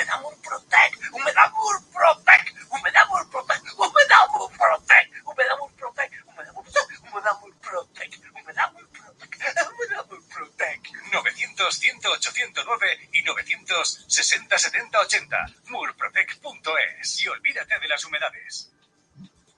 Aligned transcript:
Humedad 0.00 0.20
Murprotec, 0.22 1.12
Humedad 1.12 1.50
Murprotec, 1.52 2.54
Humedad 2.70 3.06
Murprotec, 3.10 3.62
Humedad 3.76 4.26
Murprotec, 4.30 5.12
Humedad 5.26 5.58
Murprotec, 5.58 6.12
Humedad 6.24 6.56
Murprotec, 6.56 7.00
Humedad 7.02 7.36
Murprotec, 7.38 8.10
Humedad 8.32 8.72
Murprotec, 8.72 9.36
Humedad 9.44 10.06
Murprotec. 10.08 10.80
900 11.12 11.74
108 11.74 12.32
109 12.32 13.08
y 13.12 13.22
900 13.22 14.04
60 14.08 14.58
70 14.58 15.00
80. 15.00 15.46
Murprotec.es. 15.66 17.20
Y 17.20 17.28
olvídate 17.28 17.78
de 17.78 17.88
las 17.88 18.02
humedades. 18.06 18.70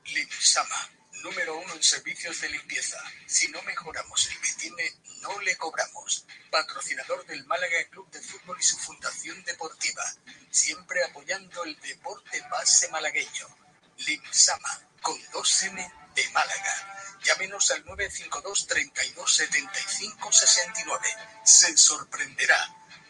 Limsama, 0.06 0.90
número 1.22 1.56
uno 1.56 1.74
en 1.74 1.82
servicios 1.84 2.40
de 2.40 2.48
limpieza. 2.48 2.98
Si 3.26 3.46
no 3.52 3.62
mejoramos 3.62 4.26
el 4.26 4.40
que 4.40 4.52
tiene, 4.54 4.92
no 5.22 5.40
le 5.40 5.56
cobramos. 5.56 6.26
Patrocinador 6.50 7.24
del 7.26 7.44
Málaga 7.46 7.78
Club 7.90 8.10
de 8.10 8.20
Fútbol 8.20 8.58
y 8.60 8.62
su 8.62 8.76
Fundación 8.76 9.42
Deportiva. 9.44 10.04
Siempre 10.50 11.02
apoyando 11.04 11.64
el 11.64 11.80
deporte 11.80 12.40
base 12.50 12.88
malagueño. 12.88 13.46
Limsama, 13.98 14.80
con 15.00 15.18
2M 15.30 16.14
de 16.14 16.28
Málaga. 16.30 17.18
Llámenos 17.24 17.70
al 17.70 17.84
952 17.84 18.66
32 18.66 19.36
75 19.36 20.32
69. 20.32 21.08
Se 21.44 21.76
sorprenderá. 21.76 22.58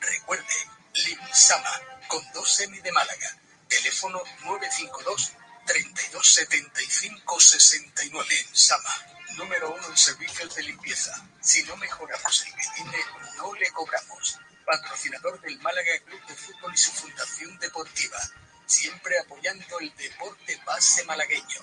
Recuerde, 0.00 0.54
Limsama, 0.94 1.80
con 2.08 2.22
2M 2.32 2.82
de 2.82 2.92
Málaga. 2.92 3.38
Teléfono 3.68 4.22
952 4.44 5.32
32 5.66 6.34
75 6.34 7.40
69. 7.40 8.28
Limsama, 8.28 9.06
número 9.36 9.74
uno 9.74 9.88
en 9.88 9.96
servicios 9.96 10.54
de 10.54 10.62
limpieza. 10.62 11.12
Si 11.40 11.62
no 11.64 11.76
mejoramos 11.76 12.46
el 12.46 12.52
tiene, 12.74 12.98
no 13.36 13.54
le 13.54 13.70
cobramos. 13.70 14.38
Patrocinador 14.64 15.40
del 15.40 15.58
Málaga 15.60 15.98
Club 16.04 16.24
de 16.26 16.34
Fútbol 16.34 16.74
y 16.74 16.78
su 16.78 16.92
Fundación 16.92 17.58
Deportiva. 17.58 18.18
Siempre 18.66 19.18
apoyando 19.18 19.80
el 19.80 19.94
deporte 19.96 20.60
base 20.64 21.04
malagueño. 21.04 21.60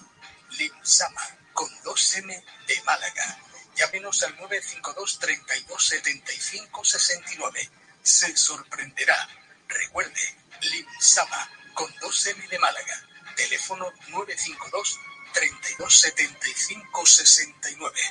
Limsama, 0.52 1.25
con 1.53 1.70
2M 1.84 2.44
de 2.67 2.84
Málaga. 2.84 3.40
Llámenos 3.75 4.23
al 4.23 4.36
952 4.36 5.20
32 5.20 5.88
75 5.88 6.86
69. 6.86 7.70
Se 8.03 8.36
sorprenderá. 8.36 9.30
Recuerde, 9.67 10.38
Limsama, 10.62 11.50
con 11.73 11.94
2M 11.95 12.47
de 12.50 12.59
Málaga. 12.59 13.06
Teléfono 13.36 13.92
952 14.09 15.00
32 15.33 15.99
75 15.99 17.05
69. 17.05 18.02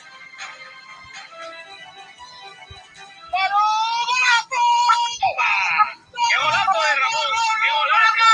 ¡Qué 6.29 6.39
golazo 6.39 6.81
de 6.83 6.95
Ramón! 6.97 7.25
¡Qué 7.63 7.71
golazo! 7.71 8.28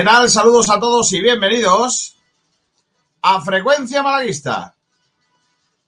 ¿Qué? 0.00 0.28
Saludos 0.30 0.70
a 0.70 0.80
todos 0.80 1.12
y 1.12 1.20
bienvenidos 1.20 2.16
a 3.20 3.38
Frecuencia 3.42 4.02
Malaguista. 4.02 4.74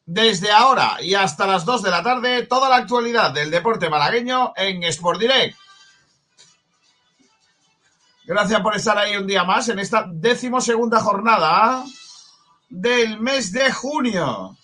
Desde 0.05 0.51
ahora 0.51 0.99
y 1.01 1.15
hasta 1.15 1.47
las 1.47 1.65
2 1.65 1.83
de 1.83 1.91
la 1.91 2.03
tarde, 2.03 2.43
toda 2.47 2.69
la 2.69 2.77
actualidad 2.77 3.33
del 3.33 3.51
deporte 3.51 3.89
malagueño 3.89 4.53
en 4.55 4.83
Sport 4.83 5.19
Direct. 5.19 5.57
Gracias 8.27 8.61
por 8.61 8.77
estar 8.77 8.99
ahí 8.99 9.17
un 9.17 9.27
día 9.27 9.45
más 9.45 9.71
en 9.71 9.79
esta 9.79 10.07
decimosegunda 10.07 11.01
jornada 11.01 11.83
del 12.69 13.19
mes 13.19 13.51
de 13.51 13.73
junio. 13.73 14.59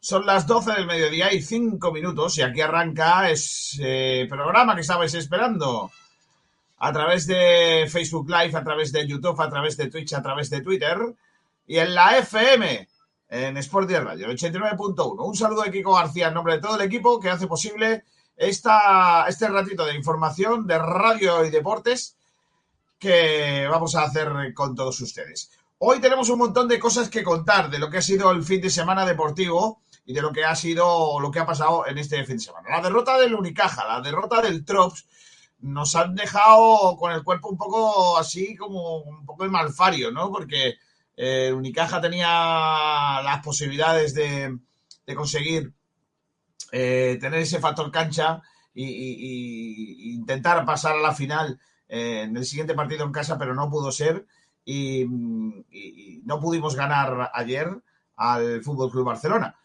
Son 0.00 0.26
las 0.26 0.46
12 0.46 0.72
del 0.72 0.86
mediodía 0.86 1.32
y 1.32 1.40
5 1.40 1.90
minutos 1.92 2.36
y 2.36 2.42
aquí 2.42 2.60
arranca 2.60 3.30
ese 3.30 4.26
programa 4.28 4.74
que 4.74 4.82
estabais 4.82 5.14
esperando 5.14 5.90
a 6.80 6.92
través 6.92 7.26
de 7.26 7.86
Facebook 7.90 8.28
Live, 8.28 8.56
a 8.56 8.64
través 8.64 8.90
de 8.90 9.06
YouTube, 9.06 9.40
a 9.40 9.50
través 9.50 9.76
de 9.76 9.88
Twitch, 9.88 10.14
a 10.14 10.22
través 10.22 10.48
de 10.48 10.62
Twitter 10.62 10.98
y 11.66 11.78
en 11.78 11.94
la 11.94 12.18
FM, 12.18 12.88
en 13.28 13.56
Sport 13.58 13.88
de 13.88 14.00
Radio, 14.00 14.26
el 14.26 14.36
89.1. 14.36 15.16
Un 15.24 15.36
saludo 15.36 15.62
de 15.62 15.70
Kiko 15.70 15.94
García 15.94 16.28
en 16.28 16.34
nombre 16.34 16.54
de 16.54 16.60
todo 16.60 16.76
el 16.76 16.82
equipo 16.82 17.20
que 17.20 17.28
hace 17.28 17.46
posible 17.46 18.04
esta, 18.34 19.26
este 19.28 19.48
ratito 19.48 19.84
de 19.84 19.94
información 19.94 20.66
de 20.66 20.78
radio 20.78 21.44
y 21.44 21.50
deportes 21.50 22.16
que 22.98 23.66
vamos 23.70 23.94
a 23.94 24.04
hacer 24.04 24.54
con 24.54 24.74
todos 24.74 25.00
ustedes. 25.00 25.50
Hoy 25.78 26.00
tenemos 26.00 26.30
un 26.30 26.38
montón 26.38 26.66
de 26.66 26.78
cosas 26.78 27.10
que 27.10 27.22
contar 27.22 27.70
de 27.70 27.78
lo 27.78 27.90
que 27.90 27.98
ha 27.98 28.02
sido 28.02 28.30
el 28.30 28.42
fin 28.42 28.60
de 28.60 28.70
semana 28.70 29.04
deportivo 29.04 29.82
y 30.06 30.14
de 30.14 30.22
lo 30.22 30.32
que 30.32 30.44
ha 30.44 30.56
sido 30.56 31.20
lo 31.20 31.30
que 31.30 31.40
ha 31.40 31.46
pasado 31.46 31.86
en 31.86 31.98
este 31.98 32.24
fin 32.24 32.38
de 32.38 32.42
semana. 32.42 32.70
La 32.70 32.82
derrota 32.82 33.18
del 33.18 33.34
Unicaja, 33.34 33.86
la 33.86 34.00
derrota 34.00 34.40
del 34.40 34.64
Trops, 34.64 35.06
nos 35.62 35.94
han 35.96 36.14
dejado 36.14 36.96
con 36.96 37.12
el 37.12 37.22
cuerpo 37.24 37.48
un 37.50 37.58
poco 37.58 38.18
así 38.18 38.56
como 38.56 38.98
un 38.98 39.26
poco 39.26 39.44
de 39.44 39.50
malfario, 39.50 40.10
¿no? 40.10 40.30
Porque 40.30 40.74
eh, 41.16 41.52
Unicaja 41.52 42.00
tenía 42.00 42.26
las 43.22 43.42
posibilidades 43.44 44.14
de, 44.14 44.58
de 45.06 45.14
conseguir 45.14 45.72
eh, 46.72 47.18
tener 47.20 47.40
ese 47.40 47.60
factor 47.60 47.90
cancha 47.90 48.42
y 48.72 50.12
intentar 50.14 50.64
pasar 50.64 50.96
a 50.96 51.00
la 51.00 51.12
final 51.14 51.58
eh, 51.88 52.22
en 52.22 52.36
el 52.36 52.44
siguiente 52.44 52.74
partido 52.74 53.04
en 53.04 53.12
casa, 53.12 53.36
pero 53.36 53.54
no 53.54 53.68
pudo 53.68 53.90
ser 53.92 54.26
y- 54.64 55.02
y 55.70 56.22
no 56.24 56.38
pudimos 56.40 56.76
ganar 56.76 57.30
ayer 57.34 57.68
al 58.16 58.62
Fútbol 58.62 58.90
Club 58.90 59.06
Barcelona. 59.06 59.56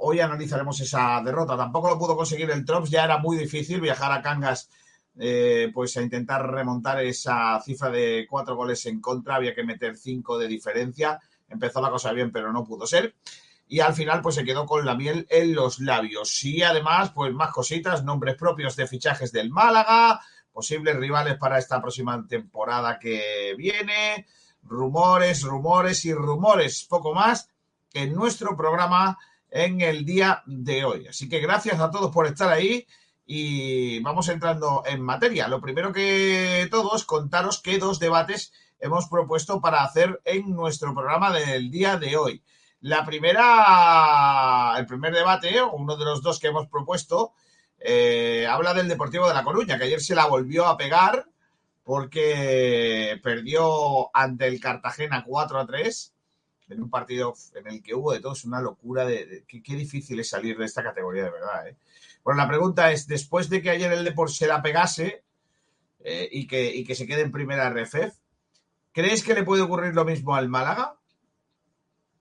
Hoy 0.00 0.20
analizaremos 0.20 0.80
esa 0.80 1.20
derrota. 1.22 1.56
Tampoco 1.56 1.88
lo 1.90 1.98
pudo 1.98 2.16
conseguir 2.16 2.50
el 2.50 2.64
Trops, 2.64 2.90
ya 2.90 3.04
era 3.04 3.18
muy 3.18 3.36
difícil 3.36 3.80
viajar 3.80 4.12
a 4.12 4.22
Cangas 4.22 4.70
eh, 5.18 5.70
pues 5.72 5.96
a 5.96 6.02
intentar 6.02 6.50
remontar 6.50 7.00
esa 7.00 7.60
cifra 7.60 7.90
de 7.90 8.26
cuatro 8.28 8.56
goles 8.56 8.84
en 8.86 9.00
contra, 9.00 9.36
había 9.36 9.54
que 9.54 9.64
meter 9.64 9.96
cinco 9.96 10.38
de 10.38 10.48
diferencia. 10.48 11.20
Empezó 11.48 11.80
la 11.80 11.90
cosa 11.90 12.12
bien, 12.12 12.32
pero 12.32 12.52
no 12.52 12.64
pudo 12.64 12.86
ser. 12.86 13.14
Y 13.66 13.80
al 13.80 13.94
final, 13.94 14.20
pues 14.22 14.34
se 14.34 14.44
quedó 14.44 14.66
con 14.66 14.84
la 14.84 14.94
miel 14.94 15.26
en 15.30 15.54
los 15.54 15.78
labios. 15.78 16.44
Y 16.44 16.62
además, 16.62 17.12
pues 17.14 17.32
más 17.32 17.50
cositas, 17.52 18.04
nombres 18.04 18.36
propios 18.36 18.76
de 18.76 18.86
fichajes 18.86 19.32
del 19.32 19.50
Málaga, 19.50 20.20
posibles 20.52 20.96
rivales 20.96 21.38
para 21.38 21.58
esta 21.58 21.80
próxima 21.80 22.26
temporada 22.26 22.98
que 22.98 23.54
viene, 23.56 24.26
rumores, 24.62 25.42
rumores 25.42 26.04
y 26.04 26.12
rumores, 26.12 26.84
poco 26.88 27.14
más, 27.14 27.48
en 27.92 28.14
nuestro 28.14 28.56
programa 28.56 29.18
en 29.50 29.80
el 29.80 30.04
día 30.04 30.42
de 30.46 30.84
hoy. 30.84 31.06
Así 31.06 31.28
que 31.28 31.40
gracias 31.40 31.80
a 31.80 31.90
todos 31.90 32.12
por 32.12 32.26
estar 32.26 32.48
ahí 32.48 32.86
y 33.26 34.00
vamos 34.00 34.28
entrando 34.28 34.82
en 34.86 35.00
materia. 35.00 35.48
Lo 35.48 35.60
primero 35.60 35.92
que 35.92 36.68
todo 36.70 36.96
es 36.96 37.04
contaros 37.04 37.60
qué 37.60 37.78
dos 37.78 37.98
debates 37.98 38.52
hemos 38.80 39.08
propuesto 39.08 39.60
para 39.60 39.82
hacer 39.82 40.20
en 40.24 40.50
nuestro 40.50 40.94
programa 40.94 41.32
del 41.32 41.70
día 41.70 41.96
de 41.96 42.16
hoy. 42.16 42.42
La 42.80 43.04
primera, 43.04 44.74
el 44.76 44.86
primer 44.86 45.14
debate, 45.14 45.62
uno 45.62 45.96
de 45.96 46.04
los 46.04 46.22
dos 46.22 46.38
que 46.38 46.48
hemos 46.48 46.66
propuesto, 46.68 47.32
eh, 47.80 48.46
habla 48.46 48.74
del 48.74 48.88
Deportivo 48.88 49.26
de 49.26 49.34
La 49.34 49.42
Coruña, 49.42 49.78
que 49.78 49.84
ayer 49.84 50.00
se 50.00 50.14
la 50.14 50.26
volvió 50.26 50.66
a 50.66 50.76
pegar 50.76 51.26
porque 51.82 53.20
perdió 53.22 54.14
ante 54.16 54.46
el 54.48 54.60
Cartagena 54.60 55.24
4 55.24 55.60
a 55.60 55.66
3 55.66 56.14
en 56.70 56.82
un 56.82 56.90
partido 56.90 57.34
en 57.54 57.66
el 57.66 57.82
que 57.82 57.94
hubo 57.94 58.12
de 58.12 58.20
todos 58.20 58.44
una 58.44 58.60
locura 58.60 59.04
de, 59.04 59.44
qué, 59.46 59.76
difícil 59.76 60.18
es 60.20 60.30
salir 60.30 60.56
de 60.56 60.64
esta 60.64 60.82
categoría 60.82 61.24
de 61.24 61.30
verdad. 61.30 61.68
¿eh? 61.68 61.76
Bueno, 62.24 62.38
la 62.38 62.48
pregunta 62.48 62.90
es, 62.90 63.06
después 63.06 63.50
de 63.50 63.60
que 63.60 63.70
ayer 63.70 63.92
el 63.92 64.02
Deport 64.02 64.32
se 64.32 64.46
la 64.46 64.62
pegase 64.62 65.22
eh, 66.02 66.28
y, 66.32 66.46
que, 66.46 66.74
y 66.74 66.84
que 66.84 66.94
se 66.94 67.06
quede 67.06 67.20
en 67.20 67.30
primera 67.30 67.68
RFF, 67.68 68.16
¿crees 68.92 69.22
que 69.22 69.34
le 69.34 69.44
puede 69.44 69.62
ocurrir 69.62 69.94
lo 69.94 70.06
mismo 70.06 70.34
al 70.34 70.48
Málaga? 70.48 70.96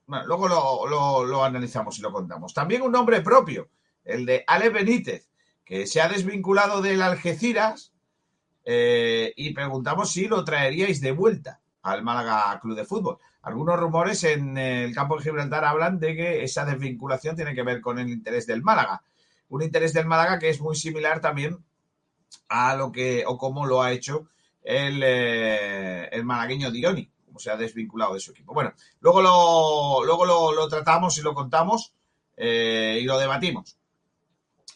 Bueno, 0.06 0.26
luego 0.26 0.48
lo, 0.50 1.26
lo, 1.26 1.44
analizamos 1.46 1.98
y 2.00 2.02
lo 2.02 2.12
contamos. 2.12 2.54
También 2.54 2.82
un 2.82 2.92
nombre 2.92 3.22
propio, 3.22 3.70
el 4.04 4.26
de 4.26 4.44
Ale 4.46 4.70
Benítez, 4.70 5.30
que 5.64 5.88
se 5.88 6.02
ha 6.02 6.10
desvinculado 6.10 6.82
del 6.82 7.02
Algeciras 7.02 7.94
eh, 8.66 9.34
y 9.38 9.54
preguntamos 9.54 10.12
si 10.12 10.28
lo 10.28 10.44
traeríais 10.44 11.00
de 11.00 11.14
vuelta 11.14 11.62
al 11.84 12.04
Málaga 12.04 12.60
Club 12.60 12.76
de 12.76 12.86
Fútbol. 12.86 13.20
Algunos 13.44 13.80
rumores 13.80 14.24
en 14.26 14.58
el 14.58 14.94
campo 14.94 15.16
de 15.16 15.24
Gibraltar 15.24 15.64
hablan 15.64 16.00
de 16.00 16.16
que 16.16 16.44
esa 16.44 16.66
desvinculación 16.66 17.38
tiene 17.38 17.56
que 17.56 17.64
ver 17.64 17.80
con 17.80 18.00
el 18.00 18.10
interés 18.10 18.46
del 18.46 18.62
Málaga. 18.62 19.02
Un 19.50 19.62
interés 19.62 19.94
del 19.94 20.06
Málaga 20.06 20.40
que 20.40 20.50
es 20.50 20.60
muy 20.60 20.76
similar 20.76 21.22
también 21.22 21.64
a 22.50 22.76
lo 22.76 22.92
que 22.92 23.24
o 23.26 23.38
cómo 23.38 23.66
lo 23.66 23.82
ha 23.82 23.92
hecho 23.92 24.28
el, 24.62 25.02
eh, 25.04 26.10
el 26.12 26.26
malagueño 26.26 26.72
Dioni 26.72 27.10
se 27.38 27.50
ha 27.50 27.58
desvinculado 27.58 28.14
de 28.14 28.20
su 28.20 28.32
equipo. 28.32 28.54
Bueno, 28.54 28.74
luego 29.00 29.22
lo, 29.22 30.06
luego 30.06 30.54
lo, 30.54 30.68
tratamos 30.68 31.18
y 31.18 31.22
lo 31.22 31.34
contamos 31.34 31.94
eh, 32.38 33.00
y 33.02 33.06
lo 33.06 33.18
debatimos. 33.18 33.76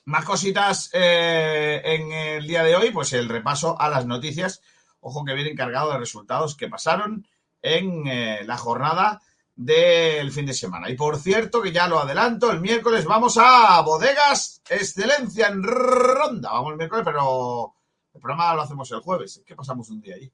Más 0.05 0.25
cositas 0.25 0.89
eh, 0.93 1.81
en 1.83 2.11
el 2.11 2.47
día 2.47 2.63
de 2.63 2.75
hoy, 2.75 2.89
pues 2.89 3.13
el 3.13 3.29
repaso 3.29 3.79
a 3.79 3.89
las 3.89 4.07
noticias. 4.07 4.61
Ojo 5.01 5.23
que 5.23 5.35
viene 5.35 5.51
encargado 5.51 5.91
de 5.91 5.99
resultados 5.99 6.57
que 6.57 6.67
pasaron 6.67 7.27
en 7.61 8.47
la 8.47 8.57
jornada 8.57 9.21
del 9.57 10.31
fin 10.31 10.45
de 10.45 10.53
semana. 10.53 10.89
Y 10.89 10.95
por 10.95 11.17
cierto, 11.17 11.61
que 11.61 11.71
ya 11.71 11.87
lo 11.87 11.99
adelanto, 11.99 12.51
el 12.51 12.61
miércoles 12.61 13.05
vamos 13.05 13.37
a 13.41 13.81
Bodegas 13.81 14.61
Excelencia 14.69 15.47
en 15.47 15.63
Ronda. 15.63 16.51
Vamos 16.51 16.71
el 16.71 16.77
miércoles, 16.77 17.03
pero 17.03 17.73
el 18.13 18.21
programa 18.21 18.53
lo 18.53 18.61
hacemos 18.61 18.89
el 18.91 18.99
jueves. 18.99 19.41
¿Qué 19.45 19.55
pasamos 19.55 19.89
un 19.89 19.99
día 19.99 20.15
allí? 20.15 20.31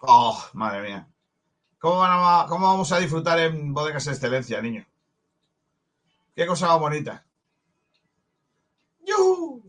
Oh, 0.00 0.42
madre 0.54 0.82
mía. 0.82 1.08
¿Cómo, 1.78 1.98
vamos 1.98 2.90
a 2.90 2.98
disfrutar 2.98 3.38
en 3.38 3.74
Bodegas 3.74 4.06
Excelencia, 4.06 4.62
niño? 4.62 4.86
Qué 6.34 6.46
cosa 6.46 6.74
bonita. 6.76 7.24
¡Yuhu! 9.06 9.62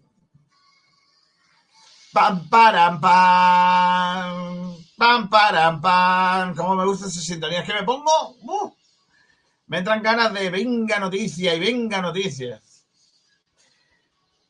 ¡Pam, 2.13 2.49
param, 2.49 3.01
pam! 3.01 4.78
¡Pam, 4.99 5.29
param, 5.29 5.79
pam! 5.79 6.53
¿Cómo 6.53 6.75
me 6.75 6.85
gusta 6.85 7.07
esa 7.07 7.21
sintonía? 7.21 7.61
¿Es 7.61 7.65
que 7.65 7.73
me 7.73 7.83
pongo? 7.83 8.35
¡Uh! 8.41 8.73
Me 9.67 9.77
entran 9.77 10.03
ganas 10.03 10.33
de 10.33 10.49
venga 10.49 10.99
noticia 10.99 11.55
y 11.55 11.59
venga 11.59 12.01
noticias. 12.01 12.85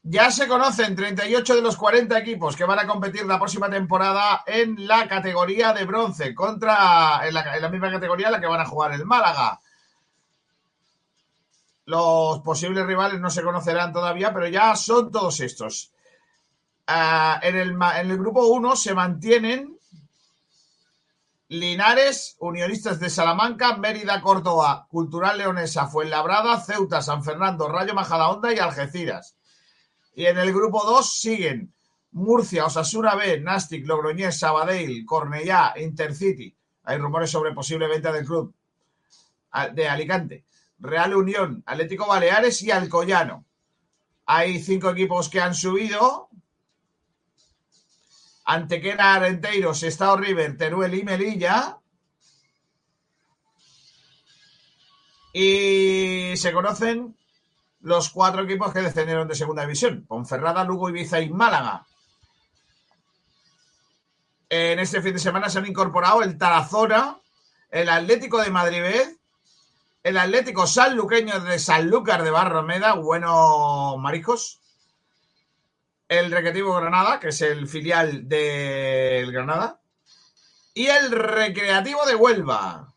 Ya 0.01 0.31
se 0.31 0.47
conocen 0.47 0.95
38 0.95 1.55
de 1.55 1.61
los 1.61 1.77
40 1.77 2.17
equipos 2.17 2.55
que 2.55 2.63
van 2.63 2.79
a 2.79 2.87
competir 2.87 3.27
la 3.27 3.37
próxima 3.37 3.69
temporada 3.69 4.43
en 4.47 4.87
la 4.87 5.07
categoría 5.07 5.71
de 5.71 5.85
bronce, 5.85 6.33
contra 6.33 7.27
en 7.27 7.33
la, 7.35 7.69
misma 7.69 7.91
categoría 7.91 8.27
en 8.27 8.33
la 8.33 8.41
que 8.41 8.47
van 8.47 8.61
a 8.61 8.65
jugar 8.65 8.93
el 8.93 9.05
Málaga. 9.05 9.59
Los 11.85 12.39
posibles 12.39 12.87
rivales 12.87 13.19
no 13.19 13.29
se 13.29 13.43
conocerán 13.43 13.93
todavía, 13.93 14.33
pero 14.33 14.47
ya 14.47 14.75
son 14.75 15.11
todos 15.11 15.39
estos. 15.41 15.91
Ah, 16.87 17.39
en, 17.43 17.55
el, 17.55 17.69
en 17.71 18.09
el 18.09 18.17
grupo 18.17 18.47
1 18.47 18.75
se 18.75 18.95
mantienen 18.95 19.78
Linares, 21.49 22.35
Unionistas 22.39 22.99
de 22.99 23.09
Salamanca, 23.09 23.75
Mérida, 23.75 24.21
Córdoba, 24.21 24.85
Cultural 24.87 25.39
Leonesa, 25.39 25.87
Fuenlabrada, 25.87 26.61
Ceuta, 26.61 27.01
San 27.01 27.23
Fernando, 27.23 27.67
Rayo 27.67 27.95
Majadahonda 27.95 28.53
y 28.53 28.59
Algeciras. 28.59 29.35
Y 30.13 30.27
en 30.27 30.37
el 30.37 30.53
grupo 30.53 30.83
2 30.85 31.11
siguen 31.11 31.73
Murcia, 32.11 32.67
Osasuna 32.67 33.15
B, 33.15 33.39
Nastic, 33.41 33.87
Logroñés, 33.87 34.37
Sabadell, 34.37 35.03
Cornellá, 35.05 35.73
Intercity. 35.77 36.55
Hay 36.83 36.97
rumores 36.99 37.31
sobre 37.31 37.51
posible 37.51 37.87
venta 37.87 38.11
del 38.11 38.25
club 38.25 38.53
de 39.73 39.89
Alicante. 39.89 40.45
Real 40.77 41.15
Unión, 41.15 41.63
Atlético 41.65 42.05
Baleares 42.05 42.61
y 42.61 42.69
Alcoyano. 42.69 43.45
Hay 44.27 44.61
cinco 44.61 44.91
equipos 44.91 45.29
que 45.29 45.41
han 45.41 45.55
subido. 45.55 46.28
Antequera, 48.51 49.13
Arenteiros, 49.13 49.83
Estado 49.83 50.17
River, 50.17 50.57
Teruel 50.57 50.95
y 50.95 51.03
Melilla. 51.03 51.77
Y 55.31 56.33
se 56.35 56.51
conocen 56.51 57.15
los 57.81 58.09
cuatro 58.09 58.41
equipos 58.41 58.73
que 58.73 58.81
descendieron 58.81 59.27
de 59.27 59.35
segunda 59.35 59.61
división, 59.61 60.03
Ponferrada, 60.07 60.63
Lugo, 60.63 60.89
Ibiza 60.89 61.19
y 61.21 61.29
Málaga. 61.29 61.85
En 64.49 64.79
este 64.79 65.03
fin 65.03 65.13
de 65.13 65.19
semana 65.19 65.47
se 65.47 65.59
han 65.59 65.67
incorporado 65.67 66.23
el 66.23 66.35
Tarazona, 66.39 67.19
el 67.69 67.87
Atlético 67.87 68.41
de 68.41 68.49
Madrid, 68.49 69.15
el 70.01 70.17
Atlético 70.17 70.65
Sanluqueño 70.65 71.39
de 71.41 71.59
Sanlúcar 71.59 72.23
de 72.23 72.31
Barromeda, 72.31 72.93
bueno 72.93 73.95
mariscos, 73.97 74.59
el 76.09 76.31
Recreativo 76.31 76.75
Granada, 76.75 77.19
que 77.19 77.29
es 77.29 77.41
el 77.41 77.67
filial 77.67 78.27
del 78.27 79.31
Granada, 79.31 79.79
y 80.73 80.87
el 80.87 81.11
Recreativo 81.11 82.03
de 82.05 82.15
Huelva. 82.15 82.93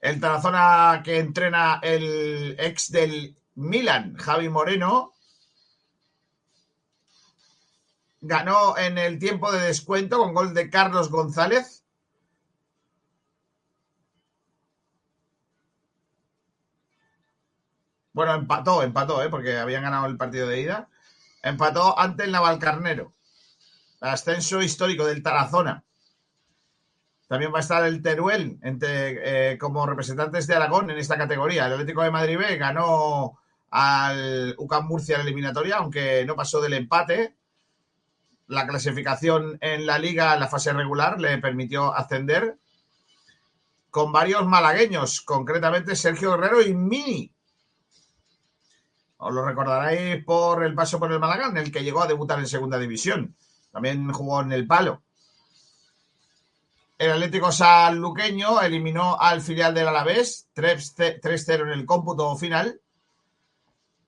El 0.00 0.20
Tarazona 0.20 1.00
que 1.02 1.18
entrena 1.18 1.78
el 1.80 2.56
ex 2.58 2.90
del 2.90 3.36
Milan, 3.54 4.16
Javi 4.16 4.48
Moreno, 4.48 5.14
ganó 8.20 8.76
en 8.76 8.98
el 8.98 9.18
tiempo 9.18 9.52
de 9.52 9.60
descuento 9.60 10.18
con 10.18 10.34
gol 10.34 10.54
de 10.54 10.68
Carlos 10.68 11.08
González. 11.08 11.83
Bueno, 18.14 18.32
empató, 18.34 18.82
empató, 18.84 19.22
¿eh? 19.22 19.28
porque 19.28 19.58
habían 19.58 19.82
ganado 19.82 20.06
el 20.06 20.16
partido 20.16 20.48
de 20.48 20.60
ida. 20.60 20.88
Empató 21.42 21.98
ante 21.98 22.24
el 22.24 22.32
Navalcarnero. 22.32 23.12
Ascenso 24.00 24.62
histórico 24.62 25.04
del 25.04 25.22
Tarazona. 25.22 25.82
También 27.26 27.52
va 27.52 27.58
a 27.58 27.62
estar 27.62 27.84
el 27.84 28.02
Teruel 28.02 28.58
entre, 28.62 29.52
eh, 29.52 29.58
como 29.58 29.84
representantes 29.84 30.46
de 30.46 30.54
Aragón 30.54 30.90
en 30.90 30.98
esta 30.98 31.18
categoría. 31.18 31.66
El 31.66 31.72
Atlético 31.72 32.02
de 32.02 32.12
Madrid 32.12 32.38
B 32.38 32.56
ganó 32.56 33.40
al 33.70 34.54
UCAM 34.58 34.86
Murcia 34.86 35.16
en 35.16 35.22
la 35.22 35.24
eliminatoria, 35.24 35.78
aunque 35.78 36.24
no 36.24 36.36
pasó 36.36 36.60
del 36.60 36.74
empate. 36.74 37.34
La 38.46 38.66
clasificación 38.66 39.58
en 39.60 39.86
la 39.86 39.98
liga, 39.98 40.34
en 40.34 40.40
la 40.40 40.48
fase 40.48 40.72
regular, 40.72 41.20
le 41.20 41.38
permitió 41.38 41.92
ascender 41.92 42.58
con 43.90 44.12
varios 44.12 44.46
malagueños, 44.46 45.20
concretamente 45.22 45.96
Sergio 45.96 46.32
Guerrero 46.32 46.62
y 46.62 46.74
Mini. 46.74 47.33
Os 49.16 49.32
lo 49.32 49.44
recordaréis 49.44 50.24
por 50.24 50.64
el 50.64 50.74
paso 50.74 50.98
por 50.98 51.10
el 51.12 51.20
Málaga, 51.20 51.48
en 51.48 51.56
el 51.56 51.72
que 51.72 51.82
llegó 51.82 52.02
a 52.02 52.06
debutar 52.06 52.38
en 52.38 52.46
segunda 52.46 52.78
división. 52.78 53.36
También 53.70 54.12
jugó 54.12 54.40
en 54.42 54.52
el 54.52 54.66
palo. 54.66 55.02
El 56.96 57.10
Atlético 57.10 57.50
Sanluqueño 57.50 58.60
eliminó 58.60 59.18
al 59.20 59.40
filial 59.40 59.74
del 59.74 59.88
Alavés 59.88 60.48
3-0 60.54 61.62
en 61.62 61.68
el 61.70 61.86
cómputo 61.86 62.36
final. 62.36 62.80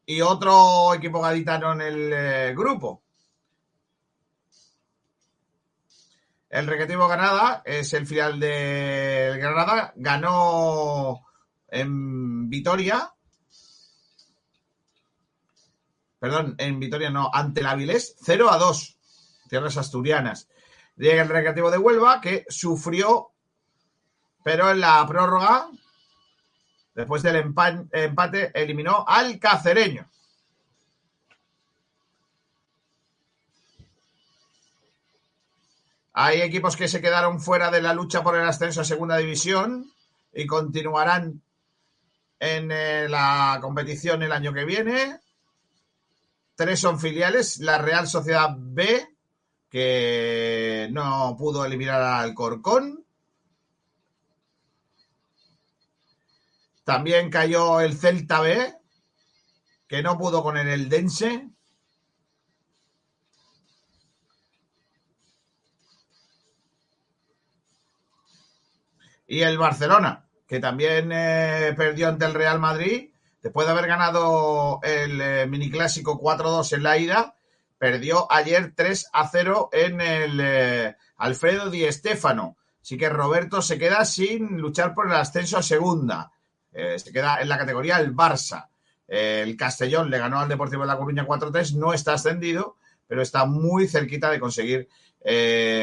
Y 0.05 0.21
otro 0.21 0.95
equipo 0.95 1.21
gaditano 1.21 1.73
en 1.73 1.81
el 1.81 2.13
eh, 2.13 2.55
grupo. 2.57 3.03
El 6.49 6.69
Recreativo 6.69 7.09
Granada 7.09 7.63
es 7.65 7.93
el 7.93 8.07
filial 8.07 8.39
del 8.39 9.39
Granada. 9.39 9.93
Ganó 9.97 11.27
en 11.69 12.49
Vitoria. 12.49 13.13
Perdón, 16.27 16.57
en 16.59 16.81
Vitoria 16.81 17.09
no, 17.09 17.31
ante 17.33 17.61
el 17.61 17.67
Avilés 17.67 18.17
0 18.21 18.51
a 18.51 18.59
2. 18.59 18.97
Tierras 19.49 19.77
asturianas. 19.77 20.49
Llega 20.97 21.23
el 21.23 21.29
Recreativo 21.29 21.71
de 21.71 21.79
Huelva, 21.79 22.21
que 22.21 22.45
sufrió, 22.49 23.31
pero 24.43 24.69
en 24.73 24.81
la 24.81 25.07
prórroga, 25.07 25.69
después 26.97 27.23
del 27.23 27.37
empa- 27.45 27.89
empate, 27.93 28.51
eliminó 28.61 29.05
al 29.07 29.39
Cacereño. 29.39 30.11
Hay 36.13 36.41
equipos 36.41 36.77
que 36.77 36.89
se 36.89 37.01
quedaron 37.01 37.41
fuera 37.41 37.71
de 37.71 37.83
la 37.83 37.95
lucha 37.95 38.25
por 38.25 38.35
el 38.37 38.49
ascenso 38.49 38.81
a 38.81 38.85
Segunda 38.85 39.17
División 39.19 39.93
y 40.33 40.45
continuarán 40.45 41.41
en 42.41 42.73
eh, 42.73 43.07
la 43.09 43.59
competición 43.61 44.25
el 44.25 44.33
año 44.33 44.53
que 44.53 44.65
viene. 44.65 45.21
Tres 46.57 46.81
son 46.81 46.99
filiales, 46.99 47.59
la 47.59 47.77
Real 47.77 48.09
Sociedad 48.09 48.57
B, 48.57 49.07
que 49.69 50.89
no 50.91 51.37
pudo 51.39 51.67
eliminar 51.67 52.01
al 52.01 52.33
Corcón. 52.33 53.05
También 56.83 57.29
cayó 57.29 57.81
el 57.81 57.95
Celta 57.95 58.41
B, 58.41 58.75
que 59.87 60.03
no 60.03 60.17
pudo 60.17 60.43
con 60.43 60.57
el 60.57 60.69
Eldense. 60.69 61.51
Y 69.27 69.43
el 69.43 69.59
Barcelona, 69.59 70.27
que 70.47 70.59
también 70.59 71.11
eh, 71.13 71.75
perdió 71.77 72.09
ante 72.09 72.25
el 72.25 72.33
Real 72.33 72.61
Madrid, 72.61 73.11
después 73.47 73.65
de 73.65 73.73
haber 73.73 73.87
ganado 73.87 74.81
el 74.83 75.21
eh, 75.21 75.47
miniclásico 75.47 76.21
4-2 76.21 76.73
en 76.73 76.83
la 76.83 76.99
ida, 76.99 77.37
perdió 77.79 78.27
ayer 78.29 78.73
3 78.75 79.07
a 79.13 79.29
0 79.29 79.71
en 79.73 80.01
el 80.01 80.41
eh, 80.43 80.97
Alfredo 81.19 81.71
Di 81.71 81.91
Stéfano. 81.93 82.57
Así 82.83 82.99
que 82.99 83.09
Roberto 83.09 83.63
se 83.63 83.79
queda 83.79 84.05
sin 84.05 84.61
luchar 84.61 84.95
por 84.95 85.07
el 85.07 85.13
ascenso 85.13 85.59
a 85.59 85.63
segunda. 85.63 86.33
Eh, 86.73 86.99
se 86.99 87.13
queda 87.13 87.41
en 87.41 87.49
la 87.49 87.57
categoría 87.57 88.01
el 88.01 88.17
Barça. 88.17 88.67
Eh, 89.07 89.43
el 89.45 89.57
Castellón 89.57 90.11
le 90.11 90.19
ganó 90.19 90.41
al 90.41 90.49
Deportivo 90.49 90.83
de 90.83 90.89
La 90.89 90.99
Coruña 90.99 91.25
4-3, 91.25 91.77
no 91.77 91.93
está 91.93 92.15
ascendido, 92.15 92.79
pero 93.07 93.23
está 93.23 93.47
muy 93.47 93.87
cerquita 93.87 94.29
de 94.29 94.41
conseguir, 94.41 94.89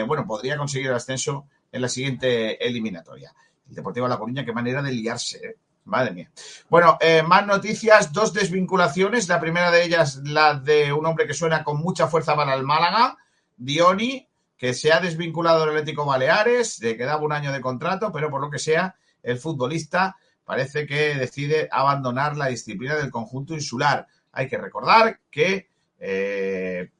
bueno, 0.05 0.27
podría 0.27 0.57
conseguir 0.57 0.87
el 0.87 0.95
ascenso 0.95 1.47
en 1.71 1.81
la 1.81 1.87
siguiente 1.87 2.61
eliminatoria. 2.61 3.33
El 3.69 3.75
Deportivo 3.75 4.05
de 4.05 4.09
La 4.09 4.19
Coruña, 4.19 4.43
qué 4.43 4.51
manera 4.51 4.81
de 4.81 4.91
liarse, 4.91 5.37
¿eh? 5.37 5.55
Madre 5.85 6.11
mía. 6.11 6.31
Bueno, 6.69 6.97
eh, 7.01 7.23
más 7.23 7.45
noticias, 7.45 8.13
dos 8.13 8.33
desvinculaciones. 8.33 9.27
La 9.27 9.39
primera 9.39 9.69
de 9.69 9.83
ellas, 9.83 10.21
la 10.23 10.55
de 10.55 10.93
un 10.93 11.05
hombre 11.05 11.27
que 11.27 11.33
suena 11.33 11.63
con 11.63 11.77
mucha 11.77 12.07
fuerza 12.07 12.35
para 12.35 12.53
el 12.55 12.63
Málaga, 12.63 13.17
Dioni, 13.57 14.27
que 14.57 14.73
se 14.73 14.93
ha 14.93 15.01
desvinculado 15.01 15.61
del 15.61 15.69
Atlético 15.69 16.05
Baleares, 16.05 16.79
le 16.79 16.95
quedaba 16.95 17.21
un 17.21 17.33
año 17.33 17.51
de 17.51 17.59
contrato, 17.59 18.11
pero 18.11 18.29
por 18.29 18.39
lo 18.39 18.49
que 18.49 18.59
sea, 18.59 18.95
el 19.21 19.37
futbolista 19.37 20.15
parece 20.45 20.85
que 20.85 21.15
decide 21.15 21.67
abandonar 21.71 22.37
la 22.37 22.47
disciplina 22.47 22.95
del 22.95 23.11
conjunto 23.11 23.53
insular. 23.53 24.07
Hay 24.31 24.47
que 24.47 24.57
recordar 24.57 25.19
que, 25.29 25.69
eh, 25.99 26.91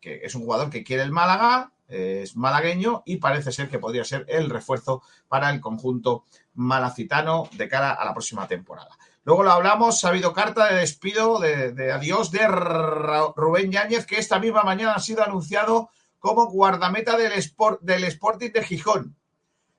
que 0.00 0.20
es 0.22 0.34
un 0.34 0.42
jugador 0.42 0.70
que 0.70 0.84
quiere 0.84 1.02
el 1.02 1.12
Málaga, 1.12 1.72
eh, 1.88 2.20
es 2.22 2.36
malagueño 2.36 3.02
y 3.04 3.18
parece 3.18 3.52
ser 3.52 3.68
que 3.68 3.78
podría 3.78 4.04
ser 4.04 4.24
el 4.28 4.48
refuerzo 4.48 5.02
para 5.28 5.50
el 5.50 5.60
conjunto 5.60 6.24
malacitano 6.54 7.48
de 7.52 7.68
cara 7.68 7.92
a 7.92 8.04
la 8.04 8.12
próxima 8.12 8.46
temporada. 8.46 8.96
Luego 9.24 9.42
lo 9.42 9.52
hablamos, 9.52 10.04
ha 10.04 10.08
habido 10.08 10.32
carta 10.32 10.66
de 10.68 10.80
despido, 10.80 11.38
de, 11.38 11.92
adiós 11.92 12.30
de 12.30 12.46
Rubén 12.46 13.72
Yáñez, 13.72 14.06
que 14.06 14.18
esta 14.18 14.38
misma 14.38 14.62
mañana 14.62 14.94
ha 14.94 15.00
sido 15.00 15.22
anunciado 15.22 15.88
como 16.18 16.46
guardameta 16.46 17.16
del, 17.16 17.32
Sport, 17.32 17.80
del 17.80 18.04
Sporting 18.04 18.50
de 18.50 18.62
Gijón. 18.62 19.16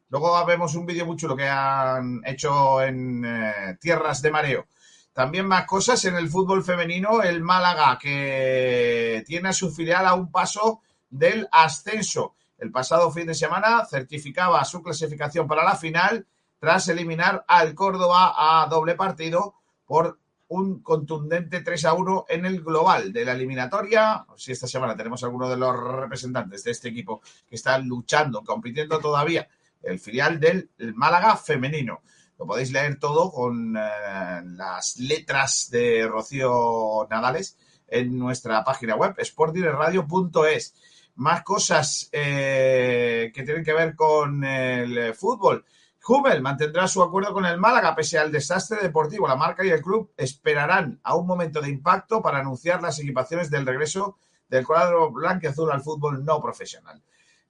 Luego 0.10 0.46
vemos 0.46 0.76
un 0.76 0.86
vídeo 0.86 1.06
muy 1.06 1.18
chulo 1.18 1.36
que 1.36 1.48
han 1.48 2.22
hecho 2.26 2.82
en 2.82 3.24
eh, 3.26 3.78
Tierras 3.80 4.22
de 4.22 4.32
Mareo. 4.32 4.68
También 5.14 5.48
más 5.48 5.66
cosas 5.66 6.04
en 6.06 6.16
el 6.16 6.30
fútbol 6.30 6.64
femenino, 6.64 7.22
el 7.22 7.42
Málaga, 7.42 7.98
que 8.00 9.24
tiene 9.26 9.50
a 9.50 9.54
su 9.54 9.72
filial 9.72 10.06
a 10.06 10.14
un 10.14 10.32
paso 10.32 10.82
del 11.10 11.48
ascenso. 11.52 12.36
El 12.58 12.72
pasado 12.72 13.12
fin 13.12 13.28
de 13.28 13.34
semana 13.34 13.86
certificaba 13.86 14.64
su 14.66 14.82
clasificación 14.82 15.48
para 15.48 15.64
la 15.64 15.76
final 15.76 16.26
tras 16.66 16.88
eliminar 16.88 17.46
al 17.48 17.76
Córdoba 17.76 18.34
a 18.36 18.66
doble 18.66 18.96
partido 18.96 19.54
por 19.86 20.18
un 20.48 20.82
contundente 20.82 21.62
3 21.62 21.86
a 21.86 21.94
1 21.94 22.26
en 22.28 22.44
el 22.44 22.64
global 22.64 23.14
de 23.14 23.24
la 23.24 23.34
eliminatoria. 23.34 24.26
Si 24.36 24.52
esta 24.52 24.66
semana 24.66 24.98
tenemos 24.98 25.24
alguno 25.24 25.48
de 25.48 25.58
los 25.58 25.80
representantes 25.80 26.64
de 26.64 26.72
este 26.72 26.90
equipo 26.90 27.22
que 27.48 27.54
están 27.54 27.88
luchando, 27.88 28.44
compitiendo 28.44 28.98
todavía, 28.98 29.48
el 29.84 30.00
filial 30.00 30.40
del 30.40 30.72
Málaga 30.96 31.38
femenino. 31.38 32.02
Lo 32.40 32.48
podéis 32.48 32.72
leer 32.72 32.98
todo 32.98 33.32
con 33.32 33.78
eh, 33.78 34.42
las 34.44 34.98
letras 34.98 35.70
de 35.70 36.08
Rocío 36.08 37.06
Nadales 37.12 37.60
en 37.88 38.18
nuestra 38.18 38.64
página 38.64 38.96
web, 38.96 39.14
sportingradio.es. 39.24 40.74
Más 41.18 41.44
cosas 41.44 42.10
eh, 42.12 43.32
que 43.36 43.44
tienen 43.44 43.64
que 43.64 43.74
ver 43.74 43.96
con 43.96 44.44
el 44.44 45.14
fútbol. 45.14 45.64
Hummel 46.08 46.42
mantendrá 46.42 46.88
su 46.88 47.02
acuerdo 47.02 47.34
con 47.34 47.46
el 47.46 47.58
Málaga 47.58 47.96
pese 47.96 48.20
al 48.20 48.32
desastre 48.32 48.78
deportivo. 48.82 49.28
La 49.28 49.36
marca 49.36 49.66
y 49.66 49.70
el 49.70 49.82
club 49.82 50.12
esperarán 50.16 51.00
a 51.04 51.16
un 51.16 51.26
momento 51.26 51.62
de 51.62 51.70
impacto 51.70 52.22
para 52.22 52.40
anunciar 52.40 52.82
las 52.82 53.00
equipaciones 53.00 53.50
del 53.50 53.66
regreso 53.66 54.18
del 54.48 54.66
cuadro 54.66 55.12
blanqueazul 55.12 55.72
al 55.72 55.82
fútbol 55.82 56.24
no 56.24 56.42
profesional. 56.42 57.02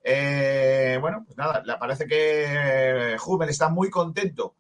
Eh, 0.02 0.98
bueno, 1.02 1.24
pues 1.26 1.38
nada, 1.38 1.64
le 1.66 1.78
parece 1.78 2.08
que 2.08 3.18
Hummel 3.26 3.50
está 3.50 3.70
muy 3.70 3.90
contento 3.90 4.56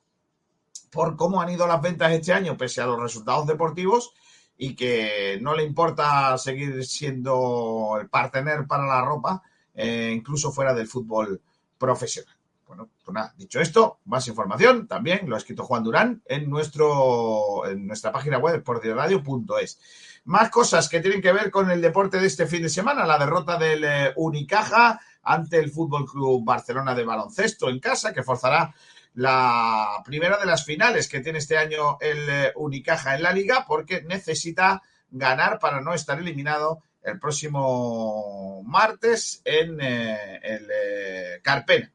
por 0.91 1.15
cómo 1.15 1.41
han 1.41 1.49
ido 1.51 1.67
las 1.67 1.81
ventas 1.81 2.11
este 2.11 2.33
año 2.33 2.57
pese 2.57 2.81
a 2.81 2.85
los 2.87 2.99
resultados 2.99 3.45
deportivos 3.45 4.13
y 4.57 4.75
que 4.75 5.37
no 5.41 5.55
le 5.55 5.63
importa 5.63 6.37
seguir 6.37 6.83
siendo 6.85 7.97
el 7.99 8.09
partener 8.09 8.65
para 8.65 8.85
la 8.85 9.03
ropa, 9.03 9.43
eh, 9.73 10.13
incluso 10.15 10.51
fuera 10.51 10.73
del 10.73 10.87
fútbol 10.87 11.41
profesional. 11.77 12.34
Bueno, 12.75 12.91
pues 13.05 13.15
nada, 13.15 13.33
dicho 13.37 13.61
esto, 13.61 14.01
más 14.03 14.27
información 14.27 14.85
también 14.85 15.29
lo 15.29 15.35
ha 15.35 15.37
escrito 15.37 15.63
Juan 15.63 15.81
Durán 15.81 16.21
en, 16.25 16.49
nuestro, 16.49 17.65
en 17.65 17.87
nuestra 17.87 18.11
página 18.11 18.37
web, 18.37 18.59
sportiradio.es. 18.59 19.79
Más 20.25 20.49
cosas 20.49 20.89
que 20.89 20.99
tienen 20.99 21.21
que 21.21 21.31
ver 21.31 21.51
con 21.51 21.71
el 21.71 21.81
deporte 21.81 22.19
de 22.19 22.27
este 22.27 22.47
fin 22.47 22.63
de 22.63 22.67
semana, 22.67 23.05
la 23.05 23.17
derrota 23.17 23.57
del 23.57 23.85
eh, 23.85 24.13
Unicaja 24.17 24.99
ante 25.23 25.57
el 25.57 25.71
Fútbol 25.71 26.05
Club 26.05 26.43
Barcelona 26.43 26.93
de 26.93 27.05
baloncesto 27.05 27.69
en 27.69 27.79
casa, 27.79 28.11
que 28.11 28.23
forzará 28.23 28.75
la 29.13 30.01
primera 30.03 30.37
de 30.37 30.45
las 30.45 30.65
finales 30.65 31.07
que 31.07 31.21
tiene 31.21 31.39
este 31.39 31.57
año 31.57 31.97
el 32.01 32.29
eh, 32.29 32.51
Unicaja 32.57 33.15
en 33.15 33.23
la 33.23 33.31
liga, 33.31 33.63
porque 33.65 34.01
necesita 34.01 34.81
ganar 35.09 35.59
para 35.59 35.79
no 35.79 35.93
estar 35.93 36.19
eliminado 36.19 36.83
el 37.01 37.19
próximo 37.19 38.63
martes 38.65 39.41
en 39.45 39.79
eh, 39.79 40.41
el 40.43 41.41
Carpena 41.41 41.94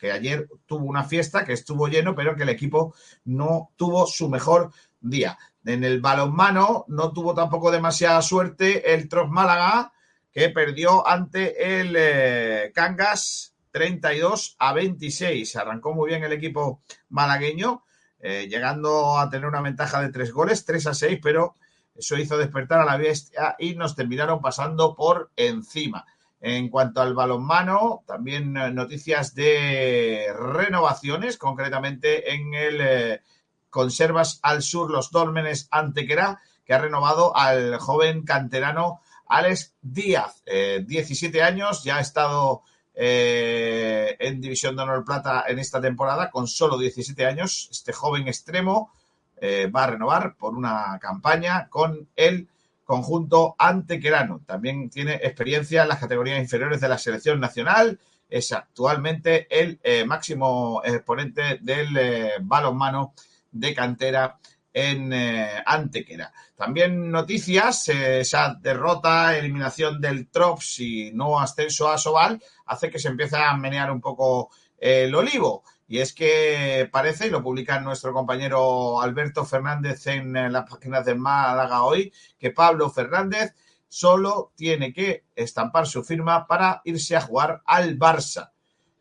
que 0.00 0.10
ayer 0.10 0.48
tuvo 0.66 0.86
una 0.86 1.04
fiesta 1.04 1.44
que 1.44 1.52
estuvo 1.52 1.86
lleno, 1.88 2.14
pero 2.14 2.34
que 2.34 2.44
el 2.44 2.48
equipo 2.48 2.94
no 3.24 3.70
tuvo 3.76 4.06
su 4.06 4.28
mejor 4.30 4.72
día. 5.00 5.38
En 5.64 5.84
el 5.84 6.00
balonmano 6.00 6.86
no 6.88 7.12
tuvo 7.12 7.34
tampoco 7.34 7.70
demasiada 7.70 8.22
suerte 8.22 8.94
el 8.94 9.08
Trof 9.08 9.28
Málaga, 9.30 9.92
que 10.32 10.48
perdió 10.48 11.06
ante 11.06 11.80
el 11.80 11.94
eh, 11.98 12.72
Cangas 12.74 13.54
32 13.72 14.56
a 14.58 14.72
26. 14.72 15.56
Arrancó 15.56 15.92
muy 15.92 16.08
bien 16.08 16.24
el 16.24 16.32
equipo 16.32 16.82
malagueño, 17.10 17.84
eh, 18.20 18.46
llegando 18.48 19.18
a 19.18 19.28
tener 19.28 19.46
una 19.46 19.60
ventaja 19.60 20.00
de 20.00 20.10
tres 20.10 20.32
goles, 20.32 20.64
3 20.64 20.86
a 20.88 20.94
6, 20.94 21.18
pero 21.22 21.56
eso 21.94 22.16
hizo 22.16 22.38
despertar 22.38 22.80
a 22.80 22.84
la 22.84 22.96
bestia 22.96 23.56
y 23.58 23.74
nos 23.74 23.94
terminaron 23.94 24.40
pasando 24.40 24.94
por 24.94 25.30
encima. 25.36 26.06
En 26.42 26.70
cuanto 26.70 27.02
al 27.02 27.12
balonmano, 27.12 28.02
también 28.06 28.56
eh, 28.56 28.70
noticias 28.70 29.34
de 29.34 30.26
renovaciones, 30.34 31.36
concretamente 31.36 32.32
en 32.32 32.54
el 32.54 32.80
eh, 32.80 33.20
Conservas 33.68 34.40
al 34.42 34.62
Sur 34.62 34.90
Los 34.90 35.10
Dólmenes 35.10 35.68
Antequera, 35.70 36.40
que 36.64 36.72
ha 36.72 36.78
renovado 36.78 37.36
al 37.36 37.76
joven 37.78 38.24
canterano 38.24 39.02
Alex 39.28 39.74
Díaz, 39.82 40.42
eh, 40.46 40.82
17 40.86 41.42
años, 41.42 41.84
ya 41.84 41.98
ha 41.98 42.00
estado 42.00 42.62
eh, 42.94 44.16
en 44.18 44.40
División 44.40 44.74
de 44.76 44.82
Honor 44.82 45.04
Plata 45.04 45.44
en 45.46 45.58
esta 45.58 45.80
temporada 45.80 46.30
con 46.30 46.48
solo 46.48 46.78
17 46.78 47.26
años. 47.26 47.68
Este 47.70 47.92
joven 47.92 48.28
extremo 48.28 48.92
va 49.74 49.84
a 49.84 49.86
renovar 49.86 50.36
por 50.36 50.54
una 50.54 50.98
campaña 51.00 51.70
con 51.70 52.08
el 52.14 52.46
conjunto 52.90 53.54
antequerano. 53.56 54.40
También 54.44 54.90
tiene 54.90 55.14
experiencia 55.14 55.82
en 55.82 55.88
las 55.90 56.00
categorías 56.00 56.40
inferiores 56.40 56.80
de 56.80 56.88
la 56.88 56.98
selección 56.98 57.38
nacional. 57.38 58.00
Es 58.28 58.50
actualmente 58.50 59.46
el 59.48 59.78
eh, 59.84 60.04
máximo 60.04 60.82
exponente 60.84 61.60
del 61.60 61.96
eh, 61.96 62.32
balonmano 62.40 63.14
de 63.52 63.72
cantera 63.76 64.40
en 64.72 65.12
eh, 65.12 65.62
Antequera. 65.64 66.32
También 66.56 67.12
noticias, 67.12 67.88
esa 67.90 68.56
derrota, 68.60 69.38
eliminación 69.38 70.00
del 70.00 70.26
Trops 70.26 70.80
y 70.80 71.12
no 71.12 71.38
ascenso 71.38 71.88
a 71.88 71.96
Sobal 71.96 72.42
hace 72.66 72.90
que 72.90 72.98
se 72.98 73.06
empiece 73.06 73.36
a 73.36 73.56
menear 73.56 73.92
un 73.92 74.00
poco 74.00 74.50
el 74.76 75.14
olivo. 75.14 75.62
Y 75.90 75.98
es 75.98 76.12
que 76.12 76.88
parece, 76.92 77.26
y 77.26 77.30
lo 77.30 77.42
publica 77.42 77.80
nuestro 77.80 78.12
compañero 78.12 79.00
Alberto 79.00 79.44
Fernández 79.44 80.06
en 80.06 80.52
las 80.52 80.70
páginas 80.70 81.04
de 81.04 81.16
Málaga 81.16 81.82
hoy, 81.82 82.12
que 82.38 82.52
Pablo 82.52 82.90
Fernández 82.90 83.56
solo 83.88 84.52
tiene 84.54 84.92
que 84.92 85.24
estampar 85.34 85.88
su 85.88 86.04
firma 86.04 86.46
para 86.46 86.80
irse 86.84 87.16
a 87.16 87.20
jugar 87.20 87.62
al 87.66 87.98
Barça. 87.98 88.52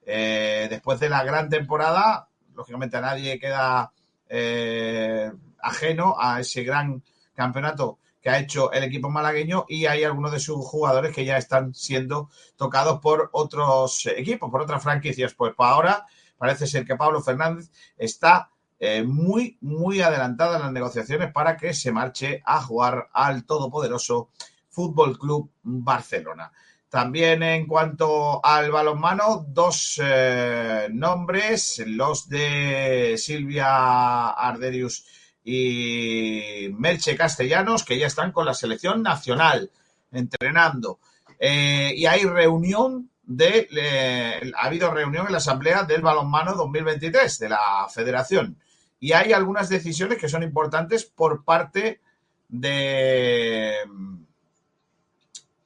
Eh, 0.04 0.66
después 0.68 1.00
de 1.00 1.10
la 1.10 1.24
gran 1.24 1.48
temporada, 1.48 2.28
lógicamente 2.56 2.98
a 2.98 3.02
nadie 3.02 3.40
queda 3.40 3.92
eh, 4.28 5.32
ajeno 5.62 6.16
a 6.20 6.40
ese 6.40 6.64
gran 6.64 7.04
campeonato 7.36 8.00
que 8.20 8.32
ha 8.32 8.40
hecho 8.40 8.72
el 8.72 8.84
equipo 8.84 9.12
malagueño 9.12 9.66
y 9.70 9.86
hay 9.86 10.06
algunos 10.06 10.32
de 10.32 10.40
sus 10.40 10.66
jugadores 10.66 11.14
que 11.14 11.24
ya 11.24 11.38
están 11.38 11.76
siendo 11.76 12.32
tocados 12.56 13.00
por 13.00 13.30
otros 13.32 14.08
equipos, 14.08 14.50
por 14.50 14.64
otras 14.64 14.82
franquicias. 14.82 15.36
Pues 15.36 15.54
para 15.54 15.70
ahora 15.70 16.06
parece 16.40 16.66
ser 16.66 16.86
que 16.86 16.96
Pablo 16.96 17.22
Fernández 17.22 17.70
está 17.96 18.50
eh, 18.80 19.04
muy, 19.04 19.58
muy 19.62 20.02
adelantada 20.02 20.56
en 20.56 20.64
las 20.64 20.72
negociaciones 20.72 21.32
para 21.32 21.58
que 21.58 21.74
se 21.74 21.92
marche 21.92 22.42
a 22.46 22.62
jugar 22.62 23.10
al 23.14 23.46
todopoderoso 23.46 24.30
Fútbol 24.70 25.20
Club 25.20 25.52
Barcelona. 25.62 26.52
También 26.90 27.44
en 27.44 27.68
cuanto 27.68 28.44
al 28.44 28.72
balonmano, 28.72 29.46
dos 29.48 30.02
eh, 30.04 30.88
nombres, 30.92 31.84
los 31.86 32.28
de 32.30 33.16
Silvia 33.18 34.30
Arderius 34.30 35.06
y 35.44 36.70
Merche 36.74 37.16
Castellanos, 37.16 37.84
que 37.84 38.00
ya 38.00 38.08
están 38.08 38.32
con 38.32 38.46
la 38.46 38.56
selección 38.56 39.04
nacional 39.04 39.70
entrenando. 40.12 41.00
Eh, 41.38 41.94
y 41.96 42.06
hay 42.06 42.24
reunión 42.24 43.12
de, 43.30 43.68
eh, 43.72 44.52
ha 44.58 44.66
habido 44.66 44.92
reunión 44.92 45.28
en 45.28 45.32
la 45.32 45.38
Asamblea 45.38 45.84
del 45.84 46.02
Balonmano 46.02 46.56
2023 46.56 47.38
de 47.38 47.50
la 47.50 47.88
Federación. 47.94 48.58
Y 49.00 49.14
hay 49.14 49.34
algunas 49.34 49.70
decisiones 49.70 50.18
que 50.18 50.28
son 50.28 50.42
importantes 50.42 51.06
por 51.06 51.46
parte 51.46 52.02
de, 52.48 53.76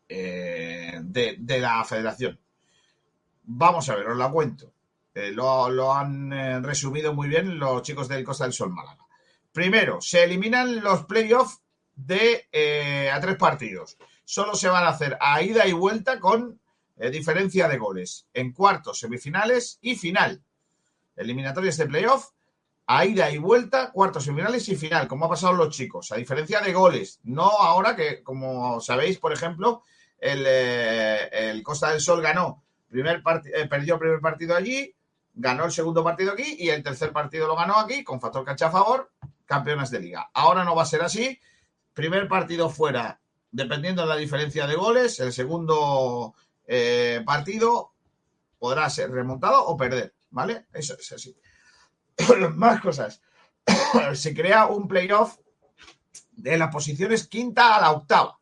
eh, 0.10 1.00
de, 1.02 1.60
la 1.60 1.86
Federación. 1.86 2.38
Vamos 3.44 3.88
a 3.88 3.96
ver, 3.96 4.08
os 4.08 4.18
la 4.18 4.30
cuento. 4.30 4.74
Eh, 5.16 5.32
lo, 5.32 5.94
han 5.94 6.64
resumido 6.64 7.14
muy 7.14 7.30
bien 7.30 7.60
los 7.60 7.82
chicos 7.82 8.10
del 8.10 8.26
Costa 8.26 8.44
del 8.44 8.52
Sol 8.52 8.72
Málaga. 8.72 9.06
Primero, 9.54 10.02
se 10.02 10.26
eliminan 10.26 10.84
los 10.84 11.06
playoffs 11.06 11.62
de 11.96 12.46
a 13.10 13.22
tres 13.22 13.38
partidos. 13.38 13.98
Solo 14.26 14.54
se 14.56 14.68
van 14.68 14.84
a 14.84 14.90
hacer 14.90 15.18
a 15.22 15.42
ida 15.42 15.66
y 15.66 15.72
vuelta 15.72 16.20
con 16.20 16.60
diferencia 16.96 17.68
de 17.68 17.78
goles 17.78 18.28
en 18.34 18.54
cuartos, 18.54 19.00
semifinales 19.00 19.80
y 19.82 19.96
final. 19.96 20.44
Eliminatorias 21.16 21.78
de 21.78 21.88
playoff, 21.88 22.30
a 22.88 23.06
ida 23.06 23.32
y 23.32 23.38
vuelta, 23.38 23.92
cuartos, 23.92 24.26
semifinales 24.26 24.68
y 24.70 24.76
final, 24.76 25.08
como 25.08 25.26
ha 25.26 25.30
pasado 25.30 25.54
los 25.54 25.76
chicos, 25.76 26.12
a 26.12 26.18
diferencia 26.18 26.62
de 26.62 26.74
goles. 26.74 27.20
No 27.24 27.44
ahora 27.44 27.96
que, 27.96 28.24
como 28.24 28.82
sabéis, 28.82 29.20
por 29.20 29.34
ejemplo, 29.34 29.84
el, 30.18 30.44
eh, 30.48 31.30
el 31.32 31.64
Costa 31.64 31.92
del 31.92 32.02
Sol 32.02 32.22
ganó, 32.22 32.64
primer 32.90 33.24
eh, 33.54 33.68
perdió 33.68 33.96
el 33.96 34.00
primer 34.00 34.22
partido 34.22 34.56
allí, 34.56 34.94
ganó 35.34 35.66
el 35.66 35.72
segundo 35.72 36.04
partido 36.04 36.34
aquí 36.34 36.58
y 36.60 36.70
el 36.70 36.84
tercer 36.84 37.12
partido 37.12 37.48
lo 37.48 37.56
ganó 37.56 37.80
aquí, 37.80 38.04
con 38.04 38.22
factor 38.22 38.46
cancha 38.46 38.68
a 38.68 38.72
favor, 38.72 39.12
campeones 39.46 39.90
de 39.90 40.00
liga. 40.00 40.30
Ahora 40.34 40.64
no 40.64 40.76
va 40.76 40.84
a 40.84 40.88
ser 40.88 41.02
así. 41.02 41.40
Primer 41.94 42.28
partido 42.28 42.70
fuera, 42.70 43.20
dependiendo 43.52 44.04
de 44.04 44.10
la 44.10 44.16
diferencia 44.16 44.68
de 44.68 44.76
goles, 44.76 45.20
el 45.20 45.34
segundo 45.34 46.36
eh, 46.68 47.22
partido 47.26 47.94
podrá 48.60 48.90
ser 48.90 49.12
remontado 49.12 49.66
o 49.66 49.76
perder, 49.76 50.14
¿vale? 50.32 50.68
Eso 50.74 50.96
es 50.98 51.12
así. 51.12 51.36
Más 52.56 52.82
cosas. 52.82 53.22
Se 54.14 54.34
crea 54.34 54.68
un 54.68 54.88
playoff 54.88 55.38
de 56.32 56.58
las 56.58 56.72
posiciones 56.72 57.28
quinta 57.28 57.76
a 57.76 57.82
la 57.82 57.92
octava. 57.92 58.40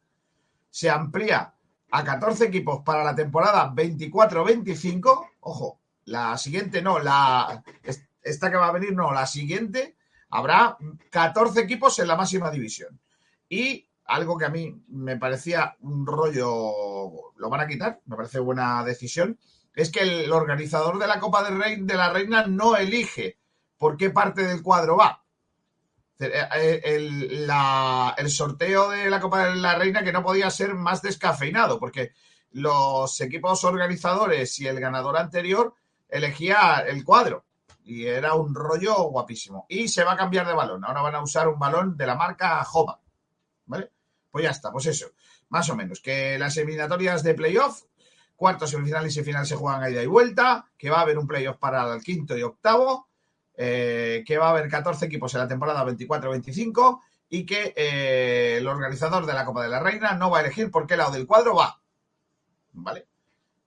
Se 0.69 0.89
amplía 0.89 1.53
a 1.91 2.03
14 2.03 2.45
equipos 2.45 2.81
para 2.84 3.03
la 3.03 3.15
temporada 3.15 3.71
24-25. 3.73 5.29
Ojo, 5.41 5.79
la 6.05 6.38
siguiente 6.38 6.81
no, 6.81 6.99
la 6.99 7.63
esta 8.23 8.51
que 8.51 8.57
va 8.57 8.67
a 8.67 8.71
venir 8.71 8.93
no, 8.93 9.12
la 9.12 9.25
siguiente 9.25 9.95
habrá 10.29 10.77
14 11.10 11.60
equipos 11.60 11.97
en 11.99 12.07
la 12.07 12.15
máxima 12.15 12.51
división. 12.51 12.99
Y 13.49 13.88
algo 14.12 14.38
que 14.38 14.45
a 14.45 14.50
mí 14.50 14.84
me 14.89 15.17
parecía 15.17 15.76
un 15.82 16.06
rollo, 16.06 17.34
lo 17.38 17.50
van 17.50 17.62
a 17.62 17.67
quitar, 17.67 18.02
me 18.06 18.15
parece 18.15 18.39
buena 18.39 18.84
decisión, 18.84 19.39
es 19.74 19.91
que 19.91 20.02
el 20.02 20.32
organizador 20.32 21.00
de 21.00 21.08
la 21.08 21.19
Copa 21.19 21.43
de, 21.43 21.58
Rey, 21.58 21.82
de 21.82 21.95
la 21.95 22.12
Reina 22.12 22.45
no 22.45 22.76
elige 22.76 23.39
por 23.78 23.97
qué 23.97 24.10
parte 24.10 24.43
del 24.43 24.62
cuadro 24.62 24.97
va. 24.97 25.24
El, 26.19 26.32
el, 26.84 27.47
la, 27.47 28.13
el, 28.17 28.30
sorteo 28.30 28.89
de 28.89 29.10
la 29.10 29.19
Copa 29.19 29.47
de 29.47 29.56
la 29.56 29.76
Reina 29.76 30.04
que 30.04 30.12
no 30.12 30.24
podía 30.24 30.52
ser 30.52 30.76
más 30.76 31.02
descafeinado, 31.02 31.80
porque 31.80 32.12
los 32.52 33.19
equipos 33.21 33.63
organizadores 33.63 34.60
y 34.60 34.67
el 34.67 34.80
ganador 34.80 35.17
anterior 35.17 35.74
elegía 36.10 36.84
el 36.86 37.04
cuadro 37.04 37.45
y 37.84 38.06
era 38.06 38.36
un 38.36 38.54
rollo 38.54 38.95
guapísimo. 39.06 39.65
Y 39.69 39.88
se 39.88 40.04
va 40.04 40.13
a 40.13 40.17
cambiar 40.17 40.45
de 40.47 40.54
balón. 40.54 40.84
Ahora 40.86 41.02
van 41.02 41.15
a 41.15 41.24
usar 41.24 41.47
un 41.47 41.58
balón 41.58 41.97
de 41.97 42.06
la 42.06 42.15
marca 42.15 42.62
Homa. 42.71 43.00
¿Vale? 43.65 43.91
Pues 44.32 44.44
ya 44.44 44.52
está, 44.52 44.72
pues 44.72 44.86
eso. 44.86 45.12
Más 45.50 45.70
o 45.70 45.76
menos. 45.76 46.00
Que 46.00 46.39
las 46.39 46.56
eliminatorias 46.58 47.22
de 47.24 47.34
playoff, 47.34 47.84
cuartos, 48.36 48.70
semifinales 48.70 49.15
y 49.17 49.24
final 49.24 49.46
se 49.46 49.56
juegan 49.56 49.84
a 49.84 49.89
ida 49.89 50.02
y 50.02 50.08
vuelta. 50.08 50.65
Que 50.78 50.89
va 50.89 51.00
a 51.00 51.02
haber 51.02 51.17
un 51.17 51.28
playoff 51.28 51.58
para 51.58 51.94
el 51.94 52.02
quinto 52.02 52.38
y 52.38 52.44
octavo. 52.44 53.10
Eh, 53.56 54.24
que 54.26 54.38
va 54.38 54.48
a 54.48 54.52
haber 54.52 54.70
14 54.70 55.06
equipos 55.06 55.34
en 55.34 55.41
la 55.41 55.48
temporada 55.48 55.86
24-25. 55.86 57.02
Y 57.30 57.46
que 57.46 57.74
eh, 57.76 58.58
el 58.58 58.67
organizador 58.67 59.26
de 59.26 59.34
la 59.34 59.46
Copa 59.46 59.63
de 59.63 59.70
la 59.70 59.80
Reina 59.80 60.13
no 60.13 60.32
va 60.32 60.39
a 60.39 60.41
elegir 60.41 60.72
por 60.72 60.88
qué 60.88 60.96
lado 60.96 61.12
del 61.12 61.28
cuadro 61.28 61.56
va. 61.56 61.82
¿Vale? 62.74 63.08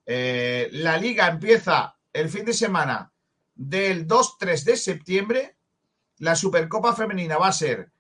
Eh, 0.07 0.69
la 0.73 0.99
liga 0.99 1.29
empieza 1.29 1.97
el 2.13 2.29
fin 2.29 2.45
de 2.45 2.53
semana 2.53 3.13
del 3.55 4.07
2-3 4.07 4.65
de 4.65 4.77
septiembre. 4.77 5.57
La 6.19 6.37
Supercopa 6.37 6.95
Femenina 6.95 7.39
va 7.39 7.49
a 7.49 7.53
ser 7.53 7.91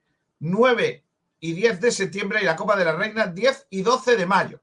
9 0.40 1.03
y 1.44 1.52
10 1.52 1.78
de 1.78 1.92
septiembre 1.92 2.38
y 2.40 2.46
la 2.46 2.57
Copa 2.57 2.74
de 2.74 2.87
la 2.87 2.96
Reina 2.96 3.26
10 3.26 3.66
y 3.68 3.83
12 3.83 4.16
de 4.16 4.24
mayo. 4.24 4.62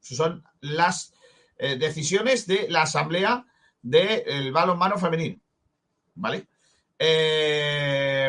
Son 0.00 0.42
las 0.58 1.14
eh, 1.58 1.76
decisiones 1.76 2.48
de 2.48 2.66
la 2.68 2.82
Asamblea 2.82 3.46
del 3.82 4.24
de 4.24 4.50
balonmano 4.50 4.98
femenino. 4.98 5.40
¿Vale? 6.16 6.48
Eh, 6.98 8.28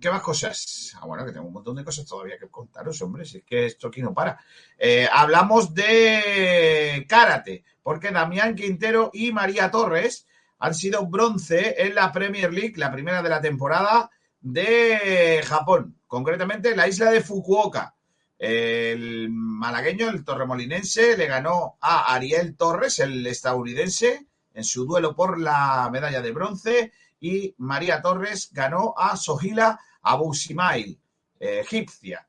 ¿Qué 0.00 0.10
más 0.12 0.22
cosas? 0.22 0.92
Ah, 1.00 1.06
bueno, 1.06 1.26
que 1.26 1.32
tengo 1.32 1.48
un 1.48 1.52
montón 1.52 1.74
de 1.74 1.84
cosas 1.84 2.06
todavía 2.06 2.38
que 2.38 2.48
contaros, 2.48 3.02
hombre, 3.02 3.24
si 3.24 3.38
es 3.38 3.44
que 3.44 3.66
esto 3.66 3.88
aquí 3.88 4.00
no 4.00 4.14
para. 4.14 4.38
Eh, 4.78 5.08
hablamos 5.12 5.74
de 5.74 7.04
karate, 7.08 7.64
porque 7.82 8.12
Damián 8.12 8.54
Quintero 8.54 9.10
y 9.12 9.32
María 9.32 9.72
Torres 9.72 10.28
han 10.60 10.72
sido 10.72 11.04
bronce 11.06 11.74
en 11.78 11.96
la 11.96 12.12
Premier 12.12 12.52
League, 12.52 12.74
la 12.76 12.92
primera 12.92 13.24
de 13.24 13.28
la 13.28 13.40
temporada 13.40 14.08
de 14.40 15.42
Japón, 15.44 15.96
concretamente 16.12 16.68
en 16.68 16.76
la 16.76 16.88
isla 16.88 17.10
de 17.10 17.22
Fukuoka. 17.22 17.94
El 18.36 19.30
malagueño, 19.30 20.10
el 20.10 20.22
torremolinense, 20.22 21.16
le 21.16 21.26
ganó 21.26 21.78
a 21.80 22.12
Ariel 22.12 22.54
Torres, 22.54 22.98
el 22.98 23.26
estadounidense, 23.26 24.26
en 24.52 24.62
su 24.62 24.84
duelo 24.84 25.16
por 25.16 25.40
la 25.40 25.88
medalla 25.90 26.20
de 26.20 26.32
bronce 26.32 26.92
y 27.18 27.54
María 27.56 28.02
Torres 28.02 28.50
ganó 28.52 28.92
a 28.94 29.16
Sohila 29.16 29.80
Abusimail, 30.02 31.00
egipcia, 31.40 32.28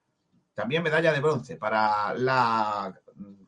también 0.54 0.82
medalla 0.82 1.12
de 1.12 1.20
bronce 1.20 1.58
para 1.58 2.14
la 2.14 2.98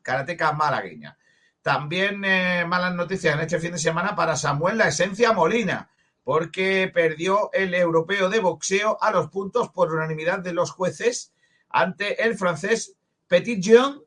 karateca 0.02 0.52
malagueña. 0.52 1.18
También 1.62 2.26
eh, 2.26 2.66
malas 2.68 2.94
noticias 2.94 3.36
en 3.36 3.40
este 3.40 3.58
fin 3.58 3.72
de 3.72 3.80
semana 3.80 4.14
para 4.14 4.36
Samuel 4.36 4.80
La 4.80 4.90
Esencia 4.90 5.32
Molina, 5.32 5.90
porque 6.26 6.90
perdió 6.92 7.52
el 7.54 7.76
europeo 7.76 8.30
de 8.30 8.40
boxeo 8.40 8.98
a 9.00 9.12
los 9.12 9.30
puntos 9.30 9.70
por 9.70 9.94
unanimidad 9.94 10.40
de 10.40 10.54
los 10.54 10.72
jueces 10.72 11.32
ante 11.70 12.24
el 12.24 12.36
francés 12.36 12.96
Petit 13.28 13.62
Jean. 13.62 14.02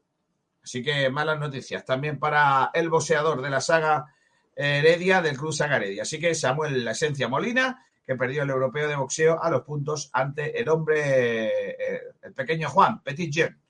Así 0.60 0.82
que 0.82 1.08
malas 1.10 1.38
noticias 1.38 1.84
también 1.84 2.18
para 2.18 2.72
el 2.74 2.90
boxeador 2.90 3.40
de 3.40 3.50
la 3.50 3.60
saga 3.60 4.12
Heredia 4.56 5.22
del 5.22 5.38
Cruz 5.38 5.58
Saga 5.58 5.76
Heredia. 5.76 6.02
Así 6.02 6.18
que 6.18 6.34
Samuel 6.34 6.84
La 6.84 6.90
Esencia 6.90 7.28
Molina, 7.28 7.86
que 8.04 8.16
perdió 8.16 8.42
el 8.42 8.50
europeo 8.50 8.88
de 8.88 8.96
boxeo 8.96 9.40
a 9.40 9.48
los 9.48 9.62
puntos 9.62 10.10
ante 10.12 10.60
el 10.60 10.68
hombre, 10.68 11.46
eh, 11.46 12.02
el 12.20 12.34
pequeño 12.34 12.68
Juan, 12.68 13.00
Petit 13.00 13.32
Jean. 13.32 13.62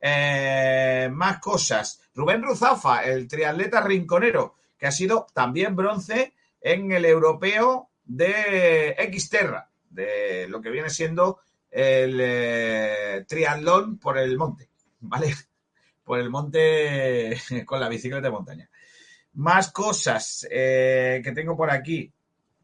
Eh, 0.00 1.10
más 1.12 1.38
cosas. 1.38 2.00
Rubén 2.14 2.42
Ruzafa, 2.42 3.04
el 3.04 3.28
triatleta 3.28 3.82
rinconero, 3.82 4.54
que 4.78 4.86
ha 4.86 4.92
sido 4.92 5.26
también 5.34 5.76
bronce 5.76 6.32
en 6.62 6.92
el 6.92 7.04
europeo 7.04 7.89
de 8.16 8.96
Xterra, 9.16 9.68
de 9.88 10.46
lo 10.48 10.60
que 10.60 10.70
viene 10.70 10.90
siendo 10.90 11.40
el 11.70 12.18
eh, 12.20 13.24
triatlón 13.28 13.98
por 13.98 14.18
el 14.18 14.36
monte, 14.36 14.68
¿vale? 15.00 15.34
Por 16.02 16.18
el 16.18 16.28
monte 16.30 17.40
con 17.64 17.78
la 17.78 17.88
bicicleta 17.88 18.22
de 18.22 18.30
montaña. 18.32 18.68
Más 19.34 19.70
cosas 19.70 20.44
eh, 20.50 21.20
que 21.22 21.30
tengo 21.30 21.56
por 21.56 21.70
aquí. 21.70 22.12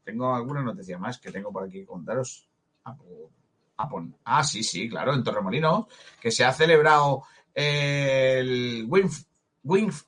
Tengo 0.02 0.34
alguna 0.34 0.62
noticia 0.62 0.98
más 0.98 1.18
que 1.20 1.30
tengo 1.30 1.52
por 1.52 1.62
aquí 1.62 1.74
que 1.80 1.86
contaros. 1.86 2.48
Ah, 2.82 2.96
pues, 2.96 3.08
ah, 3.76 3.88
pon- 3.88 4.16
ah, 4.24 4.42
sí, 4.42 4.64
sí, 4.64 4.88
claro, 4.88 5.14
en 5.14 5.22
Torremolinos, 5.22 5.86
que 6.20 6.32
se 6.32 6.44
ha 6.44 6.52
celebrado 6.52 7.22
el 7.54 8.84
Winf, 8.88 9.22
Winf, 9.62 10.02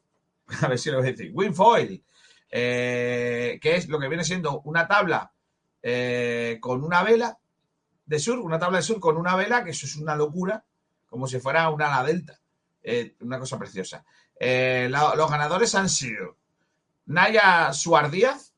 a 0.63 0.67
ver 0.69 0.79
si 0.79 0.91
lo 0.91 0.99
voy 0.99 1.09
a 1.09 1.11
decir, 1.13 1.31
Winfoil, 1.33 2.03
eh, 2.51 3.59
que 3.61 3.77
es 3.77 3.89
lo 3.89 3.99
que 3.99 4.09
viene 4.09 4.25
siendo 4.25 4.61
una 4.63 4.87
tabla 4.87 5.33
eh, 5.83 6.59
con 6.61 6.83
una 6.83 7.03
vela 7.03 7.39
de 8.07 8.19
sur, 8.19 8.39
una 8.39 8.59
tabla 8.59 8.79
de 8.79 8.85
sur 8.85 9.01
con 9.01 9.17
una 9.17 9.37
vela, 9.37 9.65
que 9.65 9.71
eso 9.71 9.87
es 9.87 9.97
una 9.97 10.17
locura, 10.17 10.65
como 11.09 11.27
si 11.27 11.41
fuera 11.41 11.69
una 11.71 11.95
ala 11.95 12.07
delta. 12.07 12.39
Eh, 12.83 13.17
una 13.21 13.39
cosa 13.39 13.59
preciosa. 13.59 14.05
Eh, 14.39 14.89
los 14.91 15.31
ganadores 15.31 15.75
han 15.75 15.89
sido 15.89 16.37
Naya 17.07 17.73
Suardíaz 17.73 18.55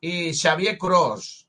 y 0.00 0.34
Xavier 0.34 0.76
Cross, 0.78 1.46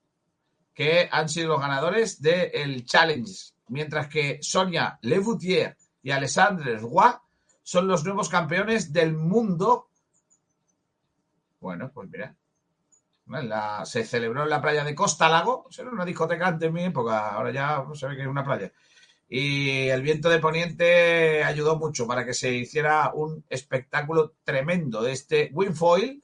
que 0.73 1.09
han 1.11 1.27
sido 1.27 1.49
los 1.49 1.59
ganadores 1.59 2.21
del 2.21 2.85
Challenge, 2.85 3.31
mientras 3.69 4.07
que 4.09 4.37
Sonia 4.41 4.99
Levoutier 5.01 5.75
y 6.03 6.11
Alexandre 6.11 6.77
Roy 6.77 7.13
son 7.63 7.87
los 7.87 8.03
nuevos 8.03 8.29
campeones 8.29 8.93
del 8.93 9.13
mundo. 9.13 9.89
Bueno, 11.59 11.91
pues 11.93 12.09
mira, 12.09 12.35
se 13.85 14.03
celebró 14.05 14.43
en 14.43 14.49
la 14.49 14.61
playa 14.61 14.83
de 14.83 14.95
Costa 14.95 15.29
Lago, 15.29 15.67
era 15.77 15.89
una 15.89 16.05
discoteca 16.05 16.47
antes 16.47 16.67
en 16.67 16.73
mi 16.73 16.83
época, 16.83 17.29
ahora 17.29 17.51
ya 17.51 17.83
se 17.93 18.07
ve 18.07 18.15
que 18.15 18.21
es 18.21 18.27
una 18.27 18.43
playa. 18.43 18.71
Y 19.29 19.89
el 19.89 20.01
viento 20.01 20.29
de 20.29 20.39
poniente 20.39 21.43
ayudó 21.43 21.77
mucho 21.77 22.07
para 22.07 22.25
que 22.25 22.33
se 22.33 22.53
hiciera 22.53 23.11
un 23.13 23.43
espectáculo 23.49 24.35
tremendo 24.43 25.01
de 25.01 25.11
este 25.11 25.49
Winfoil 25.51 26.23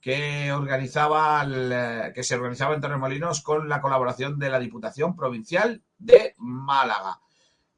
que 0.00 0.52
organizaba 0.52 1.42
el, 1.42 1.72
eh, 1.72 2.12
que 2.14 2.22
se 2.22 2.36
organizaba 2.36 2.74
en 2.76 2.80
Torremolinos 2.80 3.42
con 3.42 3.68
la 3.68 3.80
colaboración 3.80 4.38
de 4.38 4.50
la 4.50 4.60
Diputación 4.60 5.16
Provincial 5.16 5.82
de 5.98 6.34
Málaga. 6.38 7.18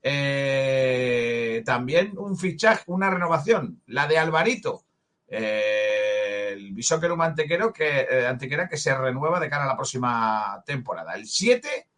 Eh, 0.02 1.62
también 1.64 2.12
un 2.18 2.36
fichaje, 2.36 2.84
una 2.88 3.08
renovación, 3.08 3.80
la 3.86 4.06
de 4.06 4.18
Alvarito, 4.18 4.84
eh, 5.26 6.17
el 6.52 6.72
bisóquero 6.72 7.16
mantequero 7.16 7.72
que, 7.72 8.00
eh, 8.10 8.26
antequera 8.26 8.68
que 8.68 8.76
se 8.76 8.96
renueva 8.96 9.40
de 9.40 9.48
cara 9.48 9.64
a 9.64 9.68
la 9.68 9.76
próxima 9.76 10.62
temporada. 10.66 11.14
El 11.14 11.26
7 11.26 11.88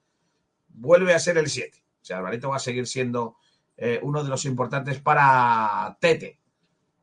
vuelve 0.68 1.14
a 1.14 1.18
ser 1.18 1.38
el 1.38 1.48
7. 1.48 1.82
O 2.02 2.04
sea, 2.04 2.18
Alvarito 2.18 2.48
va 2.48 2.56
a 2.56 2.60
seguir 2.60 2.86
siendo 2.86 3.36
eh, 3.76 3.98
uno 4.02 4.22
de 4.22 4.30
los 4.30 4.44
importantes 4.44 5.00
para 5.00 5.96
Tete 6.00 6.38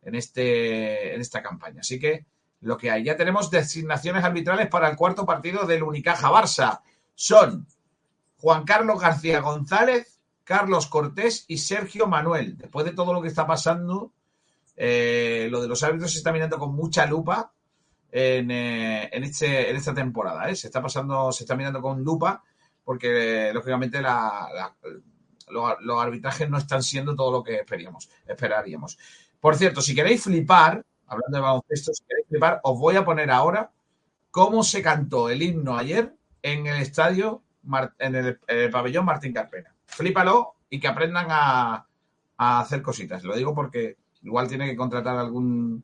en, 0.02 0.16
este, 0.16 1.16
en 1.16 1.22
esta 1.22 1.42
campaña. 1.42 1.82
Así 1.82 2.00
que 2.00 2.26
lo 2.62 2.78
que 2.78 2.92
hay. 2.92 3.04
Ya 3.04 3.18
tenemos 3.18 3.52
designaciones 3.52 4.24
arbitrales 4.24 4.68
para 4.68 4.90
el 4.90 4.96
cuarto 4.96 5.26
partido 5.26 5.66
del 5.66 5.84
Unicaja 5.84 6.30
Barça. 6.30 6.82
Son 7.14 7.68
Juan 8.38 8.64
Carlos 8.64 9.00
García 9.00 9.42
González, 9.42 10.20
Carlos 10.44 10.88
Cortés 10.88 11.46
y 11.48 11.58
Sergio 11.58 12.08
Manuel. 12.08 12.58
Después 12.58 12.86
de 12.86 12.94
todo 12.94 13.14
lo 13.14 13.22
que 13.22 13.28
está 13.28 13.46
pasando, 13.46 14.14
eh, 14.80 15.48
lo 15.50 15.60
de 15.60 15.68
los 15.68 15.82
árbitros 15.82 16.12
se 16.12 16.20
está 16.20 16.32
mirando 16.32 16.60
con 16.60 16.76
mucha 16.76 17.08
lupa 17.08 17.52
en, 18.12 18.52
eh, 18.52 19.10
este, 19.12 19.72
esta 19.76 19.94
temporada. 19.94 20.48
¿eh? 20.50 20.56
Se 20.56 20.68
está 20.68 20.82
pasando, 20.82 21.32
se 21.32 21.44
está 21.44 21.56
mirando 21.56 21.82
con 21.82 22.04
lupa 22.04 22.44
porque, 22.86 23.52
lógicamente, 23.54 24.00
los, 24.02 26.00
arbitrajes 26.00 26.50
no 26.50 26.58
están 26.60 26.84
siendo 26.84 27.16
todo 27.16 27.32
lo 27.32 27.44
que 27.44 27.56
esperíamos, 27.56 28.10
esperaríamos. 28.26 28.98
Por 29.40 29.56
cierto, 29.56 29.82
si 29.82 29.96
queréis 29.96 30.24
flipar, 30.24 30.86
hablando 31.08 31.38
de 31.38 31.42
baloncesto, 31.42 31.92
si 31.94 32.04
queréis 32.06 32.28
flipar, 32.30 32.62
os 32.64 32.80
voy 32.80 32.96
a 32.96 33.04
poner 33.04 33.32
ahora 33.32 33.72
cómo 34.32 34.64
se 34.64 34.82
cantó 34.82 35.30
el 35.30 35.42
himno 35.42 35.76
ayer 35.76 36.14
en 36.44 36.68
el 36.68 36.82
estadio, 36.82 37.42
en 38.00 38.16
el, 38.16 38.70
pabellón 38.72 39.06
Martín 39.06 39.34
Carpena. 39.34 39.74
Flípalo 39.86 40.54
y 40.70 40.80
que 40.80 40.88
aprendan 40.88 41.28
a 41.30 41.88
hacer 42.38 42.82
cositas. 42.82 43.24
Lo 43.24 43.36
digo 43.36 43.54
porque 43.54 43.98
igual 44.22 44.48
tiene 44.48 44.68
que 44.68 44.76
contratar 44.76 45.18
algún 45.18 45.84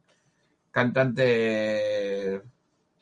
cantante 0.71 2.41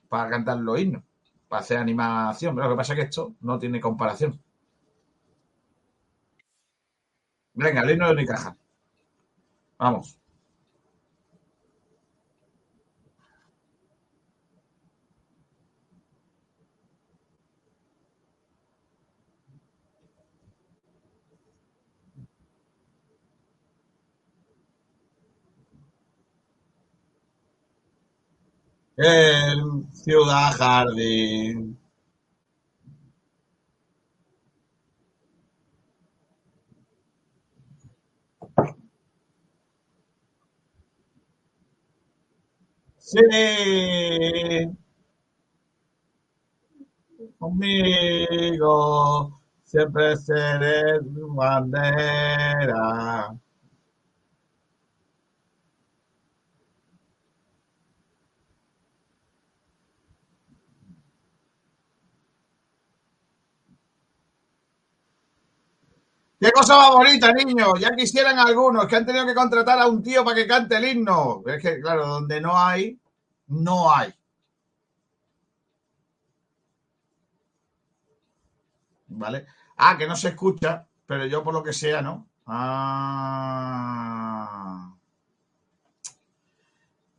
para 0.09 0.29
cantar 0.29 0.57
los 0.57 0.79
himnos, 0.79 1.03
para 1.47 1.61
hacer 1.61 1.77
animación. 1.77 2.55
Pero 2.55 2.67
lo 2.67 2.75
que 2.75 2.77
pasa 2.77 2.93
es 2.93 2.99
que 2.99 3.05
esto 3.05 3.33
no 3.41 3.59
tiene 3.59 3.79
comparación. 3.79 4.39
Venga, 7.53 7.81
el 7.81 7.91
himno 7.91 8.07
de 8.07 8.13
Unicaja. 8.13 8.55
Vamos. 9.77 10.20
En 29.03 29.91
Ciudad 29.93 30.51
Jardín. 30.57 31.77
Sí. 42.97 43.17
Conmigo 47.39 49.39
siempre 49.63 50.15
seré 50.17 50.99
tu 51.13 51.33
bandera. 51.33 53.35
Qué 66.41 66.51
cosa 66.51 66.75
más 66.75 66.91
bonita, 66.91 67.31
niño. 67.31 67.75
Ya 67.79 67.95
quisieran 67.95 68.39
algunos 68.39 68.87
que 68.87 68.95
han 68.95 69.05
tenido 69.05 69.27
que 69.27 69.35
contratar 69.35 69.79
a 69.79 69.87
un 69.87 70.01
tío 70.01 70.23
para 70.25 70.35
que 70.35 70.47
cante 70.47 70.75
el 70.75 70.85
himno. 70.85 71.43
Es 71.45 71.61
que, 71.61 71.79
claro, 71.79 72.07
donde 72.07 72.41
no 72.41 72.57
hay, 72.57 72.99
no 73.47 73.93
hay. 73.93 74.11
¿Vale? 79.09 79.45
Ah, 79.77 79.95
que 79.97 80.07
no 80.07 80.15
se 80.15 80.29
escucha, 80.29 80.87
pero 81.05 81.25
yo 81.27 81.43
por 81.43 81.53
lo 81.53 81.61
que 81.63 81.73
sea, 81.73 82.01
¿no? 82.01 82.27
Ah. 82.47 83.91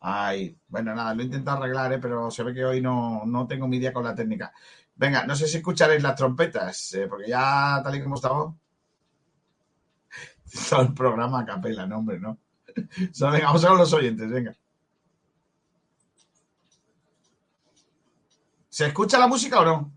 Ay, 0.00 0.58
bueno, 0.68 0.94
nada, 0.94 1.14
lo 1.14 1.22
he 1.22 1.24
intentado 1.26 1.58
arreglar, 1.58 1.92
¿eh? 1.92 1.98
pero 1.98 2.30
se 2.30 2.42
ve 2.42 2.52
que 2.54 2.64
hoy 2.64 2.80
no, 2.80 3.22
no 3.24 3.46
tengo 3.46 3.68
mi 3.68 3.78
día 3.78 3.92
con 3.92 4.04
la 4.04 4.14
técnica. 4.14 4.52
Venga, 4.96 5.24
no 5.26 5.36
sé 5.36 5.46
si 5.46 5.58
escucharéis 5.58 6.02
las 6.02 6.16
trompetas, 6.16 6.94
eh, 6.94 7.06
porque 7.08 7.28
ya 7.28 7.80
tal 7.84 7.94
y 7.96 8.02
como 8.02 8.16
estamos, 8.16 8.54
todo 10.68 10.82
el 10.82 10.94
programa 10.94 11.44
capela, 11.44 11.86
no, 11.86 11.98
hombre, 11.98 12.18
¿no? 12.18 12.38
O 13.22 13.30
venga, 13.30 13.46
vamos 13.46 13.64
a 13.64 13.68
con 13.68 13.78
los 13.78 13.92
oyentes, 13.92 14.30
venga. 14.30 14.54
¿Se 18.68 18.86
escucha 18.86 19.18
la 19.18 19.26
música 19.26 19.60
o 19.60 19.64
no? 19.64 19.92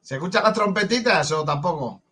¿Se 0.00 0.14
escuchan 0.14 0.44
las 0.44 0.52
trompetitas 0.52 1.32
o 1.32 1.44
tampoco? 1.44 2.03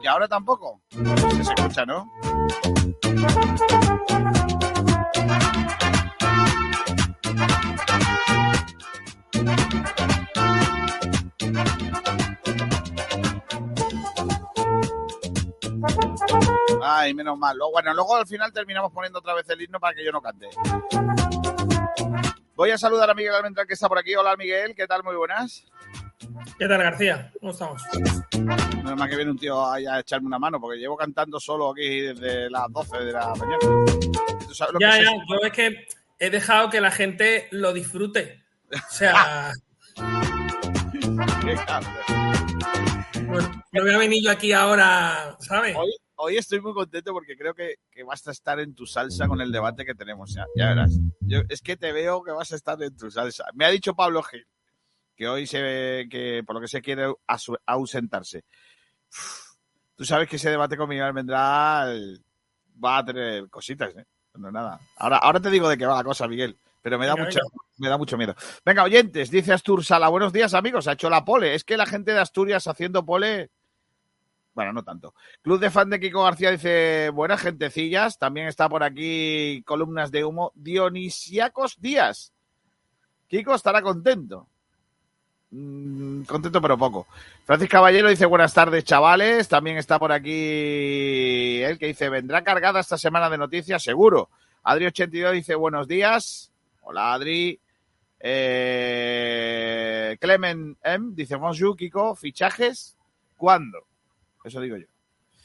¿Y 0.00 0.06
ahora 0.06 0.28
tampoco? 0.28 0.80
Se 0.90 1.42
escucha, 1.42 1.84
¿no? 1.84 2.08
Ay, 16.84 17.12
menos 17.14 17.36
mal. 17.38 17.58
Bueno, 17.72 17.92
luego 17.94 18.14
al 18.14 18.26
final 18.26 18.52
terminamos 18.52 18.92
poniendo 18.92 19.18
otra 19.18 19.34
vez 19.34 19.48
el 19.48 19.62
himno 19.62 19.80
para 19.80 19.94
que 19.94 20.04
yo 20.04 20.12
no 20.12 20.20
cante. 20.20 20.48
Voy 22.54 22.70
a 22.70 22.78
saludar 22.78 23.10
a 23.10 23.14
Miguel 23.14 23.34
Almendral 23.34 23.66
que 23.66 23.74
está 23.74 23.88
por 23.88 23.98
aquí. 23.98 24.14
Hola 24.14 24.36
Miguel, 24.36 24.76
¿qué 24.76 24.86
tal? 24.86 25.02
Muy 25.02 25.16
buenas. 25.16 25.64
¿Qué 26.58 26.68
tal, 26.68 26.82
García? 26.82 27.32
¿Cómo 27.40 27.52
estamos? 27.52 27.82
Nada 28.82 28.96
más 28.96 29.08
que 29.08 29.16
viene 29.16 29.30
un 29.30 29.38
tío 29.38 29.64
a 29.64 30.00
echarme 30.00 30.26
una 30.26 30.38
mano 30.38 30.60
porque 30.60 30.78
llevo 30.78 30.96
cantando 30.96 31.40
solo 31.40 31.70
aquí 31.70 32.00
desde 32.00 32.50
las 32.50 32.70
12 32.70 32.98
de 32.98 33.12
la 33.12 33.34
mañana. 33.34 33.58
¿Tú 34.46 34.54
sabes 34.54 34.74
lo 34.74 34.80
Ya, 34.80 34.92
que 34.92 34.98
es 35.02 35.04
ya, 35.04 35.12
yo 35.28 35.46
es 35.46 35.52
que 35.52 35.86
he 36.18 36.30
dejado 36.30 36.70
que 36.70 36.80
la 36.80 36.90
gente 36.90 37.48
lo 37.50 37.72
disfrute. 37.72 38.44
O 38.72 38.92
sea, 38.92 39.52
Qué 41.42 41.56
bueno, 43.26 43.64
no 43.72 43.82
voy 43.82 43.94
a 43.94 43.98
venir 43.98 44.22
yo 44.24 44.30
aquí 44.30 44.52
ahora, 44.52 45.36
¿sabes? 45.40 45.76
Hoy, 45.76 45.90
hoy 46.16 46.36
estoy 46.36 46.60
muy 46.60 46.72
contento 46.72 47.12
porque 47.12 47.36
creo 47.36 47.54
que, 47.54 47.74
que 47.90 48.04
vas 48.04 48.26
a 48.28 48.30
estar 48.30 48.60
en 48.60 48.74
tu 48.74 48.86
salsa 48.86 49.26
con 49.26 49.40
el 49.40 49.52
debate 49.52 49.84
que 49.84 49.94
tenemos. 49.94 50.34
Ya, 50.34 50.46
ya 50.56 50.68
verás. 50.68 50.98
Yo, 51.20 51.40
es 51.48 51.60
que 51.60 51.76
te 51.76 51.92
veo 51.92 52.22
que 52.22 52.32
vas 52.32 52.52
a 52.52 52.56
estar 52.56 52.82
en 52.82 52.96
tu 52.96 53.10
salsa. 53.10 53.44
Me 53.54 53.64
ha 53.64 53.70
dicho 53.70 53.94
Pablo 53.94 54.22
Gil 54.22 54.46
que 55.16 55.28
hoy 55.28 55.46
se 55.46 55.60
ve 55.62 56.08
que 56.10 56.42
por 56.46 56.54
lo 56.56 56.60
que 56.60 56.68
se 56.68 56.82
quiere 56.82 57.12
ausentarse. 57.66 58.44
Uf, 59.10 59.52
Tú 59.94 60.04
sabes 60.04 60.28
que 60.28 60.36
ese 60.36 60.50
debate 60.50 60.76
con 60.76 60.88
Miguel 60.88 61.04
Almendral 61.04 62.20
va 62.82 62.98
a 62.98 63.04
tener 63.04 63.48
cositas, 63.50 63.94
¿eh? 63.96 64.04
No 64.34 64.50
nada. 64.50 64.80
Ahora, 64.96 65.18
ahora 65.18 65.40
te 65.40 65.50
digo 65.50 65.68
de 65.68 65.76
qué 65.76 65.84
va 65.86 65.96
la 65.96 66.04
cosa, 66.04 66.26
Miguel. 66.26 66.56
Pero 66.80 66.98
me 66.98 67.06
da, 67.06 67.14
Venga, 67.14 67.26
mucho, 67.26 67.38
venga. 67.40 67.64
me 67.76 67.88
da 67.88 67.98
mucho 67.98 68.16
miedo. 68.16 68.34
Venga, 68.64 68.82
oyentes, 68.82 69.30
dice 69.30 69.52
Astur 69.52 69.84
Sala. 69.84 70.08
Buenos 70.08 70.32
días, 70.32 70.54
amigos. 70.54 70.88
Ha 70.88 70.92
hecho 70.92 71.08
la 71.10 71.24
pole. 71.24 71.54
Es 71.54 71.62
que 71.62 71.76
la 71.76 71.86
gente 71.86 72.12
de 72.12 72.18
Asturias 72.18 72.66
haciendo 72.66 73.04
pole. 73.04 73.50
Bueno, 74.54 74.72
no 74.72 74.82
tanto. 74.82 75.14
Club 75.42 75.60
de 75.60 75.70
fan 75.70 75.90
de 75.90 76.00
Kiko 76.00 76.24
García 76.24 76.50
dice: 76.50 77.10
Buenas 77.10 77.40
gentecillas. 77.42 78.18
También 78.18 78.48
está 78.48 78.68
por 78.68 78.82
aquí 78.82 79.62
columnas 79.64 80.10
de 80.10 80.24
humo. 80.24 80.50
Dionisiacos 80.56 81.80
Díaz. 81.80 82.32
Kiko 83.28 83.54
estará 83.54 83.80
contento. 83.82 84.48
Mm, 85.54 86.22
contento, 86.22 86.62
pero 86.62 86.78
poco. 86.78 87.06
Francis 87.44 87.68
Caballero 87.68 88.08
dice: 88.08 88.24
Buenas 88.24 88.54
tardes, 88.54 88.84
chavales. 88.84 89.48
También 89.48 89.76
está 89.76 89.98
por 89.98 90.10
aquí 90.10 91.62
él 91.62 91.78
que 91.78 91.88
dice: 91.88 92.08
Vendrá 92.08 92.42
cargada 92.42 92.80
esta 92.80 92.96
semana 92.96 93.28
de 93.28 93.36
noticias, 93.36 93.82
seguro. 93.82 94.30
Adri82 94.64 95.32
dice: 95.32 95.54
Buenos 95.54 95.86
días. 95.86 96.50
Hola, 96.80 97.12
Adri. 97.12 97.60
Eh, 98.18 100.16
Clement 100.18 100.78
M 100.82 101.10
dice: 101.12 101.36
Bonjour, 101.36 101.76
Kiko. 101.76 102.16
¿Fichajes? 102.16 102.96
¿Cuándo? 103.36 103.86
Eso 104.44 104.58
digo 104.60 104.78
yo. 104.78 104.86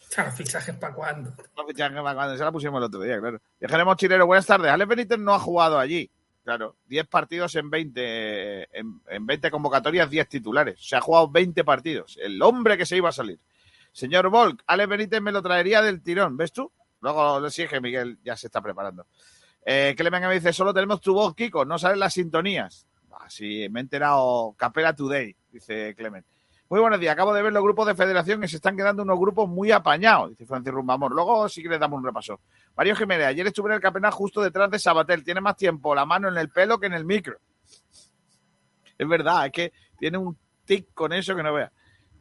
Claro, 0.09 0.31
fichajes 0.31 0.75
para 0.75 0.93
cuándo. 0.93 1.33
No, 1.57 1.67
fichajes 1.67 2.01
para 2.01 2.15
cuando 2.15 2.37
se 2.37 2.43
la 2.45 2.51
pusimos 2.53 2.77
el 2.77 2.85
otro 2.85 3.01
día, 3.01 3.19
claro. 3.19 3.41
Viajaremos 3.59 3.97
chileno, 3.97 4.25
buenas 4.25 4.45
tardes. 4.45 4.71
Alex 4.71 4.87
Benítez 4.87 5.19
no 5.19 5.33
ha 5.33 5.39
jugado 5.39 5.77
allí. 5.77 6.09
Claro, 6.47 6.77
10 6.85 7.07
partidos 7.07 7.55
en 7.55 7.69
20, 7.69 8.79
en, 8.79 9.01
en 9.09 9.25
20 9.25 9.51
convocatorias, 9.51 10.09
10 10.09 10.29
titulares. 10.29 10.79
Se 10.79 10.95
ha 10.95 11.01
jugado 11.01 11.29
20 11.29 11.65
partidos. 11.65 12.17
El 12.21 12.41
hombre 12.41 12.77
que 12.77 12.85
se 12.85 12.95
iba 12.95 13.09
a 13.09 13.11
salir. 13.11 13.37
Señor 13.91 14.29
Volk, 14.29 14.63
Alex 14.65 14.87
Benítez 14.87 15.21
me 15.21 15.33
lo 15.33 15.41
traería 15.41 15.81
del 15.81 16.01
tirón, 16.01 16.37
¿ves 16.37 16.53
tú? 16.53 16.71
Luego 17.01 17.41
le 17.41 17.51
sigue, 17.51 17.81
Miguel 17.81 18.17
ya 18.23 18.37
se 18.37 18.47
está 18.47 18.61
preparando. 18.61 19.07
Eh, 19.65 19.93
Clemen 19.97 20.25
me 20.25 20.35
dice, 20.35 20.53
solo 20.53 20.73
tenemos 20.73 21.01
tu 21.01 21.13
voz, 21.13 21.35
Kiko, 21.35 21.65
no 21.65 21.77
salen 21.77 21.99
las 21.99 22.13
sintonías. 22.13 22.87
Ah, 23.11 23.29
sí, 23.29 23.67
me 23.69 23.81
he 23.81 23.83
enterado, 23.83 24.55
Capela 24.57 24.95
Today, 24.95 25.35
dice 25.51 25.95
Clemen. 25.97 26.23
Muy 26.69 26.81
buenos 26.81 26.99
días, 26.99 27.13
acabo 27.13 27.33
de 27.33 27.41
ver 27.41 27.53
los 27.53 27.63
grupos 27.63 27.87
de 27.87 27.95
federación 27.95 28.43
y 28.43 28.47
se 28.49 28.57
están 28.57 28.75
quedando 28.75 29.01
unos 29.01 29.17
grupos 29.17 29.47
muy 29.47 29.71
apañados, 29.71 30.31
dice 30.31 30.45
Francis 30.45 30.73
Rumbamor. 30.73 31.13
Luego 31.13 31.47
sí 31.47 31.63
que 31.63 31.69
le 31.69 31.79
damos 31.79 31.97
un 31.97 32.03
repaso. 32.03 32.41
Mario 32.75 32.93
Jiménez, 32.93 33.27
ayer 33.27 33.47
estuve 33.47 33.69
en 33.69 33.75
el 33.75 33.81
campeonato 33.81 34.17
justo 34.17 34.41
detrás 34.41 34.69
de 34.69 34.77
Sabatel. 34.77 35.23
Tiene 35.23 35.39
más 35.39 35.55
tiempo 35.55 35.95
la 35.95 36.05
mano 36.05 36.27
en 36.27 36.35
el 36.35 36.49
pelo 36.49 36.77
que 36.77 36.87
en 36.87 36.93
el 36.93 37.05
micro. 37.05 37.37
Es 38.97 39.07
verdad, 39.07 39.45
es 39.45 39.51
que 39.53 39.73
tiene 39.97 40.17
un 40.17 40.37
tic 40.65 40.93
con 40.93 41.13
eso 41.13 41.37
que 41.37 41.43
no 41.43 41.53
vea. 41.53 41.71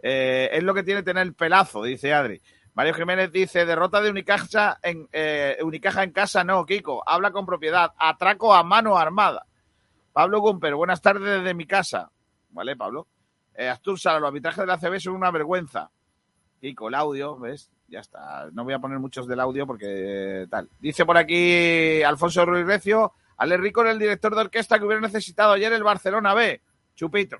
Eh, 0.01 0.49
es 0.53 0.63
lo 0.63 0.75
que 0.75 0.85
tiene 0.85 1.03
tener 1.03 1.27
el 1.27 1.35
pelazo, 1.35 1.83
dice 1.83 2.15
Adri. 2.15 2.41
Mario 2.75 2.95
Jiménez 2.95 3.33
dice, 3.33 3.67
derrota 3.67 4.01
de 4.01 4.11
Unicaja 4.11 4.79
en, 4.81 5.09
eh, 5.11 5.59
Unicaja 5.65 6.05
en 6.05 6.13
casa, 6.13 6.45
no, 6.45 6.65
Kiko. 6.65 7.03
Habla 7.05 7.33
con 7.33 7.47
propiedad. 7.47 7.91
Atraco 7.99 8.55
a 8.55 8.63
mano 8.63 8.97
armada. 8.97 9.45
Pablo 10.13 10.41
Gumper, 10.41 10.77
buenas 10.77 11.03
tardes 11.03 11.41
desde 11.41 11.53
mi 11.53 11.67
casa. 11.67 12.13
Vale, 12.51 12.77
Pablo. 12.77 13.09
Eh, 13.57 13.69
Astur 13.69 13.99
Sala, 13.99 14.21
los 14.21 14.29
arbitrajes 14.29 14.61
de 14.61 14.66
la 14.66 14.79
CB 14.79 15.01
son 15.01 15.14
una 15.14 15.31
vergüenza. 15.31 15.90
Kiko, 16.61 16.88
el 16.88 16.95
audio, 16.95 17.38
¿ves? 17.38 17.71
Ya 17.88 18.01
está. 18.01 18.49
No 18.53 18.64
voy 18.64 18.75
a 18.75 18.79
poner 18.79 18.99
muchos 18.99 19.27
del 19.27 19.40
audio 19.40 19.66
porque 19.66 20.42
eh, 20.42 20.47
tal. 20.49 20.69
Dice 20.79 21.07
por 21.07 21.16
aquí 21.16 22.03
Alfonso 22.03 22.45
Ruiz 22.45 22.66
Recio, 22.66 23.12
Ale 23.37 23.57
Rico 23.57 23.83
era 23.83 23.92
el 23.92 23.99
director 23.99 24.35
de 24.35 24.42
orquesta 24.42 24.79
que 24.79 24.85
hubiera 24.85 25.01
necesitado 25.01 25.53
ayer 25.53 25.73
el 25.73 25.83
Barcelona 25.83 26.35
B. 26.35 26.61
Chupito. 26.95 27.37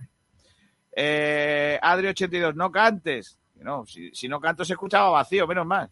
Eh, 0.93 1.79
Adri82, 1.83 2.55
no 2.55 2.71
cantes. 2.71 3.39
No, 3.57 3.85
si, 3.87 4.15
si 4.15 4.29
no 4.29 4.41
canto 4.41 4.65
se 4.65 4.75
escuchaba 4.75 5.11
vacío, 5.11 5.47
menos 5.47 5.67
mal. 5.67 5.91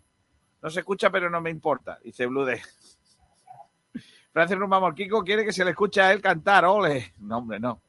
No 0.63 0.71
se 0.71 0.81
escucha, 0.81 1.11
pero 1.11 1.29
no 1.29 1.41
me 1.41 1.51
importa, 1.51 1.99
dice 2.03 2.27
Blue 2.27 2.45
Day. 2.45 2.61
Francis 4.33 4.59
Rumbamor, 4.59 4.95
Kiko 4.95 5.23
quiere 5.23 5.45
que 5.45 5.53
se 5.53 5.65
le 5.65 5.73
escuche 5.73 6.01
a 6.01 6.13
él 6.13 6.21
cantar, 6.21 6.65
ole. 6.65 7.15
No, 7.19 7.39
hombre, 7.39 7.61
no. 7.61 7.81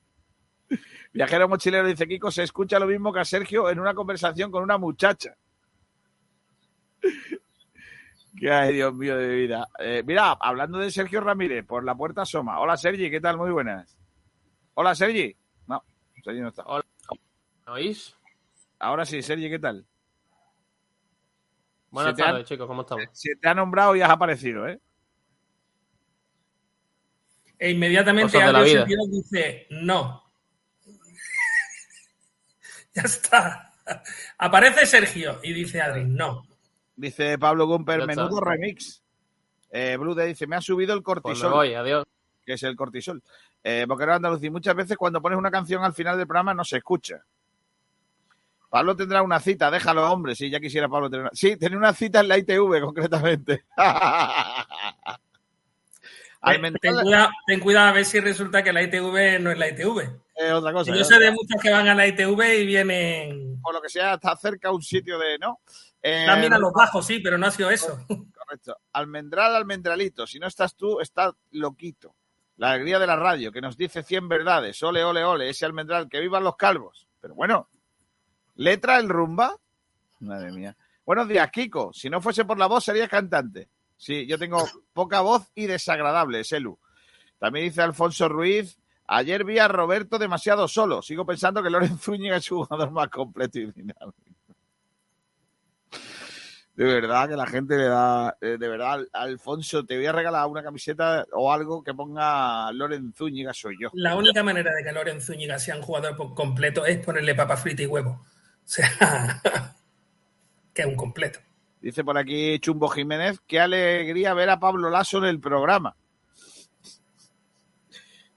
Viajero 1.15 1.47
mochilero 1.47 1.87
dice, 1.87 2.05
Kiko 2.09 2.29
se 2.29 2.43
escucha 2.43 2.77
lo 2.77 2.87
mismo 2.87 3.13
que 3.13 3.21
a 3.21 3.25
Sergio 3.25 3.69
en 3.69 3.79
una 3.79 3.93
conversación 3.93 4.51
con 4.51 4.61
una 4.63 4.77
muchacha. 4.77 5.35
Que 8.37 8.51
ay, 8.51 8.73
Dios 8.73 8.93
mío 8.93 9.15
de 9.15 9.29
vida. 9.29 9.69
Eh, 9.79 10.03
mira, 10.05 10.33
hablando 10.33 10.77
de 10.77 10.91
Sergio 10.91 11.21
Ramírez, 11.21 11.65
por 11.65 11.85
la 11.85 11.95
puerta 11.95 12.23
asoma. 12.23 12.59
Hola, 12.59 12.75
Sergi, 12.75 13.09
¿qué 13.09 13.21
tal? 13.21 13.37
Muy 13.37 13.49
buenas. 13.49 13.97
Hola, 14.73 14.93
Sergi. 14.93 15.33
No, 15.67 15.81
Sergi 16.21 16.41
no 16.41 16.49
está. 16.49 16.63
Hola. 16.65 16.83
¿Me 17.65 17.71
oís? 17.71 18.13
Ahora 18.77 19.05
sí, 19.05 19.21
Sergi, 19.21 19.49
¿qué 19.49 19.59
tal? 19.59 19.85
Buenas 21.91 22.13
tardes, 22.17 22.45
chicos, 22.45 22.67
¿cómo 22.67 22.81
estamos? 22.81 23.05
Se 23.13 23.37
te 23.37 23.47
ha 23.47 23.53
nombrado 23.53 23.95
y 23.95 24.01
has 24.01 24.09
aparecido, 24.09 24.67
¿eh? 24.67 24.81
E 27.57 27.71
inmediatamente. 27.71 28.37
82 28.37 29.11
dice, 29.11 29.67
no. 29.69 30.24
Ya 32.95 33.01
está. 33.03 33.71
Aparece 34.37 34.85
Sergio 34.85 35.39
y 35.43 35.53
dice 35.53 35.81
Adri, 35.81 36.05
no. 36.05 36.47
Dice 36.95 37.37
Pablo 37.37 37.67
Gumper, 37.67 38.05
menudo 38.07 38.39
remix. 38.41 39.03
Eh, 39.69 39.97
Blue 39.97 40.15
Day 40.15 40.29
dice, 40.29 40.47
me 40.47 40.55
ha 40.55 40.61
subido 40.61 40.93
el 40.93 41.03
Pues 41.03 41.17
me 41.17 41.21
cortisol. 41.23 41.51
voy, 41.51 41.73
adiós. 41.73 42.05
que 42.45 42.53
es 42.53 42.63
el 42.63 42.75
cortisol. 42.75 43.21
Eh, 43.63 43.85
Boquerón 43.87 44.15
Andalucía, 44.15 44.49
muchas 44.51 44.75
veces 44.75 44.95
cuando 44.97 45.21
pones 45.21 45.37
una 45.37 45.51
canción 45.51 45.83
al 45.83 45.93
final 45.93 46.17
del 46.17 46.27
programa 46.27 46.53
no 46.53 46.63
se 46.63 46.77
escucha. 46.77 47.23
Pablo 48.69 48.95
tendrá 48.95 49.21
una 49.21 49.39
cita, 49.39 49.69
déjalo, 49.71 50.11
hombre. 50.11 50.35
Sí, 50.35 50.49
ya 50.49 50.59
quisiera 50.59 50.87
Pablo 50.87 51.09
tener 51.09 51.23
una. 51.23 51.31
Sí, 51.33 51.55
tener 51.57 51.77
una 51.77 51.93
cita 51.93 52.19
en 52.21 52.27
la 52.27 52.37
ITV, 52.37 52.81
concretamente. 52.85 53.65
Ten, 56.45 56.73
ten 56.79 56.95
cuidado, 56.95 57.29
ten 57.45 57.59
cuidado 57.59 57.87
a 57.87 57.91
ver 57.91 58.05
si 58.05 58.19
resulta 58.19 58.63
que 58.63 58.71
la 58.71 58.83
ITV 58.83 59.39
no 59.41 59.51
es 59.51 59.57
la 59.57 59.69
ITV. 59.69 59.99
Es 60.35 60.51
otra 60.51 60.73
cosa. 60.73 60.95
Yo 60.95 61.03
sé 61.03 61.17
de 61.17 61.31
muchos 61.31 61.61
que 61.61 61.71
van 61.71 61.87
a 61.87 61.95
la 61.95 62.07
ITV 62.07 62.59
y 62.59 62.65
vienen... 62.65 63.61
Por 63.61 63.73
lo 63.73 63.81
que 63.81 63.89
sea, 63.89 64.15
está 64.15 64.35
cerca 64.35 64.71
un 64.71 64.81
sitio 64.81 65.17
de. 65.17 65.39
¿No? 65.39 65.59
Eh, 66.01 66.25
También 66.27 66.53
a 66.53 66.59
los 66.59 66.71
bajos, 66.71 67.03
sí, 67.05 67.19
pero 67.19 67.37
no 67.37 67.47
ha 67.47 67.51
sido 67.51 67.71
eso. 67.71 67.97
Correcto. 68.37 68.77
Almendral, 68.93 69.55
almendralito. 69.55 70.27
Si 70.27 70.37
no 70.37 70.45
estás 70.45 70.75
tú, 70.75 70.99
está 70.99 71.33
loquito. 71.51 72.15
La 72.57 72.71
alegría 72.71 72.99
de 72.99 73.07
la 73.07 73.15
radio, 73.15 73.51
que 73.51 73.59
nos 73.59 73.75
dice 73.75 74.03
100 74.03 74.29
verdades. 74.29 74.81
Ole, 74.83 75.03
ole, 75.03 75.23
ole. 75.23 75.49
Ese 75.49 75.65
almendral, 75.65 76.07
que 76.07 76.19
vivan 76.19 76.43
los 76.43 76.55
calvos. 76.57 77.07
Pero 77.19 77.33
bueno, 77.33 77.69
¿letra 78.55 78.99
el 78.99 79.09
rumba? 79.09 79.57
Madre 80.19 80.51
mía. 80.51 80.77
Buenos 81.05 81.27
días, 81.27 81.49
Kiko. 81.49 81.91
Si 81.91 82.09
no 82.09 82.21
fuese 82.21 82.45
por 82.45 82.59
la 82.59 82.67
voz, 82.67 82.83
serías 82.83 83.09
cantante. 83.09 83.69
Sí, 83.97 84.25
yo 84.27 84.37
tengo 84.37 84.63
poca 84.93 85.21
voz 85.21 85.47
y 85.55 85.67
desagradable, 85.67 86.43
Selu. 86.43 86.77
También 87.39 87.67
dice 87.67 87.81
Alfonso 87.81 88.27
Ruiz. 88.29 88.77
Ayer 89.07 89.43
vi 89.43 89.59
a 89.59 89.67
Roberto 89.67 90.17
demasiado 90.17 90.67
solo. 90.67 91.01
Sigo 91.01 91.25
pensando 91.25 91.61
que 91.61 91.69
Lorenzo 91.69 91.97
Zúñiga 91.97 92.37
es 92.37 92.51
un 92.51 92.65
jugador 92.65 92.91
más 92.91 93.09
completo 93.09 93.59
y 93.59 93.71
dinámico. 93.71 94.13
De 96.75 96.83
verdad 96.83 97.29
que 97.29 97.37
la 97.37 97.45
gente 97.47 97.77
le 97.77 97.85
da. 97.85 98.35
eh, 98.41 98.57
De 98.59 98.67
verdad, 98.67 98.99
Alfonso, 99.13 99.85
te 99.85 99.95
voy 99.95 100.07
a 100.07 100.11
regalar 100.11 100.45
una 100.47 100.61
camiseta 100.61 101.25
o 101.31 101.53
algo 101.53 101.81
que 101.83 101.93
ponga 101.93 102.69
Loren 102.73 103.13
Zúñiga, 103.13 103.53
soy 103.53 103.77
yo. 103.79 103.89
La 103.93 104.15
única 104.17 104.43
manera 104.43 104.71
de 104.73 104.83
que 104.83 104.91
Loren 104.91 105.21
Zúñiga 105.21 105.57
sea 105.57 105.77
un 105.77 105.83
jugador 105.83 106.17
completo 106.33 106.85
es 106.85 106.97
ponerle 106.97 107.33
papa 107.33 107.55
frita 107.55 107.83
y 107.83 107.85
huevo. 107.85 108.09
O 108.11 108.67
sea, 108.67 109.41
que 110.73 110.81
es 110.81 110.87
un 110.87 110.95
completo. 110.95 111.39
Dice 111.85 112.03
por 112.03 112.17
aquí 112.17 112.57
Chumbo 112.57 112.89
Jiménez, 112.89 113.39
qué 113.45 113.59
alegría 113.59 114.33
ver 114.33 114.49
a 114.49 114.59
Pablo 114.59 114.89
Lasso 114.89 115.19
en 115.19 115.25
el 115.25 115.39
programa. 115.39 115.95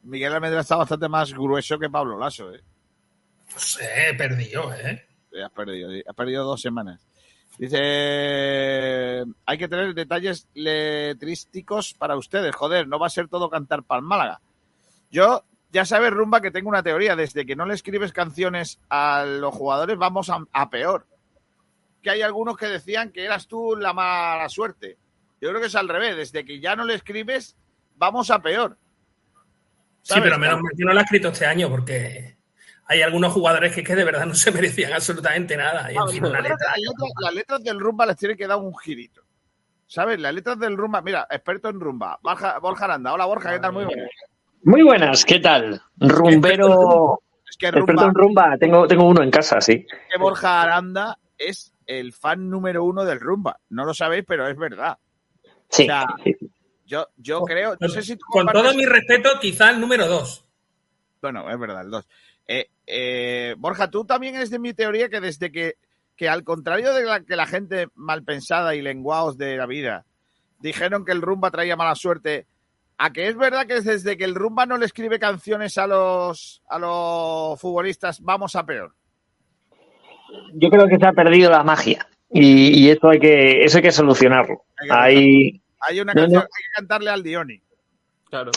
Miguel 0.02 0.34
Almendra 0.34 0.61
está 0.61 0.76
bastante 0.76 1.08
más 1.08 1.32
grueso 1.32 1.78
que 1.78 1.88
Pablo 1.88 2.18
Lasso, 2.18 2.52
¿eh? 2.52 2.61
No 3.50 3.58
sé, 3.58 4.14
perdió, 4.18 4.70
¿eh? 4.74 5.02
Has 5.42 5.50
perdido, 5.52 5.88
has 6.06 6.14
perdido 6.14 6.44
dos 6.44 6.61
semanas. 6.61 7.00
Dice, 7.56 9.24
hay 9.46 9.58
que 9.58 9.68
tener 9.68 9.94
detalles 9.94 10.46
letrísticos 10.52 11.94
para 11.94 12.18
ustedes. 12.18 12.54
Joder, 12.54 12.87
no 12.87 12.98
va 12.98 13.06
a 13.06 13.11
ser 13.11 13.28
todo 13.28 13.48
cantar 13.48 13.82
para 13.82 14.02
Málaga. 14.02 14.42
Yo, 15.11 15.42
ya 15.72 15.87
sabes, 15.87 16.11
Rumba, 16.11 16.42
que 16.42 16.50
tengo 16.50 16.68
una 16.68 16.82
teoría. 16.82 17.16
Desde 17.16 17.46
que 17.46 17.56
no 17.56 17.64
le 17.64 17.72
escribes 17.72 18.12
canciones 18.12 18.78
a 18.90 19.24
los 19.24 19.54
jugadores, 19.54 19.96
vamos 19.96 20.28
a, 20.28 20.44
a 20.52 20.68
peor. 20.68 21.06
Que 22.02 22.11
hay 22.11 22.22
algunos 22.22 22.56
que 22.56 22.66
decían 22.66 23.11
que 23.11 23.24
eras 23.24 23.46
tú 23.48 23.74
la 23.76 23.92
mala 23.92 24.48
suerte. 24.48 24.96
Yo 25.40 25.48
creo 25.50 25.61
que 25.61 25.66
es 25.68 25.74
al 25.76 25.88
revés. 25.88 26.16
Desde 26.16 26.44
que 26.44 26.61
ya 26.61 26.76
no 26.76 26.84
le 26.84 26.94
escribes, 26.94 27.56
vamos 27.96 28.30
a 28.30 28.40
peor. 28.40 28.76
Sí, 30.02 30.18
pero 30.22 30.38
menos 30.38 30.61
mal 30.62 30.72
que 30.76 30.84
no 30.84 30.92
lo 30.92 31.00
ha 31.00 31.02
escrito 31.02 31.28
este 31.28 31.44
año 31.46 31.68
porque 31.68 32.37
hay 32.87 33.02
algunos 33.02 33.32
jugadores 33.32 33.74
que, 33.74 33.82
que 33.82 33.94
de 33.94 34.04
verdad 34.04 34.24
no 34.26 34.34
se 34.34 34.50
merecían 34.52 34.92
absolutamente 34.92 35.56
nada. 35.56 35.92
Y 35.92 35.96
Ah, 35.96 36.04
letra. 36.06 36.40
otras- 36.40 37.12
las 37.20 37.34
letras 37.34 37.62
del 37.62 37.78
rumba 37.78 38.06
les 38.06 38.16
tiene 38.16 38.37
que 38.37 38.46
dar 38.46 38.58
un 38.58 38.76
girito. 38.78 39.22
¿Sabes? 39.87 40.18
Las 40.20 40.34
letras 40.34 40.58
del 40.58 40.76
rumba, 40.76 41.00
mira, 41.02 41.26
experto 41.30 41.68
en 41.70 41.80
rumba. 41.80 42.18
Borja, 42.22 42.58
Borja 42.58 42.84
Aranda. 42.84 43.12
Hola 43.14 43.24
Borja, 43.24 43.52
¿qué 43.52 43.58
tal? 43.58 43.72
Muy 43.72 43.84
buenas. 43.84 44.08
Muy 44.62 44.82
buenas, 44.82 45.24
¿qué 45.24 45.38
tal? 45.40 45.80
Rumbero, 45.96 47.20
Es 47.48 47.56
que 47.56 47.66
experto 47.68 47.87
rumba, 47.92 48.04
en 48.04 48.14
rumba, 48.14 48.56
tengo, 48.58 48.87
tengo 48.87 49.04
uno 49.08 49.22
en 49.22 49.30
casa, 49.30 49.61
sí. 49.61 49.87
que 50.12 50.18
Borja 50.18 50.62
Aranda 50.62 51.16
es 51.38 51.72
el 51.88 52.12
fan 52.12 52.48
número 52.48 52.85
uno 52.85 53.05
del 53.05 53.18
rumba. 53.18 53.59
No 53.70 53.85
lo 53.85 53.92
sabéis, 53.92 54.24
pero 54.29 54.46
es 54.46 54.57
verdad. 54.57 54.98
Sí, 55.68 55.83
O 55.83 55.87
sea. 55.87 56.07
Yo, 56.87 57.07
yo 57.16 57.42
creo, 57.42 57.77
no 57.79 57.88
sé 57.90 58.01
si 58.01 58.16
tú 58.16 58.24
Con 58.31 58.46
todo 58.46 58.72
mi 58.72 58.87
respeto, 58.87 59.29
quizá 59.38 59.70
el 59.70 59.81
número 59.81 60.07
dos. 60.07 60.42
Bueno, 61.20 61.51
es 61.51 61.59
verdad, 61.59 61.83
el 61.83 61.90
2. 61.90 63.59
Borja, 63.59 63.90
tú 63.90 64.07
también 64.07 64.37
eres 64.37 64.48
de 64.48 64.59
mi 64.59 64.72
teoría 64.72 65.11
que 65.11 65.20
desde 65.20 65.53
que, 65.53 65.74
que 66.16 66.31
al 66.31 66.44
contrario 66.44 66.94
de 66.94 67.05
la, 67.05 67.20
que 67.20 67.37
la 67.37 67.46
gente 67.46 67.88
mal 67.94 68.24
pensada 68.24 68.74
y 68.74 68.81
lenguados 68.81 69.37
de 69.37 69.59
la 69.59 69.66
vida 69.66 70.07
dijeron 70.61 71.05
que 71.05 71.12
el 71.12 71.20
rumba 71.20 71.51
traía 71.51 71.77
mala 71.77 71.94
suerte, 71.94 72.46
a 72.96 73.12
que 73.12 73.29
es 73.29 73.37
verdad 73.37 73.66
que 73.66 73.81
desde 73.81 74.16
que 74.16 74.24
el 74.24 74.35
rumba 74.35 74.66
no 74.66 74.77
le 74.77 74.87
escribe 74.87 75.18
canciones 75.18 75.77
a 75.79 75.87
los, 75.87 76.62
a 76.68 76.79
los 76.79 77.61
futbolistas, 77.61 78.20
vamos 78.20 78.57
a 78.57 78.64
peor. 78.64 78.94
Yo 80.54 80.68
creo 80.70 80.86
que 80.88 80.96
se 80.98 81.06
ha 81.06 81.12
perdido 81.12 81.50
la 81.50 81.62
magia 81.64 82.06
y, 82.30 82.78
y 82.86 82.90
eso 82.90 83.08
hay 83.08 83.18
que 83.18 83.62
eso 83.64 83.78
hay 83.78 83.82
que 83.82 83.92
solucionarlo. 83.92 84.62
Hay 84.76 84.88
que 84.88 84.94
Hay 84.94 85.60
Hay 85.88 86.00
una 86.00 86.12
canción 86.14 86.32
no. 86.32 86.40
hay 86.40 86.46
que 86.46 86.72
cantarle 86.74 87.10
al 87.10 87.22
Dioni. 87.22 87.60
Claro. 88.30 88.50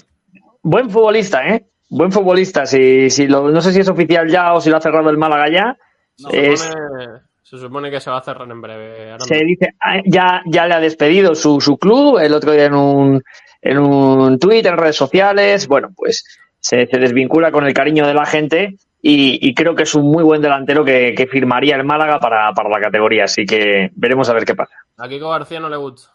buen 0.63 0.89
futbolista, 0.89 1.47
¿eh? 1.47 1.65
Buen 1.89 2.11
futbolista. 2.11 2.65
Si, 2.65 3.09
si 3.09 3.27
lo, 3.27 3.49
no 3.49 3.61
sé 3.61 3.71
si 3.73 3.79
es 3.81 3.89
oficial 3.89 4.27
ya 4.29 4.53
o 4.53 4.61
si 4.61 4.69
lo 4.69 4.77
ha 4.77 4.81
cerrado 4.81 5.09
el 5.09 5.17
Málaga 5.17 5.49
ya. 5.49 5.77
Se, 6.15 6.51
Es- 6.53 6.61
supone, 6.61 7.05
se 7.43 7.57
supone 7.57 7.91
que 7.91 7.99
se 7.99 8.09
va 8.09 8.17
a 8.17 8.23
cerrar 8.23 8.49
en 8.49 8.61
breve. 8.61 9.03
Aranda. 9.07 9.25
se 9.25 9.43
dice, 9.43 9.73
ah, 9.81 10.01
ya, 10.05 10.41
ya 10.45 10.67
le 10.67 10.73
ha 10.75 10.79
despedido 10.79 11.35
su, 11.35 11.59
su 11.61 11.77
club 11.77 12.19
el 12.19 12.33
otro 12.33 12.51
día 12.53 12.65
en 12.65 12.75
un, 12.75 13.23
en 13.61 13.77
un 13.79 14.39
tuit, 14.39 14.65
en 14.65 14.77
redes 14.77 14.95
sociales. 14.95 15.67
Bueno, 15.67 15.89
pues 15.95 16.23
se, 16.59 16.85
se 16.87 16.97
desvincula 16.97 17.51
con 17.51 17.65
el 17.65 17.73
cariño 17.73 18.07
de 18.07 18.13
la 18.13 18.25
gente 18.25 18.75
y, 19.01 19.47
y 19.49 19.53
creo 19.53 19.75
que 19.75 19.83
es 19.83 19.95
un 19.95 20.05
muy 20.11 20.23
buen 20.23 20.41
delantero 20.41 20.85
que, 20.85 21.13
que 21.15 21.27
firmaría 21.27 21.75
el 21.75 21.83
Málaga 21.83 22.19
para, 22.19 22.51
para 22.53 22.69
la 22.69 22.79
categoría. 22.79 23.23
Así 23.25 23.45
que 23.45 23.91
veremos 23.95 24.29
a 24.29 24.33
ver 24.33 24.45
qué 24.45 24.55
pasa. 24.55 24.75
A 24.97 25.07
Kiko 25.09 25.29
García 25.29 25.59
no 25.59 25.69
le 25.69 25.77
gusta. 25.77 26.13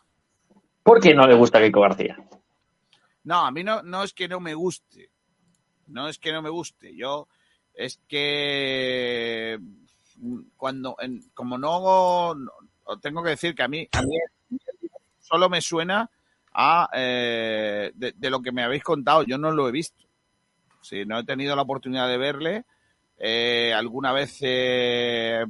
¿Por 0.83 1.01
qué 1.01 1.15
no 1.15 1.27
le 1.27 1.35
gusta 1.35 1.59
a 1.59 1.63
Kiko 1.63 1.81
García? 1.81 2.17
No, 3.25 3.45
a 3.45 3.51
mí 3.51 3.65
no, 3.65 3.83
no 3.83 4.05
es 4.05 4.13
que 4.13 4.29
no 4.29 4.39
me 4.39 4.55
guste. 4.55 5.11
No 5.89 6.09
es 6.09 6.19
que 6.19 6.33
no 6.33 6.43
me 6.43 6.51
guste. 6.51 6.95
Yo 6.97 7.27
es 7.75 8.01
que 8.07 9.59
mm, 10.19 10.39
cuando, 10.57 10.97
en- 11.01 11.23
como 11.35 11.59
no, 11.59 12.35
no- 12.35 12.53
tengo 13.01 13.23
que 13.23 13.31
decir 13.31 13.55
que 13.55 13.63
a 13.65 13.69
mí, 13.69 13.89
a 13.93 14.03
mí 14.03 14.17
solo 15.19 15.49
me 15.49 15.61
suena 15.61 16.09
a 16.55 16.89
eh, 16.95 17.91
de, 17.95 18.13
de 18.17 18.31
lo 18.31 18.41
que 18.41 18.53
me 18.53 18.63
habéis 18.63 18.85
contado. 18.85 19.25
Yo 19.25 19.39
no 19.39 19.51
lo 19.51 19.69
he 19.69 19.73
visto. 19.73 20.05
Sí, 20.81 21.05
no 21.05 21.19
he 21.19 21.25
tenido 21.25 21.57
la 21.57 21.63
oportunidad 21.63 22.09
de 22.09 22.17
verle. 22.17 22.65
Eh, 23.19 23.73
alguna 23.75 24.13
vez 24.13 24.39
eh, 24.43 25.45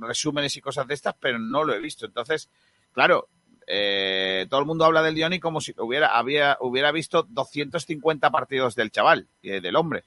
resúmenes 0.00 0.56
y 0.56 0.60
cosas 0.60 0.86
de 0.86 0.94
estas, 0.94 1.14
pero 1.18 1.38
no 1.38 1.64
lo 1.64 1.74
he 1.74 1.80
visto. 1.80 2.06
Entonces, 2.06 2.48
claro, 2.92 3.28
eh, 3.66 4.46
todo 4.48 4.60
el 4.60 4.66
mundo 4.66 4.84
habla 4.84 5.02
del 5.02 5.14
Dioni 5.14 5.38
como 5.40 5.60
si 5.60 5.74
hubiera, 5.78 6.16
había, 6.18 6.56
hubiera 6.60 6.90
visto 6.92 7.24
250 7.28 8.30
partidos 8.30 8.74
del 8.74 8.90
chaval, 8.90 9.26
eh, 9.42 9.60
del 9.60 9.76
hombre. 9.76 10.04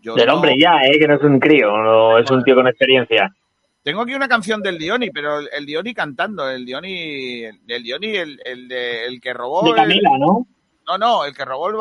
Yo 0.00 0.14
Del 0.14 0.26
no- 0.26 0.34
hombre 0.34 0.56
ya, 0.58 0.76
¿eh? 0.84 0.98
Que 0.98 1.08
no 1.08 1.14
es 1.14 1.22
un 1.22 1.40
crío, 1.40 1.76
no, 1.76 2.18
es 2.18 2.30
un 2.30 2.44
tío 2.44 2.54
con 2.54 2.68
experiencia. 2.68 3.34
Tengo 3.82 4.02
aquí 4.02 4.14
una 4.14 4.28
canción 4.28 4.62
del 4.62 4.78
Dioni, 4.78 5.10
pero 5.10 5.38
el, 5.40 5.48
el 5.52 5.66
Dioni 5.66 5.92
cantando, 5.94 6.48
el 6.48 6.64
Dioni, 6.64 7.44
el, 7.44 7.60
el 7.68 7.82
Dioni, 7.82 8.08
el, 8.16 8.40
el, 8.44 8.68
de- 8.68 9.06
el 9.06 9.20
que 9.20 9.32
robó. 9.34 9.62
De 9.64 9.70
el- 9.70 9.76
Camila, 9.76 10.10
¿no? 10.18 10.46
no, 10.86 10.98
no, 10.98 11.24
el 11.24 11.34
que 11.34 11.44
robó 11.44 11.70
el. 11.70 11.76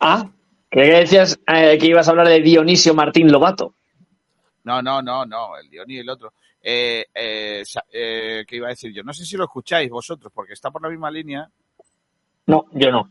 Ah, 0.00 0.30
creía 0.70 0.94
que 0.94 1.00
decías 1.00 1.38
eh, 1.46 1.76
que 1.78 1.86
ibas 1.86 2.08
a 2.08 2.12
hablar 2.12 2.28
de 2.28 2.40
Dionisio 2.40 2.94
Martín 2.94 3.30
Lobato. 3.30 3.74
No, 4.64 4.80
no, 4.82 5.02
no, 5.02 5.24
no, 5.26 5.56
el 5.58 5.68
Dioni 5.70 5.94
y 5.96 5.98
el 5.98 6.08
otro. 6.10 6.32
Eh, 6.62 7.06
eh, 7.14 7.64
eh, 7.92 8.44
¿Qué 8.46 8.56
iba 8.56 8.66
a 8.66 8.70
decir 8.70 8.92
yo? 8.92 9.02
No 9.02 9.12
sé 9.12 9.24
si 9.24 9.36
lo 9.36 9.44
escucháis 9.44 9.90
vosotros, 9.90 10.30
porque 10.34 10.52
está 10.52 10.70
por 10.70 10.82
la 10.82 10.90
misma 10.90 11.10
línea. 11.10 11.48
No, 12.46 12.66
yo 12.72 12.90
no. 12.90 13.10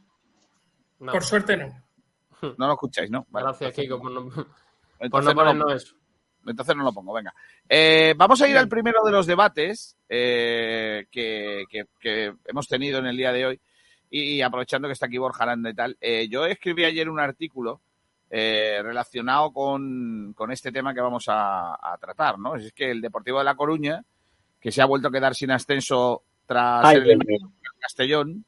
No. 0.99 1.11
Por 1.11 1.23
suerte 1.23 1.57
no. 1.57 1.73
No 2.57 2.67
lo 2.67 2.73
escucháis, 2.73 3.09
¿no? 3.09 3.25
Vale, 3.29 3.45
Gracias, 3.47 3.69
entonces- 3.77 3.83
Kiko, 3.85 3.99
por 4.01 4.11
no, 4.11 4.29
por 4.29 4.47
entonces 4.99 5.35
no 5.35 5.43
no 5.43 5.43
lo- 5.53 5.59
ponernos 5.63 5.83
eso. 5.83 5.95
Entonces 6.45 6.75
no 6.75 6.83
lo 6.83 6.93
pongo, 6.93 7.13
venga. 7.13 7.33
Eh, 7.67 8.13
vamos 8.15 8.41
a 8.41 8.47
ir 8.47 8.57
al 8.57 8.69
primero 8.69 8.99
de 9.03 9.11
los 9.11 9.25
debates 9.27 9.97
eh, 10.07 11.05
que, 11.11 11.65
que- 11.69 11.85
que 11.99 12.33
hemos 12.45 12.67
tenido 12.67 12.99
en 12.99 13.07
el 13.07 13.17
día 13.17 13.31
de 13.33 13.45
hoy. 13.45 13.59
Y, 14.09 14.41
aprovechando 14.41 14.87
que 14.87 14.93
está 14.93 15.05
aquí 15.05 15.17
Borja 15.17 15.43
Aranda 15.43 15.69
y 15.69 15.75
tal, 15.75 15.97
eh, 16.01 16.27
yo 16.29 16.45
escribí 16.45 16.83
ayer 16.83 17.09
un 17.09 17.19
artículo 17.19 17.81
eh, 18.29 18.79
relacionado 18.81 19.51
con, 19.51 20.33
con 20.33 20.51
este 20.51 20.71
tema 20.71 20.93
que 20.93 21.01
vamos 21.01 21.25
a, 21.27 21.73
a 21.73 21.97
tratar, 21.99 22.39
¿no? 22.39 22.55
Es 22.55 22.73
que 22.73 22.91
el 22.91 23.01
Deportivo 23.01 23.37
de 23.37 23.45
La 23.45 23.55
Coruña, 23.55 24.03
que 24.59 24.71
se 24.71 24.81
ha 24.81 24.85
vuelto 24.85 25.07
a 25.07 25.11
quedar 25.11 25.35
sin 25.35 25.51
ascenso 25.51 26.23
tras 26.45 26.85
Ay, 26.85 26.97
por 26.97 27.07
el 27.07 27.39
Castellón, 27.79 28.45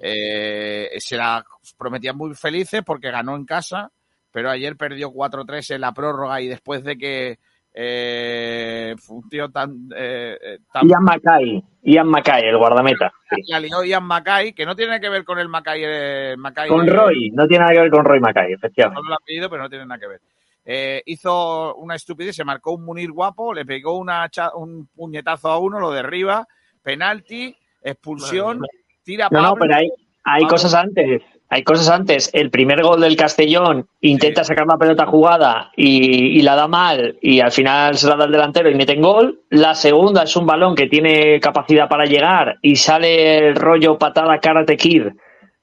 eh, 0.00 0.90
se 0.98 1.16
la 1.16 1.44
prometían 1.76 2.16
muy 2.16 2.34
felices 2.34 2.82
porque 2.84 3.10
ganó 3.10 3.36
en 3.36 3.44
casa, 3.44 3.90
pero 4.30 4.50
ayer 4.50 4.76
perdió 4.76 5.10
4-3 5.10 5.74
en 5.74 5.80
la 5.80 5.92
prórroga 5.92 6.40
y 6.40 6.48
después 6.48 6.82
de 6.84 6.96
que 6.98 7.38
eh, 7.76 8.94
fue 8.98 9.16
un 9.16 9.28
tío 9.28 9.50
tan... 9.50 9.88
eh, 9.96 10.38
eh, 10.40 10.58
tan 10.72 10.88
Ian 10.88 11.02
Mackay, 11.02 11.64
Ian 11.82 12.06
Mackay, 12.08 12.44
el 12.44 12.56
guardameta. 12.56 13.12
sí. 13.30 13.42
la 13.48 13.58
lió 13.60 13.82
Ian 13.84 14.04
Mackay, 14.04 14.52
que 14.52 14.64
no 14.64 14.76
tiene 14.76 15.00
que 15.00 15.08
ver 15.08 15.24
con 15.24 15.38
el 15.38 15.48
Mackay... 15.48 15.82
eh, 15.84 16.34
Mackay 16.38 16.68
Con 16.68 16.86
Roy, 16.86 17.30
no 17.32 17.46
tiene 17.48 17.64
nada 17.64 17.74
que 17.74 17.80
ver 17.80 17.90
con 17.90 18.04
Roy 18.04 18.20
Mackay, 18.20 18.52
efectivamente. 18.52 18.98
Solo 18.98 19.10
lo 19.10 19.14
ha 19.16 19.24
pedido, 19.26 19.50
pero 19.50 19.62
no 19.64 19.68
tiene 19.68 19.86
nada 19.86 19.98
que 20.00 20.06
ver. 20.06 20.20
Eh, 20.64 21.02
hizo 21.06 21.74
una 21.74 21.94
estupidez, 21.96 22.36
se 22.36 22.44
marcó 22.44 22.72
un 22.72 22.84
Munir 22.84 23.10
guapo, 23.12 23.52
le 23.52 23.66
pegó 23.66 23.98
una 23.98 24.30
un 24.54 24.88
puñetazo 24.94 25.50
a 25.50 25.58
uno, 25.58 25.78
lo 25.78 25.90
derriba, 25.90 26.46
penalti, 26.82 27.54
expulsión, 27.82 28.62
tira 29.02 29.28
No, 29.30 29.42
no, 29.42 29.48
Pablo, 29.48 29.60
pero 29.60 29.74
hay, 29.76 29.88
hay 30.24 30.42
Pablo. 30.42 30.48
cosas 30.48 30.74
antes. 30.74 31.20
Hay 31.54 31.62
cosas 31.62 31.88
antes. 31.88 32.30
El 32.32 32.50
primer 32.50 32.82
gol 32.82 33.00
del 33.00 33.14
Castellón 33.14 33.86
intenta 34.00 34.42
sacar 34.42 34.66
la 34.66 34.76
pelota 34.76 35.06
jugada 35.06 35.70
y, 35.76 36.36
y 36.36 36.42
la 36.42 36.56
da 36.56 36.66
mal 36.66 37.16
y 37.22 37.38
al 37.38 37.52
final 37.52 37.96
se 37.96 38.08
la 38.08 38.16
da 38.16 38.24
el 38.24 38.32
delantero 38.32 38.68
y 38.68 38.74
meten 38.74 39.00
gol. 39.00 39.38
La 39.50 39.76
segunda 39.76 40.24
es 40.24 40.34
un 40.34 40.46
balón 40.46 40.74
que 40.74 40.88
tiene 40.88 41.38
capacidad 41.38 41.88
para 41.88 42.06
llegar 42.06 42.58
y 42.60 42.74
sale 42.74 43.38
el 43.38 43.54
rollo 43.54 43.96
patada 43.96 44.40
karate 44.40 44.76
kid 44.76 45.04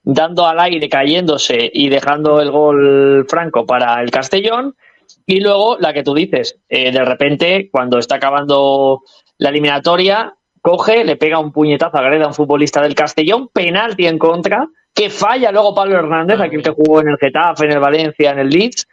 dando 0.01 0.47
al 0.47 0.61
aire, 0.61 0.87
cayéndose 0.87 1.69
y 1.73 1.89
dejando 1.89 2.39
el 2.39 2.51
gol 2.51 3.25
franco 3.27 3.65
para 3.65 4.01
el 4.01 4.11
Castellón. 4.11 4.77
Y 5.25 5.41
luego 5.41 5.75
la 5.77 5.91
que 5.91 6.03
tú 6.03 6.13
dices, 6.13 6.57
eh, 6.69 6.93
de 6.93 7.03
repente, 7.03 7.67
cuando 7.69 7.97
está 7.97 8.15
acabando 8.15 9.01
la 9.39 9.49
eliminatoria, 9.49 10.35
coge, 10.61 11.03
le 11.03 11.17
pega 11.17 11.37
un 11.37 11.51
puñetazo, 11.51 11.97
a 11.97 12.27
un 12.27 12.33
futbolista 12.33 12.81
del 12.81 12.95
Castellón, 12.95 13.49
penalti 13.49 14.07
en 14.07 14.17
contra, 14.17 14.69
que 14.93 15.09
falla 15.09 15.51
luego 15.51 15.73
Pablo 15.73 15.97
Hernández, 15.97 16.39
aquel 16.39 16.57
mía. 16.59 16.63
que 16.63 16.71
jugó 16.71 17.01
en 17.01 17.09
el 17.09 17.17
Getafe, 17.17 17.65
en 17.65 17.71
el 17.71 17.79
Valencia, 17.79 18.31
en 18.31 18.39
el 18.39 18.49
Leeds. 18.49 18.87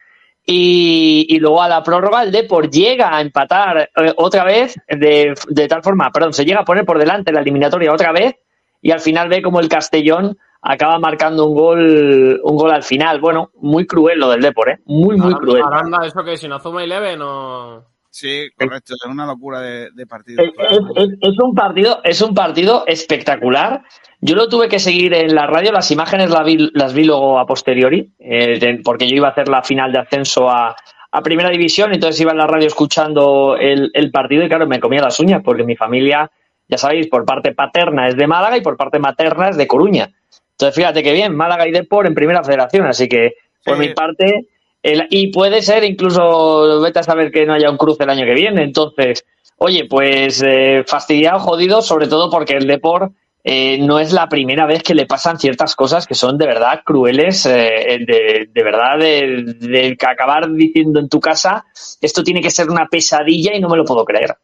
Y, 0.50 1.26
y 1.28 1.38
luego 1.40 1.60
a 1.62 1.68
la 1.68 1.82
prórroga 1.82 2.22
el 2.22 2.32
Depor 2.32 2.70
llega 2.70 3.14
a 3.14 3.20
empatar 3.20 3.90
eh, 3.94 4.14
otra 4.16 4.44
vez 4.44 4.76
de, 4.88 5.34
de 5.46 5.68
tal 5.68 5.82
forma, 5.82 6.10
perdón, 6.10 6.32
se 6.32 6.46
llega 6.46 6.60
a 6.60 6.64
poner 6.64 6.86
por 6.86 6.98
delante 6.98 7.32
la 7.32 7.40
eliminatoria 7.40 7.92
otra 7.92 8.12
vez 8.12 8.34
y 8.80 8.90
al 8.90 9.00
final 9.00 9.28
ve 9.28 9.42
como 9.42 9.60
el 9.60 9.68
Castellón 9.68 10.38
acaba 10.62 10.98
marcando 10.98 11.44
un 11.46 11.54
gol 11.54 12.40
un 12.42 12.56
gol 12.56 12.70
al 12.70 12.82
final. 12.82 13.20
Bueno, 13.20 13.50
muy 13.56 13.86
cruel 13.86 14.18
lo 14.20 14.30
del 14.30 14.40
Depor, 14.40 14.70
¿eh? 14.70 14.78
Muy, 14.86 15.16
muy 15.18 15.32
Aranda- 15.34 15.38
cruel. 15.38 15.62
Aranda, 15.66 15.98
eso 16.06 16.24
que 16.24 16.32
Azuma 16.54 16.82
y 16.82 16.86
Leve 16.86 17.16
no. 17.18 17.84
Sí, 18.18 18.48
correcto, 18.56 18.94
es 18.94 19.04
una 19.08 19.26
locura 19.26 19.60
de, 19.60 19.90
de 19.92 20.06
partido. 20.06 20.42
Es, 20.42 20.50
es- 20.58 20.80
es- 20.96 21.18
es 21.20 21.38
un 21.38 21.54
partido, 21.54 22.00
es 22.02 22.20
un 22.20 22.34
partido 22.34 22.82
espectacular. 22.86 23.82
Yo 24.20 24.34
lo 24.34 24.48
tuve 24.48 24.68
que 24.68 24.80
seguir 24.80 25.14
en 25.14 25.34
la 25.34 25.46
radio, 25.46 25.70
las 25.70 25.90
imágenes 25.92 26.28
las 26.30 26.44
vi, 26.44 26.70
las 26.74 26.92
vi 26.94 27.04
luego 27.04 27.38
a 27.38 27.46
posteriori, 27.46 28.12
eh, 28.18 28.58
de- 28.58 28.80
porque 28.84 29.06
yo 29.08 29.14
iba 29.16 29.28
a 29.28 29.30
hacer 29.30 29.48
la 29.48 29.62
final 29.62 29.92
de 29.92 30.00
ascenso 30.00 30.50
a, 30.50 30.74
a 31.12 31.22
primera 31.22 31.48
división, 31.50 31.92
entonces 31.94 32.20
iba 32.20 32.32
en 32.32 32.38
la 32.38 32.48
radio 32.48 32.66
escuchando 32.66 33.56
el, 33.56 33.90
el 33.94 34.10
partido 34.10 34.42
y 34.44 34.48
claro, 34.48 34.66
me 34.66 34.80
comía 34.80 35.00
las 35.00 35.20
uñas 35.20 35.40
porque 35.44 35.62
mi 35.62 35.76
familia, 35.76 36.28
ya 36.68 36.76
sabéis, 36.76 37.06
por 37.06 37.24
parte 37.24 37.54
paterna 37.54 38.08
es 38.08 38.16
de 38.16 38.26
Málaga 38.26 38.56
y 38.56 38.62
por 38.62 38.76
parte 38.76 38.98
materna 38.98 39.50
es 39.50 39.56
de 39.56 39.68
Coruña. 39.68 40.10
Entonces, 40.52 40.74
fíjate 40.74 41.04
que 41.04 41.12
bien, 41.12 41.36
Málaga 41.36 41.68
y 41.68 41.70
Depor 41.70 42.06
en 42.08 42.14
primera 42.14 42.42
federación, 42.42 42.86
así 42.88 43.08
que 43.08 43.34
por 43.64 43.76
Sí. 43.76 43.80
mi 43.88 43.94
parte, 43.94 44.48
y 44.82 45.30
puede 45.32 45.62
ser 45.62 45.84
incluso, 45.84 46.80
vete 46.80 47.00
a 47.00 47.02
saber 47.02 47.30
que 47.30 47.44
no 47.46 47.54
haya 47.54 47.70
un 47.70 47.76
cruce 47.76 48.04
el 48.04 48.10
año 48.10 48.24
que 48.24 48.34
viene. 48.34 48.62
Entonces, 48.62 49.24
oye, 49.56 49.86
pues 49.88 50.42
eh, 50.46 50.84
fastidiado, 50.86 51.40
jodido, 51.40 51.82
sobre 51.82 52.06
todo 52.08 52.30
porque 52.30 52.54
el 52.54 52.66
Depor 52.66 53.12
eh, 53.44 53.78
no 53.78 53.98
es 53.98 54.12
la 54.12 54.28
primera 54.28 54.66
vez 54.66 54.82
que 54.82 54.94
le 54.94 55.06
pasan 55.06 55.38
ciertas 55.38 55.74
cosas 55.74 56.06
que 56.06 56.14
son 56.14 56.38
de 56.38 56.46
verdad 56.46 56.82
crueles, 56.84 57.46
eh, 57.46 57.98
de, 58.06 58.48
de 58.52 58.62
verdad, 58.62 58.98
de, 58.98 59.54
de 59.58 59.96
acabar 60.06 60.50
diciendo 60.52 61.00
en 61.00 61.08
tu 61.08 61.20
casa, 61.20 61.64
esto 62.00 62.22
tiene 62.22 62.40
que 62.40 62.50
ser 62.50 62.68
una 62.70 62.86
pesadilla 62.86 63.54
y 63.54 63.60
no 63.60 63.68
me 63.68 63.76
lo 63.76 63.84
puedo 63.84 64.04
creer. 64.04 64.36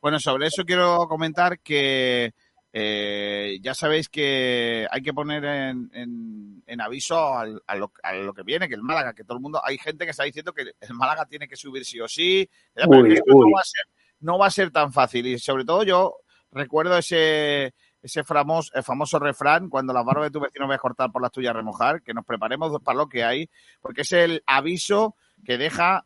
Bueno, 0.00 0.18
sobre 0.20 0.46
eso 0.46 0.64
quiero 0.64 1.06
comentar 1.08 1.58
que 1.60 2.32
ya 2.72 3.72
sabéis 3.74 4.08
que 4.10 4.86
hay 4.90 5.00
que 5.00 5.14
poner 5.14 5.44
en- 5.44 6.55
en 6.66 6.80
aviso 6.80 7.34
al- 7.36 7.62
a, 7.66 7.76
lo, 7.76 7.92
a 8.02 8.12
lo 8.14 8.34
que 8.34 8.42
viene, 8.42 8.68
que 8.68 8.74
el 8.74 8.82
Málaga, 8.82 9.14
que 9.14 9.24
todo 9.24 9.36
el 9.38 9.42
mundo, 9.42 9.60
hay 9.64 9.78
gente 9.78 10.04
que 10.04 10.10
está 10.10 10.24
diciendo 10.24 10.52
que 10.52 10.62
el 10.80 10.94
Málaga 10.94 11.24
tiene 11.26 11.46
que 11.48 11.56
subir 11.56 11.84
sí 11.84 12.00
o 12.00 12.08
sí, 12.08 12.48
Uy, 12.86 13.14
que 13.14 13.20
no 13.26 13.50
va, 13.52 13.60
a 13.60 13.64
ser, 13.64 13.84
no 14.20 14.38
va 14.38 14.46
a 14.46 14.50
ser 14.50 14.70
tan 14.70 14.92
fácil. 14.92 15.26
Y 15.26 15.38
sobre 15.38 15.64
todo 15.64 15.82
yo 15.84 16.16
recuerdo 16.50 16.96
ese 16.98 17.74
ese 18.02 18.22
famoso, 18.22 18.70
el 18.74 18.84
famoso 18.84 19.18
refrán, 19.18 19.68
cuando 19.68 19.92
las 19.92 20.04
barbas 20.04 20.26
de 20.26 20.30
tu 20.30 20.38
vecino 20.40 20.68
ves 20.68 20.78
cortar 20.78 21.10
por 21.10 21.20
las 21.20 21.32
tuyas 21.32 21.52
remojar, 21.54 22.02
que 22.02 22.14
nos 22.14 22.24
preparemos 22.24 22.80
para 22.84 22.98
lo 22.98 23.08
que 23.08 23.24
hay, 23.24 23.50
porque 23.80 24.02
es 24.02 24.12
el 24.12 24.44
aviso 24.46 25.16
que 25.44 25.58
deja 25.58 26.04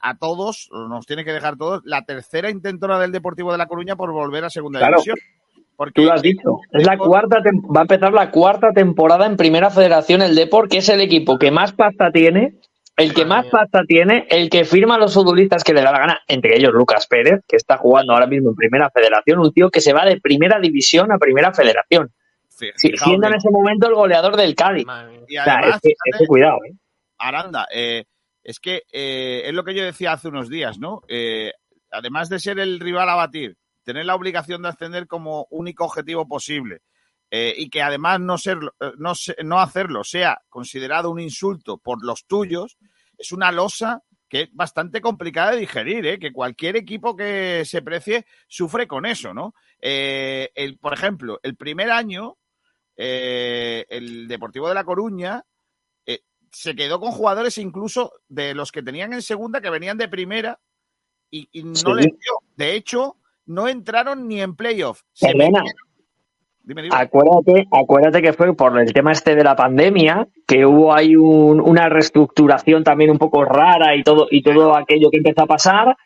a 0.00 0.16
todos, 0.16 0.68
nos 0.70 1.06
tiene 1.06 1.24
que 1.24 1.32
dejar 1.32 1.56
todos, 1.56 1.82
la 1.84 2.04
tercera 2.04 2.50
intentona 2.50 3.00
del 3.00 3.10
Deportivo 3.10 3.50
de 3.50 3.58
La 3.58 3.66
Coruña 3.66 3.96
por 3.96 4.12
volver 4.12 4.44
a 4.44 4.50
segunda 4.50 4.78
Claro. 4.78 4.98
división. 4.98 5.16
Porque 5.80 5.92
Tú 5.94 6.02
lo 6.02 6.12
has 6.12 6.20
dicho. 6.20 6.58
Es 6.72 6.86
la 6.86 6.98
cuarta 6.98 7.38
va 7.38 7.80
a 7.80 7.82
empezar 7.84 8.12
la 8.12 8.30
cuarta 8.30 8.70
temporada 8.74 9.24
en 9.24 9.38
Primera 9.38 9.70
Federación 9.70 10.20
el 10.20 10.34
Depor, 10.34 10.68
que 10.68 10.76
es 10.76 10.90
el 10.90 11.00
equipo 11.00 11.38
que 11.38 11.50
más 11.50 11.72
pasta 11.72 12.12
tiene, 12.12 12.58
el 12.98 13.14
que 13.14 13.24
Madre 13.24 13.44
más 13.44 13.50
pasta 13.50 13.84
tiene, 13.88 14.26
el 14.28 14.50
que 14.50 14.66
firma 14.66 14.96
a 14.96 14.98
los 14.98 15.14
futbolistas 15.14 15.64
que 15.64 15.72
le 15.72 15.80
da 15.80 15.90
la 15.90 16.00
gana, 16.00 16.20
entre 16.28 16.58
ellos 16.58 16.74
Lucas 16.74 17.06
Pérez, 17.06 17.40
que 17.48 17.56
está 17.56 17.78
jugando 17.78 18.12
ahora 18.12 18.26
mismo 18.26 18.50
en 18.50 18.56
Primera 18.56 18.90
Federación, 18.90 19.38
un 19.38 19.54
tío 19.54 19.70
que 19.70 19.80
se 19.80 19.94
va 19.94 20.04
de 20.04 20.20
Primera 20.20 20.60
División 20.60 21.10
a 21.12 21.16
Primera 21.16 21.54
Federación, 21.54 22.12
siendo 22.76 23.28
en 23.28 23.34
ese 23.36 23.48
momento 23.50 23.88
el 23.88 23.94
goleador 23.94 24.36
del 24.36 24.54
Cádiz. 24.54 24.86
O 24.86 25.26
sea, 25.26 25.70
cuidado, 26.28 26.58
¿eh? 26.68 26.74
Aranda, 27.16 27.66
eh, 27.74 28.04
es 28.44 28.60
que 28.60 28.82
eh, 28.92 29.44
es 29.46 29.54
lo 29.54 29.64
que 29.64 29.74
yo 29.74 29.82
decía 29.82 30.12
hace 30.12 30.28
unos 30.28 30.50
días, 30.50 30.78
¿no? 30.78 31.00
Eh, 31.08 31.52
además 31.90 32.28
de 32.28 32.38
ser 32.38 32.58
el 32.58 32.80
rival 32.80 33.08
a 33.08 33.14
batir, 33.14 33.56
tener 33.90 34.06
la 34.06 34.14
obligación 34.14 34.62
de 34.62 34.68
ascender 34.68 35.08
como 35.08 35.48
único 35.50 35.84
objetivo 35.84 36.28
posible 36.28 36.82
eh, 37.28 37.54
y 37.56 37.68
que 37.70 37.82
además 37.82 38.20
no, 38.20 38.38
serlo, 38.38 38.72
eh, 38.80 38.92
no, 38.98 39.14
no 39.44 39.58
hacerlo 39.60 40.04
sea 40.04 40.40
considerado 40.48 41.10
un 41.10 41.18
insulto 41.18 41.78
por 41.78 42.04
los 42.04 42.24
tuyos, 42.26 42.78
es 43.18 43.32
una 43.32 43.50
losa 43.50 44.02
que 44.28 44.42
es 44.42 44.48
bastante 44.52 45.00
complicada 45.00 45.50
de 45.50 45.58
digerir, 45.58 46.06
¿eh? 46.06 46.18
que 46.20 46.32
cualquier 46.32 46.76
equipo 46.76 47.16
que 47.16 47.64
se 47.64 47.82
precie 47.82 48.26
sufre 48.46 48.86
con 48.86 49.04
eso, 49.04 49.34
¿no? 49.34 49.54
Eh, 49.80 50.50
el, 50.54 50.78
por 50.78 50.92
ejemplo, 50.94 51.40
el 51.42 51.56
primer 51.56 51.90
año, 51.90 52.38
eh, 52.96 53.84
el 53.88 54.28
Deportivo 54.28 54.68
de 54.68 54.74
La 54.74 54.84
Coruña 54.84 55.44
se 56.52 56.74
quedó 56.74 56.98
con 56.98 57.12
jugadores 57.12 57.58
incluso 57.58 58.12
de 58.28 58.54
los 58.54 58.72
que 58.72 58.82
tenían 58.82 59.12
en 59.12 59.22
segunda 59.22 59.60
que 59.60 59.70
venían 59.70 59.96
de 59.96 60.08
primera 60.08 60.58
y, 61.30 61.48
y 61.52 61.62
no 61.62 61.74
Sí. 61.76 61.92
les 61.94 62.06
dio. 62.06 62.32
De 62.56 62.74
hecho, 62.74 63.16
no 63.50 63.68
entraron 63.68 64.26
ni 64.28 64.40
en 64.40 64.54
playoff. 64.56 65.02
Se 65.12 65.28
metieron- 65.34 65.64
Dime, 66.62 66.82
dime. 66.82 66.94
Acuérdate, 66.96 67.66
acuérdate 67.72 68.22
que 68.22 68.32
fue 68.32 68.54
por 68.54 68.78
el 68.78 68.92
tema 68.92 69.10
este 69.12 69.34
de 69.34 69.42
la 69.42 69.56
pandemia, 69.56 70.28
que 70.46 70.64
hubo 70.66 70.94
ahí 70.94 71.16
un- 71.16 71.60
una 71.60 71.88
reestructuración 71.88 72.84
también 72.84 73.10
un 73.10 73.18
poco 73.18 73.44
rara 73.44 73.96
y 73.96 74.02
todo, 74.04 74.28
y 74.30 74.42
todo 74.42 74.76
aquello 74.76 75.10
que 75.10 75.16
empezó 75.16 75.42
a 75.42 75.46
pasar. 75.46 75.96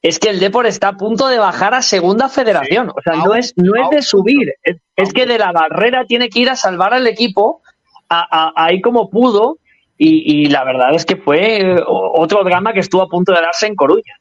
Es 0.00 0.18
que 0.18 0.30
el 0.30 0.38
Depor 0.40 0.66
está 0.66 0.88
a 0.88 0.96
punto 0.96 1.28
de 1.28 1.38
bajar 1.38 1.74
a 1.74 1.82
segunda 1.82 2.28
federación. 2.28 2.90
O 2.90 3.02
sea, 3.02 3.14
no 3.24 3.34
es, 3.34 3.52
no 3.56 3.74
es 3.74 3.90
de 3.90 4.02
subir. 4.02 4.54
Es, 4.96 5.12
que 5.12 5.26
de 5.26 5.38
la 5.38 5.50
barrera 5.52 6.04
tiene 6.06 6.28
que 6.28 6.40
ir 6.40 6.48
a 6.50 6.56
salvar 6.56 6.94
al 6.94 7.06
equipo 7.06 7.60
a- 8.08 8.26
a- 8.30 8.52
ahí 8.64 8.80
como 8.80 9.10
pudo. 9.10 9.58
Y, 9.98 10.42
y 10.42 10.46
la 10.46 10.64
verdad 10.64 10.94
es 10.94 11.04
que 11.04 11.16
fue 11.16 11.60
eh, 11.60 11.76
otro 11.86 12.44
drama 12.44 12.72
que 12.72 12.80
estuvo 12.80 13.02
a 13.02 13.08
punto 13.08 13.32
de 13.32 13.40
darse 13.40 13.66
en 13.66 13.76
Coruña. 13.76 14.14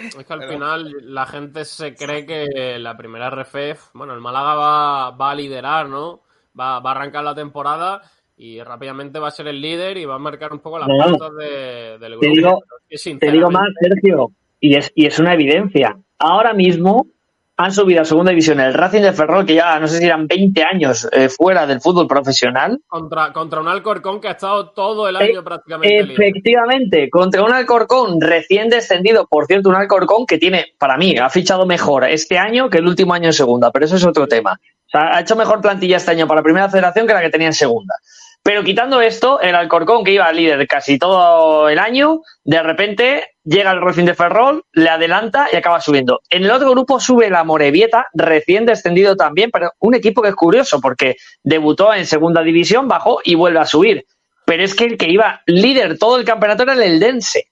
Es 0.00 0.14
que 0.24 0.32
al 0.32 0.38
Pero- 0.40 0.52
final 0.52 0.92
la 1.02 1.26
gente 1.26 1.64
se 1.64 1.94
cree 1.94 2.24
que 2.26 2.78
la 2.78 2.96
primera 2.96 3.30
RFF, 3.30 3.90
bueno, 3.94 4.14
el 4.14 4.20
Málaga 4.20 4.54
va, 4.54 5.10
va 5.10 5.30
a 5.30 5.34
liderar, 5.34 5.88
¿no? 5.88 6.22
Va, 6.58 6.80
va 6.80 6.90
a 6.90 6.94
arrancar 6.94 7.24
la 7.24 7.34
temporada 7.34 8.02
y 8.36 8.62
rápidamente 8.62 9.18
va 9.18 9.28
a 9.28 9.32
ser 9.32 9.48
el 9.48 9.60
líder 9.60 9.96
y 9.96 10.04
va 10.04 10.14
a 10.14 10.18
marcar 10.18 10.52
un 10.52 10.60
poco 10.60 10.78
las 10.78 10.88
No. 10.88 10.96
pautas 10.98 11.34
de- 11.36 11.98
del 11.98 12.12
grupo. 12.12 12.20
Te 12.20 12.28
digo- 12.28 12.60
Pero 12.60 12.80
es 12.88 13.04
que, 13.04 13.14
Te 13.16 13.30
digo 13.32 13.50
más, 13.50 13.68
Sergio, 13.80 14.30
y 14.60 14.76
es, 14.76 14.92
y 14.94 15.06
es 15.06 15.18
una 15.18 15.34
evidencia. 15.34 15.98
Ahora 16.18 16.52
mismo 16.54 17.06
han 17.60 17.72
subido 17.72 18.02
a 18.02 18.04
segunda 18.04 18.30
división 18.30 18.60
el 18.60 18.72
Racing 18.72 19.02
de 19.02 19.12
Ferrol, 19.12 19.44
que 19.44 19.54
ya 19.54 19.80
no 19.80 19.88
sé 19.88 19.98
si 19.98 20.04
eran 20.06 20.28
20 20.28 20.62
años 20.62 21.08
eh, 21.10 21.28
fuera 21.28 21.66
del 21.66 21.80
fútbol 21.80 22.06
profesional. 22.06 22.80
Contra, 22.86 23.32
contra 23.32 23.60
un 23.60 23.66
Alcorcón 23.66 24.20
que 24.20 24.28
ha 24.28 24.32
estado 24.32 24.70
todo 24.70 25.08
el 25.08 25.16
Eh, 25.16 25.30
año 25.32 25.42
prácticamente 25.42 26.02
líder. 26.04 26.20
Efectivamente, 26.20 27.10
contra 27.10 27.42
un 27.42 27.52
Alcorcón 27.52 28.20
recién 28.20 28.68
descendido, 28.68 29.26
por 29.26 29.46
cierto, 29.46 29.70
un 29.70 29.74
Alcorcón 29.74 30.24
que 30.24 30.38
tiene, 30.38 30.66
para 30.78 30.96
mí, 30.96 31.16
ha 31.18 31.28
fichado 31.30 31.66
mejor 31.66 32.04
este 32.04 32.38
año 32.38 32.70
que 32.70 32.78
el 32.78 32.86
último 32.86 33.12
año 33.12 33.26
en 33.26 33.32
segunda, 33.32 33.72
pero 33.72 33.86
eso 33.86 33.96
es 33.96 34.06
otro 34.06 34.28
tema. 34.28 34.60
O 34.86 34.90
sea, 34.90 35.16
ha 35.16 35.20
hecho 35.20 35.34
mejor 35.34 35.60
plantilla 35.60 35.96
este 35.96 36.12
año 36.12 36.28
para 36.28 36.38
la 36.38 36.44
primera 36.44 36.68
federación 36.68 37.08
que 37.08 37.12
la 37.12 37.20
que 37.20 37.30
tenía 37.30 37.48
en 37.48 37.54
segunda. 37.54 37.96
Pero 38.48 38.64
quitando 38.64 39.02
esto, 39.02 39.42
el 39.42 39.54
Alcorcón, 39.54 40.02
que 40.02 40.12
iba 40.12 40.32
líder 40.32 40.66
casi 40.66 40.98
todo 40.98 41.68
el 41.68 41.78
año, 41.78 42.22
de 42.44 42.62
repente 42.62 43.32
llega 43.44 43.72
el 43.72 43.82
Racing 43.82 44.06
de 44.06 44.14
Ferrol, 44.14 44.64
le 44.72 44.88
adelanta 44.88 45.48
y 45.52 45.56
acaba 45.56 45.82
subiendo. 45.82 46.22
En 46.30 46.44
el 46.44 46.50
otro 46.50 46.70
grupo 46.70 46.98
sube 46.98 47.28
la 47.28 47.44
Morevieta, 47.44 48.06
recién 48.14 48.64
descendido 48.64 49.16
también, 49.16 49.50
pero 49.52 49.72
un 49.80 49.94
equipo 49.94 50.22
que 50.22 50.30
es 50.30 50.34
curioso 50.34 50.80
porque 50.80 51.16
debutó 51.42 51.92
en 51.92 52.06
segunda 52.06 52.42
división, 52.42 52.88
bajó 52.88 53.20
y 53.22 53.34
vuelve 53.34 53.58
a 53.58 53.66
subir. 53.66 54.06
Pero 54.46 54.64
es 54.64 54.74
que 54.74 54.84
el 54.84 54.96
que 54.96 55.10
iba 55.10 55.42
líder 55.44 55.98
todo 55.98 56.16
el 56.16 56.24
campeonato 56.24 56.62
era 56.62 56.72
el 56.72 56.80
Eldense. 56.80 57.50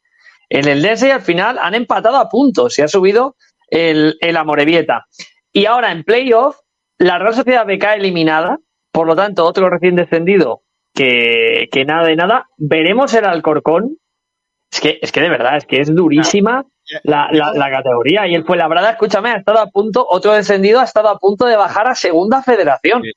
El 0.49 0.67
Eldense 0.67 1.09
y 1.09 1.11
al 1.11 1.21
final 1.21 1.59
han 1.61 1.75
empatado 1.75 2.17
a 2.17 2.31
puntos 2.31 2.79
y 2.79 2.81
ha 2.81 2.89
subido 2.89 3.37
el, 3.69 4.17
el. 4.23 4.87
Y 5.53 5.67
ahora 5.67 5.93
en 5.93 6.05
playoff, 6.05 6.57
la 6.97 7.19
Real 7.19 7.35
Sociedad 7.35 7.67
BK 7.67 7.97
eliminada, 7.97 8.61
por 8.91 9.07
lo 9.07 9.15
tanto, 9.15 9.45
otro 9.45 9.69
recién 9.69 9.95
descendido 9.95 10.63
que, 10.97 11.69
que 11.71 11.85
nada 11.85 12.07
de 12.07 12.17
nada. 12.17 12.47
Veremos 12.57 13.15
el 13.15 13.25
Alcorcón. 13.25 13.99
Es 14.73 14.81
que, 14.81 14.99
es 15.01 15.13
que 15.13 15.21
de 15.21 15.29
verdad, 15.29 15.57
es 15.59 15.67
que 15.67 15.81
es 15.81 15.95
durísima 15.95 16.67
la, 17.05 17.29
la, 17.31 17.53
la 17.53 17.71
categoría. 17.71 18.27
Y 18.27 18.35
el 18.35 18.45
Fuenlabrada, 18.45 18.91
escúchame, 18.91 19.31
ha 19.31 19.37
estado 19.37 19.61
a 19.61 19.71
punto, 19.71 20.05
otro 20.09 20.33
descendido 20.33 20.81
ha 20.81 20.85
estado 20.85 21.09
a 21.09 21.19
punto 21.19 21.47
de 21.47 21.57
bajar 21.57 21.87
a 21.87 21.95
segunda 21.95 22.43
federación. 22.43 23.03
Sí. 23.03 23.13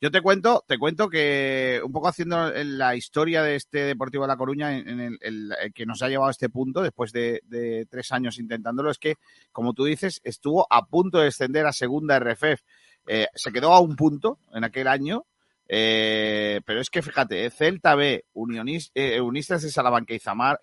Yo 0.00 0.10
te 0.10 0.20
cuento, 0.20 0.62
te 0.68 0.76
cuento 0.76 1.08
que 1.08 1.80
un 1.82 1.90
poco 1.90 2.08
haciendo 2.08 2.52
la 2.52 2.94
historia 2.94 3.42
de 3.42 3.56
este 3.56 3.84
Deportivo 3.84 4.24
de 4.24 4.28
La 4.28 4.36
Coruña 4.36 4.76
en 4.76 5.00
el, 5.00 5.48
que 5.74 5.86
nos 5.86 6.02
ha 6.02 6.08
llevado 6.08 6.28
a 6.28 6.32
este 6.32 6.50
punto 6.50 6.82
después 6.82 7.10
de, 7.10 7.40
de 7.44 7.86
tres 7.88 8.12
años 8.12 8.38
intentándolo 8.38 8.90
es 8.90 8.98
que, 8.98 9.14
como 9.50 9.72
tú 9.72 9.84
dices, 9.84 10.20
estuvo 10.22 10.66
a 10.68 10.84
punto 10.84 11.18
de 11.18 11.24
descender 11.26 11.64
a 11.64 11.72
segunda 11.72 12.18
RFF. 12.18 12.60
Eh, 13.06 13.28
se 13.34 13.50
quedó 13.50 13.72
a 13.72 13.80
un 13.80 13.96
punto 13.96 14.38
en 14.52 14.64
aquel 14.64 14.88
año, 14.88 15.24
eh, 15.68 16.60
pero 16.64 16.80
es 16.80 16.90
que 16.90 17.02
fíjate, 17.02 17.46
eh, 17.46 17.50
Celta 17.50 17.94
B, 17.94 18.24
Unionis- 18.34 18.90
eh, 18.94 19.20
Unistas 19.20 19.62
de 19.62 19.70
Salamanca 19.70 20.14
y, 20.14 20.18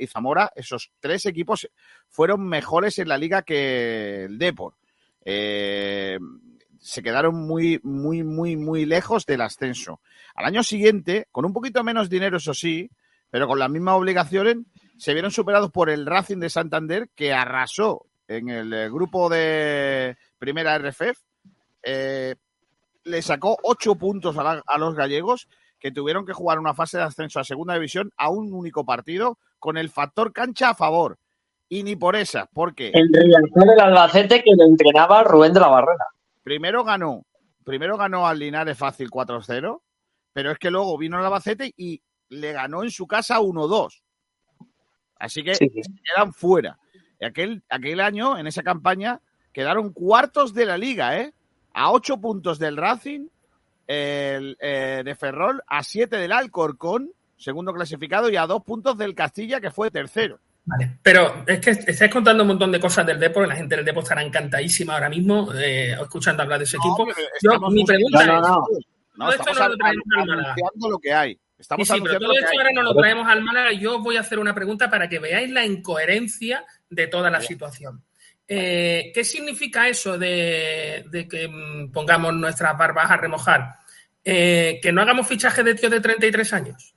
Zamora, 0.08 0.52
esos 0.56 0.92
tres 1.00 1.26
equipos 1.26 1.70
fueron 2.08 2.48
mejores 2.48 3.00
en 3.00 3.08
la 3.10 3.18
liga 3.18 3.42
que 3.42 4.26
el 4.26 4.38
Depor. 4.38 4.76
Se 5.24 7.04
quedaron 7.04 7.36
muy, 7.36 7.80
muy, 7.84 8.24
muy, 8.24 8.56
muy 8.58 8.86
lejos 8.86 9.26
del 9.28 9.42
ascenso. 9.42 10.02
Al 10.34 10.46
año 10.46 10.64
siguiente, 10.64 11.28
con 11.32 11.46
un 11.46 11.54
poquito 11.54 11.84
menos 11.84 12.10
dinero, 12.10 12.38
eso 12.38 12.56
sí, 12.56 12.90
pero 13.30 13.48
con 13.48 13.60
las 13.60 13.70
mismas 13.70 13.96
obligaciones, 13.96 14.58
se 14.98 15.14
vieron 15.14 15.32
superados 15.32 15.72
por 15.72 15.90
el 15.90 16.06
Racing 16.06 16.40
de 16.40 16.50
Santander, 16.50 17.10
que 17.16 17.34
arrasó 17.34 18.08
en 18.28 18.50
el 18.50 18.92
grupo 18.92 19.30
de 19.30 20.18
primera 20.40 20.76
RFF. 20.76 21.20
Le 23.04 23.22
sacó 23.22 23.58
ocho 23.64 23.96
puntos 23.96 24.38
a, 24.38 24.44
la- 24.44 24.64
a 24.66 24.78
los 24.78 24.96
gallegos, 24.96 25.48
que 25.80 25.92
tuvieron 25.92 26.26
que 26.26 26.34
jugar 26.34 26.60
una 26.60 26.74
fase 26.76 26.98
de 26.98 27.04
ascenso 27.04 27.40
a 27.40 27.44
segunda 27.44 27.74
división 27.74 28.12
a 28.18 28.30
un 28.30 28.54
único 28.54 28.86
partido, 28.86 29.38
con 29.60 29.78
el 29.78 29.90
factor 29.90 30.32
cancha 30.34 30.70
a 30.70 30.76
favor. 30.76 31.18
Y 31.70 31.84
ni 31.84 31.96
por 31.96 32.16
esa, 32.16 32.48
porque 32.54 32.92
El 32.94 33.10
Riazor 33.12 33.68
del 33.70 33.80
Albacete 33.80 34.44
que 34.44 34.52
lo 34.56 34.66
entrenaba 34.66 35.24
Rubén 35.24 35.54
de 35.54 35.60
la 35.62 35.68
Barrera. 35.70 36.06
primero 36.44 36.84
ganó, 36.84 37.26
primero 37.64 37.98
ganó 37.98 38.28
al 38.28 38.40
Linares 38.40 38.78
fácil 38.78 39.10
4-0, 39.10 39.82
pero 40.34 40.52
es 40.52 40.58
que 40.60 40.70
luego 40.70 40.98
vino 40.98 41.18
el 41.18 41.26
Albacete 41.26 41.74
y 41.78 42.02
le 42.30 42.52
ganó 42.52 42.84
en 42.84 42.92
su 42.92 43.08
casa 43.08 43.40
1-2. 43.40 44.02
Así 45.18 45.44
que 45.44 45.56
Sí, 45.56 45.70
quedan 46.04 46.34
fuera. 46.34 46.78
Y 47.20 47.26
aquel, 47.26 47.64
aquel 47.70 48.00
año, 48.02 48.38
en 48.38 48.48
esa 48.48 48.64
campaña, 48.64 49.22
quedaron 49.54 49.94
cuartos 49.94 50.54
de 50.54 50.66
la 50.66 50.78
liga, 50.78 51.18
¿eh? 51.20 51.34
A 51.74 51.92
ocho 51.92 52.18
puntos 52.20 52.60
del 52.60 52.78
Racing, 52.78 53.28
el, 53.88 54.58
eh, 54.60 55.02
de 55.04 55.16
Ferrol, 55.16 55.62
a 55.68 55.84
siete 55.84 56.18
del 56.18 56.32
Alcorcón, 56.32 57.12
segundo 57.38 57.74
clasificado, 57.74 58.30
y 58.30 58.36
a 58.38 58.48
dos 58.48 58.64
puntos 58.64 58.98
del 58.98 59.16
Castilla, 59.16 59.60
que 59.60 59.72
fue 59.72 59.92
tercero. 59.92 60.40
Vale, 60.64 60.98
pero 61.02 61.44
es 61.48 61.60
que 61.60 61.72
estáis 61.72 62.12
contando 62.12 62.44
un 62.44 62.50
montón 62.50 62.72
de 62.72 62.80
cosas 62.80 63.06
del 63.06 63.20
Depor, 63.20 63.48
la 63.48 63.56
gente 63.56 63.76
del 63.76 63.84
Depor 63.84 64.04
estará 64.04 64.22
encantadísima 64.22 64.94
ahora 64.94 65.10
mismo 65.10 65.52
eh, 65.56 65.94
escuchando 66.00 66.44
hablar 66.44 66.60
de 66.60 66.66
ese 66.66 66.78
equipo. 66.78 67.06
pero 67.08 67.28
Yo, 67.42 67.52
estamos 67.52 67.74
mi 67.74 67.84
pregunta 67.84 68.26
No, 68.26 68.34
no, 68.34 68.40
es, 68.40 68.48
no. 68.48 68.68
No, 69.16 69.26
Todo 69.26 69.32
esto 69.32 69.50
estamos 69.52 69.60
no 69.60 69.68
lo 69.70 69.78
traemos 69.78 70.04
al 70.18 70.28
Málaga. 70.28 70.56
lo 70.90 71.00
que 71.00 71.14
hay. 71.14 71.34
Sí, 71.34 71.40
Estamos 71.58 71.88
sí, 71.88 71.94
pero 71.94 72.16
anunciando 72.16 72.28
todo 72.28 72.40
esto 72.40 72.58
ahora 72.58 72.72
nos 72.74 72.84
lo 72.84 72.96
traemos 72.96 73.28
al 73.28 73.44
Málaga. 73.44 73.72
Yo 73.74 74.00
voy 74.00 74.18
a 74.18 74.22
hacer 74.22 74.40
una 74.40 74.54
pregunta 74.56 74.90
para 74.90 75.10
que 75.10 75.20
veáis 75.20 75.50
la 75.52 75.66
incoherencia 75.66 76.64
de 76.90 77.08
toda 77.08 77.30
la 77.30 77.42
situación. 77.42 78.04
Eh, 78.54 79.14
¿Qué 79.16 79.24
significa 79.24 79.88
eso 79.88 80.18
de, 80.18 81.06
de 81.10 81.26
que 81.26 81.48
mm, 81.48 81.90
pongamos 81.90 82.34
nuestras 82.34 82.78
barbas 82.78 83.10
a 83.10 83.16
remojar? 83.16 83.76
Eh, 84.26 84.78
¿Que 84.84 84.92
no 84.92 85.02
hagamos 85.02 85.26
fichaje 85.26 85.64
de 85.64 85.74
tíos 85.74 85.90
de 85.90 86.02
33 86.02 86.52
años? 86.52 86.94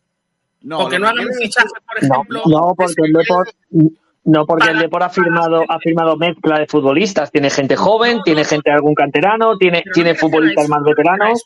No, 0.63 0.81
¿O 0.81 0.89
que 0.89 0.99
no 0.99 1.07
hagamos 1.07 1.37
fichaje, 1.39 1.69
por 1.87 2.03
ejemplo? 2.03 2.43
no, 2.47 2.75
porque 2.77 3.03
el 3.05 3.13
Depor, 3.13 3.49
no, 4.25 4.45
porque 4.47 4.71
el 4.71 4.81
Depor 4.81 5.05
ha 5.05 5.11
firmado, 5.11 5.65
ha 5.69 5.79
firmado 5.79 6.17
mezcla 6.17 6.59
de 6.59 6.67
futbolistas. 6.67 7.31
Tiene 7.31 7.51
gente 7.51 7.77
joven, 7.77 8.17
No, 8.17 8.23
tiene 8.25 8.45
gente 8.45 8.71
de 8.71 8.75
algún 8.75 8.97
canterano, 8.97 9.57
tiene, 9.57 9.85
futbolistas 10.17 10.65
eso, 10.65 10.75
más 10.75 10.83
veteranos. 10.83 11.45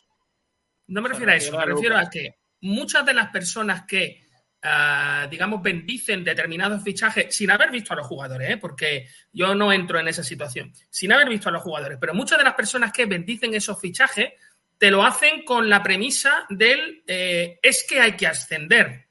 No 0.87 1.03
me 1.03 1.09
refiero 1.09 1.33
a 1.33 1.35
eso, 1.35 1.55
me 1.55 1.65
refiero 1.65 1.95
a 1.95 2.09
que 2.09 2.33
muchas 2.61 3.05
de 3.05 3.13
las 3.13 3.29
personas 3.29 3.83
que, 3.85 4.23
ah, 4.63 5.27
digamos, 5.29 5.61
bendicen 5.61 6.23
determinados 6.23 6.83
fichajes 6.83 7.35
sin 7.35 7.51
haber 7.51 7.71
visto 7.71 7.93
a 7.93 7.97
los 7.97 8.07
jugadores, 8.07 8.49
¿eh? 8.49 8.57
porque 8.57 9.07
yo 9.31 9.55
no 9.55 9.71
entro 9.71 9.99
en 9.99 10.07
esa 10.07 10.23
situación, 10.23 10.73
sin 10.89 11.11
haber 11.11 11.29
visto 11.29 11.49
a 11.49 11.51
los 11.51 11.61
jugadores, 11.61 11.97
pero 11.99 12.13
muchas 12.13 12.37
de 12.37 12.43
las 12.43 12.55
personas 12.55 12.91
que 12.91 13.05
bendicen 13.05 13.53
esos 13.53 13.79
fichajes 13.79 14.33
te 14.79 14.89
lo 14.89 15.05
hacen 15.05 15.43
con 15.43 15.69
la 15.69 15.83
premisa 15.83 16.45
del 16.49 17.03
eh, 17.05 17.59
es 17.61 17.85
que 17.87 17.99
hay 17.99 18.13
que 18.13 18.27
ascender. 18.27 19.09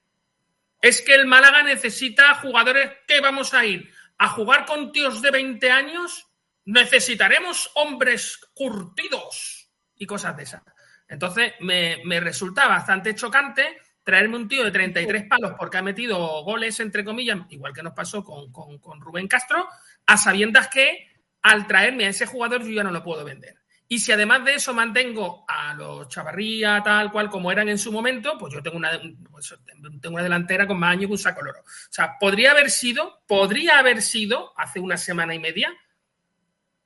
Es 0.80 1.02
que 1.02 1.14
el 1.14 1.26
Málaga 1.26 1.62
necesita 1.62 2.34
jugadores 2.36 2.90
que 3.06 3.20
vamos 3.20 3.52
a 3.52 3.64
ir 3.66 3.92
a 4.16 4.28
jugar 4.28 4.64
con 4.64 4.92
tíos 4.92 5.20
de 5.20 5.30
20 5.30 5.70
años. 5.70 6.26
Necesitaremos 6.64 7.70
hombres 7.74 8.40
curtidos 8.54 9.70
y 9.96 10.06
cosas 10.06 10.36
de 10.36 10.44
esas. 10.44 10.62
Entonces 11.06 11.52
me, 11.60 12.00
me 12.04 12.18
resulta 12.20 12.66
bastante 12.66 13.14
chocante 13.14 13.78
traerme 14.08 14.36
un 14.36 14.48
tío 14.48 14.64
de 14.64 14.70
33 14.70 15.24
palos 15.28 15.52
porque 15.58 15.76
ha 15.76 15.82
metido 15.82 16.16
goles, 16.42 16.80
entre 16.80 17.04
comillas, 17.04 17.40
igual 17.50 17.74
que 17.74 17.82
nos 17.82 17.92
pasó 17.92 18.24
con, 18.24 18.50
con- 18.50 18.78
con 18.78 19.02
Rubén 19.02 19.28
Castro, 19.28 19.68
a 20.06 20.16
sabiendas 20.16 20.68
que 20.68 21.10
al 21.42 21.66
traerme 21.66 22.06
a 22.06 22.08
ese 22.08 22.24
jugador 22.24 22.64
yo 22.64 22.70
ya 22.70 22.82
no 22.82 22.90
lo 22.90 23.04
puedo 23.04 23.22
vender. 23.22 23.56
Y 23.86 23.98
si 23.98 24.10
además 24.10 24.46
de 24.46 24.54
eso 24.54 24.72
mantengo 24.72 25.44
a 25.46 25.74
los 25.74 26.08
Chavarría, 26.08 26.80
tal 26.82 27.12
cual 27.12 27.28
como 27.28 27.52
eran 27.52 27.68
en 27.68 27.76
su 27.76 27.92
momento, 27.92 28.38
pues 28.38 28.54
yo 28.54 28.62
tengo 28.62 28.78
una, 28.78 28.92
pues 29.30 29.54
tengo 30.00 30.14
una 30.14 30.22
delantera 30.22 30.66
con 30.66 30.78
más 30.78 30.92
años 30.92 31.08
que 31.08 31.12
un 31.12 31.18
saco 31.18 31.42
loro. 31.42 31.60
O 31.60 31.64
sea, 31.90 32.16
podría 32.18 32.52
haber 32.52 32.70
sido, 32.70 33.20
podría 33.26 33.78
haber 33.78 34.00
sido 34.00 34.54
hace 34.56 34.80
una 34.80 34.96
semana 34.96 35.34
y 35.34 35.38
media 35.38 35.70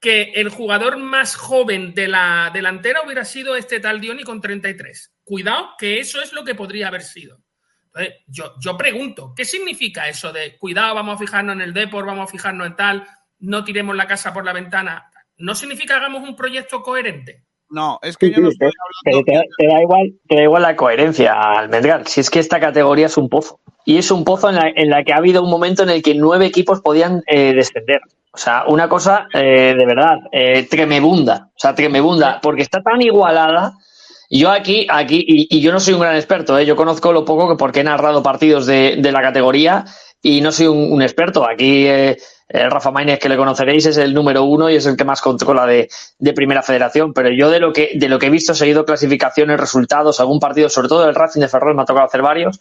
que 0.01 0.33
el 0.35 0.49
jugador 0.49 0.97
más 0.97 1.37
joven 1.37 1.95
de 1.95 2.09
la 2.09 2.51
delantera 2.53 3.03
hubiera 3.05 3.25
sido 3.25 3.55
este 3.55 3.79
tal 3.79 4.01
Dioni 4.01 4.25
con 4.25 4.41
33. 4.41 5.12
Cuidado, 5.25 5.71
que 5.79 6.01
eso 6.01 6.21
es 6.21 6.33
lo 6.33 6.45
que 6.45 6.55
podría 6.55 6.89
haber 6.89 7.03
sido. 7.03 7.39
Entonces, 7.87 8.23
yo, 8.27 8.55
yo 8.59 8.77
pregunto, 8.77 9.33
¿qué 9.37 9.45
significa 9.45 10.09
eso 10.09 10.33
de 10.33 10.57
cuidado, 10.59 10.95
vamos 10.95 11.17
a 11.17 11.19
fijarnos 11.19 11.57
en 11.57 11.63
el 11.63 11.75
Depor, 11.75 12.07
vamos 12.07 12.29
a 12.29 12.33
fijarnos 12.33 12.67
en 12.67 12.77
tal, 12.77 13.07
no 13.39 13.65
tiremos 13.65 13.95
la 13.95 14.07
casa 14.07 14.33
por 14.33 14.45
la 14.45 14.53
ventana? 14.53 15.11
¿No 15.37 15.55
significa 15.55 15.95
que 15.95 16.01
hagamos 16.01 16.27
un 16.27 16.37
proyecto 16.37 16.83
coherente? 16.83 17.45
No, 17.73 17.99
es 18.03 18.17
que 18.17 18.27
Sí, 18.27 18.35
yo 18.35 18.43
no 18.43 18.51
sí, 18.51 18.59
estoy 18.61 18.73
Pero 19.05 19.47
te 19.57 19.67
da 19.67 19.81
igual, 19.81 20.13
te 20.29 20.37
da 20.37 20.43
igual 20.43 20.63
la 20.63 20.77
coherencia, 20.77 21.33
Almendral. 21.33 22.07
Si 22.07 22.21
es 22.21 22.31
que 22.31 22.39
esta 22.39 22.61
categoría 22.61 23.07
es 23.07 23.17
un 23.17 23.29
pozo. 23.29 23.61
Y 23.85 23.97
es 23.97 24.11
un 24.11 24.25
pozo 24.25 24.51
en 24.51 24.57
la, 24.57 24.69
en 24.69 24.91
la 24.91 25.03
que 25.03 25.13
ha 25.13 25.17
habido 25.17 25.43
un 25.43 25.51
momento 25.51 25.83
en 25.83 25.91
el 25.91 26.03
que 26.03 26.15
nueve 26.15 26.47
equipos 26.47 26.81
podían 26.83 27.23
eh, 27.27 27.55
descender. 27.55 28.01
O 28.31 28.39
sea, 28.39 28.65
una 28.69 28.89
cosa 28.89 29.27
eh, 29.35 29.75
de 29.77 29.87
verdad, 29.87 30.19
eh, 30.31 30.69
tremebunda. 30.69 31.49
O 31.49 31.59
sea, 31.59 31.75
tremebunda. 31.75 32.41
Porque 32.43 32.63
está 32.63 32.83
tan 32.83 33.01
igualada. 33.01 33.73
Yo 34.35 34.51
aquí, 34.51 34.87
aquí, 34.89 35.23
y, 35.29 35.61
yo 35.61 35.73
no 35.73 35.79
soy 35.79 35.93
un 35.93 36.01
gran 36.01 36.17
experto, 36.17 36.59
¿eh? 36.59 36.65
yo 36.65 36.75
conozco 36.75 37.13
lo 37.13 37.23
poco 37.23 37.51
que 37.51 37.57
porque 37.59 37.81
he 37.81 37.85
narrado 37.85 38.23
partidos 38.23 38.65
de, 38.65 38.97
de 38.99 39.13
la 39.13 39.21
categoría 39.21 39.85
y 40.23 40.41
no 40.41 40.51
soy 40.53 40.69
un, 40.69 41.03
experto. 41.03 41.47
Aquí 41.47 41.87
eh, 41.87 42.17
Rafa 42.49 42.91
Maínez, 42.91 43.19
que 43.19 43.29
le 43.29 43.37
conoceréis, 43.37 43.85
es 43.85 43.99
el 43.99 44.15
número 44.15 44.45
uno 44.45 44.71
y 44.71 44.77
es 44.77 44.87
el 44.87 44.97
que 44.97 45.05
más 45.05 45.21
controla 45.21 45.67
de, 45.67 45.91
de 46.19 46.33
Primera 46.33 46.63
Federación. 46.63 47.13
Pero 47.13 47.29
yo 47.29 47.51
de 47.51 47.61
lo 47.61 47.75
que 47.75 47.91
de 47.95 48.09
lo 48.09 48.19
que 48.19 48.29
he 48.29 48.31
visto, 48.31 48.53
he 48.53 48.55
seguido 48.55 48.87
clasificaciones, 48.87 49.61
resultados, 49.61 50.19
algún 50.19 50.41
partido, 50.41 50.71
sobre 50.71 50.89
todo 50.89 51.07
el 51.07 51.15
Racing 51.15 51.43
de 51.43 51.49
Ferrol, 51.49 51.75
me 51.75 51.83
ha 51.83 51.85
tocado 51.85 52.07
hacer 52.07 52.23
varios. 52.23 52.59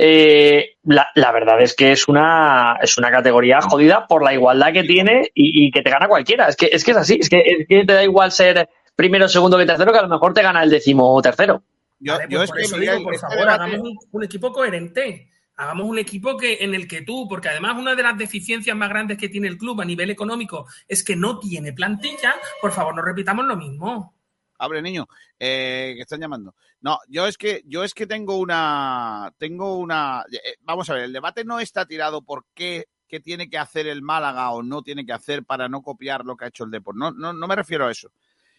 Eh, 0.00 0.76
la, 0.84 1.32
verdad 1.32 1.60
es 1.60 1.74
que 1.74 1.90
es 1.90 2.06
una, 2.06 2.76
es 2.80 2.96
una 2.96 3.10
categoría 3.10 3.60
jodida 3.60 4.06
por 4.06 4.22
la 4.22 4.32
igualdad 4.32 4.72
que 4.72 4.84
tiene 4.84 5.32
y, 5.34 5.66
y 5.66 5.70
que 5.72 5.82
te 5.82 5.90
gana 5.90 6.06
cualquiera. 6.06 6.46
Es 6.46 6.54
que, 6.54 6.66
es 6.70 6.84
que 6.84 6.92
es 6.92 6.96
así, 6.96 7.18
es 7.20 7.28
que, 7.28 7.38
es 7.38 7.66
que 7.66 7.84
te 7.84 7.92
da 7.92 8.04
igual 8.04 8.30
ser 8.30 8.68
primero, 8.98 9.28
segundo 9.28 9.56
que 9.56 9.64
tercero, 9.64 9.92
que 9.92 9.98
a 9.98 10.02
lo 10.02 10.08
mejor 10.08 10.34
te 10.34 10.42
gana 10.42 10.60
el 10.64 10.70
décimo 10.70 11.22
tercero. 11.22 11.62
Yo, 12.00 12.14
Vale, 12.14 12.26
yo 12.28 12.38
pues 12.40 12.42
es 12.44 12.50
por 12.50 12.58
que 12.58 12.64
eso 12.64 12.78
digo, 12.78 13.02
por 13.04 13.14
este 13.14 13.20
favor, 13.26 13.38
debate- 13.38 13.62
hagamos 13.62 13.78
un, 13.80 13.98
un 14.10 14.24
equipo 14.24 14.52
coherente. 14.52 15.30
Hagamos 15.54 15.86
un 15.86 15.98
equipo 15.98 16.36
que, 16.36 16.58
en 16.60 16.74
el 16.74 16.86
que 16.88 17.02
tú, 17.02 17.26
porque 17.28 17.48
además 17.48 17.76
una 17.78 17.94
de 17.94 18.02
las 18.02 18.18
deficiencias 18.18 18.76
más 18.76 18.88
grandes 18.88 19.16
que 19.18 19.28
tiene 19.28 19.46
el 19.48 19.56
club 19.56 19.80
a 19.80 19.84
nivel 19.84 20.10
económico 20.10 20.66
es 20.88 21.02
que 21.04 21.14
no 21.16 21.38
tiene 21.38 21.72
plantilla, 21.72 22.34
por 22.60 22.72
favor, 22.72 22.94
no 22.94 23.02
repitamos 23.02 23.44
lo 23.46 23.56
mismo. 23.56 24.14
Abre, 24.58 24.82
niño, 24.82 25.06
eh, 25.38 25.92
que 25.96 26.02
están 26.02 26.20
llamando. 26.20 26.54
No, 26.80 26.98
yo 27.08 27.26
es 27.28 27.36
que 27.38 27.62
yo 27.66 27.84
es 27.84 27.94
que 27.94 28.06
tengo 28.08 28.36
una 28.38 29.32
tengo 29.38 29.78
una 29.78 30.24
eh, 30.32 30.56
vamos 30.62 30.90
a 30.90 30.94
ver, 30.94 31.04
el 31.04 31.12
debate 31.12 31.44
no 31.44 31.58
está 31.60 31.86
tirado 31.86 32.22
por 32.22 32.44
qué, 32.54 32.86
qué 33.08 33.18
tiene 33.20 33.48
que 33.48 33.58
hacer 33.58 33.86
el 33.88 34.02
Málaga 34.02 34.50
o 34.50 34.62
no 34.64 34.82
tiene 34.82 35.04
que 35.06 35.12
hacer 35.12 35.44
para 35.44 35.68
no 35.68 35.82
copiar 35.82 36.24
lo 36.24 36.36
que 36.36 36.44
ha 36.44 36.48
hecho 36.48 36.64
el 36.64 36.70
Depor. 36.72 36.96
No, 36.96 37.10
no, 37.12 37.32
no 37.32 37.46
me 37.48 37.56
refiero 37.56 37.86
a 37.86 37.90
eso. 37.92 38.10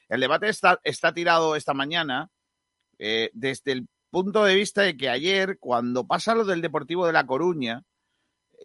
El 0.09 0.19
debate 0.21 0.49
está, 0.49 0.79
está 0.83 1.13
tirado 1.13 1.55
esta 1.55 1.73
mañana 1.73 2.29
eh, 2.97 3.29
desde 3.33 3.71
el 3.71 3.87
punto 4.09 4.43
de 4.43 4.55
vista 4.55 4.81
de 4.81 4.97
que 4.97 5.07
ayer, 5.07 5.57
cuando 5.59 6.05
pasa 6.07 6.35
lo 6.35 6.43
del 6.43 6.61
Deportivo 6.61 7.05
de 7.05 7.13
La 7.13 7.25
Coruña, 7.25 7.83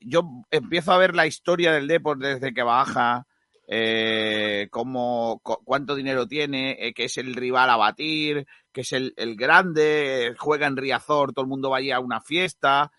yo 0.00 0.22
empiezo 0.50 0.92
a 0.92 0.98
ver 0.98 1.14
la 1.14 1.26
historia 1.26 1.72
del 1.72 1.86
Depor 1.86 2.18
desde 2.18 2.52
que 2.52 2.62
baja, 2.62 3.26
eh, 3.68 4.68
cómo, 4.70 5.40
cu- 5.42 5.62
cuánto 5.64 5.94
dinero 5.94 6.26
tiene, 6.26 6.76
eh, 6.78 6.92
que 6.94 7.04
es 7.04 7.16
el 7.18 7.34
rival 7.34 7.70
a 7.70 7.76
batir, 7.76 8.46
que 8.72 8.80
es 8.80 8.92
el, 8.92 9.14
el 9.16 9.36
grande, 9.36 10.34
juega 10.38 10.66
en 10.66 10.76
Riazor, 10.76 11.32
todo 11.32 11.44
el 11.44 11.48
mundo 11.50 11.70
va 11.70 11.76
allí 11.78 11.90
a 11.92 12.00
una 12.00 12.20
fiesta, 12.20 12.90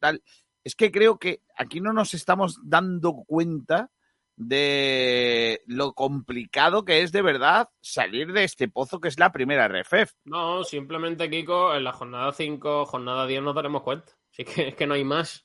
tal. 0.00 0.22
Es 0.62 0.74
que 0.74 0.90
creo 0.90 1.18
que 1.18 1.42
aquí 1.58 1.80
no 1.80 1.92
nos 1.92 2.14
estamos 2.14 2.58
dando 2.62 3.24
cuenta 3.26 3.90
de 4.36 5.62
lo 5.66 5.92
complicado 5.92 6.84
que 6.84 7.02
es 7.02 7.12
de 7.12 7.22
verdad 7.22 7.68
salir 7.80 8.32
de 8.32 8.44
este 8.44 8.68
pozo 8.68 9.00
que 9.00 9.08
es 9.08 9.18
la 9.18 9.32
primera 9.32 9.68
RFF. 9.68 10.12
No, 10.24 10.64
simplemente, 10.64 11.30
Kiko, 11.30 11.74
en 11.74 11.84
la 11.84 11.92
jornada 11.92 12.32
5, 12.32 12.86
jornada 12.86 13.26
10 13.26 13.42
nos 13.42 13.54
daremos 13.54 13.82
cuenta. 13.82 14.12
Así 14.32 14.44
que 14.44 14.68
es 14.68 14.74
que 14.74 14.86
no 14.86 14.94
hay 14.94 15.04
más. 15.04 15.44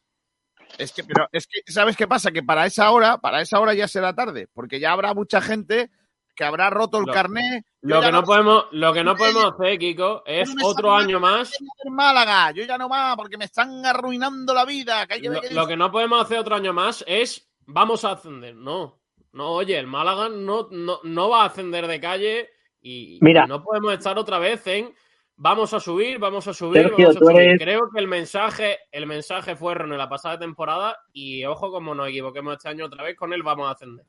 Es 0.78 0.92
que, 0.92 1.04
pero 1.04 1.28
es 1.32 1.48
que, 1.48 1.72
¿sabes 1.72 1.98
qué 1.98 2.08
pasa? 2.08 2.32
Que 2.32 2.44
para 2.44 2.66
esa 2.66 2.92
hora, 2.92 3.18
para 3.20 3.42
esa 3.42 3.60
hora 3.60 3.74
ya 3.74 3.88
será 3.88 4.14
tarde, 4.14 4.48
porque 4.54 4.80
ya 4.80 4.92
habrá 4.92 5.14
mucha 5.14 5.42
gente 5.42 5.90
que 6.36 6.44
habrá 6.46 6.70
roto 6.70 7.00
el 7.00 7.06
Lo- 7.06 7.14
carné. 7.14 7.66
Yo 7.82 7.96
Lo 7.96 8.02
que 8.02 8.12
no 8.12 8.24
podemos, 8.24 8.66
lo 8.72 8.94
que 8.94 9.04
no 9.04 9.16
podemos 9.16 9.54
hacer, 9.54 9.78
Kiko, 9.80 10.24
es 10.26 10.54
no 10.54 10.68
otro 10.68 10.96
año 10.96 11.20
más. 11.20 11.52
Málaga, 11.90 12.52
yo 12.52 12.64
ya 12.64 12.78
no 12.78 12.88
más, 12.88 13.16
porque 13.16 13.38
me 13.38 13.46
están 13.46 13.86
arruinando 13.86 14.54
la 14.54 14.64
vida. 14.66 15.06
Que 15.08 15.22
que 15.22 15.30
Lo, 15.52 15.68
que 15.68 15.76
no 15.76 15.92
podemos 15.92 16.22
hacer 16.24 16.40
otro 16.40 16.56
año 16.56 16.72
más 16.72 17.04
es 17.08 17.49
vamos 17.70 18.04
a 18.06 18.12
ascender. 18.12 18.56
No. 18.56 18.98
No, 19.32 19.52
oye, 19.52 19.78
el 19.78 19.86
Málaga 19.88 20.28
no, 20.30 20.68
no, 20.72 21.00
no 21.04 21.30
va 21.30 21.44
a 21.44 21.46
ascender 21.46 21.86
de 21.88 22.00
calle 22.00 22.50
y, 22.82 23.18
y 23.18 23.20
Mira. 23.22 23.46
no 23.46 23.62
podemos 23.64 23.94
estar 23.94 24.18
otra 24.18 24.40
vez 24.40 24.66
en 24.68 24.92
vamos 25.36 25.72
a 25.74 25.80
subir, 25.80 26.18
vamos 26.18 26.48
a 26.48 26.54
subir, 26.54 26.82
Sergio, 26.82 27.08
vamos 27.10 27.16
a 27.22 27.26
subir. 27.26 27.40
eres- 27.42 27.62
Creo 27.62 27.90
que 27.94 28.00
el 28.00 28.08
mensaje, 28.08 28.80
el 28.92 29.06
mensaje 29.06 29.56
fue 29.56 29.74
erróneo 29.74 29.98
la 29.98 30.10
pasada 30.10 30.40
temporada 30.40 30.98
y 31.14 31.46
ojo 31.46 31.72
como 31.72 31.94
nos 31.94 32.10
equivoquemos 32.10 32.54
este 32.54 32.70
año 32.70 32.86
otra 32.86 33.04
vez, 33.04 33.16
con 33.16 33.32
él 33.32 33.44
vamos 33.44 33.68
a 33.68 33.72
ascender. 33.72 34.06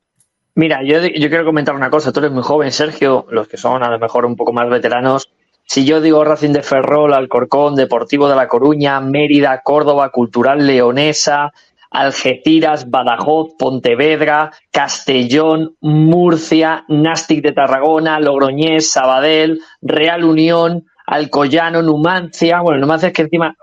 Mira, 0.55 0.81
yo, 0.83 0.97
yo 0.99 1.29
quiero 1.29 1.45
comentar 1.45 1.75
una 1.75 1.89
cosa. 1.91 2.11
Tú 2.11 2.19
eres 2.19 2.31
muy 2.31 2.43
joven, 2.43 2.71
Sergio, 2.71 3.25
los 3.29 3.47
que 3.47 3.57
son 3.57 3.83
a 3.83 3.89
lo 3.91 3.99
mejor 3.99 4.25
un 4.25 4.35
poco 4.35 4.51
más 4.51 4.69
veteranos. 4.69 5.31
Si 5.63 5.85
yo 5.85 6.01
digo 6.01 6.23
Racing 6.25 6.51
de 6.51 6.63
Ferrol, 6.63 7.13
Alcorcón, 7.13 7.75
Deportivo 7.75 8.27
de 8.27 8.35
La 8.35 8.47
Coruña, 8.49 8.99
Mérida, 8.99 9.61
Córdoba, 9.63 10.09
Cultural 10.09 10.65
Leonesa, 10.67 11.53
Algeciras, 11.91 12.89
Badajoz, 12.89 13.53
Pontevedra, 13.59 14.51
Castellón, 14.71 15.75
Murcia, 15.81 16.85
Nastic 16.87 17.43
de 17.43 17.51
Tarragona, 17.51 18.19
Logroñés, 18.19 18.91
Sabadell, 18.91 19.59
Real 19.81 20.23
Unión, 20.23 20.85
Alcoyano, 21.05 21.81
Numancia. 21.81 22.61
Bueno, 22.61 22.79
Numancia 22.79 23.07
es 23.07 23.13
que 23.13 23.23
encima 23.23 23.53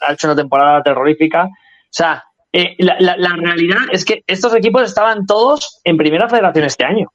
ha 0.00 0.12
hecho 0.12 0.28
una 0.28 0.36
temporada 0.36 0.82
terrorífica. 0.82 1.44
O 1.46 1.50
sea, 1.90 2.22
eh, 2.52 2.76
la, 2.78 2.96
la- 3.00 3.16
la 3.16 3.30
realidad 3.36 3.80
es 3.90 4.04
que 4.04 4.22
estos 4.26 4.54
equipos 4.54 4.82
estaban 4.82 5.26
todos 5.26 5.80
en 5.84 5.96
primera 5.96 6.28
federación 6.28 6.64
este 6.64 6.84
año. 6.84 7.08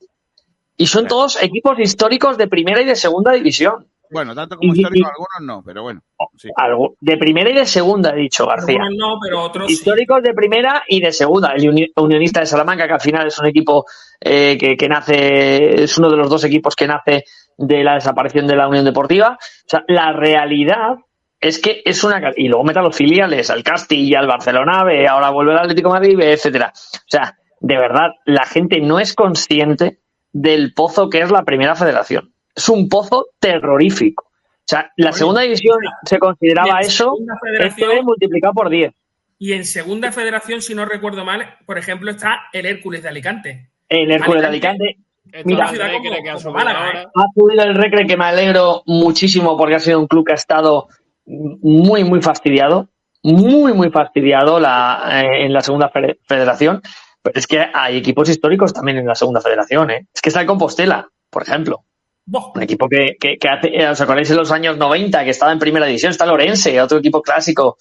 Y 0.76 0.88
son 0.88 1.08
todos 1.08 1.42
equipos 1.42 1.78
históricos 1.80 2.38
de 2.38 2.48
primera 2.48 2.82
y 2.82 2.86
de 2.86 2.96
segunda 2.96 3.32
división. 3.34 3.88
Bueno, 4.12 4.34
tanto 4.36 4.58
como 4.58 4.74
Y- 4.74 4.78
histórico, 4.80 5.08
y- 5.08 5.12
algunos 5.12 5.56
no, 5.58 5.64
pero 5.64 5.84
bueno. 5.84 6.02
Sí. 6.36 6.50
Algo, 6.56 6.96
de 7.00 7.18
primera 7.18 7.50
y 7.50 7.54
de 7.54 7.66
segunda, 7.66 8.12
he 8.12 8.18
dicho 8.18 8.46
García. 8.46 8.80
Algunos 8.82 8.98
no, 8.98 9.20
pero 9.22 9.42
otros 9.44 9.68
sí. 9.68 9.74
Históricos 9.74 10.22
de 10.24 10.34
primera 10.34 10.84
y 10.88 11.00
de 11.02 11.12
segunda. 11.12 11.54
El 11.56 11.70
Uni- 11.70 11.92
Unionista 11.96 12.40
de 12.40 12.46
Salamanca, 12.46 12.88
que 12.88 12.94
al 12.94 13.02
final 13.02 13.28
es 13.28 13.38
un 13.40 13.46
equipo 13.48 13.86
eh, 14.22 14.58
que, 14.60 14.76
que 14.76 14.88
nace, 14.90 15.84
es 15.84 15.98
uno 15.98 16.10
de 16.10 16.18
los 16.18 16.30
dos 16.30 16.44
equipos 16.44 16.76
que 16.76 16.88
nace 16.88 17.24
de 17.58 17.84
la 17.84 17.94
desaparición 17.96 18.48
de 18.48 18.56
la 18.56 18.68
Unión 18.68 18.86
Deportiva. 18.86 19.38
O 19.40 19.70
sea, 19.70 19.84
la 19.88 20.12
realidad 20.14 20.96
es 21.40 21.60
que 21.60 21.82
es 21.86 22.04
una. 22.04 22.20
Y 22.36 22.48
luego 22.48 22.64
meta 22.66 22.82
los 22.82 22.96
filiales, 22.96 23.50
al 23.50 23.64
Castilla, 23.64 24.20
al 24.20 24.28
Barcelona, 24.28 24.84
B, 24.84 25.08
ahora 25.08 25.30
vuelve 25.30 25.54
el 25.54 25.60
Atlético 25.60 25.90
de 25.90 26.00
Madrid, 26.00 26.18
B, 26.18 26.34
etcétera. 26.34 26.74
O 26.76 27.06
sea, 27.08 27.38
de 27.62 27.78
verdad, 27.78 28.08
la 28.26 28.46
gente 28.46 28.80
no 28.82 29.00
es 29.00 29.14
consciente 29.14 30.00
del 30.32 30.74
pozo 30.74 31.10
que 31.10 31.20
es 31.22 31.32
la 31.32 31.44
primera 31.44 31.76
federación. 31.76 32.34
Es 32.60 32.70
un 32.70 32.90
pozo 32.90 33.28
terrorífico. 33.40 34.26
O 34.26 34.66
sea, 34.66 34.92
la 34.98 35.10
Oye, 35.10 35.18
segunda 35.18 35.42
división 35.42 35.78
se 36.04 36.20
consideraba 36.20 36.80
eso, 36.82 37.16
esto 37.60 37.92
es 37.92 38.04
multiplicado 38.04 38.54
por 38.54 38.70
10. 38.70 38.94
Y 39.40 39.54
en 39.54 39.66
segunda 39.66 40.12
federación, 40.12 40.62
si 40.62 40.76
no 40.76 40.86
recuerdo 40.86 41.24
mal, 41.26 41.56
por 41.66 41.78
ejemplo, 41.78 42.12
está 42.12 42.42
el 42.54 42.66
Hércules 42.66 43.02
de 43.02 43.10
Alicante. 43.10 43.70
El 43.88 44.12
Hércules 44.12 44.42
de 44.42 44.48
Alicante. 44.48 44.98
Mira, 45.46 45.68
como- 45.68 45.78
que 46.24 46.30
ha 46.30 46.38
subido 46.38 46.52
Málaga, 46.54 46.86
ahora. 46.88 47.12
ha 47.16 47.26
subido 47.34 47.64
el 47.64 47.76
Recre, 47.76 48.06
que 48.06 48.18
me 48.18 48.26
alegro 48.26 48.84
muchísimo 48.86 49.56
porque 49.58 49.76
ha 49.76 49.80
sido 49.80 50.00
un 50.00 50.08
club 50.08 50.26
que 50.26 50.34
ha 50.34 50.36
estado 50.36 50.88
muy, 51.26 52.04
muy 52.04 52.22
fastidiado, 52.22 52.90
muy, 53.24 53.74
muy 53.74 53.90
fastidiado 53.92 54.60
la, 54.60 55.22
eh, 55.24 55.46
en 55.46 55.54
la 55.54 55.62
segunda 55.62 55.90
fe- 55.90 56.20
federación. 56.28 56.82
Pero 57.22 57.40
es 57.40 57.48
que 57.48 57.60
hay 57.74 57.98
equipos 57.98 58.28
históricos 58.30 58.74
también 58.74 58.98
en 58.98 59.06
la 59.08 59.16
segunda 59.16 59.40
federación, 59.42 59.92
¿eh? 59.92 60.08
Es 60.14 60.22
que 60.22 60.30
está 60.30 60.42
el 60.42 60.48
Compostela, 60.48 61.08
por 61.30 61.44
ejemplo. 61.44 61.84
Un 62.32 62.64
equipo 62.64 62.88
que, 62.88 63.16
que, 63.20 63.38
que 63.38 63.48
hace, 63.48 63.68
eh, 63.70 63.88
¿os 63.90 64.00
acordáis 64.00 64.30
en 64.30 64.38
los 64.38 64.52
años 64.52 64.78
90 64.78 65.24
que 65.24 65.30
estaba 65.32 65.52
en 65.52 65.60
primera 65.60 65.86
división? 65.86 66.12
Está 66.12 66.26
Lorense, 66.26 66.80
otro 66.82 67.00
equipo 67.00 67.22
clásico 67.22 67.78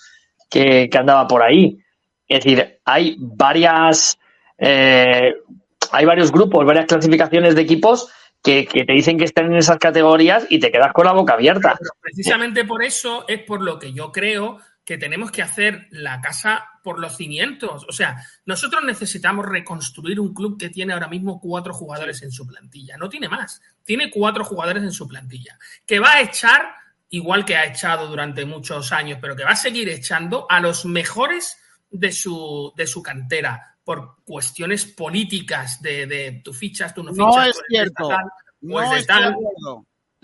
que, 0.49 0.89
que 0.91 0.99
andaba 0.99 1.27
por 1.27 1.43
ahí. 1.43 1.79
Es 2.27 2.45
decir, 2.45 2.81
hay 2.85 3.17
varias, 3.19 4.19
eh, 4.59 5.35
hay 5.93 6.05
varios 6.05 6.33
grupos, 6.33 6.65
varias 6.65 6.87
clasificaciones 6.87 7.55
de 7.55 7.63
equipos 7.63 8.11
que, 8.43 8.67
que 8.67 8.85
te 8.85 8.93
dicen 8.93 9.19
que 9.19 9.25
están 9.25 9.47
en 9.47 9.57
esas 9.57 9.79
categorías 9.79 10.47
y 10.49 10.59
te 10.59 10.71
quedas 10.71 10.93
con 10.93 11.07
la 11.07 11.13
boca 11.13 11.35
abierta. 11.35 11.77
Pero 11.79 11.91
precisamente 12.01 12.65
por 12.65 12.83
eso 12.83 13.25
es 13.29 13.41
por 13.43 13.63
lo 13.63 13.79
que 13.79 13.93
yo 13.93 14.13
creo 14.13 14.59
que 14.89 14.97
tenemos 14.97 15.31
que 15.31 15.43
hacer 15.43 15.87
la 15.91 16.19
casa 16.19 16.65
por 16.83 16.99
los 16.99 17.15
cimientos. 17.15 17.85
O 17.87 17.93
sea, 17.93 18.25
nosotros 18.47 18.83
necesitamos 18.83 19.45
reconstruir 19.45 20.19
un 20.19 20.33
club 20.33 20.59
que 20.59 20.71
tiene 20.71 20.95
ahora 20.95 21.09
mismo 21.09 21.39
cuatro 21.39 21.75
jugadores 21.75 22.23
en 22.23 22.33
su 22.33 22.47
plantilla. 22.47 22.97
No 22.97 23.11
tiene 23.11 23.29
más. 23.29 23.61
Tiene 23.85 24.11
cuatro 24.11 24.47
jugadores 24.47 24.83
en 24.83 24.93
su 24.93 25.07
plantilla. 25.07 25.59
Que 25.85 25.99
va 25.99 26.13
a 26.13 26.23
echar, 26.23 26.75
igual 27.11 27.45
que 27.45 27.55
ha 27.55 27.67
echado 27.67 28.07
durante 28.07 28.47
muchos 28.47 28.91
años, 28.91 29.19
pero 29.21 29.37
que 29.37 29.45
va 29.45 29.51
a 29.51 29.57
seguir 29.57 29.91
echando 29.91 30.47
a 30.49 30.59
los 30.59 30.87
mejores 30.87 31.59
de 31.91 32.11
su, 32.11 32.73
de 32.75 32.87
su 32.87 33.03
cantera 33.03 33.77
por 33.85 34.25
cuestiones 34.25 34.87
políticas 34.87 35.83
de, 35.83 36.07
de 36.07 36.41
tú 36.43 36.55
fichas, 36.55 36.95
tú 36.95 37.03
no 37.03 37.13
fichas. 37.13 37.27
No 37.27 37.43
es 37.43 37.63
cierto. 37.69 38.09
tal, 38.09 38.25
No 38.63 38.73
pues 38.73 38.91
de 38.91 38.99
estoy 39.01 39.17
de 39.17 39.23
tal. 39.23 39.37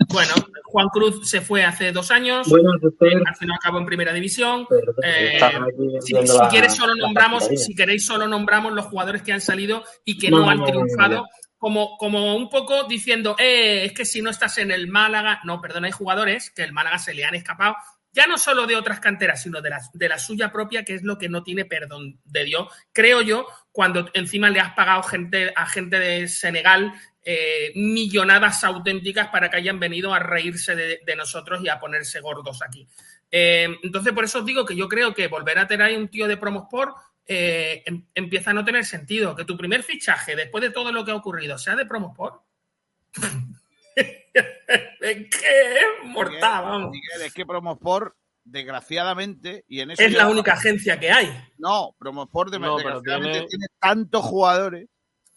Bueno, 0.09 0.33
Juan 0.65 0.89
Cruz 0.89 1.29
se 1.29 1.39
fue 1.41 1.63
hace 1.63 1.91
dos 1.91 2.11
años, 2.11 2.47
Bueno, 2.49 2.71
Esther, 2.81 3.21
al 3.25 3.35
final 3.35 3.57
acabó 3.57 3.77
en 3.79 3.85
primera 3.85 4.11
división. 4.13 4.67
Eh, 5.03 5.39
Si, 6.01 6.13
si 6.13 6.37
la- 6.37 6.49
quieres 6.49 6.75
solo 6.75 6.95
nombramos, 6.95 7.45
si 7.47 7.73
queréis 7.73 8.05
solo 8.05 8.27
nombramos 8.27 8.73
los 8.73 8.85
jugadores 8.85 9.21
que 9.21 9.31
han 9.31 9.41
salido 9.41 9.83
y 10.03 10.17
que 10.17 10.29
No, 10.29 10.49
han 10.49 10.57
no, 10.57 10.65
no, 10.65 10.65
no, 10.65 10.65
triunfado, 10.65 11.25
como, 11.57 11.97
como 11.97 12.35
un 12.35 12.49
poco 12.49 12.83
diciendo, 12.83 13.35
eh, 13.39 13.85
es 13.85 13.93
que 13.93 14.03
si 14.05 14.21
no 14.21 14.29
estás 14.29 14.57
en 14.57 14.69
el 14.71 14.87
Málaga, 14.87 15.39
no, 15.45 15.61
perdón, 15.61 15.85
hay 15.85 15.91
jugadores 15.91 16.51
que 16.51 16.63
el 16.63 16.73
Málaga 16.73 16.99
se 16.99 17.13
le 17.13 17.23
han 17.23 17.35
escapado, 17.35 17.75
ya 18.11 18.27
no 18.27 18.37
solo 18.37 18.67
de 18.67 18.75
otras 18.75 18.99
canteras, 18.99 19.41
sino 19.41 19.61
de 19.61 19.69
la, 19.69 19.79
de 19.93 20.09
la 20.09 20.19
suya 20.19 20.51
propia, 20.51 20.83
que 20.83 20.93
es 20.95 21.03
lo 21.03 21.17
que 21.17 21.27
no 21.29 21.41
tiene 21.43 21.65
perdón 21.65 22.19
de 22.25 22.43
Dios, 22.43 22.67
creo 22.93 23.21
yo, 23.21 23.47
cuando 23.71 24.09
encima 24.13 24.49
le 24.49 24.59
has 24.59 24.73
pagado 24.73 25.03
gente, 25.03 25.51
a 25.55 25.65
gente 25.65 25.99
de 25.99 26.27
Senegal 26.27 26.93
eh, 27.25 27.71
millonadas 27.75 28.63
auténticas 28.63 29.27
para 29.29 29.49
que 29.49 29.57
hayan 29.57 29.79
venido 29.79 30.13
a 30.13 30.19
reírse 30.19 30.75
de, 30.75 31.01
de 31.05 31.15
nosotros 31.15 31.61
y 31.63 31.69
a 31.69 31.79
ponerse 31.79 32.21
gordos 32.21 32.61
aquí. 32.61 32.87
Eh, 33.31 33.67
entonces, 33.83 34.13
por 34.13 34.23
eso 34.23 34.39
os 34.39 34.45
digo 34.45 34.63
que 34.65 34.75
yo 34.75 34.87
creo 34.87 35.13
que 35.13 35.27
volver 35.27 35.57
a 35.59 35.67
tener 35.67 35.87
ahí 35.87 35.95
un 35.97 36.07
tío 36.07 36.27
de 36.27 36.37
Promosport 36.37 36.95
eh, 37.27 37.81
em- 37.87 38.05
empieza 38.13 38.51
a 38.51 38.53
no 38.53 38.63
tener 38.63 38.85
sentido. 38.85 39.35
Que 39.35 39.43
tu 39.45 39.57
primer 39.57 39.81
fichaje, 39.81 40.35
después 40.35 40.61
de 40.61 40.69
todo 40.69 40.91
lo 40.91 41.03
que 41.03 41.11
ha 41.11 41.15
ocurrido, 41.15 41.57
sea 41.57 41.75
de 41.75 41.85
Promosport. 41.87 42.41
es 43.95 44.05
que 45.01 45.27
es 45.39 46.05
mortal, 46.05 46.63
vamos. 46.63 46.91
Miguel, 46.91 47.21
es 47.25 47.33
que 47.33 47.45
Promosport, 47.45 48.13
desgraciadamente, 48.43 49.63
y 49.67 49.79
en 49.79 49.91
eso 49.91 50.03
Es 50.03 50.13
la 50.13 50.27
única 50.27 50.53
agencia 50.53 50.99
que 50.99 51.11
hay. 51.11 51.29
No, 51.57 51.95
Promosport 51.97 52.51
de- 52.51 52.59
No, 52.59 52.75
desgraciadamente 52.77 53.31
tiene- 53.39 53.47
tiene... 53.49 53.65
tantos 53.79 54.23
jugadores, 54.23 54.87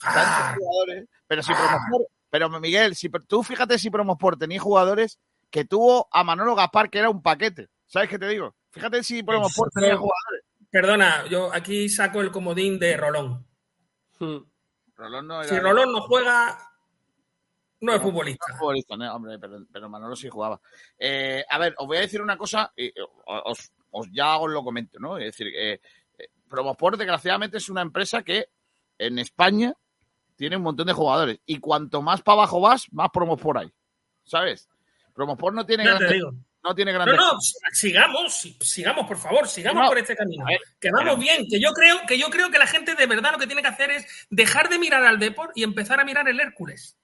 Ah, 0.03 0.55
jugadores, 0.57 1.09
pero 1.27 1.43
si 1.43 1.53
Promosport, 1.53 2.05
pero 2.31 2.49
Miguel, 2.61 2.95
si 2.95 3.09
tú 3.27 3.43
fíjate 3.43 3.79
si 3.79 3.91
Promosport 3.91 4.39
tenía 4.39 4.61
jugadores 4.61 5.19
que 5.51 5.65
tuvo 5.65 6.09
a 6.13 6.23
Manolo 6.25 6.55
Gaspar 6.55 6.91
que 6.91 6.99
era 6.99 7.11
un 7.11 7.23
paquete, 7.23 7.69
¿sabes 7.87 8.09
qué 8.09 8.19
te 8.19 8.29
digo? 8.29 8.55
Fíjate 8.71 9.03
si 9.03 9.23
Promosport 9.23 9.71
Eso, 9.73 9.81
tenía 9.81 9.97
jugadores. 9.97 10.45
perdona, 10.71 11.27
yo 11.27 11.53
aquí 11.53 11.89
saco 11.89 12.21
el 12.21 12.31
comodín 12.31 12.79
de 12.79 12.97
Rolón. 12.97 13.47
Hmm. 14.19 14.39
Rolón 14.95 15.27
no 15.27 15.41
era 15.43 15.49
Si 15.49 15.59
Rolón 15.59 15.93
no 15.93 16.01
juega, 16.03 16.59
no 17.81 17.95
es 17.95 18.03
futbolista. 18.03 18.45
no 18.49 18.55
es 18.55 18.59
futbolista, 18.61 18.97
no, 18.97 19.15
hombre, 19.15 19.39
pero, 19.39 19.65
pero 19.73 19.89
Manolo 19.89 20.15
sí 20.17 20.29
jugaba. 20.29 20.61
Eh, 20.99 21.45
a 21.49 21.59
ver, 21.59 21.75
os 21.79 21.87
voy 21.87 21.97
a 21.97 22.01
decir 22.01 22.21
una 22.21 22.37
cosa, 22.37 22.73
y 22.77 22.93
os, 23.27 23.73
os 23.91 24.09
ya 24.13 24.37
os 24.39 24.51
lo 24.51 24.63
comento, 24.63 24.99
¿no? 24.99 25.17
Es 25.19 25.27
decir, 25.27 25.49
eh, 25.57 25.81
eh, 26.19 26.29
Promosport, 26.49 26.99
desgraciadamente, 26.99 27.59
es 27.59 27.69
una 27.69 27.83
empresa 27.83 28.23
que 28.23 28.49
en 28.99 29.19
España 29.19 29.73
tiene 30.39 30.57
un 30.57 30.63
montón 30.63 30.87
de 30.87 30.93
jugadores. 30.95 31.41
Y 31.45 31.59
cuanto 31.59 32.01
más 32.01 32.23
para 32.23 32.35
abajo 32.35 32.61
vas, 32.61 32.87
más 32.93 33.11
Promosport 33.13 33.59
hay. 33.59 33.73
¿Sabes? 34.25 34.69
Promosport 35.13 35.55
no 35.55 35.67
tiene 35.67 35.85
grandes. 35.85 36.13
digo. 36.13 36.33
No 36.63 36.75
tiene 36.75 36.93
No, 36.93 36.99
grandes. 36.99 37.17
no, 37.17 37.39
sigamos, 37.73 38.35
si- 38.35 38.57
sigamos, 38.61 39.07
por 39.07 39.17
favor, 39.17 39.47
sigamos 39.49 39.83
No, 39.83 39.89
por 39.89 39.99
este 39.99 40.17
camino. 40.17 40.45
ver, 40.45 40.59
que 40.81 40.91
vamos 40.91 41.05
pero- 41.15 41.17
bien, 41.19 41.47
que 41.49 41.61
yo 41.61 41.71
creo 41.73 41.99
que 42.07 42.19
yo 42.19 42.29
creo 42.31 42.51
que 42.51 42.59
la 42.59 42.67
gente 42.67 42.95
de 42.95 43.07
verdad 43.07 43.33
lo 43.33 43.39
que 43.39 43.47
tiene 43.47 43.63
que 43.63 43.69
hacer 43.69 43.91
es 43.91 44.27
dejar 44.29 44.69
de 44.69 44.79
mirar 44.79 45.05
al 45.05 45.19
Deport 45.19 45.53
y 45.57 45.63
empezar 45.63 46.01
a 46.01 46.05
mirar 46.05 46.29
el 46.29 46.39
Hércules. 46.41 46.98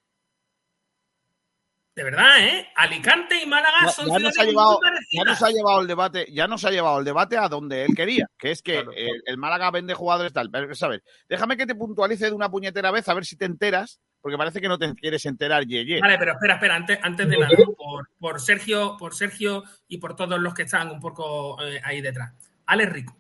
De 1.97 2.03
verdad, 2.03 2.41
¿eh? 2.45 2.67
Alicante 2.75 3.41
y 3.41 3.47
Málaga 3.47 3.77
Ya- 3.85 3.89
son 3.93 4.07
ya, 4.09 4.19
nos 4.19 4.33
ciudades 4.35 4.39
ha 4.41 4.45
llevado, 4.45 4.81
ya 5.13 5.25
nos 5.25 5.43
ha 5.43 5.51
llevado 5.51 5.81
el 5.81 5.87
debate, 5.87 6.27
ya 6.33 6.49
nos 6.49 6.65
ha 6.65 6.71
llevado 6.73 6.99
el 6.99 7.05
debate 7.05 7.39
a 7.39 7.49
donde 7.49 7.85
él 7.85 7.95
quería, 7.95 8.27
que 8.37 8.51
es 8.51 8.63
que 8.63 8.73
Claro. 8.75 8.91
el, 8.97 9.23
el 9.25 9.39
Málaga 9.39 9.71
vende 9.71 9.95
jugadores 9.95 10.33
tal. 10.33 10.51
Pero, 10.51 10.75
¿sabes? 10.75 11.03
Déjame 11.29 11.57
que 11.57 11.67
te 11.67 11.77
puntualice 11.77 12.27
de 12.27 12.33
una 12.33 12.51
puñetera 12.51 12.91
vez 12.91 13.09
a 13.09 13.15
ver 13.15 13.25
si 13.25 13.37
te 13.37 13.45
enteras, 13.45 14.01
porque 14.21 14.37
parece 14.37 14.61
que 14.61 14.67
no 14.67 14.77
te 14.77 14.93
quieres 14.95 15.25
enterar, 15.27 15.65
ye, 15.67 15.85
ye. 15.85 16.01
Vale, 16.01 16.19
pero 16.19 16.33
espera, 16.33 16.55
espera, 16.55 16.75
antes, 16.75 16.99
antes 17.01 17.29
de 17.29 17.39
nada, 17.39 17.57
por, 17.77 18.09
por 18.19 18.41
Sergio, 18.41 18.97
por 18.99 19.15
Sergio 19.15 19.63
y 19.87 19.99
por 19.99 20.17
todos 20.17 20.41
los 20.41 20.53
que 20.53 20.63
están 20.63 20.91
un 20.91 20.99
poco 20.99 21.63
eh, 21.63 21.81
ahí 21.85 22.01
detrás. 22.01 22.33
Alex 22.67 22.93
Rico. 22.93 23.17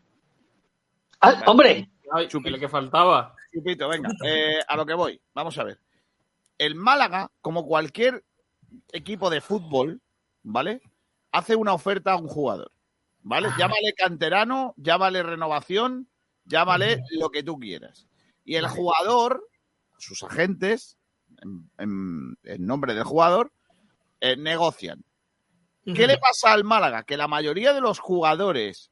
Ah, 1.20 1.44
hombre, 1.46 1.90
Ay, 2.12 2.26
Chupi. 2.26 2.48
el 2.48 2.58
que 2.58 2.68
faltaba. 2.68 3.36
Chupito, 3.52 3.88
venga, 3.88 4.10
eh, 4.26 4.58
a 4.66 4.76
lo 4.76 4.84
que 4.84 4.94
voy. 4.94 5.20
Vamos 5.32 5.56
a 5.58 5.64
ver. 5.64 5.78
El 6.58 6.74
Málaga, 6.74 7.30
como 7.40 7.64
cualquier 7.66 8.24
equipo 8.92 9.30
de 9.30 9.40
fútbol, 9.40 10.00
¿vale? 10.42 10.80
Hace 11.32 11.56
una 11.56 11.72
oferta 11.74 12.12
a 12.12 12.16
un 12.16 12.28
jugador, 12.28 12.70
¿vale? 13.22 13.48
Llámale 13.58 13.92
canterano, 13.96 14.74
llámale 14.76 15.22
renovación, 15.22 16.08
llámale 16.44 17.02
lo 17.18 17.30
que 17.30 17.42
tú 17.42 17.58
quieras. 17.58 18.06
Y 18.44 18.56
el 18.56 18.68
jugador, 18.68 19.46
sus 19.98 20.22
agentes, 20.22 20.96
en, 21.42 21.70
en- 21.78 22.38
en 22.44 22.66
nombre 22.66 22.94
del 22.94 23.04
jugador, 23.04 23.52
eh, 24.20 24.36
negocian. 24.36 25.04
¿Qué 25.84 26.06
le 26.06 26.16
pasa 26.18 26.52
al 26.52 26.64
Málaga? 26.64 27.02
Que 27.02 27.16
la 27.18 27.28
mayoría 27.28 27.74
de 27.74 27.80
los 27.82 27.98
jugadores 27.98 28.90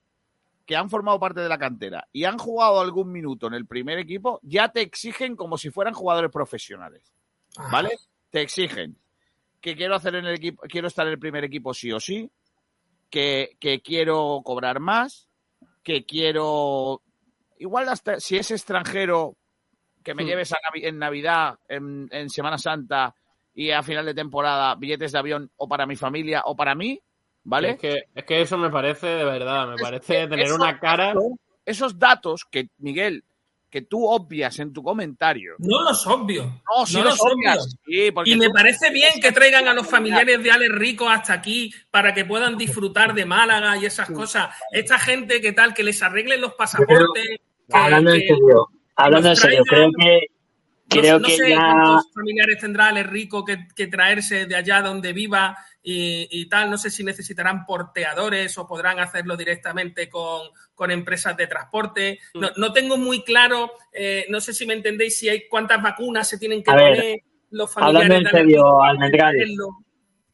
que 0.66 0.76
han 0.76 0.90
formado 0.90 1.18
parte 1.18 1.40
de 1.40 1.48
la 1.48 1.58
cantera 1.58 2.06
y 2.12 2.24
han 2.24 2.36
jugado 2.38 2.80
algún 2.80 3.10
minuto 3.10 3.46
en 3.46 3.54
el 3.54 3.66
primer 3.66 3.98
equipo, 3.98 4.40
ya 4.42 4.68
te 4.70 4.80
exigen 4.82 5.34
como 5.36 5.56
si 5.58 5.70
fueran 5.70 5.94
jugadores 5.94 6.30
profesionales. 6.30 7.12
¿Vale? 7.70 7.90
Te 8.30 8.40
exigen 8.42 8.98
que 9.62 9.74
quiero 9.76 9.94
hacer 9.94 10.16
en 10.16 10.26
el 10.26 10.34
equipo, 10.34 10.62
quiero 10.68 10.88
estar 10.88 11.06
en 11.06 11.12
el 11.14 11.18
primer 11.18 11.44
equipo 11.44 11.72
sí 11.72 11.90
o 11.92 11.98
sí, 12.00 12.30
que, 13.08 13.56
que 13.58 13.80
quiero 13.80 14.42
cobrar 14.44 14.80
más, 14.80 15.28
que 15.82 16.04
quiero. 16.04 17.00
Igual 17.58 17.88
hasta 17.88 18.20
si 18.20 18.36
es 18.36 18.50
extranjero, 18.50 19.36
que 20.02 20.14
me 20.14 20.24
Hmm. 20.24 20.26
lleves 20.26 20.52
a 20.52 20.56
Navi- 20.56 20.86
en 20.86 20.98
Navidad, 20.98 21.58
en, 21.68 22.08
en 22.10 22.28
Semana 22.28 22.58
Santa 22.58 23.14
y 23.54 23.70
a 23.70 23.82
final 23.82 24.04
de 24.04 24.14
temporada, 24.14 24.74
billetes 24.74 25.12
de 25.12 25.18
avión 25.18 25.50
o 25.56 25.68
para 25.68 25.86
mi 25.86 25.94
familia 25.94 26.42
o 26.46 26.56
para 26.56 26.74
mí, 26.74 27.00
¿vale? 27.44 27.70
Es 27.70 27.78
que, 27.78 28.04
es 28.14 28.24
que 28.24 28.40
eso 28.40 28.58
me 28.58 28.70
parece, 28.70 29.06
de 29.06 29.24
verdad, 29.24 29.68
me 29.68 29.78
parece 29.78 30.26
tener 30.26 30.52
una 30.52 30.80
cara. 30.80 31.14
esos 31.64 31.98
datos 31.98 32.44
que, 32.50 32.70
Miguel, 32.78 33.24
que 33.72 33.80
tú 33.82 34.06
obvias 34.06 34.58
en 34.58 34.70
tu 34.72 34.82
comentario. 34.82 35.54
No 35.58 35.82
los 35.82 36.06
obvio. 36.06 36.44
No, 36.76 36.84
sí 36.86 36.98
no 36.98 37.04
los 37.04 37.18
los 37.18 37.32
obvias. 37.32 37.58
obvio. 37.58 37.78
Sí, 38.04 38.10
porque 38.12 38.30
Y 38.30 38.36
me 38.36 38.46
tú- 38.46 38.52
parece 38.52 38.90
bien 38.90 39.18
que 39.20 39.32
traigan 39.32 39.66
a 39.66 39.72
los 39.72 39.88
familiares 39.88 40.42
de 40.42 40.50
Ale 40.52 40.68
Rico 40.68 41.08
hasta 41.08 41.32
aquí 41.32 41.72
para 41.90 42.12
que 42.12 42.26
puedan 42.26 42.58
disfrutar 42.58 43.14
de 43.14 43.24
Málaga 43.24 43.78
y 43.78 43.86
esas 43.86 44.10
cosas. 44.10 44.54
Esta 44.70 44.98
gente 44.98 45.40
que 45.40 45.52
tal, 45.52 45.72
que 45.72 45.82
les 45.82 46.02
arreglen 46.02 46.40
los 46.42 46.52
pasaportes. 46.54 47.24
que- 47.24 47.38
Hablando 47.74 48.12
en 48.12 48.20
serio, 48.20 48.68
hablando 48.94 49.28
en 49.30 49.36
serio, 49.36 49.62
creo 49.66 49.90
que 49.98 50.26
no, 50.94 51.00
creo 51.00 51.18
no 51.18 51.26
que 51.28 51.36
sé 51.38 51.48
ya 51.50 51.56
cuántos 51.56 52.12
familiares 52.14 52.58
tendrá 52.60 52.88
Ale 52.88 53.02
Rico 53.04 53.42
que, 53.44 53.66
que 53.74 53.86
traerse 53.86 54.44
de 54.44 54.54
allá 54.56 54.82
donde 54.82 55.14
viva 55.14 55.56
y, 55.82 56.28
y 56.30 56.48
tal. 56.48 56.70
No 56.70 56.78
sé 56.78 56.90
si 56.90 57.04
necesitarán 57.04 57.66
porteadores 57.66 58.56
o 58.58 58.66
podrán 58.66 59.00
hacerlo 59.00 59.36
directamente 59.36 60.08
con, 60.08 60.48
con 60.74 60.90
empresas 60.90 61.36
de 61.36 61.46
transporte. 61.46 62.18
No, 62.34 62.50
no 62.56 62.72
tengo 62.72 62.96
muy 62.96 63.22
claro, 63.22 63.72
eh, 63.92 64.26
no 64.28 64.40
sé 64.40 64.52
si 64.52 64.66
me 64.66 64.74
entendéis, 64.74 65.18
si 65.18 65.28
hay 65.28 65.48
cuántas 65.48 65.82
vacunas 65.82 66.28
se 66.28 66.38
tienen 66.38 66.62
que 66.62 66.70
A 66.70 66.74
ver, 66.74 67.20
los 67.50 67.72
familiares 67.72 68.10
hablando 68.10 68.28
en 68.28 68.34
serio, 68.34 68.64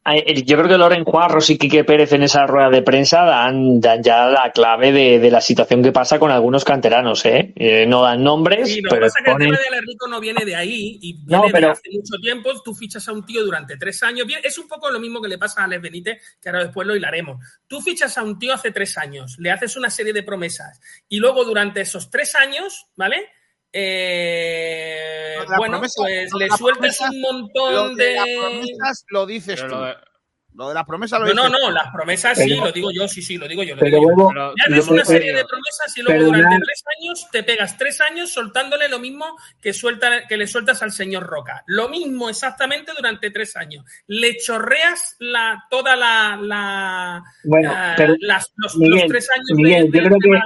traerlo. 0.03 0.31
Eh, 0.31 0.43
Yo 0.43 0.57
creo 0.57 0.67
que 0.69 0.77
Loren 0.77 1.03
Juarros 1.03 1.49
y 1.49 1.57
Quique 1.57 1.83
Pérez 1.83 2.11
en 2.13 2.23
esa 2.23 2.45
rueda 2.47 2.69
de 2.69 2.81
prensa 2.81 3.23
dan, 3.23 3.79
dan 3.79 4.01
ya 4.03 4.25
la 4.27 4.51
clave 4.51 4.91
de, 4.91 5.19
de 5.19 5.31
la 5.31 5.41
situación 5.41 5.83
que 5.83 5.91
pasa 5.91 6.19
con 6.19 6.31
algunos 6.31 6.63
canteranos, 6.65 7.25
¿eh? 7.25 7.53
Eh, 7.55 7.85
no 7.85 8.01
dan 8.01 8.23
nombres, 8.23 8.69
Sí, 8.69 8.81
lo 8.81 8.89
que 8.89 8.95
pero 8.95 9.05
pasa 9.07 9.19
es 9.19 9.25
que 9.25 9.31
el 9.31 9.35
ponen... 9.35 9.47
tema 9.49 9.59
de 9.61 9.67
Ale 9.67 9.81
Rico 9.87 10.07
no 10.07 10.19
viene 10.19 10.45
de 10.45 10.55
ahí 10.55 10.97
y 11.01 11.13
viene 11.13 11.43
No, 11.43 11.43
pero- 11.51 11.67
de 11.67 11.73
hace 11.73 11.89
mucho 11.91 12.21
tiempo. 12.21 12.49
Tú 12.63 12.73
fichas 12.73 13.07
a 13.07 13.11
un 13.11 13.25
tío 13.25 13.43
durante 13.43 13.77
tres 13.77 14.01
años. 14.03 14.25
Es 14.43 14.57
un 14.57 14.67
poco 14.67 14.89
lo 14.89 14.99
mismo 14.99 15.21
que 15.21 15.27
le 15.27 15.37
pasa 15.37 15.61
a 15.61 15.65
Alex 15.65 15.81
Benítez, 15.81 16.17
que 16.41 16.49
ahora 16.49 16.63
después 16.65 16.87
lo 16.87 16.95
hilaremos. 16.95 17.37
Tú 17.67 17.81
fichas 17.81 18.17
a 18.17 18.23
un 18.23 18.39
tío 18.39 18.53
hace 18.53 18.71
tres 18.71 18.97
años, 18.97 19.35
le 19.39 19.51
haces 19.51 19.75
una 19.77 19.89
serie 19.89 20.13
de 20.13 20.23
promesas 20.23 20.79
y 21.07 21.19
luego 21.19 21.43
durante 21.45 21.81
esos 21.81 22.09
tres 22.09 22.35
años, 22.35 22.87
¿vale? 22.95 23.27
Eh, 23.71 25.35
Lo 25.47 25.57
bueno, 25.57 25.79
pues 25.79 25.93
lo 25.97 26.39
le 26.39 26.49
sueltas 26.49 26.99
un 27.01 27.21
Lo 27.21 27.31
montón 27.33 27.95
de 27.95 28.05
de. 28.05 28.13
las 28.15 28.25
promesas 28.39 29.05
lo 29.09 29.25
dices 29.25 29.55
Pero 29.61 29.67
tú. 29.69 29.75
lo 29.75 29.85
de- 29.85 29.95
Lo 30.55 30.67
de 30.67 30.73
las 30.73 30.85
promesas 30.85 31.19
lo 31.19 31.27
No, 31.27 31.33
no, 31.35 31.43
dices 31.47 31.61
no, 31.61 31.71
las 31.71 31.87
promesas 31.93 32.37
sí, 32.37 32.49
lo 32.55 32.71
digo 32.71 32.91
yo, 32.91 33.07
sí, 33.07 33.21
sí, 33.21 33.37
lo 33.37 33.47
digo 33.47 33.63
yo. 33.63 33.75
Lo 33.75 33.79
Pero 33.81 33.99
digo 33.99 34.11
luego, 34.11 34.51
haces 34.67 34.87
lo 34.87 34.93
una 34.93 35.05
serie 35.05 35.31
de 35.33 35.45
promesas 35.45 35.95
y 35.97 36.01
luego 36.01 36.25
durante 36.25 36.57
tres 36.65 36.83
años 36.99 37.27
te 37.31 37.43
pegas 37.43 37.77
tres 37.77 38.01
años 38.01 38.31
soltándole 38.31 38.89
lo 38.89 38.99
mismo 38.99 39.37
que, 39.61 39.71
suelta, 39.73 40.27
que 40.27 40.35
le 40.35 40.47
sueltas 40.47 40.81
al 40.81 40.91
señor 40.91 41.23
Roca. 41.27 41.63
Lo 41.67 41.87
mismo 41.87 42.29
exactamente 42.29 42.91
durante 42.97 43.29
tres 43.31 43.55
años. 43.55 43.85
Le 44.07 44.35
chorreas 44.37 45.15
la, 45.19 45.63
toda 45.69 45.95
la, 45.95 46.37
la- 46.41 47.23
Bueno, 47.45 47.71
la- 47.71 47.93
pero 47.95 48.15
las- 48.19 48.51
los, 48.57 48.75
Miguel, 48.75 48.99
los 49.01 49.07
tres 49.07 49.29
años 49.29 49.45
Miguel, 49.53 49.89
de, 49.91 49.97
yo 49.99 50.03
creo 50.05 50.17
que- 50.19 50.29
de 50.29 50.41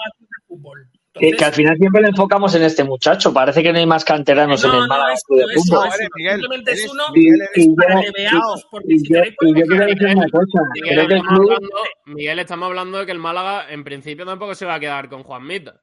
fútbol. 0.47 0.89
Que, 1.13 1.25
Entonces, 1.27 1.37
que 1.37 1.45
al 1.45 1.53
final 1.53 1.77
siempre 1.77 2.01
le 2.01 2.07
enfocamos 2.09 2.55
en 2.55 2.63
este 2.63 2.83
muchacho. 2.83 3.31
Parece 3.33 3.61
que 3.61 3.71
no 3.71 3.77
hay 3.79 3.85
más 3.85 4.03
canteranos 4.03 4.63
en 4.63 4.71
el 4.71 4.79
no, 4.79 4.87
Málaga 4.87 5.13
es 5.13 5.23
Club 5.23 5.39
de 5.39 5.53
Fútbol. 5.53 5.89
Miguel, 6.15 6.39
Simplemente 6.39 6.71
es 6.71 6.91
uno 6.91 7.03
Y, 7.13 7.19
Miguel, 7.19 7.39
y 7.55 7.67
yo, 7.67 7.75
para 7.75 8.01
que 8.01 8.11
veamos, 8.17 8.67
porque 8.71 8.93
y 8.93 8.99
si 8.99 9.07
yo- 9.07 9.13
queréis 9.13 9.33
y 9.33 9.35
podemos 9.37 9.59
yo 9.59 9.65
quiero 9.67 9.85
decir 9.85 10.07
de 10.07 10.15
una 10.15 10.29
cosa. 10.29 10.59
Miguel, 10.73 10.89
Creo 10.95 11.07
que 11.07 11.13
el 11.13 11.19
estamos 11.19 11.39
club, 11.39 11.51
hablando, 11.53 11.75
Miguel, 12.05 12.39
estamos 12.39 12.67
hablando 12.67 12.97
de 12.99 13.05
que 13.05 13.11
el 13.11 13.19
Málaga 13.19 13.65
en 13.71 13.83
principio 13.83 14.25
tampoco 14.25 14.55
se 14.55 14.65
va 14.65 14.73
a 14.75 14.79
quedar 14.79 15.07
con 15.09 15.23
Juan 15.23 15.45
Mita. 15.45 15.79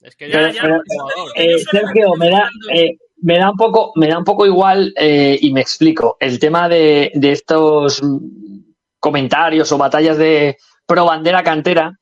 Es 0.00 0.16
que 0.16 0.28
ya, 0.28 0.32
Pero- 0.38 0.52
ya 0.52 0.62
pero- 0.62 0.76
es 0.76 0.82
un 0.90 0.98
jugador. 0.98 1.32
Eh, 1.36 1.58
Sergio, 1.70 2.14
me 2.16 2.30
da, 2.30 2.50
eh, 2.74 2.96
me 3.20 3.38
da 3.38 3.50
un 3.50 3.56
poco, 3.56 3.92
me 3.96 4.08
da 4.08 4.18
un 4.18 4.24
poco 4.24 4.46
igual, 4.46 4.92
eh, 4.96 5.38
y 5.40 5.52
me 5.52 5.60
explico. 5.60 6.16
El 6.20 6.38
tema 6.38 6.68
de, 6.68 7.10
de 7.14 7.32
estos 7.32 8.00
comentarios 8.98 9.70
o 9.72 9.78
batallas 9.78 10.18
de 10.18 10.56
pro 10.86 11.04
bandera 11.04 11.42
cantera, 11.42 11.98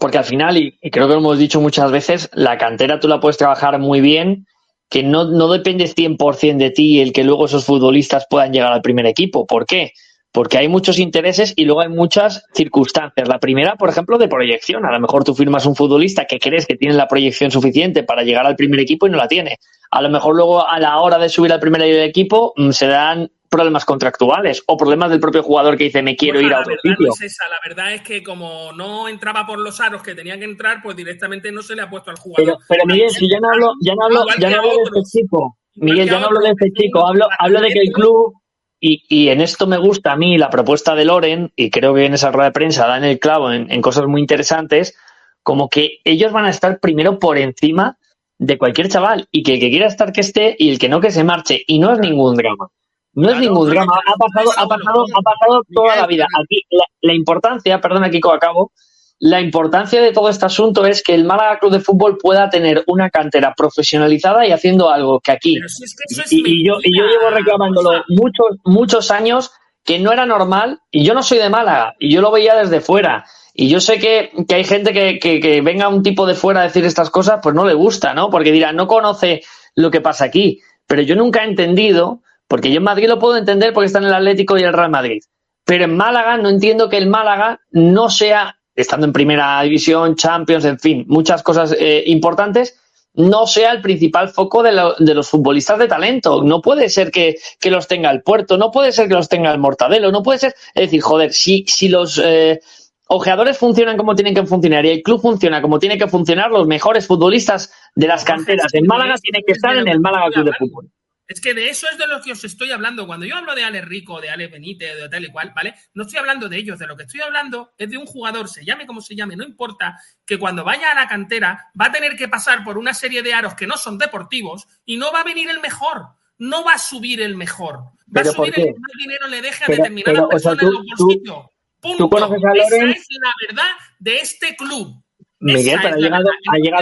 porque 0.00 0.18
al 0.18 0.24
final, 0.24 0.56
y, 0.56 0.72
creo 0.90 1.06
que 1.06 1.14
lo 1.14 1.20
hemos 1.20 1.38
dicho 1.38 1.60
muchas 1.60 1.90
veces, 1.90 2.30
la 2.32 2.58
cantera 2.58 3.00
tú 3.00 3.08
la 3.08 3.20
puedes 3.20 3.36
trabajar 3.36 3.78
muy 3.78 4.00
bien, 4.00 4.46
que 4.88 5.02
no, 5.02 5.24
no 5.24 5.48
depende 5.48 5.86
100% 5.86 6.56
de 6.58 6.70
ti 6.70 7.00
el 7.00 7.12
que 7.12 7.24
luego 7.24 7.46
esos 7.46 7.64
futbolistas 7.64 8.26
puedan 8.28 8.52
llegar 8.52 8.72
al 8.72 8.82
primer 8.82 9.06
equipo. 9.06 9.46
¿Por 9.46 9.66
qué? 9.66 9.92
Porque 10.32 10.58
hay 10.58 10.68
muchos 10.68 10.98
intereses 10.98 11.54
y 11.56 11.64
luego 11.64 11.80
hay 11.80 11.88
muchas 11.88 12.44
circunstancias. 12.54 13.26
La 13.26 13.40
primera, 13.40 13.76
por 13.76 13.88
ejemplo, 13.88 14.18
de 14.18 14.28
proyección. 14.28 14.84
A 14.84 14.92
lo 14.92 15.00
mejor 15.00 15.24
tú 15.24 15.34
firmas 15.34 15.66
un 15.66 15.74
futbolista 15.74 16.26
que 16.26 16.38
crees 16.38 16.66
que 16.66 16.76
tiene 16.76 16.94
la 16.94 17.08
proyección 17.08 17.50
suficiente 17.50 18.02
para 18.02 18.22
llegar 18.22 18.46
al 18.46 18.54
primer 18.54 18.80
equipo 18.80 19.06
y 19.06 19.10
no 19.10 19.16
la 19.16 19.28
tiene. 19.28 19.56
A 19.90 20.02
lo 20.02 20.10
mejor 20.10 20.36
luego 20.36 20.68
a 20.68 20.78
la 20.78 21.00
hora 21.00 21.18
de 21.18 21.30
subir 21.30 21.52
al 21.52 21.60
primer 21.60 21.82
equipo 21.82 22.52
mm, 22.56 22.70
se 22.70 22.86
dan 22.86 23.30
problemas 23.48 23.84
contractuales 23.84 24.62
o 24.66 24.76
problemas 24.76 25.10
del 25.10 25.20
propio 25.20 25.42
jugador 25.42 25.76
que 25.76 25.84
dice 25.84 26.02
me 26.02 26.16
quiero 26.16 26.40
ir 26.40 26.46
a 26.46 26.50
la 26.50 26.60
otro 26.60 26.70
verdad 26.72 26.82
sitio. 26.82 27.06
no 27.08 27.14
es 27.14 27.22
esa, 27.22 27.48
la 27.48 27.56
verdad 27.66 27.94
es 27.94 28.02
que 28.02 28.22
como 28.22 28.72
no 28.72 29.08
entraba 29.08 29.46
por 29.46 29.58
los 29.58 29.80
aros 29.80 30.02
que 30.02 30.14
tenía 30.14 30.38
que 30.38 30.44
entrar, 30.44 30.82
pues 30.82 30.96
directamente 30.96 31.52
no 31.52 31.62
se 31.62 31.74
le 31.74 31.82
ha 31.82 31.90
puesto 31.90 32.10
al 32.10 32.18
jugador. 32.18 32.44
Pero, 32.44 32.58
pero 32.68 32.86
Miguel, 32.86 33.10
si 33.10 33.28
ya 33.28 33.40
no 33.40 33.50
hablo, 33.50 33.72
ya 33.80 33.94
no 33.94 34.04
hablo, 34.04 34.26
ya 34.38 34.48
que 34.48 34.54
no 34.54 34.60
hablo 34.62 34.72
de 34.76 35.00
este 35.00 35.18
chico. 35.18 35.58
Miguel, 35.76 36.08
ya 36.08 36.20
no 36.20 36.26
hablo 36.26 36.40
de 36.40 36.50
este 36.50 36.72
chico, 36.72 37.06
hablo, 37.06 37.28
hablo 37.38 37.60
de 37.60 37.68
que 37.68 37.80
el 37.80 37.92
club, 37.92 38.34
y, 38.80 39.04
y 39.08 39.28
en 39.28 39.40
esto 39.40 39.66
me 39.66 39.78
gusta 39.78 40.12
a 40.12 40.16
mí 40.16 40.38
la 40.38 40.50
propuesta 40.50 40.94
de 40.94 41.04
Loren, 41.04 41.52
y 41.54 41.70
creo 41.70 41.94
que 41.94 42.06
en 42.06 42.14
esa 42.14 42.30
rueda 42.30 42.48
de 42.48 42.52
prensa 42.52 42.86
dan 42.86 43.04
el 43.04 43.18
clavo 43.18 43.52
en, 43.52 43.70
en 43.70 43.82
cosas 43.82 44.06
muy 44.06 44.20
interesantes, 44.20 44.96
como 45.42 45.68
que 45.68 45.98
ellos 46.04 46.32
van 46.32 46.46
a 46.46 46.50
estar 46.50 46.80
primero 46.80 47.18
por 47.18 47.38
encima 47.38 47.98
de 48.38 48.58
cualquier 48.58 48.88
chaval, 48.88 49.28
y 49.30 49.42
que 49.42 49.54
el 49.54 49.60
que 49.60 49.70
quiera 49.70 49.86
estar 49.86 50.12
que 50.12 50.20
esté, 50.20 50.56
y 50.58 50.70
el 50.70 50.78
que 50.78 50.88
no 50.88 51.00
que 51.00 51.10
se 51.10 51.24
marche, 51.24 51.62
y 51.66 51.78
no 51.78 51.92
es 51.92 51.98
ningún 51.98 52.36
drama. 52.36 52.68
No 53.16 53.30
es 53.30 53.38
ningún 53.38 53.68
drama, 53.68 53.98
ha 54.06 54.14
pasado, 54.16 54.50
ha 54.56 54.68
pasado, 54.68 55.04
ha 55.14 55.22
pasado 55.22 55.62
toda 55.74 55.96
la 55.96 56.06
vida. 56.06 56.26
Aquí, 56.40 56.62
la, 56.70 56.84
la 57.00 57.14
importancia, 57.14 57.80
perdona 57.80 58.10
Kiko, 58.10 58.32
acabo, 58.32 58.72
la 59.18 59.40
importancia 59.40 60.02
de 60.02 60.12
todo 60.12 60.28
este 60.28 60.44
asunto 60.44 60.84
es 60.84 61.02
que 61.02 61.14
el 61.14 61.24
Málaga 61.24 61.58
Club 61.58 61.72
de 61.72 61.80
Fútbol 61.80 62.18
pueda 62.18 62.50
tener 62.50 62.84
una 62.86 63.08
cantera 63.08 63.54
profesionalizada 63.56 64.46
y 64.46 64.52
haciendo 64.52 64.90
algo 64.90 65.20
que 65.20 65.32
aquí. 65.32 65.54
Pero 65.56 65.68
si 65.68 65.84
es 65.84 65.96
que 65.96 66.04
eso 66.12 66.22
es 66.22 66.32
Y, 66.32 66.42
y 66.44 66.66
yo, 66.66 66.74
y 66.82 66.96
yo 66.96 67.04
llevo 67.06 67.30
reclamándolo 67.30 68.04
muchos, 68.08 68.58
muchos 68.64 69.10
años 69.10 69.50
que 69.84 69.98
no 69.98 70.12
era 70.12 70.26
normal 70.26 70.80
y 70.90 71.04
yo 71.04 71.14
no 71.14 71.22
soy 71.22 71.38
de 71.38 71.48
Málaga 71.48 71.94
y 71.98 72.12
yo 72.12 72.20
lo 72.20 72.30
veía 72.30 72.56
desde 72.56 72.80
fuera. 72.80 73.24
Y 73.54 73.70
yo 73.70 73.80
sé 73.80 73.98
que, 73.98 74.32
que 74.46 74.54
hay 74.56 74.64
gente 74.64 74.92
que, 74.92 75.18
que, 75.18 75.40
que 75.40 75.62
venga 75.62 75.88
un 75.88 76.02
tipo 76.02 76.26
de 76.26 76.34
fuera 76.34 76.60
a 76.60 76.64
decir 76.64 76.84
estas 76.84 77.08
cosas, 77.08 77.40
pues 77.42 77.54
no 77.54 77.64
le 77.64 77.72
gusta, 77.72 78.12
¿no? 78.12 78.28
Porque 78.28 78.52
dirá, 78.52 78.72
no 78.74 78.86
conoce 78.86 79.40
lo 79.74 79.90
que 79.90 80.02
pasa 80.02 80.26
aquí. 80.26 80.60
Pero 80.86 81.00
yo 81.00 81.16
nunca 81.16 81.42
he 81.42 81.48
entendido, 81.48 82.20
porque 82.48 82.70
yo 82.70 82.78
en 82.78 82.84
Madrid 82.84 83.08
lo 83.08 83.18
puedo 83.18 83.36
entender 83.36 83.72
porque 83.72 83.86
está 83.86 83.98
en 83.98 84.04
el 84.06 84.14
Atlético 84.14 84.56
y 84.58 84.62
el 84.62 84.72
Real 84.72 84.90
Madrid. 84.90 85.20
Pero 85.64 85.84
en 85.84 85.96
Málaga 85.96 86.36
no 86.38 86.48
entiendo 86.48 86.88
que 86.88 86.96
el 86.98 87.08
Málaga 87.08 87.60
no 87.70 88.08
sea, 88.08 88.56
estando 88.74 89.06
en 89.06 89.12
primera 89.12 89.60
división, 89.62 90.14
Champions, 90.16 90.64
en 90.64 90.78
fin, 90.78 91.04
muchas 91.08 91.42
cosas 91.42 91.74
eh, 91.78 92.04
importantes, 92.06 92.78
no 93.14 93.46
sea 93.46 93.72
el 93.72 93.80
principal 93.80 94.28
foco 94.28 94.62
de, 94.62 94.72
lo- 94.72 94.94
de 94.98 95.14
los 95.14 95.28
futbolistas 95.28 95.78
de 95.78 95.88
talento. 95.88 96.42
No 96.44 96.60
puede 96.60 96.88
ser 96.90 97.10
que, 97.10 97.36
que 97.58 97.70
los 97.70 97.88
tenga 97.88 98.10
el 98.10 98.22
Puerto, 98.22 98.58
no 98.58 98.70
puede 98.70 98.92
ser 98.92 99.08
que 99.08 99.14
los 99.14 99.28
tenga 99.28 99.50
el 99.50 99.58
Mortadelo, 99.58 100.12
no 100.12 100.22
puede 100.22 100.38
ser. 100.38 100.54
Es 100.74 100.82
decir, 100.84 101.00
joder, 101.00 101.32
si, 101.32 101.64
si 101.66 101.88
los 101.88 102.20
eh, 102.22 102.60
ojeadores 103.08 103.56
funcionan 103.58 103.96
como 103.96 104.14
tienen 104.14 104.34
que 104.34 104.44
funcionar 104.44 104.84
y 104.84 104.90
el 104.90 105.02
club 105.02 105.20
funciona 105.22 105.62
como 105.62 105.78
tiene 105.78 105.96
que 105.98 106.08
funcionar, 106.08 106.50
los 106.50 106.66
mejores 106.66 107.06
futbolistas 107.06 107.72
de 107.94 108.06
las 108.06 108.22
canteras 108.24 108.72
en 108.74 108.86
Málaga 108.86 109.14
tienen 109.22 109.42
que 109.46 109.52
estar 109.52 109.76
en 109.76 109.88
el 109.88 110.00
Málaga 110.00 110.26
Club 110.30 110.44
de. 110.44 110.52
Fútbol. 110.58 110.90
Es 111.28 111.40
que 111.40 111.54
de 111.54 111.68
eso 111.68 111.86
es 111.90 111.98
de 111.98 112.06
lo 112.06 112.20
que 112.22 112.32
os 112.32 112.44
estoy 112.44 112.70
hablando. 112.70 113.06
Cuando 113.06 113.26
yo 113.26 113.34
hablo 113.36 113.54
de 113.54 113.64
Ale 113.64 113.80
Rico, 113.80 114.20
de 114.20 114.30
Ale 114.30 114.46
Benítez, 114.46 114.96
de 114.96 115.08
tal 115.08 115.24
y 115.24 115.28
cual, 115.28 115.52
¿vale? 115.56 115.74
No 115.94 116.04
estoy 116.04 116.18
hablando 116.18 116.48
de 116.48 116.56
ellos. 116.56 116.78
De 116.78 116.86
lo 116.86 116.96
que 116.96 117.02
estoy 117.02 117.20
hablando 117.20 117.72
es 117.76 117.90
de 117.90 117.98
un 117.98 118.06
jugador, 118.06 118.48
se 118.48 118.64
llame 118.64 118.86
como 118.86 119.00
se 119.00 119.16
llame, 119.16 119.34
no 119.34 119.42
importa, 119.44 119.98
que 120.24 120.38
cuando 120.38 120.62
vaya 120.62 120.92
a 120.92 120.94
la 120.94 121.08
cantera 121.08 121.66
va 121.80 121.86
a 121.86 121.92
tener 121.92 122.14
que 122.16 122.28
pasar 122.28 122.62
por 122.62 122.78
una 122.78 122.94
serie 122.94 123.22
de 123.22 123.34
aros 123.34 123.54
que 123.54 123.66
no 123.66 123.76
son 123.76 123.98
deportivos 123.98 124.68
y 124.84 124.96
no 124.96 125.12
va 125.12 125.20
a 125.22 125.24
venir 125.24 125.50
el 125.50 125.60
mejor. 125.60 126.06
No 126.38 126.62
va 126.64 126.74
a 126.74 126.78
subir 126.78 127.20
el 127.20 127.34
mejor. 127.36 127.76
Va 127.78 128.20
a 128.20 128.22
¿Pero 128.22 128.32
por 128.34 128.46
subir 128.46 128.60
el 128.60 128.66
que 128.74 128.78
más 128.80 128.92
dinero 128.98 129.26
le 129.26 129.42
deje 129.42 129.64
a 129.64 129.66
Pero- 129.66 129.82
determinadas 129.82 130.14
pero, 130.14 130.28
o 130.28 130.38
sea, 130.38 130.50
personas 130.52 130.58
tú- 130.60 130.66
en 130.66 130.72
los 130.90 130.98
bolsillos. 130.98 131.46
Punto. 131.80 131.98
tú 132.04 132.10
conoces 132.10 132.44
a 132.44 132.52
Esa 132.52 132.84
es 132.90 133.06
la 133.20 133.32
verdad 133.48 133.70
de 133.98 134.16
este 134.18 134.56
club. 134.56 135.02
Miguel, 135.38 135.78
pero 135.82 135.94
ha 135.94 135.98
llegado, 135.98 136.24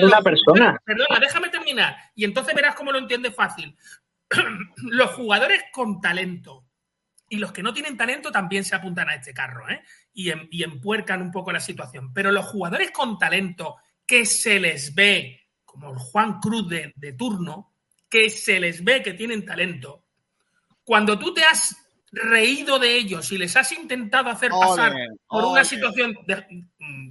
ha 0.03 0.07
una 0.07 0.20
persona. 0.22 0.78
Perdona, 0.84 1.18
déjame 1.20 1.49
terminar. 1.49 1.97
Y 2.14 2.24
entonces 2.24 2.55
verás 2.55 2.74
cómo 2.76 2.92
lo 2.92 2.99
entiende 2.99 3.32
fácil. 3.32 3.76
los 4.76 5.11
jugadores 5.12 5.62
con 5.72 6.01
talento 6.01 6.66
y 7.28 7.39
los 7.39 7.53
que 7.53 7.62
no 7.62 7.72
tienen 7.72 7.97
talento 7.97 8.30
también 8.30 8.64
se 8.64 8.76
apuntan 8.76 9.09
a 9.09 9.14
este 9.14 9.32
carro 9.35 9.68
¿eh? 9.70 9.82
y, 10.12 10.30
em- 10.30 10.49
y 10.51 10.62
empuercan 10.62 11.22
un 11.22 11.30
poco 11.30 11.53
la 11.53 11.61
situación. 11.61 12.12
Pero 12.12 12.30
los 12.30 12.47
jugadores 12.47 12.91
con 12.91 13.18
talento 13.18 13.76
que 14.07 14.26
se 14.26 14.61
les 14.61 14.95
ve, 14.95 15.49
como 15.64 15.91
el 15.91 15.97
Juan 15.99 16.39
Cruz 16.41 16.68
de, 16.68 16.93
de 16.97 17.12
turno, 17.14 17.72
que 18.09 18.30
se 18.30 18.61
les 18.61 18.85
ve 18.85 19.03
que 19.03 19.14
tienen 19.14 19.45
talento, 19.45 20.05
cuando 20.85 21.18
tú 21.18 21.32
te 21.32 21.43
has 21.43 21.76
reído 22.12 22.78
de 22.78 22.95
ellos 22.95 23.32
y 23.32 23.39
les 23.39 23.57
has 23.57 23.72
intentado 23.72 24.28
hacer 24.30 24.51
pasar 24.51 24.95
por 25.26 25.45
una 25.47 25.64
situación 25.64 26.16
de- 26.26 26.47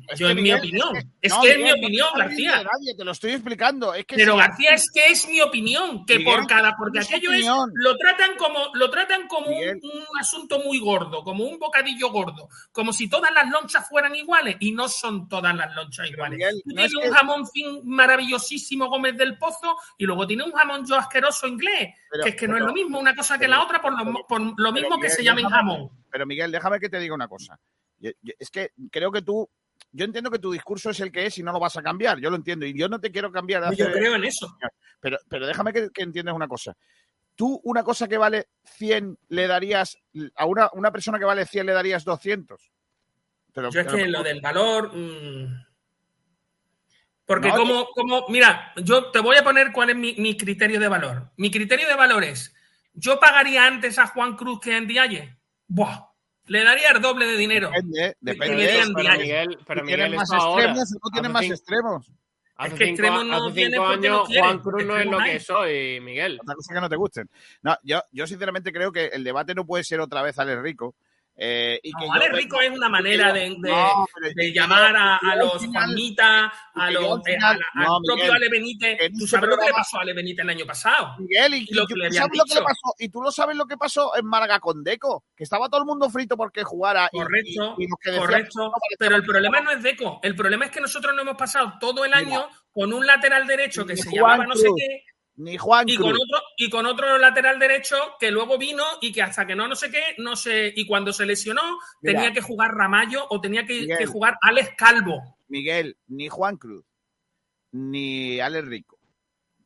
Es 0.09 0.19
yo 0.19 0.27
que, 0.27 0.31
en 0.33 0.43
mi 0.43 0.51
opinión, 0.53 0.95
es 0.97 1.03
que- 1.03 1.09
es 1.21 1.33
no, 1.33 1.41
que 1.41 1.49
es 1.51 1.57
Miguel, 1.57 1.73
mi 1.75 1.79
opinión, 1.85 2.07
García. 2.15 2.51
nadie, 2.63 2.95
te 2.97 3.03
lo 3.05 3.11
estoy 3.11 3.31
explicando. 3.31 3.93
Es 3.93 4.05
que 4.05 4.15
Pero 4.17 4.35
García 4.35 4.71
es 4.73 4.91
que 4.93 5.05
es 5.07 5.27
mi 5.27 5.39
opinión, 5.41 6.05
que 6.05 6.17
Miguel, 6.17 6.35
por 6.35 6.47
cada, 6.47 6.75
porque 6.77 6.99
aquello 6.99 7.31
es, 7.31 7.45
lo 7.73 7.97
tratan 7.97 8.35
como, 8.37 8.59
lo 8.73 8.89
tratan 8.89 9.27
como 9.27 9.47
un, 9.47 9.81
asunto 10.19 10.59
muy 10.59 10.79
gordo, 10.79 11.23
como 11.23 11.45
un 11.45 11.57
bocadillo 11.57 12.11
gordo, 12.11 12.49
como 12.71 12.91
si 12.93 13.09
todas 13.09 13.31
las 13.33 13.49
lonchas 13.49 13.87
fueran 13.87 14.13
iguales 14.15 14.57
y 14.59 14.71
no 14.73 14.87
son 14.89 15.27
todas 15.29 15.55
las 15.55 15.73
lonchas 15.73 16.09
iguales. 16.09 16.39
Tú 16.63 16.69
tienes 16.73 16.93
un 16.95 17.11
jamón 17.11 17.47
fin 17.47 17.81
maravillosísimo 17.85 18.87
Gómez 18.89 19.17
del 19.17 19.37
Pozo 19.37 19.75
y 19.97 20.05
luego 20.05 20.27
tienes 20.27 20.45
un 20.47 20.53
jamón 20.53 20.85
yo 20.85 20.95
asqueroso 20.97 21.47
inglés, 21.47 21.93
Pero- 22.11 22.23
que 22.23 22.29
es 22.31 22.35
que 22.35 22.47
no 22.47 22.57
es 22.57 22.63
lo 22.63 22.73
mismo 22.73 22.99
una 22.99 23.15
cosa 23.15 23.35
que 23.35 23.45
pero- 23.45 23.51
la 23.51 23.63
otra 23.63 23.81
por 23.81 23.93
lo, 23.93 24.13
por 24.27 24.41
lo 24.59 24.71
mismo 24.71 24.89
que 24.97 25.03
Miguel, 25.07 25.11
se 25.11 25.23
llamen 25.23 25.45
jamón. 25.49 25.89
Pero 26.11 26.25
Miguel, 26.25 26.51
déjame 26.51 26.79
que 26.79 26.89
te 26.89 26.99
diga 26.99 27.15
una 27.15 27.27
cosa. 27.27 27.59
Yo- 27.99 28.11
yo- 28.21 28.33
Es 28.37 28.49
que 28.49 28.71
creo 28.91 29.11
que 29.11 29.21
tú, 29.21 29.49
yo 29.93 30.03
entiendo 30.05 30.29
que 30.29 30.39
tu 30.39 30.51
discurso 30.51 30.89
es 30.89 30.99
el 30.99 31.11
que 31.11 31.25
es 31.27 31.37
y 31.37 31.43
no 31.43 31.51
lo 31.53 31.59
vas 31.59 31.77
a 31.77 31.81
cambiar. 31.81 32.19
Yo 32.19 32.29
lo 32.29 32.35
entiendo 32.35 32.65
y 32.65 32.77
yo 32.77 32.89
no 32.89 32.99
te 32.99 33.11
quiero 33.11 33.31
cambiar. 33.31 33.69
de 33.69 33.75
Yo 33.77 33.85
hace- 33.85 33.93
creo 33.97 34.15
en 34.15 34.25
eso. 34.25 34.57
Pero, 34.99 35.17
pero 35.29 35.47
déjame 35.47 35.71
que, 35.71 35.89
que 35.93 36.03
entiendas 36.03 36.35
una 36.35 36.47
cosa. 36.47 36.75
Tú, 37.35 37.59
una 37.63 37.83
cosa 37.83 38.07
que 38.07 38.17
vale 38.17 38.47
100, 38.63 39.17
le 39.29 39.47
darías 39.47 39.97
a 40.35 40.45
una, 40.45 40.69
una 40.73 40.91
persona 40.91 41.17
que 41.17 41.25
vale 41.25 41.45
100 41.45 41.65
le 41.65 41.73
darías 41.73 42.03
200. 42.03 42.71
Pero, 43.53 43.69
Yo 43.71 43.81
es 43.81 43.87
que 43.87 44.07
lo 44.07 44.21
del 44.23 44.41
valor. 44.41 44.91
mm, 44.95 45.65
porque 47.25 47.47
No, 47.49 47.55
como, 47.55 47.85
como, 47.93 48.25
mira, 48.29 48.73
yo 48.77 49.09
te 49.11 49.19
voy 49.19 49.37
a 49.37 49.43
poner 49.43 49.71
cuál 49.71 49.91
es 49.91 49.95
mi, 49.95 50.13
mi 50.17 50.35
criterio 50.37 50.79
de 50.79 50.87
valor. 50.87 51.31
Mi 51.37 51.49
criterio 51.49 51.87
de 51.87 51.95
valor 51.95 52.23
es, 52.23 52.53
yo 52.93 53.19
pagaría 53.19 53.65
antes 53.65 53.97
a 53.97 54.07
Juan 54.07 54.35
Cruz 54.35 54.59
que 54.59 54.75
a 54.75 54.81
Ndiaye. 54.81 55.37
Buah, 55.67 56.12
le 56.47 56.63
daría 56.63 56.89
el 56.91 57.01
doble 57.01 57.25
de 57.25 57.37
dinero. 57.37 57.69
Depende, 57.69 57.99
que 57.99 58.15
depende. 58.21 58.67
pero 58.67 58.87
Ndiaye. 59.01 59.17
Miguel, 59.23 59.57
pero 59.67 59.81
¿Tú 59.81 59.87
tienes 59.87 60.05
Miguel, 60.09 60.15
más 60.15 60.29
extremos 60.31 60.45
o 60.45 60.55
no 60.55 61.09
tienes 61.11 61.29
Hace 61.29 61.29
más 61.33 61.41
cinco- 61.41 61.53
extremos? 61.55 62.11
Hace 62.55 62.67
Es 62.67 62.79
que 62.79 62.85
cinco, 62.85 62.89
extremos 63.01 63.25
no 63.25 63.45
hace 63.45 63.55
tiene 63.55 63.77
no 63.77 63.87
años 63.87 64.27
quiere. 64.27 64.41
Juan 64.41 64.59
Cruz 64.59 64.85
no 64.85 64.97
es 64.99 65.05
lo 65.07 65.17
que 65.19 65.39
soy, 65.39 65.99
Miguel. 66.01 66.39
Otra 66.41 66.55
cosa 66.55 66.73
que 66.73 66.81
no 66.81 66.89
te 66.89 66.95
gusten. 66.95 67.29
No, 67.63 67.75
yo, 67.83 68.01
yo 68.11 68.27
sinceramente 68.27 68.71
creo 68.71 68.91
que 68.91 69.05
el 69.07 69.23
debate 69.23 69.55
no 69.55 69.65
puede 69.65 69.83
ser 69.83 69.99
otra 70.01 70.21
vez 70.21 70.37
Ale 70.37 70.61
Rico. 70.61 70.95
Eh, 71.35 71.79
y 71.81 71.91
que 71.93 72.05
No, 72.05 72.13
Ale 72.13 72.27
yo- 72.29 72.35
Rico 72.35 72.61
es 72.61 72.69
una 72.71 72.89
manera 72.89 73.33
de, 73.33 73.41
de- 73.49 73.55
No, 73.57 74.05
llamar 74.53 74.95
a, 74.95 75.35
los 75.35 75.65
Juanmita, 75.65 76.53
a 76.75 76.91
los, 76.91 77.21
al 77.25 77.33
eh, 77.33 77.37
a 77.41 77.97
propio 78.05 78.33
Ale 78.33 78.49
Benítez. 78.49 78.97
en 79.01 79.17
¿Tú 79.17 79.25
sabes 79.27 79.49
lo 79.49 79.57
que 79.57 79.65
le 79.65 79.71
pasó 79.73 79.97
a 79.97 80.01
Ale 80.01 80.13
Benítez 80.13 80.43
el 80.43 80.49
año 80.51 80.65
pasado? 80.65 81.15
Miguel, 81.17 81.55
y, 81.55 81.67
Y 81.69 81.73
lo 81.73 81.83
y 81.83 81.87
que 81.87 81.95
le 81.95 82.11
sabes 82.11 82.37
lo 82.37 82.43
que 82.45 82.53
le 82.55 82.61
pasó, 82.61 82.93
y 82.99 83.09
tú 83.09 83.21
lo 83.21 83.31
sabes 83.31 83.55
lo 83.55 83.65
que 83.65 83.77
pasó 83.77 84.15
en 84.15 84.25
Málaga 84.25 84.59
con 84.59 84.83
Deco, 84.83 85.23
que 85.35 85.43
estaba 85.43 85.69
todo 85.69 85.81
el 85.81 85.87
mundo 85.87 86.09
frito 86.09 86.37
porque 86.37 86.63
jugara. 86.63 87.09
Correcto, 87.11 87.75
y, 87.79 87.87
decían- 87.87 88.19
correcto. 88.19 88.59
vale, 88.69 88.95
Pero 88.99 89.15
el 89.15 89.23
problema 89.23 89.59
no 89.61 89.71
es 89.71 89.81
Deco. 89.81 90.19
El 90.21 90.35
problema 90.35 90.65
es 90.65 90.71
que 90.71 90.81
nosotros 90.81 91.15
no 91.15 91.23
hemos 91.23 91.35
pasado 91.37 91.73
todo 91.79 92.05
el 92.05 92.13
año 92.13 92.47
con 92.71 92.93
un 92.93 93.05
lateral 93.05 93.45
derecho 93.47 93.85
que 93.85 93.95
se 93.97 94.09
Juan 94.09 94.15
llamaba 94.15 94.45
no 94.47 94.55
sé 94.55 94.67
qué 94.77 95.03
Ni 95.35 95.57
Juan 95.57 95.89
y 95.89 95.95
Cruz. 95.95 96.11
con 96.11 96.15
otro 96.15 96.47
y 96.57 96.69
con 96.69 96.85
otro 96.85 97.17
lateral 97.17 97.57
derecho 97.57 97.95
que 98.19 98.29
luego 98.29 98.57
vino 98.57 98.83
y 99.01 99.11
que 99.11 99.23
hasta 99.23 99.47
que 99.47 99.55
no 99.55 99.67
no 99.67 99.75
sé 99.75 99.89
qué 99.89 100.01
no 100.19 100.35
sé 100.35 100.71
y 100.75 100.85
cuando 100.85 101.11
se 101.11 101.25
lesionó 101.25 101.61
Mira. 102.01 102.19
tenía 102.19 102.33
que 102.33 102.41
jugar 102.41 102.71
Ramallo 102.71 103.25
o 103.29 103.41
tenía 103.41 103.65
que, 103.65 103.81
Miguel. 103.81 103.97
que 103.97 104.05
jugar 104.05 104.37
Alex 104.41 104.71
Calvo. 104.77 105.37
Miguel, 105.47 105.97
ni 106.07 106.29
Juan 106.29 106.57
Cruz, 106.57 106.85
ni 107.71 108.39
Ale 108.39 108.61
Rico, 108.61 108.99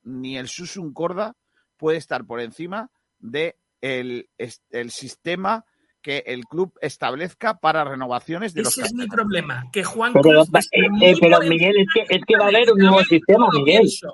ni 0.04 0.38
el 0.38 0.48
Susun 0.48 0.94
Corda 0.94 1.36
puede 1.76 1.98
estar 1.98 2.26
por 2.26 2.40
encima 2.40 2.90
de 3.20 3.58
el, 3.82 4.30
el 4.72 4.92
sistema 4.92 5.66
que 6.02 6.24
el 6.26 6.46
club 6.46 6.74
establezca 6.82 7.60
para 7.60 7.84
renovaciones 7.84 8.54
de 8.54 8.64
los 8.64 8.78
Ese 8.78 8.88
es 8.88 8.94
mi 8.94 9.08
problema, 9.08 9.66
que 9.74 9.84
Juan 9.84 10.14
Pero, 10.14 10.46
Cruz 10.46 10.50
eh, 10.72 10.88
eh, 11.02 11.16
pero 11.20 11.42
Miguel, 11.42 11.76
es 11.78 11.88
que, 11.94 12.16
es 12.16 12.24
que 12.26 12.38
va 12.38 12.46
a 12.46 12.48
haber 12.48 12.72
un 12.72 12.80
nuevo 12.80 13.04
sistema, 13.04 13.50
Miguel. 13.52 13.80
pienso. 13.82 14.14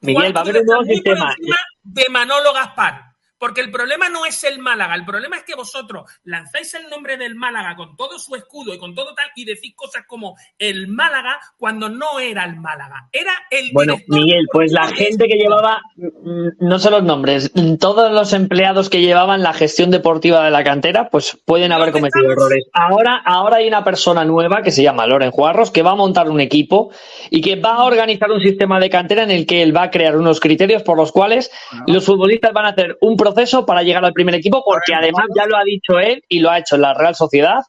Miguel, 0.00 0.34
va 0.34 0.40
a 0.40 0.42
haber 0.42 0.58
un 0.58 0.66
nuevo 0.66 0.84
sistema. 0.84 1.34
de 1.82 2.08
Manolo 2.10 2.52
Gaspar. 2.52 3.07
Porque 3.38 3.60
el 3.60 3.70
problema 3.70 4.08
no 4.08 4.26
es 4.26 4.42
el 4.42 4.58
Málaga, 4.58 4.94
el 4.96 5.04
problema 5.04 5.36
es 5.36 5.44
que 5.44 5.54
vosotros 5.54 6.10
lanzáis 6.24 6.74
el 6.74 6.88
nombre 6.90 7.16
del 7.16 7.36
Málaga 7.36 7.76
con 7.76 7.96
todo 7.96 8.18
su 8.18 8.34
escudo 8.34 8.74
y 8.74 8.78
con 8.78 8.94
todo 8.94 9.14
tal 9.14 9.26
y 9.36 9.44
decís 9.44 9.74
cosas 9.76 10.02
como 10.08 10.36
el 10.58 10.88
Málaga 10.88 11.38
cuando 11.56 11.88
no 11.88 12.18
era 12.18 12.44
el 12.44 12.56
Málaga, 12.56 13.08
era 13.12 13.32
el 13.50 13.70
Bueno, 13.72 13.96
Miguel, 14.08 14.46
pues 14.52 14.72
la 14.72 14.88
gente 14.88 15.28
que 15.28 15.36
llevaba, 15.36 15.80
mm, 15.96 16.48
no 16.66 16.78
sé 16.80 16.90
los 16.90 17.04
nombres, 17.04 17.52
todos 17.78 18.10
los 18.12 18.32
empleados 18.32 18.90
que 18.90 19.00
llevaban 19.00 19.42
la 19.42 19.52
gestión 19.52 19.90
deportiva 19.90 20.44
de 20.44 20.50
la 20.50 20.64
cantera, 20.64 21.08
pues 21.08 21.38
pueden 21.44 21.70
haber 21.70 21.92
¿Dónde 21.92 22.10
cometido 22.10 22.32
estamos? 22.32 22.50
errores. 22.50 22.64
Ahora, 22.72 23.22
ahora 23.24 23.58
hay 23.58 23.68
una 23.68 23.84
persona 23.84 24.24
nueva 24.24 24.62
que 24.62 24.72
se 24.72 24.82
llama 24.82 25.06
Loren 25.06 25.30
Juarros 25.30 25.70
que 25.70 25.82
va 25.82 25.92
a 25.92 25.96
montar 25.96 26.28
un 26.28 26.40
equipo 26.40 26.90
y 27.30 27.40
que 27.40 27.54
va 27.54 27.76
a 27.76 27.84
organizar 27.84 28.32
un 28.32 28.40
sistema 28.40 28.80
de 28.80 28.90
cantera 28.90 29.22
en 29.22 29.30
el 29.30 29.46
que 29.46 29.62
él 29.62 29.76
va 29.76 29.84
a 29.84 29.90
crear 29.90 30.16
unos 30.16 30.40
criterios 30.40 30.82
por 30.82 30.96
los 30.96 31.12
cuales 31.12 31.52
los 31.86 32.04
futbolistas 32.04 32.52
van 32.52 32.66
a 32.66 32.70
hacer 32.70 32.98
un 33.00 33.16
proceso 33.16 33.27
para 33.66 33.82
llegar 33.82 34.04
al 34.04 34.12
primer 34.12 34.34
equipo, 34.34 34.62
porque 34.64 34.94
además 34.94 35.24
ya 35.36 35.46
lo 35.46 35.56
ha 35.56 35.64
dicho 35.64 35.98
él 35.98 36.22
y 36.28 36.40
lo 36.40 36.50
ha 36.50 36.58
hecho 36.58 36.76
en 36.76 36.82
la 36.82 36.94
Real 36.94 37.14
Sociedad. 37.14 37.60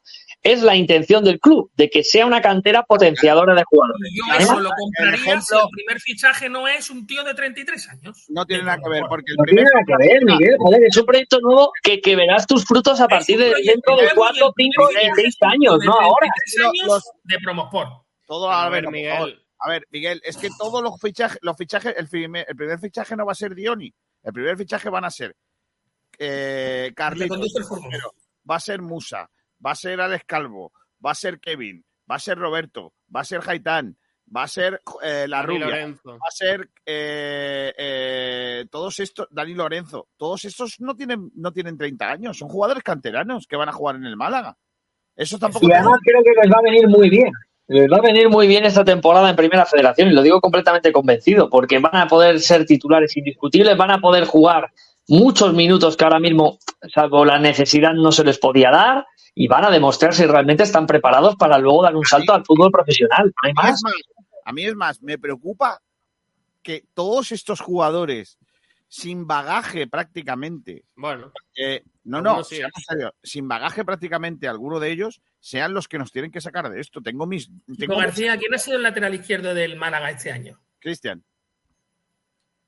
Es 0.42 0.62
la 0.62 0.74
intención 0.74 1.22
del 1.22 1.38
club, 1.38 1.70
de 1.76 1.90
que 1.90 2.02
sea 2.02 2.24
una 2.24 2.40
cantera 2.40 2.82
potenciadora 2.84 3.54
de 3.54 3.62
jugadores. 3.68 4.10
Yo 4.16 4.24
Además, 4.30 4.44
eso 4.48 4.60
lo 4.60 4.70
compraría 4.70 5.08
el 5.14 5.20
ejemplo- 5.20 5.42
si 5.42 5.54
el 5.56 5.68
primer 5.70 6.00
fichaje 6.00 6.48
no 6.48 6.66
es 6.66 6.88
un 6.88 7.06
tío 7.06 7.22
de 7.24 7.34
33 7.34 7.88
años. 7.90 8.24
No 8.30 8.46
tiene 8.46 8.62
nada 8.64 8.78
que 8.82 8.88
ver, 8.88 9.02
porque 9.06 9.32
el 9.32 9.36
No 9.36 9.44
tiene 9.44 9.62
primer 9.64 9.74
nada 9.74 9.84
que 9.86 10.08
ver, 10.08 10.24
Miguel. 10.24 10.56
Joder, 10.58 10.80
es 10.88 10.96
un 10.96 11.04
proyecto 11.04 11.40
nuevo 11.40 11.72
que, 11.82 12.00
que 12.00 12.16
verás 12.16 12.46
tus 12.46 12.64
frutos 12.64 12.98
a 13.02 13.06
partir 13.08 13.38
de 13.38 13.52
dentro 13.62 13.96
de 13.96 14.08
4, 14.14 14.52
5 14.56 14.90
y 14.92 14.94
6 15.14 15.36
años, 15.42 15.78
no 15.84 15.92
ahora. 15.92 16.26
33 16.54 16.64
años 16.64 16.86
Los- 16.86 17.10
de 17.24 17.38
Promosport. 17.44 17.90
todo 18.26 18.50
A 18.50 18.68
ver. 18.70 18.88
Miguel. 18.88 19.38
A 19.58 19.68
ver, 19.68 19.84
Miguel, 19.90 20.22
es 20.24 20.38
que 20.38 20.48
todos 20.58 20.82
los 20.82 20.98
fichajes, 20.98 21.38
los 21.42 21.54
fichajes, 21.54 21.94
el 21.98 22.08
primer, 22.08 22.46
el 22.48 22.56
primer 22.56 22.78
fichaje 22.78 23.14
no 23.14 23.26
va 23.26 23.32
a 23.32 23.34
ser 23.34 23.54
Dioni. 23.54 23.92
El 24.22 24.32
primer 24.32 24.56
fichaje 24.56 24.88
van 24.88 25.04
a 25.04 25.10
ser 25.10 25.36
eh, 26.20 26.92
Carlitos, 26.94 27.40
va 28.48 28.56
a 28.56 28.60
ser 28.60 28.82
Musa, 28.82 29.30
va 29.64 29.72
a 29.72 29.74
ser 29.74 30.00
Alex 30.00 30.24
Calvo, 30.26 30.72
va 31.04 31.12
a 31.12 31.14
ser 31.14 31.40
Kevin, 31.40 31.84
va 32.08 32.16
a 32.16 32.18
ser 32.18 32.38
Roberto, 32.38 32.92
va 33.14 33.20
a 33.20 33.24
ser 33.24 33.40
Jaitán, 33.40 33.96
va 34.34 34.42
a 34.42 34.48
ser 34.48 34.80
eh, 35.02 35.26
La 35.26 35.38
Dani 35.38 35.54
Rubia, 35.54 35.66
Lorenzo. 35.66 36.10
va 36.10 36.28
a 36.28 36.30
ser 36.30 36.68
eh, 36.84 37.72
eh, 37.76 38.66
todos 38.70 39.00
estos, 39.00 39.28
Dani 39.30 39.54
Lorenzo, 39.54 40.08
todos 40.16 40.44
estos 40.44 40.78
no 40.80 40.94
tienen, 40.94 41.30
no 41.34 41.52
tienen 41.52 41.78
30 41.78 42.10
años, 42.10 42.38
son 42.38 42.48
jugadores 42.48 42.82
canteranos 42.82 43.46
que 43.46 43.56
van 43.56 43.70
a 43.70 43.72
jugar 43.72 43.96
en 43.96 44.04
el 44.04 44.16
Málaga. 44.16 44.56
Eso 45.16 45.38
tampoco 45.38 45.66
Y 45.66 45.72
además 45.72 46.00
creo 46.04 46.22
que 46.22 46.40
les 46.42 46.50
va 46.50 46.58
a 46.58 46.62
venir 46.62 46.86
muy 46.86 47.10
bien. 47.10 47.32
Les 47.66 47.88
va 47.88 47.98
a 47.98 48.02
venir 48.02 48.28
muy 48.28 48.48
bien 48.48 48.64
esta 48.64 48.84
temporada 48.84 49.30
en 49.30 49.36
Primera 49.36 49.64
Federación 49.64 50.08
y 50.08 50.12
lo 50.12 50.22
digo 50.22 50.40
completamente 50.40 50.92
convencido, 50.92 51.48
porque 51.48 51.78
van 51.78 51.96
a 51.96 52.08
poder 52.08 52.40
ser 52.40 52.66
titulares 52.66 53.16
indiscutibles, 53.16 53.76
van 53.76 53.92
a 53.92 54.00
poder 54.00 54.24
jugar 54.24 54.72
muchos 55.10 55.52
minutos 55.52 55.96
que 55.96 56.04
ahora 56.04 56.20
mismo, 56.20 56.58
salvo 56.94 57.24
la 57.24 57.38
necesidad, 57.38 57.92
no 57.92 58.12
se 58.12 58.24
les 58.24 58.38
podía 58.38 58.70
dar 58.70 59.06
y 59.34 59.48
van 59.48 59.64
a 59.64 59.70
demostrar 59.70 60.14
si 60.14 60.24
realmente 60.24 60.62
están 60.62 60.86
preparados 60.86 61.36
para 61.36 61.58
luego 61.58 61.82
dar 61.82 61.96
un 61.96 62.04
salto 62.04 62.32
al 62.32 62.44
fútbol 62.44 62.70
profesional. 62.70 63.26
No 63.26 63.32
hay 63.42 63.52
A 63.56 63.62
mí 63.62 63.68
más. 63.68 63.74
es 63.74 63.82
más, 63.82 63.94
a 64.44 64.52
mí 64.52 64.64
es 64.64 64.74
más, 64.74 65.02
me 65.02 65.18
preocupa 65.18 65.82
que 66.62 66.84
todos 66.94 67.32
estos 67.32 67.60
jugadores 67.60 68.38
sin 68.88 69.26
bagaje 69.26 69.86
prácticamente, 69.86 70.84
Bueno, 70.96 71.32
eh, 71.56 71.84
no, 72.04 72.20
no, 72.20 72.42
sí, 72.42 72.60
¿eh? 72.60 72.66
sin 73.22 73.46
bagaje 73.46 73.84
prácticamente 73.84 74.48
alguno 74.48 74.80
de 74.80 74.90
ellos, 74.90 75.22
sean 75.38 75.74
los 75.74 75.86
que 75.86 75.98
nos 75.98 76.10
tienen 76.10 76.32
que 76.32 76.40
sacar 76.40 76.68
de 76.70 76.80
esto. 76.80 77.00
Tengo 77.00 77.26
mis... 77.26 77.50
Tengo 77.78 77.96
García, 77.96 78.36
¿quién 78.36 78.52
ha 78.54 78.58
sido 78.58 78.76
el 78.78 78.82
lateral 78.82 79.14
izquierdo 79.14 79.54
del 79.54 79.76
Málaga 79.76 80.10
este 80.10 80.32
año? 80.32 80.60
Cristian, 80.80 81.22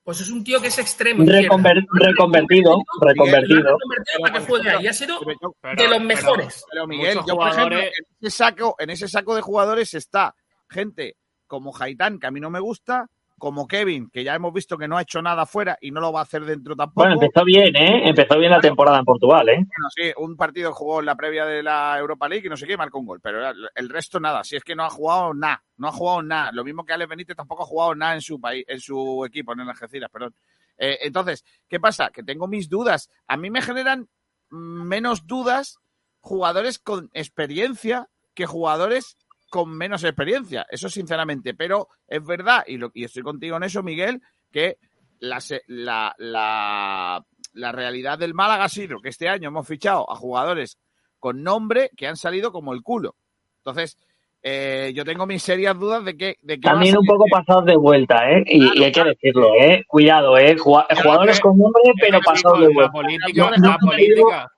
Pues 0.05 0.21
es 0.21 0.31
un 0.31 0.43
tío 0.43 0.61
que 0.61 0.67
es 0.67 0.79
extremo. 0.79 1.25
Reconver- 1.25 1.87
reconvertido, 1.93 2.77
reconvertido. 3.01 3.63
reconvertido 3.63 4.21
para 4.21 4.39
que 4.39 4.47
juegue 4.47 4.71
ahí. 4.71 4.87
Ha 4.89 4.93
sido 4.93 5.21
pero, 5.61 5.83
de 5.83 5.89
los 5.89 6.01
mejores. 6.03 6.65
pero, 6.71 6.87
Miguel, 6.89 7.19
yo 7.27 7.37
por 7.37 7.49
ejemplo, 7.49 7.79
en 7.79 7.91
ese, 8.21 8.31
saco, 8.31 8.75
en 8.79 8.91
ese 8.91 9.07
saco 9.09 9.37
de 9.37 9.43
jugadores 9.43 9.95
está 9.95 10.35
gente 10.69 11.17
como 11.47 11.71
Jaitán, 11.71 12.19
que 12.19 12.27
a 12.27 12.31
mí 12.33 12.41
no 12.41 12.51
me 12.51 12.59
gusta, 12.59 13.07
como 13.43 13.67
Kevin, 13.67 14.09
que 14.09 14.23
ya 14.23 14.37
hemos 14.37 14.53
visto 14.53 14.79
que 14.79 14.87
no 14.87 14.97
ha 14.97 15.03
hecho 15.03 15.21
nada 15.21 15.47
fuera 15.47 15.77
y 15.81 15.91
no 15.91 16.01
lo 16.01 16.13
va 16.13 16.21
a 16.21 16.23
hacer 16.23 16.45
dentro 16.45 16.77
tampoco. 16.77 17.09
Bueno, 17.09 17.21
empezó 17.21 17.45
bien, 17.45 17.75
¿eh? 17.75 18.09
Empezó 18.09 18.39
bien 18.39 18.53
la 18.53 18.61
temporada 18.61 19.01
en 19.01 19.05
Portugal, 19.05 19.49
¿eh? 19.49 19.57
Bueno, 19.57 19.89
sí, 19.97 20.13
un 20.19 20.37
partido 20.37 20.73
jugó 20.73 21.01
en 21.01 21.07
la 21.07 21.17
previa 21.17 21.45
de 21.45 21.61
la 21.61 21.99
Europa 21.99 22.29
League 22.29 22.47
y 22.47 22.49
no 22.49 22.57
sé 22.57 22.69
qué, 22.69 22.77
marcó 22.77 23.01
un 23.01 23.07
gol. 23.07 23.19
Pero 23.21 23.49
el- 23.51 23.69
el 23.75 23.89
resto 23.89 24.21
nada. 24.21 24.45
Si 24.45 24.55
es 24.55 24.63
que 24.63 24.77
no 24.77 24.85
ha 24.85 24.91
jugado 24.91 25.35
nada. 25.35 25.61
No 25.77 25.89
ha 25.89 25.91
jugado 25.93 26.23
nada. 26.23 26.53
Lo 26.53 26.63
mismo 26.63 26.85
que 26.85 26.93
Ale 26.93 27.07
Benítez 27.07 27.35
tampoco 27.35 27.65
ha 27.65 27.67
jugado 27.67 27.97
nada 27.97 28.15
en 28.15 28.21
su 28.21 28.41
país, 28.41 28.65
en 28.69 28.79
su 28.79 29.25
equipo, 29.27 29.55
en 29.55 29.61
Algeciras, 29.63 30.09
perdón. 30.09 30.37
Eh, 30.79 30.99
entonces, 31.03 31.45
¿qué 31.69 31.81
pasa? 31.81 32.11
Que 32.11 32.23
tengo 32.23 32.47
mis 32.47 32.69
dudas. 32.69 33.11
A 33.27 33.37
mí 33.37 33.51
me 33.51 33.61
generan 33.61 34.09
menos 34.51 35.27
dudas 35.27 35.79
jugadores 36.21 36.79
con 36.79 37.11
experiencia 37.13 38.09
que 38.35 38.47
jugadores 38.47 39.17
con 39.53 39.69
menos 39.77 40.03
experiencia. 40.03 40.67
Eso 40.71 40.89
sinceramente. 40.89 41.53
Pero 41.53 41.89
es 42.09 42.25
verdad, 42.25 42.65
y, 42.67 42.79
lo, 42.79 42.91
y 42.95 43.05
estoy 43.05 43.23
contigo 43.23 43.59
en 43.59 43.65
eso, 43.65 43.83
Miguel, 43.83 44.23
que 44.51 44.79
la, 45.21 45.41
se- 45.43 45.63
la, 45.67 46.15
la, 46.19 47.23
la 47.53 47.73
realidad 47.73 48.19
del 48.19 48.33
Málaga 48.33 48.65
ha 48.65 48.69
sido 48.71 48.99
que 49.01 49.11
este 49.11 49.29
año 49.29 49.49
hemos 49.49 49.69
fichado 49.69 50.11
a 50.11 50.17
jugadores 50.17 50.79
con 51.19 51.43
nombre 51.43 51.91
que 51.97 52.07
han 52.09 52.17
salido 52.17 52.51
como 52.51 52.73
el 52.73 52.81
culo. 52.83 53.15
Entonces, 53.59 53.97
eh, 54.43 54.91
yo 54.95 55.05
tengo 55.05 55.27
mis 55.27 55.43
serias 55.43 55.79
dudas 55.79 56.03
de 56.05 56.17
que... 56.17 56.37
De 56.43 56.57
También 56.59 56.97
un 56.97 57.05
poco 57.07 57.27
pasados 57.31 57.67
de 57.67 57.77
vuelta, 57.77 58.29
¿eh? 58.31 58.43
Y, 58.47 58.59
Claro, 58.61 58.75
y 58.81 58.85
hay 58.85 58.93
que 58.93 59.05
decirlo, 59.05 59.55
¿eh? 59.61 59.85
Cuidado, 59.87 60.37
¿eh? 60.39 60.57
Jugadores 60.59 61.37
que- 61.37 61.43
con 61.43 61.59
nombre, 61.59 61.83
pero 62.01 62.19
pasados 62.21 62.59
de 62.61 62.69
la 62.69 62.75
vuelta. 62.75 62.93
política, 62.93 63.45
No, 63.45 63.51
la 63.51 63.57
no, 63.59 63.77
política. 63.79 64.52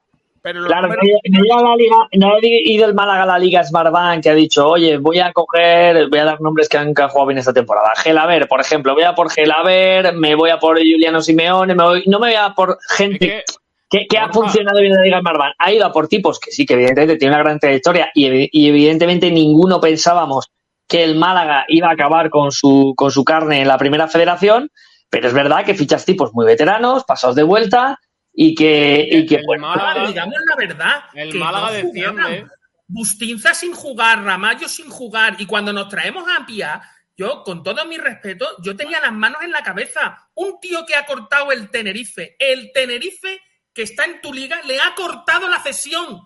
Pero 0.45 0.61
los 0.61 0.68
Claro, 0.68 0.88
no 0.88 0.95
números- 0.97 1.20
no 1.30 1.70
la 1.70 1.76
liga, 1.76 1.97
no 2.18 2.34
ha 2.34 2.38
ido 2.42 2.86
el 2.86 2.92
Málaga 2.92 3.22
a 3.22 3.26
la 3.26 3.38
Liga 3.38 3.64
Smartbank 3.64 4.22
que 4.22 4.28
ha 4.28 4.34
dicho, 4.34 4.68
oye, 4.68 4.99
voy 4.99 5.18
a 5.18 5.32
coger, 5.32 6.07
voy 6.11 6.18
a 6.18 6.24
dar 6.26 6.40
nombres 6.42 6.68
que 6.68 6.76
han, 6.76 6.92
jugado 6.92 7.26
bien 7.28 7.38
esta 7.38 7.55
temporada. 7.55 7.92
Gelaber, 7.97 8.47
por 8.47 8.61
ejemplo, 8.61 8.92
voy 8.92 9.05
a 9.05 9.14
por 9.14 9.30
Gelaber, 9.30 10.12
me 10.12 10.34
voy 10.34 10.51
a 10.51 10.59
por 10.59 10.76
Juliano 10.76 11.22
Simeone, 11.22 11.74
me 11.74 11.82
voy, 11.82 12.03
no 12.07 12.20
me 12.20 12.26
voy 12.26 12.36
a 12.36 12.51
por 12.51 12.76
Es 12.90 12.95
gente 12.95 13.42
que, 13.88 14.18
ha 14.18 14.28
funcionado 14.30 14.80
bien 14.80 14.92
en 14.92 14.99
la 14.99 15.05
Liga 15.05 15.20
Smartbank. 15.20 15.55
Ha 15.57 15.72
ido 15.72 15.86
a 15.86 15.92
por 15.92 16.09
tipos 16.09 16.38
que 16.38 16.51
sí, 16.51 16.66
que 16.66 16.74
evidentemente 16.74 17.16
tiene 17.16 17.34
una 17.34 17.42
gran 17.42 17.59
trayectoria 17.59 18.11
y, 18.14 18.51
y 18.53 18.68
evidentemente 18.68 19.30
ninguno 19.30 19.80
pensábamos 19.80 20.51
que 20.86 21.05
el 21.05 21.14
Málaga 21.14 21.64
iba 21.68 21.88
a 21.88 21.92
acabar 21.92 22.28
con 22.28 22.53
su, 22.53 22.92
con 22.99 23.11
su 23.11 23.24
carne 23.24 23.62
en 23.62 23.68
la 23.68 23.78
primera 23.78 24.09
federación, 24.09 24.70
pero 25.09 25.26
es 25.26 25.32
verdad 25.32 25.64
que 25.64 25.72
fichas 25.72 26.05
tipos 26.05 26.34
muy 26.34 26.45
veteranos, 26.45 27.05
pasados 27.05 27.34
de 27.34 27.45
vuelta 27.45 27.99
y 28.35 28.55
que, 28.55 29.09
y 29.11 29.26
que 29.26 29.37
el 29.37 29.45
Málaga- 29.61 30.09
digamos 30.09 30.35
la 30.49 30.57
verdad. 30.57 31.05
el 31.14 31.35
Málaga 31.35 31.66
no 31.66 31.72
desciende. 31.72 32.22
jugaban. 32.22 32.51
Bustinza 32.87 33.55
sin 33.55 33.72
jugar, 33.72 34.22
Ramallo 34.22 34.68
sin 34.68 34.91
jugar. 34.91 35.37
Y 35.39 35.47
cuando 35.47 35.72
nos 35.72 35.89
traemos 35.89 36.24
a 36.28 36.45
Pia, 36.45 36.82
yo, 37.16 37.43
con 37.45 37.62
todo 37.62 37.85
mi 37.87 37.97
respeto, 37.97 38.47
yo 38.62 38.76
tenía 38.76 39.01
las 39.01 39.12
manos 39.12 39.43
en 39.43 39.53
la 39.53 39.62
cabeza. 39.62 40.28
Un 40.35 40.61
tío 40.61 40.85
que 40.85 40.95
ha 40.97 41.07
cortado 41.07 41.51
el 41.53 41.70
Tenerife. 41.70 42.37
El 42.39 42.72
Tenerife 42.72 43.41
que 43.72 43.82
está 43.82 44.05
en 44.05 44.20
tu 44.20 44.32
liga 44.32 44.61
le 44.66 44.78
ha 44.80 44.95
cortado 44.95 45.49
la 45.49 45.61
cesión. 45.61 46.20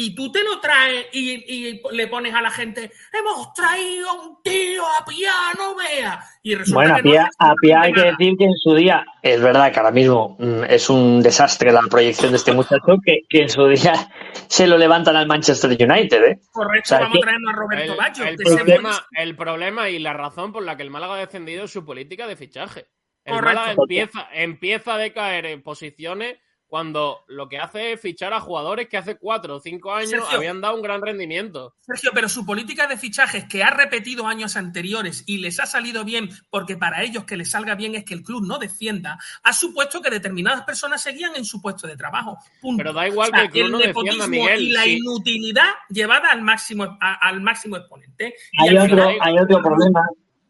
Y 0.00 0.14
tú 0.14 0.30
te 0.30 0.44
lo 0.44 0.60
traes 0.60 1.06
y, 1.12 1.32
y 1.72 1.82
le 1.90 2.06
pones 2.06 2.32
a 2.32 2.40
la 2.40 2.50
gente, 2.50 2.92
hemos 3.12 3.52
traído 3.52 4.08
a 4.08 4.12
un 4.12 4.40
tío 4.44 4.84
a 4.86 5.04
Pia, 5.04 5.32
no 5.58 5.74
vea. 5.74 6.20
Y 6.40 6.54
resulta 6.54 6.78
Bueno, 6.78 6.94
a 6.94 6.96
que 6.98 7.02
no 7.02 7.10
Pia, 7.10 7.22
es 7.24 7.36
a 7.40 7.54
Pia 7.60 7.80
hay 7.80 7.92
que 7.92 8.02
decir 8.02 8.36
que 8.38 8.44
en 8.44 8.56
su 8.56 8.74
día, 8.76 9.04
es 9.22 9.40
verdad 9.42 9.72
que 9.72 9.80
ahora 9.80 9.90
mismo 9.90 10.36
mm, 10.38 10.62
es 10.68 10.88
un 10.88 11.20
desastre 11.20 11.72
la 11.72 11.80
proyección 11.90 12.30
de 12.30 12.36
este 12.36 12.52
muchacho, 12.52 12.96
que, 13.04 13.22
que 13.28 13.42
en 13.42 13.48
su 13.48 13.66
día 13.66 13.92
se 14.46 14.68
lo 14.68 14.78
levantan 14.78 15.16
al 15.16 15.26
Manchester 15.26 15.70
United, 15.70 16.22
¿eh? 16.22 16.38
Correcto, 16.52 16.84
O 16.84 16.88
sea, 16.90 17.00
vamos 17.00 17.14
que- 17.14 17.18
a 17.18 17.22
traernos 17.22 17.52
a 17.52 17.56
Roberto 17.56 17.92
El, 17.92 17.98
Baggio. 17.98 18.24
el 18.24 18.36
problema, 18.36 19.06
el 19.16 19.36
problema 19.36 19.90
y 19.90 19.98
la 19.98 20.12
razón 20.12 20.52
por 20.52 20.62
la 20.62 20.76
que 20.76 20.84
el 20.84 20.90
Málaga 20.90 21.14
ha 21.14 21.18
descendido 21.18 21.64
es 21.64 21.72
su 21.72 21.84
política 21.84 22.28
de 22.28 22.36
fichaje. 22.36 22.86
El 23.24 23.34
Correcto. 23.34 23.46
Málaga 23.60 23.72
empieza, 23.72 24.28
empieza 24.32 24.94
a 24.94 24.98
decaer 24.98 25.46
en 25.46 25.62
posiciones 25.64 26.36
cuando 26.68 27.24
lo 27.28 27.48
que 27.48 27.58
hace 27.58 27.92
es 27.94 28.00
fichar 28.00 28.34
a 28.34 28.40
jugadores 28.40 28.88
que 28.88 28.98
hace 28.98 29.16
cuatro 29.16 29.56
o 29.56 29.60
cinco 29.60 29.92
años 29.94 30.10
Sergio. 30.10 30.36
habían 30.36 30.60
dado 30.60 30.76
un 30.76 30.82
gran 30.82 31.00
rendimiento. 31.00 31.74
Sergio, 31.80 32.10
pero 32.14 32.28
su 32.28 32.44
política 32.44 32.86
de 32.86 32.98
fichajes 32.98 33.46
que 33.48 33.64
ha 33.64 33.70
repetido 33.70 34.26
años 34.26 34.54
anteriores 34.54 35.24
y 35.26 35.38
les 35.38 35.58
ha 35.60 35.66
salido 35.66 36.04
bien, 36.04 36.28
porque 36.50 36.76
para 36.76 37.02
ellos 37.02 37.24
que 37.24 37.38
les 37.38 37.50
salga 37.50 37.74
bien 37.74 37.94
es 37.94 38.04
que 38.04 38.12
el 38.12 38.22
club 38.22 38.46
no 38.46 38.58
descienda, 38.58 39.18
ha 39.42 39.52
supuesto 39.54 40.02
que 40.02 40.10
determinadas 40.10 40.62
personas 40.64 41.00
seguían 41.02 41.34
en 41.36 41.46
su 41.46 41.62
puesto 41.62 41.86
de 41.86 41.96
trabajo. 41.96 42.36
Punto. 42.60 42.76
Pero 42.82 42.92
da 42.92 43.08
igual 43.08 43.30
O 43.32 43.36
sea, 43.36 43.48
que 43.48 43.60
el 43.60 43.64
club 43.66 43.70
no 43.72 43.78
defienda, 43.78 44.02
nepotismo 44.02 44.28
Miguel, 44.28 44.60
Y 44.62 44.70
la 44.72 44.82
sí. 44.82 44.98
inutilidad 44.98 45.70
llevada 45.88 46.28
al 46.30 46.42
máximo, 46.42 46.98
a- 47.00 47.14
al 47.28 47.40
máximo 47.40 47.76
exponente. 47.78 48.34
Hay 48.60 48.76
otro, 48.76 48.88
final- 48.90 49.16
hay 49.22 49.38
otro 49.38 49.62
problema, 49.62 50.02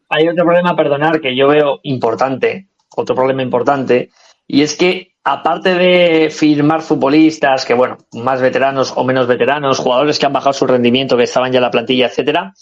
hay 0.09 0.27
otro 0.27 0.43
problema, 0.43 0.75
perdonar, 0.75 1.21
que 1.21 1.33
yo 1.35 1.47
veo 1.47 1.79
importante, 1.83 2.67
otro 2.95 3.15
problema 3.15 3.41
importante, 3.41 4.11
y 4.47 4.63
es 4.63 4.75
que 4.75 5.08
aparte 5.23 5.75
de 5.75 6.29
firmar 6.29 6.81
futbolistas, 6.81 7.65
que 7.65 7.73
bueno, 7.73 7.97
más 8.13 8.41
veteranos 8.41 8.93
o 8.95 9.03
menos 9.03 9.27
veteranos, 9.27 9.79
jugadores 9.79 10.17
que 10.17 10.25
han 10.25 10.33
bajado 10.33 10.53
su 10.53 10.67
rendimiento, 10.67 11.17
que 11.17 11.23
estaban 11.23 11.51
ya 11.51 11.57
en 11.57 11.63
la 11.63 11.71
plantilla, 11.71 12.07
etcétera, 12.07 12.53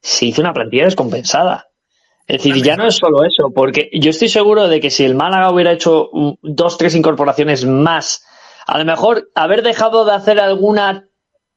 se 0.00 0.26
hizo 0.26 0.40
una 0.40 0.52
plantilla 0.52 0.84
descompensada. 0.84 1.66
Es 2.26 2.44
decir, 2.44 2.62
ya 2.62 2.76
no 2.76 2.86
es 2.86 2.96
solo 2.96 3.24
eso, 3.24 3.52
porque 3.52 3.90
yo 3.92 4.10
estoy 4.10 4.28
seguro 4.28 4.68
de 4.68 4.80
que 4.80 4.90
si 4.90 5.04
el 5.04 5.16
Málaga 5.16 5.50
hubiera 5.50 5.72
hecho 5.72 6.10
dos, 6.42 6.78
tres 6.78 6.94
incorporaciones 6.94 7.64
más, 7.64 8.24
a 8.66 8.78
lo 8.78 8.84
mejor 8.84 9.30
haber 9.34 9.62
dejado 9.62 10.04
de 10.04 10.12
hacer 10.12 10.38
alguna 10.38 11.08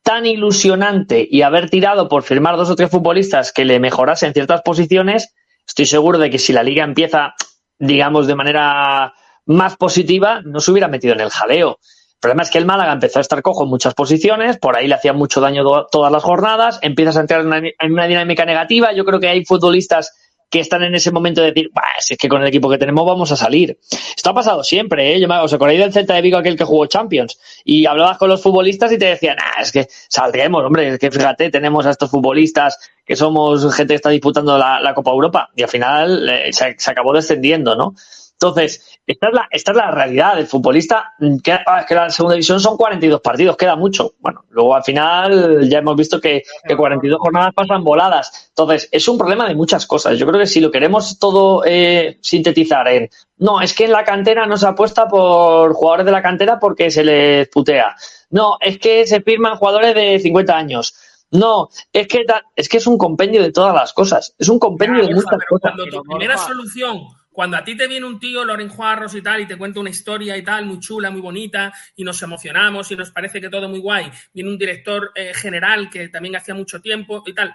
tan 0.01 0.25
ilusionante 0.25 1.25
y 1.29 1.43
haber 1.43 1.69
tirado 1.69 2.09
por 2.09 2.23
firmar 2.23 2.57
dos 2.57 2.69
o 2.69 2.75
tres 2.75 2.89
futbolistas 2.89 3.53
que 3.53 3.65
le 3.65 3.79
mejorasen 3.79 4.33
ciertas 4.33 4.61
posiciones, 4.63 5.33
estoy 5.65 5.85
seguro 5.85 6.17
de 6.17 6.29
que 6.29 6.39
si 6.39 6.53
la 6.53 6.63
liga 6.63 6.83
empieza, 6.83 7.35
digamos, 7.77 8.27
de 8.27 8.35
manera 8.35 9.13
más 9.45 9.77
positiva, 9.77 10.41
no 10.43 10.59
se 10.59 10.71
hubiera 10.71 10.87
metido 10.87 11.13
en 11.13 11.21
el 11.21 11.29
jaleo. 11.29 11.79
El 11.79 12.19
problema 12.19 12.43
es 12.43 12.49
que 12.51 12.57
el 12.57 12.65
Málaga 12.65 12.93
empezó 12.93 13.19
a 13.19 13.21
estar 13.21 13.41
cojo 13.41 13.63
en 13.63 13.69
muchas 13.69 13.93
posiciones, 13.93 14.57
por 14.57 14.77
ahí 14.77 14.87
le 14.87 14.95
hacía 14.95 15.11
mucho 15.11 15.41
daño 15.41 15.63
todas 15.91 16.11
las 16.11 16.23
jornadas, 16.23 16.79
empiezas 16.81 17.17
a 17.17 17.21
entrar 17.21 17.41
en 17.41 17.47
una, 17.47 17.57
en 17.57 17.91
una 17.91 18.07
dinámica 18.07 18.45
negativa. 18.45 18.93
Yo 18.93 19.03
creo 19.03 19.19
que 19.19 19.27
hay 19.27 19.43
futbolistas 19.43 20.13
que 20.49 20.59
están 20.59 20.83
en 20.83 20.93
ese 20.93 21.11
momento 21.11 21.41
de 21.41 21.47
decir, 21.47 21.71
"Bah, 21.73 21.81
si 21.99 22.13
es 22.13 22.19
que 22.19 22.29
con 22.29 22.39
el 22.41 22.47
equipo 22.47 22.69
que 22.69 22.77
tenemos 22.77 23.05
vamos 23.07 23.31
a 23.31 23.35
salir. 23.35 23.79
Esto 24.15 24.29
ha 24.29 24.33
pasado 24.35 24.63
siempre, 24.63 25.15
¿eh? 25.15 25.19
Yo 25.19 25.27
me, 25.27 25.35
¿Os 25.39 25.51
acordáis 25.51 25.79
del 25.79 25.91
Celta 25.91 26.13
de 26.13 26.21
Vigo 26.21 26.37
aquel 26.37 26.55
que 26.55 26.63
jugó 26.63 26.85
Champions? 26.85 27.39
Y 27.65 27.87
hablabas 27.87 28.19
con 28.19 28.29
los 28.29 28.39
futbolistas 28.39 28.91
y 28.91 28.99
te 28.99 29.05
decían, 29.05 29.37
ah, 29.41 29.61
es 29.63 29.71
que 29.71 29.87
saldremos, 29.89 30.63
hombre, 30.63 30.89
es 30.89 30.99
que 30.99 31.09
fíjate, 31.09 31.49
tenemos 31.49 31.87
a 31.87 31.89
estos 31.89 32.11
futbolistas 32.11 32.77
que 33.03 33.15
somos 33.15 33.63
gente 33.75 33.93
que 33.93 33.95
está 33.95 34.11
disputando 34.11 34.55
la, 34.57 34.79
la 34.79 34.93
Copa 34.93 35.09
Europa. 35.09 35.49
Y 35.55 35.63
al 35.63 35.69
final 35.69 36.29
eh, 36.29 36.53
se, 36.53 36.75
se 36.77 36.91
acabó 36.91 37.13
descendiendo, 37.13 37.75
¿no? 37.75 37.95
Entonces, 38.33 38.92
esta 39.06 39.28
es 39.28 39.34
la, 39.34 39.47
esta 39.51 39.72
es 39.72 39.78
la 39.78 39.91
realidad 39.91 40.36
del 40.36 40.47
futbolista. 40.47 41.14
mm, 41.20 41.38
Que, 41.39 41.51
ah, 41.54 41.80
es 41.82 41.86
que 41.86 41.95
la 41.95 42.10
segunda 42.10 42.36
división 42.36 42.60
son 42.60 42.78
42 42.78 43.22
partidos, 43.22 43.58
queda 43.58 43.76
mucho. 43.76 44.14
Bueno, 44.20 44.43
luego 44.49 44.76
al 44.76 44.84
final 44.84 45.70
ya 45.70 45.80
hemos 45.80 45.95
visto 45.95 46.22
que, 46.22 46.43
que 46.68 46.76
42 46.78 47.20
jornadas 47.20 47.54
pasan 47.54 47.84
voladas. 47.84 48.47
Entonces, 48.49 48.88
es 48.91 49.08
un 49.08 49.18
problema 49.18 49.47
de 49.47 49.56
muchas 49.56 49.86
cosas. 49.86 50.18
Yo 50.18 50.26
creo 50.28 50.39
que 50.39 50.47
si 50.47 50.62
lo 50.62 50.72
queremos 50.72 51.20
todo 51.20 51.64
eh, 51.66 52.18
sintetizar 52.22 52.88
en, 52.88 53.10
no, 53.38 53.62
es 53.62 53.74
que 53.76 53.86
en 53.86 53.91
la 53.91 54.04
cantera 54.04 54.45
no 54.45 54.58
se 54.58 54.68
apuesta 54.68 55.08
por 55.08 55.74
jugadores 55.74 56.06
de 56.06 56.12
la 56.12 56.22
cantera 56.22 56.60
porque 56.60 56.89
se 56.91 57.04
les 57.04 57.49
putea. 57.49 57.95
No, 58.30 58.58
es 58.62 58.80
que 58.80 59.06
se 59.06 59.22
firman 59.22 59.58
jugadores 59.58 59.93
de 59.95 60.20
50 60.20 60.56
años. 60.56 60.93
No, 61.32 61.68
es 61.91 62.08
que, 62.08 62.24
es 62.56 62.70
que 62.70 62.78
es 62.78 62.86
un 62.88 62.97
compendio 62.97 63.41
de 63.41 63.51
todas 63.51 63.74
las 63.74 63.91
cosas. 63.91 64.36
Es 64.38 64.49
un 64.49 64.60
compendio 64.60 65.06
de 65.08 65.14
muchas 65.16 65.32
pero 65.32 65.45
cosas. 65.49 65.72
cuando 65.76 65.86
tu 65.88 66.04
primera 66.04 66.38
solución, 66.38 67.01
cuando 67.34 67.57
a 67.57 67.63
ti 67.63 67.75
te 67.75 67.88
viene 67.88 68.05
un 68.05 68.19
tío, 68.19 68.45
Loren 68.45 68.69
Juarros 68.69 69.15
y 69.15 69.21
tal, 69.21 69.41
y 69.41 69.47
te 69.47 69.57
cuenta 69.57 69.79
una 69.79 69.89
historia 69.89 70.38
y 70.38 70.43
tal, 70.43 70.65
muy 70.65 70.79
chula, 70.79 71.09
muy 71.09 71.19
bonita, 71.19 71.73
y 71.95 72.03
nos 72.03 72.21
emocionamos 72.21 72.89
y 72.91 72.95
nos 72.95 73.11
parece 73.11 73.41
que 73.41 73.49
todo 73.49 73.67
muy 73.67 73.79
guay, 73.79 74.09
viene 74.34 74.49
un 74.49 74.57
director 74.57 75.11
eh, 75.15 75.34
general 75.34 75.89
que 75.89 76.07
también 76.09 76.36
hacía 76.36 76.53
mucho 76.53 76.79
tiempo 76.79 77.23
y 77.25 77.34
tal. 77.34 77.53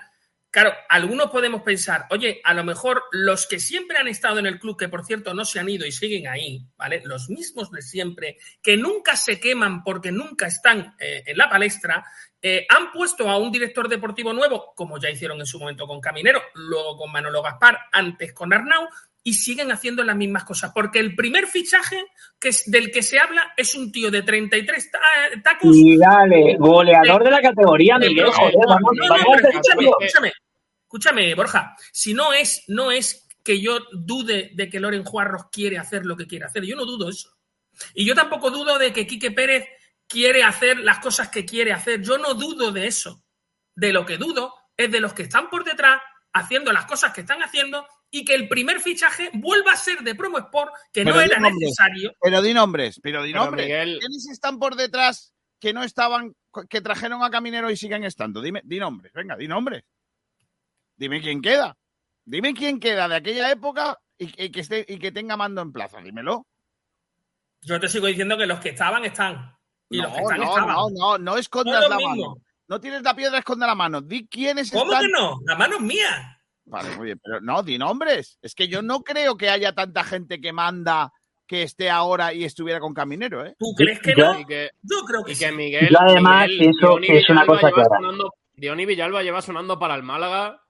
Claro, 0.51 0.73
algunos 0.89 1.31
podemos 1.31 1.61
pensar, 1.61 2.07
oye, 2.09 2.41
a 2.43 2.55
lo 2.55 2.65
mejor 2.65 3.03
los 3.13 3.47
que 3.47 3.61
siempre 3.61 3.99
han 3.99 4.09
estado 4.09 4.39
en 4.39 4.47
el 4.47 4.59
club, 4.59 4.79
que 4.79 4.89
por 4.89 5.05
cierto 5.05 5.35
no 5.35 5.45
se 5.45 5.61
han 5.61 5.69
ido 5.69 5.87
y 5.87 5.93
siguen 5.93 6.27
ahí, 6.27 6.65
¿vale? 6.77 7.03
Los 7.05 7.29
mismos 7.29 7.71
de 7.71 7.83
siempre, 7.83 8.39
que 8.63 8.79
nunca 8.79 9.15
se 9.15 9.39
queman 9.39 9.85
porque 9.85 10.11
nunca 10.11 10.47
están 10.47 10.97
eh, 10.99 11.23
en 11.27 11.37
la 11.37 11.51
palestra, 11.51 12.03
eh, 12.41 12.67
han 12.71 12.93
puesto 12.93 13.29
a 13.29 13.37
un 13.37 13.53
director 13.53 13.89
deportivo 13.89 14.33
nuevo, 14.33 14.73
como 14.75 14.99
ya 14.99 15.11
hicieron 15.11 15.39
en 15.39 15.47
su 15.47 15.59
momento 15.59 15.87
con 15.87 16.01
Caminero, 16.01 16.41
luego 16.55 16.97
con 16.97 17.13
Manolo 17.13 17.43
Gaspar, 17.43 17.79
antes 17.93 18.33
con 18.33 18.51
Arnau, 18.51 18.89
y 19.29 19.35
siguen 19.35 19.71
haciendo 19.71 20.03
las 20.05 20.17
mismas 20.17 20.45
cosas. 20.45 20.73
Porque 20.75 20.99
el 21.01 21.15
primer 21.15 21.47
fichaje 21.47 22.03
que 22.41 22.49
es, 22.49 22.71
del 22.71 22.91
que 22.91 23.03
se 23.03 23.19
habla 23.19 23.53
es 23.57 23.75
un 23.75 23.93
tío 23.93 24.11
de 24.11 24.23
33 24.23 24.91
ta- 24.91 24.99
tacos. 25.43 25.77
Y 25.77 25.99
dale, 25.99 26.57
goleador 26.59 27.23
de 27.25 27.31
la 27.31 27.43
categoría, 27.43 27.99
de- 27.99 28.09
Miguel, 28.09 28.27
escúchame, 29.97 30.33
escúchame, 30.83 31.35
Borja. 31.35 31.77
Si 31.93 32.15
no 32.15 32.33
es, 32.33 32.65
no 32.69 32.91
es 32.91 33.29
que 33.45 33.61
yo 33.61 33.81
dude 33.93 34.51
de 34.55 34.69
que 34.71 34.81
Loren 34.81 35.05
Juarros 35.05 35.45
quiere 35.53 35.77
hacer 35.79 36.07
lo 36.07 36.17
que 36.17 36.27
quiere 36.27 36.47
hacer. 36.47 36.65
Yo 36.65 36.75
no 36.77 36.87
dudo 36.87 37.11
eso. 37.11 37.31
Y 37.95 38.07
yo 38.07 38.15
tampoco 38.15 38.51
dudo 38.51 38.79
de 38.79 38.93
que 38.93 39.07
Quique 39.07 39.31
Pérez 39.31 39.67
quiere 40.07 40.43
hacer 40.43 40.79
las 40.79 41.01
cosas 41.01 41.29
que 41.29 41.45
quiere 41.45 41.73
hacer. 41.73 42.01
Yo 42.03 42.17
no 42.17 42.33
dudo 42.35 42.73
de 42.73 42.87
eso. 42.87 43.23
De 43.75 43.93
lo 43.93 44.07
que 44.07 44.17
dudo 44.17 44.55
es 44.77 44.91
de 44.91 45.01
los 45.01 45.13
que 45.13 45.23
están 45.25 45.51
por 45.51 45.65
detrás 45.65 46.01
haciendo 46.33 46.73
las 46.73 46.87
cosas 46.87 47.13
que 47.13 47.21
están 47.21 47.43
haciendo 47.43 47.87
y 48.11 48.25
que 48.25 48.35
el 48.35 48.49
primer 48.49 48.81
fichaje 48.81 49.31
vuelva 49.35 49.73
a 49.73 49.77
ser 49.77 50.01
de 50.01 50.15
Promo 50.15 50.39
Sport, 50.39 50.73
que 50.93 51.05
no 51.05 51.13
Pero 51.13 51.21
era 51.25 51.39
nombres. 51.41 51.57
necesario. 51.61 52.13
Pero 52.23 52.41
di 52.43 52.55
nombres, 52.55 53.01
pero 53.03 53.23
di 53.23 53.33
Pero, 53.33 53.45
nombres. 53.45 53.67
Miguel- 53.67 53.99
¿Quiénes 54.01 54.29
están 54.31 54.59
por 54.59 54.77
detrás 54.77 55.33
que 55.61 55.73
no 55.73 55.83
estaban, 55.83 56.35
que 56.71 56.81
trajeron 56.81 57.23
a 57.23 57.31
Caminero 57.31 57.71
y 57.71 57.77
siguen 57.77 58.05
estando? 58.05 58.41
Dime, 58.41 58.63
di 58.65 58.79
nombres, 58.79 59.13
venga, 59.13 59.37
di 59.37 59.47
nombres. 59.49 59.85
Dime 60.97 61.21
quién 61.21 61.41
queda. 61.43 61.77
Dime 62.25 62.55
quién 62.55 62.81
queda 62.81 63.09
de 63.09 63.17
aquella 63.17 63.51
época 63.51 63.99
y, 64.19 64.45
y 64.45 64.51
que, 64.51 64.61
esté, 64.61 64.85
y 64.89 64.99
que 64.99 65.13
tenga 65.13 65.37
mando 65.37 65.63
en 65.63 65.73
plaza, 65.73 66.01
dímelo. 66.01 66.47
Yo 67.63 67.79
te 67.81 67.89
sigo 67.89 68.07
diciendo 68.07 68.37
que 68.39 68.47
los 68.47 68.61
que 68.61 68.71
estaban, 68.71 69.05
están. 69.05 69.55
Y 69.91 69.99
no, 69.99 70.05
los 70.05 70.13
que 70.15 70.23
están, 70.23 70.39
no, 70.39 70.45
estaban. 70.45 70.69
no, 70.69 70.89
no, 70.91 71.19
no 71.19 71.37
escondas 71.37 71.83
No 71.83 71.89
la 71.89 71.97
mismo. 71.97 72.11
mano. 72.11 72.37
No 72.69 72.81
tienes 72.81 73.03
la 73.03 73.15
piedra, 73.15 73.39
esconde 73.39 73.67
la 73.67 73.75
mano. 73.75 74.01
Di 74.03 74.27
quiénes 74.29 74.71
¿Cómo 74.71 74.93
están. 74.93 75.07
que 75.07 75.13
no? 75.13 75.39
La 75.47 75.57
mano 75.57 75.77
es 75.77 75.83
mía. 75.83 76.38
Vale, 76.69 76.91
muy 76.97 77.07
bien, 77.07 77.21
pero 77.23 77.41
no, 77.41 77.63
di 77.63 77.79
nombres. 77.79 78.39
Es 78.43 78.55
que 78.55 78.69
yo 78.69 78.83
no 78.83 79.01
creo 79.03 79.37
que 79.37 79.49
haya 79.49 79.73
tanta 79.75 80.05
gente 80.05 80.41
que 80.41 80.53
manda 80.53 81.13
que 81.47 81.63
esté 81.63 81.89
ahora 81.89 82.35
y 82.35 82.45
estuviera 82.45 82.79
con 82.79 82.93
Caminero, 82.93 83.45
¿eh? 83.47 83.55
¿Tú 83.59 83.73
crees 83.75 84.01
que 84.01 84.15
Yo- 84.17 84.35
no? 84.35 84.41
Y 84.41 84.45
que, 84.45 84.71
Yo 84.83 84.97
creo 85.07 85.25
que 85.25 85.33
y 85.33 85.35
sí. 85.35 85.45
que 85.47 85.53
Miguel. 85.53 85.89
Yo 85.91 85.97
además 85.99 86.47
Miguel, 86.49 86.73
Diony 86.79 87.07
que 87.07 87.19
es 87.19 87.29
una 87.31 87.43
Villalba 87.45 87.61
cosa 87.61 87.73
clara. 87.73 87.89
sonando- 88.01 88.35
Diony 88.55 88.85
Villalba 88.87 89.23
lleva 89.23 89.41
sonando 89.41 89.79
para 89.79 89.95
el 89.95 90.03
Málaga. 90.03 90.61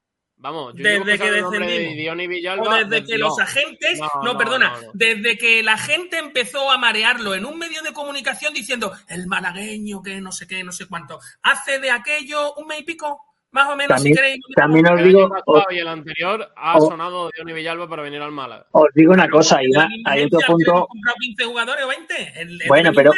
Vamos, 0.40 0.74
yo 0.76 0.84
Desde 0.84 1.18
que 1.18 1.30
nombre 1.40 1.66
de 1.66 1.66
descendimos. 1.72 1.94
Diony 1.96 2.26
O 2.26 2.28
Villalba. 2.28 2.74
desde 2.76 2.90
desde- 3.00 3.06
que 3.12 3.18
no. 3.18 3.26
los 3.26 3.38
agentes, 3.40 3.98
no, 3.98 4.08
No, 4.22 4.32
no, 4.34 4.38
perdona, 4.38 4.70
no, 4.70 4.82
no. 4.82 4.90
desde 4.94 5.36
que 5.36 5.62
la 5.64 5.76
gente 5.76 6.18
empezó 6.18 6.70
a 6.70 6.78
marearlo 6.78 7.34
en 7.34 7.44
un 7.44 7.58
medio 7.58 7.82
de 7.82 7.92
comunicación 7.92 8.54
diciendo 8.54 8.92
el 9.08 9.26
malagueño 9.26 10.00
que 10.00 10.20
no 10.20 10.30
sé 10.30 10.46
qué, 10.46 10.62
no 10.62 10.70
sé 10.70 10.86
cuánto, 10.86 11.18
hace 11.42 11.80
de 11.80 11.90
aquello 11.90 12.54
un 12.54 12.68
mes 12.68 12.82
y 12.82 12.84
pico, 12.84 13.20
más 13.58 13.68
o 13.72 13.76
menos, 13.76 13.96
También- 13.96 14.14
si 14.14 14.20
queréis. 14.22 14.40
también 14.56 14.86
os 14.86 15.02
digo, 15.02 15.28
pasado 15.28 15.64
y 15.70 15.78
el 15.78 15.88
anterior 15.88 16.48
ha 16.56 16.76
o- 16.78 16.88
sonado 16.88 17.30
Diony 17.34 17.52
Villalba 17.52 17.88
para 17.88 18.02
venir 18.02 18.20
al 18.22 18.32
Málaga. 18.32 18.66
os 18.72 18.86
digo 18.94 19.12
una 19.12 19.28
cosa, 19.28 19.60
En 19.60 19.70
la 19.70 19.80
Iván, 19.80 19.90
hay 20.06 20.24
otro 20.24 20.40
punto, 20.46 20.70
hemos 20.70 20.86
comprado 20.88 21.16
15 21.20 21.44
jugadores 21.44 21.84
o 21.84 21.88
20. 21.88 22.14
el- 22.40 22.62
el 22.62 22.68
Bueno, 22.68 22.90
de 22.90 22.94
pero- 22.96 23.12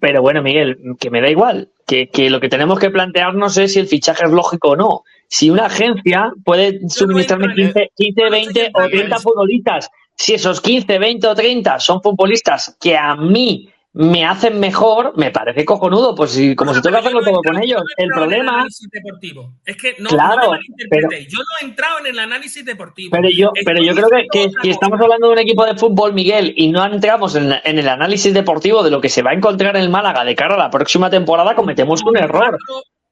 pero 0.00 0.22
bueno, 0.22 0.42
Miguel, 0.42 0.78
que 0.98 1.10
me 1.10 1.20
da 1.20 1.28
igual, 1.28 1.68
que, 1.86 2.08
que 2.08 2.30
lo 2.30 2.40
que 2.40 2.48
tenemos 2.48 2.78
que 2.78 2.90
plantearnos 2.90 3.56
es 3.58 3.74
si 3.74 3.80
el 3.80 3.86
fichaje 3.88 4.24
es 4.24 4.30
lógico 4.30 4.70
o 4.70 4.76
no. 4.76 5.02
Si 5.28 5.50
una 5.50 5.66
agencia 5.66 6.32
puede 6.44 6.80
suministrarme 6.88 7.46
entro 7.46 7.62
en- 7.62 7.72
15, 7.72 7.90
15 7.96 8.20
yo 8.22 8.30
no 8.30 8.36
estoy 8.36 8.44
20 8.54 8.60
o 8.60 8.66
entrando 8.66 8.84
en 8.86 8.90
30 8.98 9.16
eso. 9.16 9.22
futbolistas, 9.30 9.90
si 10.14 10.34
esos 10.34 10.60
15, 10.60 10.98
20 10.98 11.26
o 11.26 11.34
30 11.34 11.78
son 11.80 12.00
futbolistas 12.02 12.76
que 12.80 12.96
a 12.96 13.14
mí 13.16 13.68
me 13.94 14.24
hacen 14.24 14.58
mejor, 14.58 15.12
me 15.16 15.30
parece 15.30 15.66
cojonudo, 15.66 16.14
pues 16.14 16.30
si, 16.30 16.56
como 16.56 16.72
si 16.72 16.80
tengo 16.80 16.96
que 16.96 17.02
pero 17.02 17.18
hacerlo 17.18 17.32
todo 17.32 17.42
con 17.42 17.62
ellos. 17.62 17.82
El 17.98 18.08
problema, 18.08 18.52
análisis 18.54 18.88
deportivo. 18.90 19.52
Es 19.66 19.76
que 19.76 19.96
no, 19.98 20.08
Claro, 20.08 20.42
no 20.44 20.50
malinterpretéis. 20.50 21.28
Yo 21.28 21.38
no 21.38 21.44
he 21.60 21.64
entrado 21.66 21.98
en 21.98 22.06
el 22.06 22.18
análisis 22.18 22.64
deportivo. 22.64 23.10
Pero 23.10 23.28
yo, 23.30 23.52
pero 23.64 23.82
yo 23.82 23.94
creo 23.94 24.08
que, 24.08 24.26
que, 24.32 24.46
cosa. 24.46 24.68
estamos 24.70 25.00
hablando 25.00 25.26
de 25.26 25.32
un 25.34 25.38
equipo 25.38 25.66
de 25.66 25.76
fútbol, 25.76 26.14
Miguel, 26.14 26.54
y 26.56 26.70
no 26.70 26.84
entramos 26.84 27.34
en, 27.34 27.52
en 27.64 27.78
el 27.78 27.88
análisis 27.88 28.32
deportivo 28.32 28.82
de 28.82 28.90
lo 28.90 29.00
que 29.00 29.10
se 29.10 29.22
va 29.22 29.32
a 29.32 29.34
encontrar 29.34 29.76
en 29.76 29.82
el 29.82 29.90
Málaga 29.90 30.24
de 30.24 30.34
cara 30.34 30.54
a 30.54 30.58
la 30.58 30.70
próxima 30.70 31.10
temporada, 31.10 31.54
cometemos 31.54 32.02
un 32.02 32.16
error. 32.16 32.56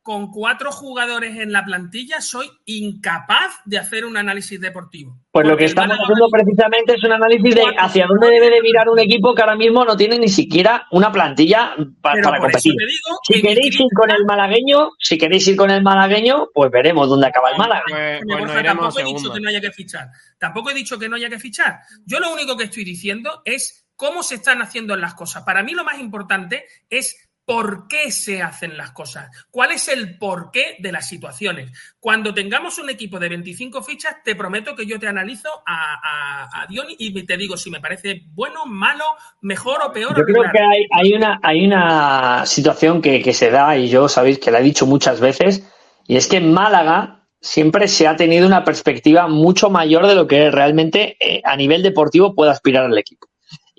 Con 0.03 0.31
cuatro 0.31 0.73
jugadores 0.73 1.37
en 1.37 1.53
la 1.53 1.63
plantilla 1.63 2.23
soy 2.23 2.51
incapaz 2.65 3.61
de 3.67 3.79
hacer 3.79 4.07
un 4.07 4.17
análisis 4.17 4.59
deportivo. 4.59 5.19
Pues 5.31 5.47
lo 5.47 5.57
que 5.59 5.67
estamos 5.67 5.97
haciendo 6.01 6.27
precisamente 6.31 6.95
es 6.95 7.05
un 7.05 7.13
análisis 7.13 7.55
de 7.55 7.63
hacia 7.79 8.07
dónde 8.07 8.31
debe 8.31 8.49
de 8.49 8.63
mirar 8.63 8.89
un 8.89 8.99
equipo 8.99 9.35
que 9.35 9.43
ahora 9.43 9.57
mismo 9.57 9.85
no 9.85 9.97
tiene 9.99 10.19
ni 10.19 10.29
siquiera 10.29 10.87
una 10.91 11.13
plantilla 11.13 11.75
pa- 12.01 12.13
Pero 12.15 12.25
para 12.25 12.39
por 12.41 12.51
competir. 12.51 12.73
eso 12.73 12.79
te 12.79 12.87
digo 12.87 13.19
Si 13.25 13.43
queréis 13.43 13.79
ir 13.81 13.87
con 13.95 14.11
el 14.11 14.25
malagueño, 14.25 14.91
si 14.99 15.19
queréis 15.19 15.47
ir 15.49 15.57
con 15.57 15.71
el 15.71 15.83
malagueño, 15.83 16.49
pues 16.55 16.71
veremos 16.71 17.09
dónde 17.09 17.27
acaba 17.27 17.51
el 17.51 17.59
Málaga. 17.59 17.83
Pues, 17.89 18.21
pues 18.27 18.65
tampoco 18.65 19.01
he 19.01 19.05
dicho 19.05 19.33
que 19.33 19.41
no 19.41 19.49
haya 19.51 19.61
que 19.61 19.71
fichar. 19.73 20.09
Tampoco 20.39 20.71
he 20.71 20.75
dicho 20.75 20.99
que 20.99 21.09
no 21.11 21.17
haya 21.17 21.29
que 21.29 21.39
fichar. 21.39 21.81
Yo 22.07 22.21
lo 22.21 22.33
único 22.33 22.57
que 22.57 22.65
estoy 22.65 22.85
diciendo 22.85 23.43
es 23.45 23.87
cómo 23.97 24.23
se 24.23 24.37
están 24.37 24.63
haciendo 24.63 24.97
las 24.97 25.13
cosas. 25.15 25.43
Para 25.45 25.63
mí 25.63 25.73
lo 25.75 25.85
más 25.85 25.99
importante 26.01 26.65
es 26.89 27.30
por 27.51 27.89
qué 27.89 28.13
se 28.13 28.43
hacen 28.43 28.77
las 28.77 28.93
cosas. 28.93 29.29
¿Cuál 29.51 29.73
es 29.73 29.89
el 29.89 30.17
porqué 30.19 30.77
de 30.79 30.93
las 30.93 31.09
situaciones? 31.09 31.73
Cuando 31.99 32.33
tengamos 32.33 32.79
un 32.79 32.89
equipo 32.89 33.19
de 33.19 33.29
25 33.29 33.83
fichas, 33.83 34.19
te 34.25 34.37
prometo 34.37 34.77
que 34.77 34.87
yo 34.87 35.01
te 35.01 35.09
analizo 35.09 35.49
a, 35.67 35.95
a, 35.95 36.63
a 36.63 36.67
Diony 36.69 36.95
y 36.97 37.27
te 37.27 37.37
digo 37.37 37.57
si 37.57 37.69
me 37.69 37.81
parece 37.81 38.23
bueno, 38.35 38.67
malo, 38.67 39.03
mejor 39.41 39.79
o 39.85 39.93
peor. 39.93 40.17
Yo 40.17 40.23
creo 40.23 40.45
que 40.53 40.61
hay, 40.61 40.87
hay 40.93 41.13
una, 41.13 41.41
hay 41.43 41.67
una 41.67 42.47
situación 42.47 43.03
que, 43.03 43.21
que 43.21 43.35
se 43.35 43.51
da, 43.51 43.77
y 43.77 43.89
yo 43.89 44.09
sabéis 44.09 44.39
que 44.39 44.53
la 44.53 44.61
he 44.61 44.63
dicho 44.63 44.87
muchas 44.87 45.19
veces, 45.19 45.69
y 46.07 46.15
es 46.15 46.29
que 46.29 46.37
en 46.37 46.53
Málaga 46.53 47.27
siempre 47.41 47.89
se 47.89 48.07
ha 48.07 48.15
tenido 48.15 48.47
una 48.47 48.63
perspectiva 48.63 49.27
mucho 49.27 49.71
mayor 49.71 50.07
de 50.07 50.15
lo 50.15 50.29
que 50.29 50.53
realmente 50.53 51.17
eh, 51.19 51.43
a 51.45 51.57
nivel 51.57 51.83
deportivo 51.83 52.33
puede 52.33 52.53
aspirar 52.53 52.89
el 52.89 52.97
equipo. 52.97 53.27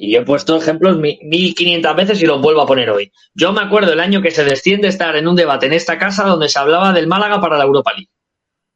Y 0.04 0.16
he 0.16 0.22
puesto 0.24 0.58
ejemplos 0.58 0.98
mi- 0.98 1.20
1500 1.22 1.96
veces 1.96 2.24
y 2.24 2.26
los 2.26 2.42
vuelvo 2.42 2.62
a 2.62 2.66
poner 2.66 2.90
hoy. 2.90 3.12
Yo 3.36 3.54
me 3.54 3.62
acuerdo 3.62 3.94
el 3.94 4.00
año 4.00 4.20
que 4.22 4.32
se 4.32 4.44
desciende 4.44 4.88
estar 4.88 5.16
en 5.16 5.28
un 5.28 5.36
debate 5.36 5.68
en 5.68 5.74
esta 5.74 6.00
casa 6.00 6.24
donde 6.24 6.50
se 6.50 6.58
hablaba 6.58 6.92
del 6.92 7.06
Málaga 7.06 7.40
para 7.40 7.56
la 7.58 7.66
Europa 7.66 7.92
League. 7.94 8.10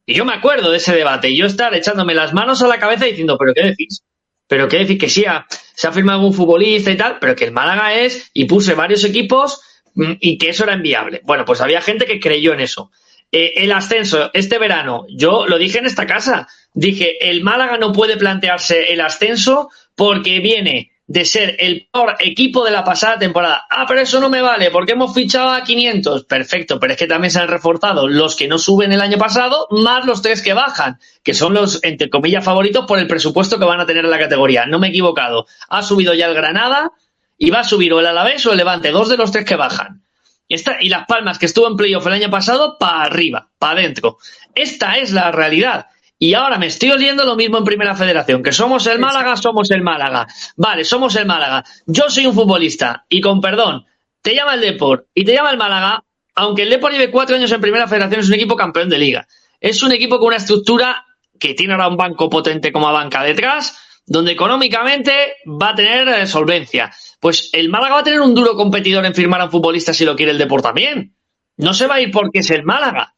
Y 0.06 0.14
yo 0.14 0.24
me 0.24 0.34
acuerdo 0.34 0.70
de 0.70 0.76
ese 0.76 0.94
debate 0.94 1.28
y 1.28 1.36
yo 1.36 1.46
estar 1.46 1.74
echándome 1.74 2.14
las 2.14 2.32
manos 2.32 2.62
a 2.62 2.68
la 2.68 2.78
cabeza 2.78 3.06
diciendo, 3.06 3.36
¿pero 3.38 3.52
qué 3.54 3.62
decís? 3.64 4.04
¿Pero 4.46 4.68
qué 4.68 4.78
decís? 4.78 4.98
Que 5.00 5.08
sí, 5.08 5.24
ha- 5.24 5.44
se 5.74 5.88
ha 5.88 5.92
firmado 5.92 6.20
algún 6.20 6.32
futbolista 6.32 6.92
y 6.92 6.96
tal, 6.96 7.18
pero 7.20 7.34
que 7.34 7.44
el 7.46 7.50
Málaga 7.52 7.92
es, 7.94 8.30
y 8.32 8.44
puse 8.44 8.74
varios 8.74 9.02
equipos 9.02 9.60
mm, 9.94 10.12
y 10.20 10.38
que 10.38 10.50
eso 10.50 10.62
era 10.62 10.74
inviable. 10.74 11.22
Bueno, 11.24 11.44
pues 11.44 11.60
había 11.60 11.80
gente 11.80 12.06
que 12.06 12.20
creyó 12.20 12.52
en 12.52 12.60
eso. 12.60 12.92
Eh, 13.32 13.54
el 13.56 13.72
ascenso 13.72 14.30
este 14.32 14.58
verano, 14.58 15.06
yo 15.08 15.48
lo 15.48 15.58
dije 15.58 15.78
en 15.78 15.86
esta 15.86 16.06
casa, 16.06 16.46
dije, 16.72 17.28
el 17.28 17.42
Málaga 17.42 17.78
no 17.78 17.90
puede 17.92 18.16
plantearse 18.16 18.92
el 18.92 19.00
ascenso 19.00 19.70
porque 19.96 20.38
viene 20.38 20.92
de 21.08 21.24
ser 21.24 21.56
el 21.60 21.88
peor 21.92 22.16
equipo 22.18 22.64
de 22.64 22.72
la 22.72 22.82
pasada 22.82 23.18
temporada. 23.18 23.64
Ah, 23.70 23.84
pero 23.86 24.00
eso 24.00 24.20
no 24.20 24.28
me 24.28 24.42
vale, 24.42 24.70
porque 24.70 24.92
hemos 24.92 25.14
fichado 25.14 25.50
a 25.50 25.62
500. 25.62 26.24
Perfecto, 26.24 26.80
pero 26.80 26.94
es 26.94 26.98
que 26.98 27.06
también 27.06 27.30
se 27.30 27.38
han 27.38 27.48
reforzado 27.48 28.08
los 28.08 28.34
que 28.34 28.48
no 28.48 28.58
suben 28.58 28.92
el 28.92 29.00
año 29.00 29.16
pasado, 29.16 29.68
más 29.70 30.04
los 30.04 30.20
tres 30.20 30.42
que 30.42 30.52
bajan, 30.52 30.98
que 31.22 31.34
son 31.34 31.54
los, 31.54 31.82
entre 31.84 32.10
comillas, 32.10 32.44
favoritos 32.44 32.86
por 32.86 32.98
el 32.98 33.06
presupuesto 33.06 33.58
que 33.58 33.64
van 33.64 33.80
a 33.80 33.86
tener 33.86 34.04
en 34.04 34.10
la 34.10 34.18
categoría. 34.18 34.66
No 34.66 34.78
me 34.78 34.88
he 34.88 34.90
equivocado. 34.90 35.46
Ha 35.68 35.82
subido 35.82 36.12
ya 36.12 36.26
el 36.26 36.34
Granada 36.34 36.92
y 37.38 37.50
va 37.50 37.60
a 37.60 37.64
subir 37.64 37.92
o 37.92 38.00
el 38.00 38.06
Alavés 38.06 38.44
o 38.46 38.50
el 38.50 38.58
Levante, 38.58 38.90
dos 38.90 39.08
de 39.08 39.16
los 39.16 39.30
tres 39.30 39.44
que 39.44 39.56
bajan. 39.56 40.02
Y, 40.48 40.54
esta, 40.54 40.76
y 40.80 40.88
Las 40.88 41.06
Palmas, 41.06 41.38
que 41.38 41.46
estuvo 41.46 41.68
en 41.68 41.76
playoff 41.76 42.06
el 42.06 42.14
año 42.14 42.30
pasado, 42.30 42.78
para 42.78 43.02
arriba, 43.02 43.48
para 43.58 43.80
adentro. 43.80 44.18
Esta 44.54 44.96
es 44.96 45.12
la 45.12 45.30
realidad. 45.32 45.86
Y 46.18 46.32
ahora 46.34 46.58
me 46.58 46.66
estoy 46.66 46.90
oliendo 46.90 47.24
lo 47.24 47.36
mismo 47.36 47.58
en 47.58 47.64
Primera 47.64 47.94
Federación, 47.94 48.42
que 48.42 48.52
somos 48.52 48.86
el 48.86 48.98
Málaga, 48.98 49.36
somos 49.36 49.70
el 49.70 49.82
Málaga. 49.82 50.26
Vale, 50.56 50.84
somos 50.84 51.14
el 51.16 51.26
Málaga. 51.26 51.64
Yo 51.86 52.08
soy 52.08 52.26
un 52.26 52.34
futbolista 52.34 53.04
y 53.08 53.20
con 53.20 53.40
perdón, 53.40 53.84
te 54.22 54.34
llama 54.34 54.54
el 54.54 54.60
Deport 54.60 55.06
y 55.14 55.24
te 55.24 55.34
llama 55.34 55.50
el 55.50 55.58
Málaga, 55.58 56.02
aunque 56.34 56.62
el 56.62 56.70
Deport 56.70 56.92
lleve 56.94 57.10
cuatro 57.10 57.36
años 57.36 57.52
en 57.52 57.60
Primera 57.60 57.86
Federación, 57.86 58.20
es 58.20 58.28
un 58.28 58.34
equipo 58.34 58.56
campeón 58.56 58.88
de 58.88 58.98
liga. 58.98 59.26
Es 59.60 59.82
un 59.82 59.92
equipo 59.92 60.18
con 60.18 60.28
una 60.28 60.36
estructura 60.36 61.04
que 61.38 61.54
tiene 61.54 61.74
ahora 61.74 61.88
un 61.88 61.96
banco 61.96 62.30
potente 62.30 62.72
como 62.72 62.90
banca 62.92 63.22
detrás, 63.22 63.78
donde 64.06 64.32
económicamente 64.32 65.36
va 65.46 65.70
a 65.70 65.74
tener 65.74 66.08
eh, 66.08 66.26
solvencia. 66.26 66.92
Pues 67.20 67.50
el 67.52 67.68
Málaga 67.68 67.94
va 67.94 68.00
a 68.00 68.04
tener 68.04 68.20
un 68.20 68.34
duro 68.34 68.54
competidor 68.54 69.04
en 69.04 69.14
firmar 69.14 69.40
a 69.40 69.46
un 69.46 69.50
futbolista 69.50 69.92
si 69.92 70.04
lo 70.04 70.16
quiere 70.16 70.32
el 70.32 70.38
Deport 70.38 70.64
también. 70.64 71.16
No 71.56 71.74
se 71.74 71.86
va 71.86 71.96
a 71.96 72.00
ir 72.00 72.10
porque 72.10 72.38
es 72.40 72.50
el 72.50 72.64
Málaga. 72.64 73.15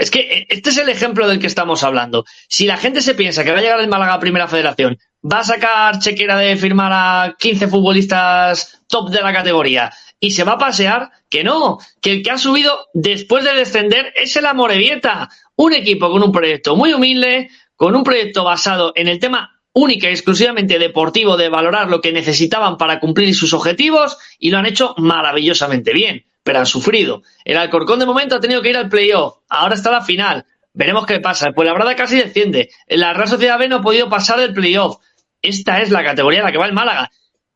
Es 0.00 0.10
que 0.10 0.20
eh, 0.20 0.46
este 0.48 0.70
es 0.70 0.78
el 0.78 0.88
ejemplo 0.88 1.28
del 1.28 1.38
que 1.38 1.46
estamos 1.46 1.84
hablando. 1.84 2.24
Si 2.48 2.66
la 2.66 2.78
gente 2.78 3.02
se 3.02 3.14
piensa 3.14 3.44
que 3.44 3.52
va 3.52 3.58
a 3.58 3.60
llegar 3.60 3.80
el 3.80 3.88
Málaga 3.88 4.14
a 4.14 4.20
Primera 4.20 4.48
Federación, 4.48 4.98
va 5.30 5.40
a 5.40 5.44
sacar 5.44 5.98
chequera 5.98 6.38
de 6.38 6.56
firmar 6.56 6.90
a 6.92 7.36
15 7.38 7.68
futbolistas 7.68 8.80
top 8.88 9.10
de 9.10 9.20
la 9.20 9.32
categoría 9.32 9.92
y 10.18 10.30
se 10.30 10.44
va 10.44 10.52
a 10.52 10.58
pasear, 10.58 11.10
que 11.28 11.44
no, 11.44 11.78
que 12.00 12.12
el 12.12 12.22
que 12.22 12.30
ha 12.30 12.38
subido 12.38 12.86
después 12.94 13.44
de 13.44 13.54
descender 13.54 14.12
es 14.16 14.34
el 14.36 14.46
Amorebieta, 14.46 15.28
un 15.56 15.74
equipo 15.74 16.10
con 16.10 16.22
un 16.22 16.32
proyecto 16.32 16.76
muy 16.76 16.92
humilde, 16.92 17.50
con 17.76 17.94
un 17.94 18.02
proyecto 18.02 18.44
basado 18.44 18.92
en 18.96 19.08
el 19.08 19.18
tema 19.18 19.60
única 19.72 20.08
y 20.08 20.12
exclusivamente 20.12 20.78
deportivo 20.78 21.36
de 21.36 21.48
valorar 21.48 21.88
lo 21.88 22.00
que 22.00 22.12
necesitaban 22.12 22.76
para 22.76 23.00
cumplir 23.00 23.34
sus 23.34 23.52
objetivos 23.52 24.18
y 24.38 24.50
lo 24.50 24.58
han 24.58 24.66
hecho 24.66 24.94
maravillosamente 24.98 25.92
bien, 25.92 26.24
pero 26.42 26.58
han 26.58 26.66
sufrido. 26.66 27.22
El 27.44 27.56
Alcorcón 27.56 27.98
de 27.98 28.06
momento 28.06 28.36
ha 28.36 28.40
tenido 28.40 28.62
que 28.62 28.70
ir 28.70 28.76
al 28.76 28.88
playoff, 28.88 29.38
ahora 29.48 29.74
está 29.74 29.90
la 29.90 30.02
final. 30.02 30.44
Veremos 30.72 31.06
qué 31.06 31.20
pasa. 31.20 31.52
Pues 31.52 31.66
la 31.66 31.74
verdad 31.74 31.96
casi 31.96 32.16
desciende. 32.16 32.70
La 32.86 33.12
Real 33.12 33.28
Sociedad 33.28 33.58
B 33.58 33.68
no 33.68 33.76
ha 33.76 33.82
podido 33.82 34.08
pasar 34.08 34.38
del 34.38 34.54
playoff. 34.54 34.98
Esta 35.42 35.80
es 35.80 35.90
la 35.90 36.04
categoría 36.04 36.40
a 36.40 36.44
la 36.44 36.52
que 36.52 36.58
va 36.58 36.66
el 36.66 36.72
Málaga. 36.72 37.10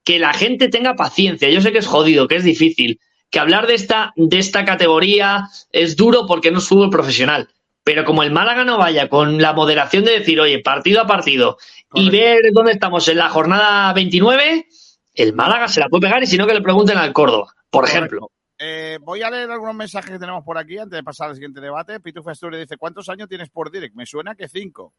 Que 0.05 0.19
la 0.19 0.33
gente 0.33 0.69
tenga 0.69 0.95
paciencia. 0.95 1.49
Yo 1.49 1.61
sé 1.61 1.73
que 1.73 1.79
es 1.79 1.87
jodido, 1.87 2.29
que 2.29 2.37
es 2.37 2.45
difícil. 2.45 3.01
Que 3.31 3.39
hablar 3.39 3.67
de 3.67 3.75
esta, 3.75 4.13
de 4.17 4.39
esta 4.39 4.65
categoría 4.65 5.49
es 5.71 5.97
duro 5.97 6.27
porque 6.27 6.51
no 6.51 6.59
es 6.59 6.69
fútbol 6.69 6.91
profesional. 6.91 7.49
Pero 7.85 8.05
como 8.05 8.23
el 8.23 8.31
Málaga 8.31 8.65
no 8.65 8.79
vaya 8.79 9.09
con 9.09 9.41
la 9.41 9.53
moderación 9.53 10.05
de 10.05 10.19
decir, 10.19 10.41
oye, 10.41 10.59
partido 10.61 11.03
a 11.03 11.07
partido, 11.07 11.59
y 11.93 12.09
ver 12.09 12.41
dónde 12.53 12.73
estamos 12.73 13.07
en 13.09 13.19
la 13.19 13.29
jornada 13.29 13.93
29, 13.93 14.67
el 15.15 15.33
Málaga 15.35 15.69
se 15.69 15.81
la 15.81 15.89
puede 15.89 16.07
pegar 16.07 16.23
y 16.23 16.27
si 16.27 16.39
no 16.39 16.47
que 16.47 16.55
le 16.55 16.63
pregunten 16.63 16.97
al 16.97 17.13
Córdoba, 17.13 17.53
por 17.71 17.85
ejemplo. 17.85 18.31
Eh, 18.67 18.99
voy 19.03 19.21
a 19.21 19.29
leer 19.29 19.51
algunos 19.51 19.75
mensajes 19.75 20.11
que 20.11 20.19
tenemos 20.19 20.43
por 20.43 20.57
aquí 20.57 20.79
antes 20.79 20.97
de 20.97 21.03
pasar 21.03 21.29
al 21.29 21.35
siguiente 21.35 21.61
debate. 21.61 22.01
Pitufo 22.01 22.31
Asturias 22.31 22.63
dice, 22.63 22.79
¿cuántos 22.79 23.11
años 23.11 23.29
tienes 23.29 23.51
por 23.51 23.71
direct? 23.71 23.95
Me 23.95 24.07
suena 24.07 24.35
que 24.35 24.49
cinco. 24.49 24.95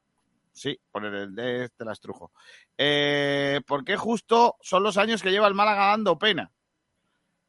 Sí, 0.54 0.80
por 0.92 1.04
el 1.04 1.34
de 1.34 1.64
este 1.64 1.84
la 1.84 1.94
estrujo. 1.94 2.32
Eh, 2.78 3.62
¿Por 3.66 3.84
qué 3.84 3.98
justo 3.98 4.58
son 4.62 4.84
los 4.84 5.00
años 5.00 5.24
que 5.24 5.32
lleva 5.32 5.48
el 5.48 5.56
Málaga 5.56 5.88
dando 5.88 6.20
pena? 6.20 6.52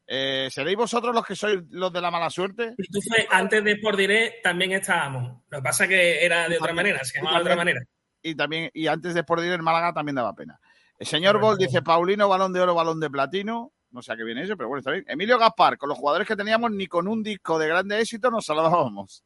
Eh, 0.07 0.47
¿Seréis 0.49 0.75
vosotros 0.75 1.13
los 1.13 1.23
que 1.23 1.35
sois 1.35 1.61
los 1.69 1.93
de 1.93 2.01
la 2.01 2.09
mala 2.09 2.31
suerte? 2.31 2.73
Fue, 3.07 3.27
antes 3.29 3.63
de 3.63 3.73
Sport 3.73 3.99
Direct 3.99 4.41
también 4.41 4.71
estábamos. 4.71 5.43
Lo 5.49 5.59
que 5.59 5.63
pasa 5.63 5.83
es 5.83 5.89
que 5.91 6.25
era 6.25 6.49
de 6.49 6.57
otra 6.57 6.73
manera, 6.73 7.03
se 7.03 7.19
llamaba 7.19 7.37
de 7.37 7.43
otra 7.43 7.55
manera. 7.57 7.81
Y 8.23 8.33
también, 8.33 8.71
y 8.73 8.87
antes 8.87 9.13
de 9.13 9.19
Sport 9.19 9.43
Direct, 9.43 9.59
el 9.59 9.63
Málaga 9.63 9.93
también 9.93 10.15
daba 10.15 10.33
pena. 10.33 10.59
El 10.97 11.05
señor 11.05 11.39
Bol 11.39 11.59
dice 11.59 11.83
Paulino, 11.83 12.27
balón 12.27 12.53
de 12.53 12.61
oro, 12.61 12.73
balón 12.73 12.99
de 12.99 13.11
platino. 13.11 13.71
No 13.91 14.01
sé 14.01 14.13
a 14.13 14.17
qué 14.17 14.23
viene 14.23 14.43
eso, 14.43 14.57
pero 14.57 14.69
bueno, 14.69 14.79
está 14.79 14.91
bien. 14.91 15.05
Emilio 15.07 15.39
Gaspar, 15.39 15.77
con 15.77 15.89
los 15.89 15.97
jugadores 15.97 16.27
que 16.27 16.35
teníamos, 16.35 16.71
ni 16.71 16.87
con 16.87 17.07
un 17.07 17.23
disco 17.23 17.57
de 17.57 17.67
grande 17.67 17.99
éxito 17.99 18.29
nos 18.29 18.45
saludábamos. 18.45 19.23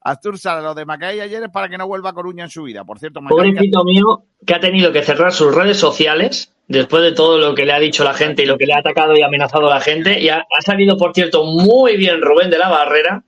Astur 0.00 0.38
Sala, 0.38 0.62
lo 0.62 0.74
de 0.74 0.84
Macay 0.84 1.20
ayer 1.20 1.42
es 1.42 1.50
para 1.50 1.68
que 1.68 1.76
no 1.76 1.86
vuelva 1.86 2.10
a 2.10 2.12
Coruña 2.12 2.44
en 2.44 2.50
su 2.50 2.62
vida. 2.62 2.84
Por 2.84 2.98
cierto, 2.98 3.20
Pobrecito 3.28 3.84
mío 3.84 4.24
que 4.46 4.54
ha 4.54 4.60
tenido 4.60 4.92
que 4.92 5.02
cerrar 5.02 5.32
sus 5.32 5.54
redes 5.54 5.78
sociales 5.78 6.54
después 6.68 7.02
de 7.02 7.12
todo 7.12 7.38
lo 7.38 7.54
que 7.54 7.64
le 7.66 7.72
ha 7.72 7.80
dicho 7.80 8.04
la 8.04 8.14
gente 8.14 8.42
y 8.42 8.46
lo 8.46 8.56
que 8.56 8.66
le 8.66 8.74
ha 8.74 8.78
atacado 8.78 9.16
y 9.16 9.22
amenazado 9.22 9.68
la 9.68 9.80
gente. 9.80 10.20
Y 10.20 10.28
ha, 10.28 10.38
ha 10.38 10.62
salido, 10.62 10.96
por 10.96 11.12
cierto, 11.14 11.44
muy 11.44 11.96
bien 11.96 12.22
Rubén 12.22 12.50
de 12.50 12.58
la 12.58 12.68
Barrera 12.68 13.24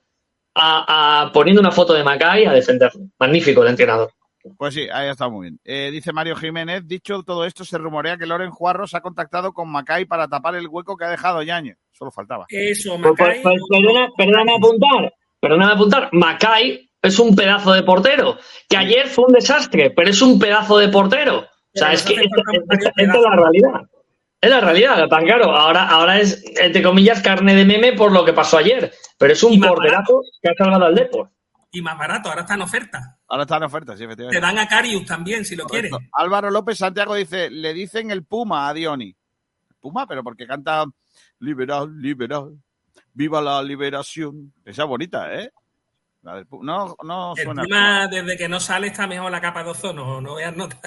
a, 0.54 1.22
a 1.22 1.32
poniendo 1.32 1.60
una 1.60 1.72
foto 1.72 1.92
de 1.92 2.04
Macay 2.04 2.44
a 2.44 2.52
defenderlo. 2.52 3.06
Magnífico 3.18 3.62
el 3.62 3.70
entrenador. 3.70 4.12
Pues 4.56 4.74
sí, 4.74 4.86
ahí 4.92 5.08
está 5.08 5.28
muy 5.28 5.48
bien. 5.48 5.60
Eh, 5.64 5.90
dice 5.90 6.12
Mario 6.12 6.36
Jiménez, 6.36 6.86
dicho 6.86 7.22
todo 7.22 7.44
esto, 7.44 7.64
se 7.64 7.78
rumorea 7.78 8.16
que 8.16 8.26
Loren 8.26 8.50
Juarros 8.50 8.94
ha 8.94 9.00
contactado 9.00 9.52
con 9.52 9.70
Macay 9.70 10.04
para 10.04 10.28
tapar 10.28 10.54
el 10.54 10.68
hueco 10.68 10.96
que 10.96 11.04
ha 11.04 11.10
dejado 11.10 11.42
Yañez. 11.42 11.78
Solo 11.92 12.10
faltaba. 12.10 12.46
Eso, 12.48 12.98
Pues, 13.00 13.14
pues, 13.16 13.28
Macay. 13.28 13.42
pues, 13.42 13.62
perdona, 13.70 14.08
perdóname 14.16 14.56
apuntar, 14.56 15.14
perdóname 15.40 15.72
apuntar. 15.72 16.08
Macay 16.12 16.90
es 17.02 17.18
un 17.18 17.34
pedazo 17.34 17.72
de 17.72 17.82
portero, 17.82 18.36
que 18.68 18.76
ayer 18.76 19.06
fue 19.08 19.24
un 19.26 19.32
desastre, 19.32 19.90
pero 19.90 20.10
es 20.10 20.20
un 20.22 20.38
pedazo 20.38 20.78
de 20.78 20.88
portero. 20.88 21.38
O 21.38 21.78
sea, 21.78 21.88
Pero 21.88 21.92
es 21.94 22.02
que 22.02 22.14
esta 22.14 23.02
es 23.16 23.20
la 23.22 23.36
realidad. 23.36 23.80
Es 24.42 24.50
la 24.50 24.60
realidad, 24.60 25.06
tan 25.08 25.24
claro. 25.24 25.54
Ahora, 25.54 25.86
ahora 25.86 26.18
es, 26.18 26.42
entre 26.60 26.82
comillas, 26.82 27.20
carne 27.22 27.54
de 27.54 27.64
meme 27.66 27.92
por 27.92 28.10
lo 28.10 28.24
que 28.24 28.32
pasó 28.32 28.56
ayer. 28.56 28.90
Pero 29.18 29.34
es 29.34 29.42
un 29.42 29.60
porterazo 29.60 30.22
que 30.42 30.48
ha 30.50 30.54
salvado 30.56 30.86
al 30.86 30.94
Depor. 30.94 31.28
Y 31.72 31.82
más 31.82 31.96
barato, 31.96 32.28
ahora 32.28 32.40
está 32.42 32.54
en 32.54 32.62
oferta. 32.62 33.18
Ahora 33.28 33.44
está 33.44 33.56
en 33.58 33.62
oferta, 33.62 33.92
sí, 33.92 33.98
Te 33.98 34.04
efectivamente. 34.04 34.40
dan 34.40 34.58
a 34.58 34.66
Carius 34.66 35.04
también, 35.06 35.44
si 35.44 35.54
lo 35.54 35.66
quieres. 35.66 35.92
Álvaro 36.12 36.50
López 36.50 36.78
Santiago 36.78 37.14
dice, 37.14 37.48
le 37.48 37.72
dicen 37.72 38.10
el 38.10 38.24
Puma 38.24 38.68
a 38.68 38.74
Dioni. 38.74 39.14
Puma, 39.80 40.06
pero 40.06 40.24
porque 40.24 40.46
canta 40.46 40.84
liberal, 41.38 41.96
liberal, 42.00 42.58
viva 43.14 43.40
la 43.40 43.62
liberación. 43.62 44.52
Esa 44.64 44.82
es 44.82 44.88
bonita, 44.88 45.32
¿eh? 45.34 45.52
La. 46.22 46.44
No, 46.60 46.96
no 47.04 47.34
El 47.36 47.44
suena. 47.44 47.62
Puma, 47.62 48.08
desde 48.08 48.36
que 48.36 48.48
no 48.48 48.58
sale, 48.58 48.88
está 48.88 49.06
mejor 49.06 49.30
la 49.30 49.40
capa 49.40 49.62
de 49.62 49.70
ozono. 49.70 50.20
No 50.20 50.34
veas 50.34 50.54
nota. 50.56 50.80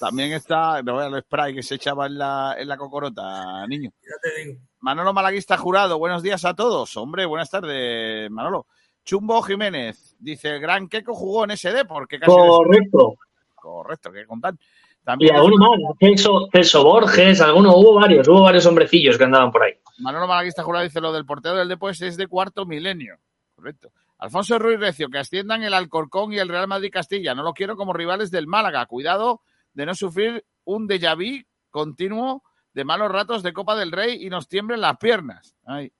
También 0.00 0.32
está, 0.32 0.80
no 0.82 0.96
veas 0.96 1.12
el 1.12 1.20
spray 1.22 1.54
que 1.54 1.62
se 1.62 1.74
echaba 1.74 2.06
en 2.06 2.16
la, 2.18 2.54
en 2.58 2.68
la 2.68 2.76
cocorota, 2.76 3.66
niño. 3.66 3.90
Ya 4.00 4.16
te 4.22 4.42
digo. 4.44 4.60
Manolo 4.80 5.12
Malaguista 5.12 5.56
Jurado, 5.58 5.98
buenos 5.98 6.22
días 6.22 6.44
a 6.44 6.54
todos. 6.54 6.96
Hombre, 6.96 7.26
buenas 7.26 7.50
tardes, 7.50 8.30
Manolo. 8.30 8.66
Chumbo 9.08 9.40
Jiménez 9.40 10.14
dice, 10.18 10.50
el 10.50 10.60
gran 10.60 10.86
Keco 10.86 11.14
jugó 11.14 11.44
en 11.44 11.56
SD 11.56 11.86
porque 11.86 12.18
casi... 12.18 12.30
Correcto. 12.30 13.14
Correcto, 13.54 14.12
que 14.12 14.26
contar. 14.26 14.52
Y 14.52 15.02
También 15.02 15.34
alguno 15.34 15.56
más, 15.56 15.96
Celso, 15.98 16.46
Celso 16.52 16.84
Borges, 16.84 17.40
alguno, 17.40 17.74
hubo 17.74 17.94
varios, 17.94 18.28
hubo 18.28 18.42
varios 18.42 18.66
hombrecillos 18.66 19.16
que 19.16 19.24
andaban 19.24 19.50
por 19.50 19.62
ahí. 19.62 19.72
Manolo 20.00 20.28
Malaguista 20.28 20.62
Jurado 20.62 20.84
dice, 20.84 21.00
lo 21.00 21.10
del 21.10 21.24
portero 21.24 21.56
del 21.56 21.70
Deportes 21.70 22.02
es 22.02 22.16
de 22.18 22.26
cuarto 22.26 22.66
milenio. 22.66 23.16
Correcto. 23.56 23.92
Alfonso 24.18 24.58
Ruiz 24.58 24.78
Recio, 24.78 25.08
que 25.08 25.16
asciendan 25.16 25.62
el 25.62 25.72
Alcorcón 25.72 26.34
y 26.34 26.38
el 26.38 26.50
Real 26.50 26.68
Madrid 26.68 26.90
Castilla. 26.92 27.34
No 27.34 27.42
lo 27.42 27.54
quiero 27.54 27.78
como 27.78 27.94
rivales 27.94 28.30
del 28.30 28.46
Málaga. 28.46 28.84
Cuidado 28.84 29.40
de 29.72 29.86
no 29.86 29.94
sufrir 29.94 30.44
un 30.64 30.86
déjà 30.86 31.16
vu 31.16 31.46
continuo 31.70 32.42
de 32.74 32.84
malos 32.84 33.10
ratos 33.10 33.42
de 33.42 33.54
Copa 33.54 33.74
del 33.74 33.90
Rey 33.90 34.26
y 34.26 34.28
nos 34.28 34.48
tiemblen 34.48 34.82
las 34.82 34.98
piernas. 34.98 35.56
Ay. 35.64 35.90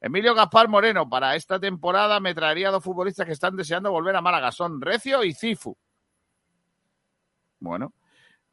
Emilio 0.00 0.34
Gaspar 0.34 0.68
Moreno, 0.68 1.08
para 1.08 1.34
esta 1.36 1.58
temporada 1.58 2.20
me 2.20 2.34
traería 2.34 2.70
dos 2.70 2.84
futbolistas 2.84 3.26
que 3.26 3.32
están 3.32 3.56
deseando 3.56 3.90
volver 3.90 4.16
a 4.16 4.20
Málaga. 4.20 4.52
Son 4.52 4.80
Recio 4.80 5.24
y 5.24 5.32
Cifu. 5.32 5.76
Bueno. 7.58 7.92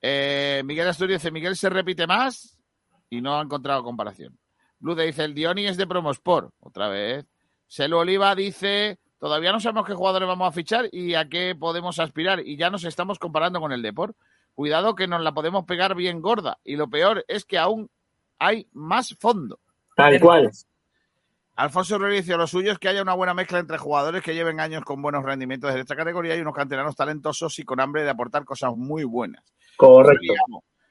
Eh, 0.01 0.61
Miguel 0.65 0.87
Asturias 0.87 1.21
dice, 1.21 1.31
Miguel 1.31 1.55
se 1.55 1.69
repite 1.69 2.07
más 2.07 2.57
y 3.09 3.21
no 3.21 3.37
ha 3.37 3.41
encontrado 3.41 3.83
comparación. 3.83 4.37
Blue 4.79 4.95
dice, 4.95 5.23
el 5.23 5.33
Dioni 5.33 5.65
es 5.65 5.77
de 5.77 5.87
Promosport. 5.87 6.53
Otra 6.59 6.89
vez. 6.89 7.25
Selu 7.67 7.97
Oliva 7.97 8.35
dice, 8.35 8.99
todavía 9.17 9.53
no 9.53 9.59
sabemos 9.59 9.85
qué 9.87 9.93
jugadores 9.93 10.27
vamos 10.27 10.47
a 10.47 10.51
fichar 10.51 10.89
y 10.91 11.15
a 11.15 11.29
qué 11.29 11.55
podemos 11.55 11.99
aspirar. 11.99 12.41
Y 12.45 12.57
ya 12.57 12.69
nos 12.69 12.83
estamos 12.83 13.19
comparando 13.19 13.61
con 13.61 13.71
el 13.71 13.81
Deport. 13.81 14.15
Cuidado 14.53 14.93
que 14.95 15.07
nos 15.07 15.21
la 15.21 15.33
podemos 15.33 15.65
pegar 15.65 15.95
bien 15.95 16.21
gorda. 16.21 16.59
Y 16.63 16.75
lo 16.75 16.89
peor 16.89 17.23
es 17.27 17.45
que 17.45 17.57
aún 17.57 17.89
hay 18.39 18.67
más 18.73 19.15
fondo. 19.19 19.59
Tal 19.95 20.19
cual. 20.19 20.51
Alfonso 21.55 21.99
dice, 21.99 22.35
lo 22.35 22.47
suyo 22.47 22.71
es 22.71 22.79
que 22.79 22.89
haya 22.89 23.01
una 23.03 23.13
buena 23.13 23.33
mezcla 23.35 23.59
entre 23.59 23.77
jugadores 23.77 24.23
que 24.23 24.33
lleven 24.33 24.59
años 24.59 24.83
con 24.83 25.01
buenos 25.01 25.23
rendimientos 25.23 25.73
de 25.73 25.79
esta 25.81 25.95
categoría 25.95 26.35
y 26.35 26.41
unos 26.41 26.55
canteranos 26.55 26.95
talentosos 26.95 27.59
y 27.59 27.63
con 27.63 27.79
hambre 27.79 28.03
de 28.03 28.09
aportar 28.09 28.43
cosas 28.43 28.71
muy 28.75 29.03
buenas. 29.03 29.43
Correcto. 29.77 30.33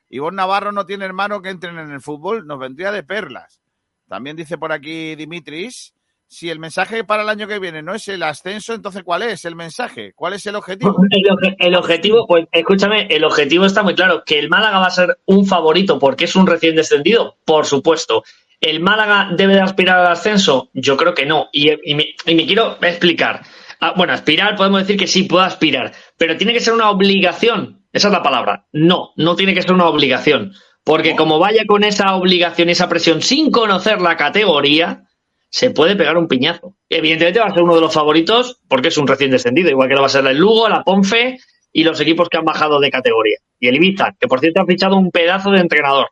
Ivonne 0.08 0.36
Navarro 0.36 0.70
no 0.72 0.86
tiene 0.86 1.04
hermano 1.04 1.42
que 1.42 1.48
entren 1.48 1.78
en 1.78 1.90
el 1.90 2.00
fútbol, 2.00 2.46
nos 2.46 2.58
vendría 2.60 2.92
de 2.92 3.02
perlas. 3.02 3.60
También 4.08 4.36
dice 4.36 4.56
por 4.58 4.70
aquí 4.72 5.16
Dimitris, 5.16 5.94
si 6.28 6.48
el 6.48 6.58
mensaje 6.58 7.02
para 7.02 7.22
el 7.24 7.28
año 7.28 7.48
que 7.48 7.58
viene 7.58 7.82
no 7.82 7.94
es 7.94 8.06
el 8.08 8.22
ascenso, 8.22 8.72
entonces 8.72 9.02
¿cuál 9.02 9.22
es 9.22 9.44
el 9.44 9.56
mensaje? 9.56 10.12
¿Cuál 10.14 10.34
es 10.34 10.46
el 10.46 10.54
objetivo? 10.54 10.94
El, 11.10 11.24
obje- 11.24 11.56
el 11.58 11.74
objetivo, 11.74 12.26
pues 12.26 12.46
escúchame, 12.52 13.06
el 13.10 13.24
objetivo 13.24 13.66
está 13.66 13.82
muy 13.82 13.94
claro. 13.94 14.22
Que 14.24 14.38
el 14.38 14.48
Málaga 14.48 14.78
va 14.78 14.86
a 14.86 14.90
ser 14.90 15.18
un 15.26 15.44
favorito 15.44 15.98
porque 15.98 16.24
es 16.24 16.36
un 16.36 16.46
recién 16.46 16.76
descendido, 16.76 17.36
por 17.44 17.66
supuesto. 17.66 18.22
¿El 18.62 18.78
Málaga 18.78 19.30
debe 19.36 19.54
de 19.54 19.60
aspirar 19.60 19.98
al 19.98 20.12
ascenso? 20.12 20.70
Yo 20.72 20.96
creo 20.96 21.14
que 21.14 21.26
no. 21.26 21.48
Y, 21.52 21.70
y 21.84 21.96
me, 21.96 22.14
y 22.24 22.34
me 22.36 22.46
quiero 22.46 22.78
explicar. 22.80 23.42
Ah, 23.80 23.92
bueno, 23.96 24.12
aspirar, 24.12 24.54
podemos 24.54 24.82
decir 24.82 24.96
que 24.96 25.08
sí, 25.08 25.24
puedo 25.24 25.42
aspirar, 25.42 25.92
pero 26.16 26.36
tiene 26.36 26.52
que 26.52 26.60
ser 26.60 26.72
una 26.72 26.88
obligación. 26.88 27.84
Esa 27.92 28.06
es 28.06 28.12
la 28.12 28.22
palabra. 28.22 28.68
No, 28.72 29.10
no 29.16 29.34
tiene 29.34 29.52
que 29.52 29.62
ser 29.62 29.72
una 29.72 29.88
obligación. 29.88 30.52
Porque 30.84 31.16
como 31.16 31.40
vaya 31.40 31.64
con 31.66 31.82
esa 31.82 32.14
obligación 32.14 32.68
y 32.68 32.72
esa 32.72 32.88
presión 32.88 33.20
sin 33.20 33.50
conocer 33.50 34.00
la 34.00 34.16
categoría, 34.16 35.08
se 35.50 35.72
puede 35.72 35.96
pegar 35.96 36.16
un 36.16 36.28
piñazo. 36.28 36.76
Evidentemente 36.88 37.40
va 37.40 37.46
a 37.46 37.54
ser 37.54 37.64
uno 37.64 37.74
de 37.74 37.80
los 37.80 37.92
favoritos 37.92 38.60
porque 38.68 38.88
es 38.88 38.96
un 38.96 39.08
recién 39.08 39.32
descendido, 39.32 39.70
igual 39.70 39.88
que 39.88 39.94
lo 39.94 40.02
va 40.02 40.06
a 40.06 40.10
ser 40.10 40.24
el 40.24 40.38
Lugo, 40.38 40.68
la 40.68 40.84
Ponfe 40.84 41.38
y 41.72 41.82
los 41.82 42.00
equipos 42.00 42.28
que 42.28 42.36
han 42.36 42.44
bajado 42.44 42.78
de 42.78 42.92
categoría. 42.92 43.38
Y 43.58 43.66
el 43.66 43.74
Ibiza, 43.74 44.14
que 44.20 44.28
por 44.28 44.38
cierto 44.38 44.60
ha 44.60 44.66
fichado 44.66 44.96
un 44.96 45.10
pedazo 45.10 45.50
de 45.50 45.58
entrenador. 45.58 46.06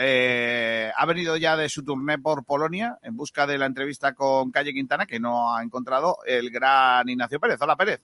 Eh, 0.00 0.92
ha 0.96 1.06
venido 1.06 1.36
ya 1.36 1.56
de 1.56 1.68
su 1.68 1.84
turné 1.84 2.18
por 2.20 2.44
Polonia 2.44 2.98
en 3.02 3.16
busca 3.16 3.48
de 3.48 3.58
la 3.58 3.66
entrevista 3.66 4.14
con 4.14 4.52
Calle 4.52 4.72
Quintana, 4.72 5.06
que 5.06 5.18
no 5.18 5.52
ha 5.56 5.60
encontrado 5.62 6.18
el 6.24 6.50
gran 6.50 7.08
Ignacio 7.08 7.40
Pérez. 7.40 7.60
Hola, 7.60 7.74
Pérez. 7.74 8.00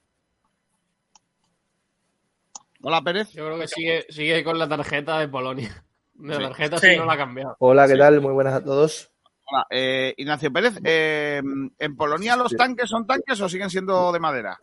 Hola, 2.82 3.00
Pérez. 3.02 3.30
Yo 3.32 3.46
creo 3.46 3.58
que 3.60 3.68
sigue, 3.68 4.06
sigue 4.10 4.42
con 4.42 4.58
la 4.58 4.68
tarjeta 4.68 5.18
de 5.20 5.28
Polonia. 5.28 5.70
Sí. 6.16 6.26
la 6.26 6.38
tarjeta 6.38 6.78
Sí. 6.78 6.90
sí 6.90 6.96
no 6.96 7.04
la 7.06 7.14
ha 7.14 7.16
cambiado. 7.16 7.56
Hola, 7.58 7.86
¿qué 7.86 7.92
Sí. 7.94 7.98
tal? 7.98 8.20
Muy 8.20 8.32
buenas 8.32 8.54
a 8.54 8.62
todos. 8.64 9.10
Hola, 9.46 9.66
eh, 9.70 10.14
Ignacio 10.16 10.52
Pérez. 10.52 10.78
eh, 10.84 11.42
¿En 11.78 11.96
Polonia 11.96 12.36
los 12.36 12.52
tanques 12.56 12.88
son 12.88 13.06
tanques 13.06 13.40
o 13.40 13.48
siguen 13.48 13.70
siendo 13.70 14.10
de 14.12 14.20
madera? 14.20 14.58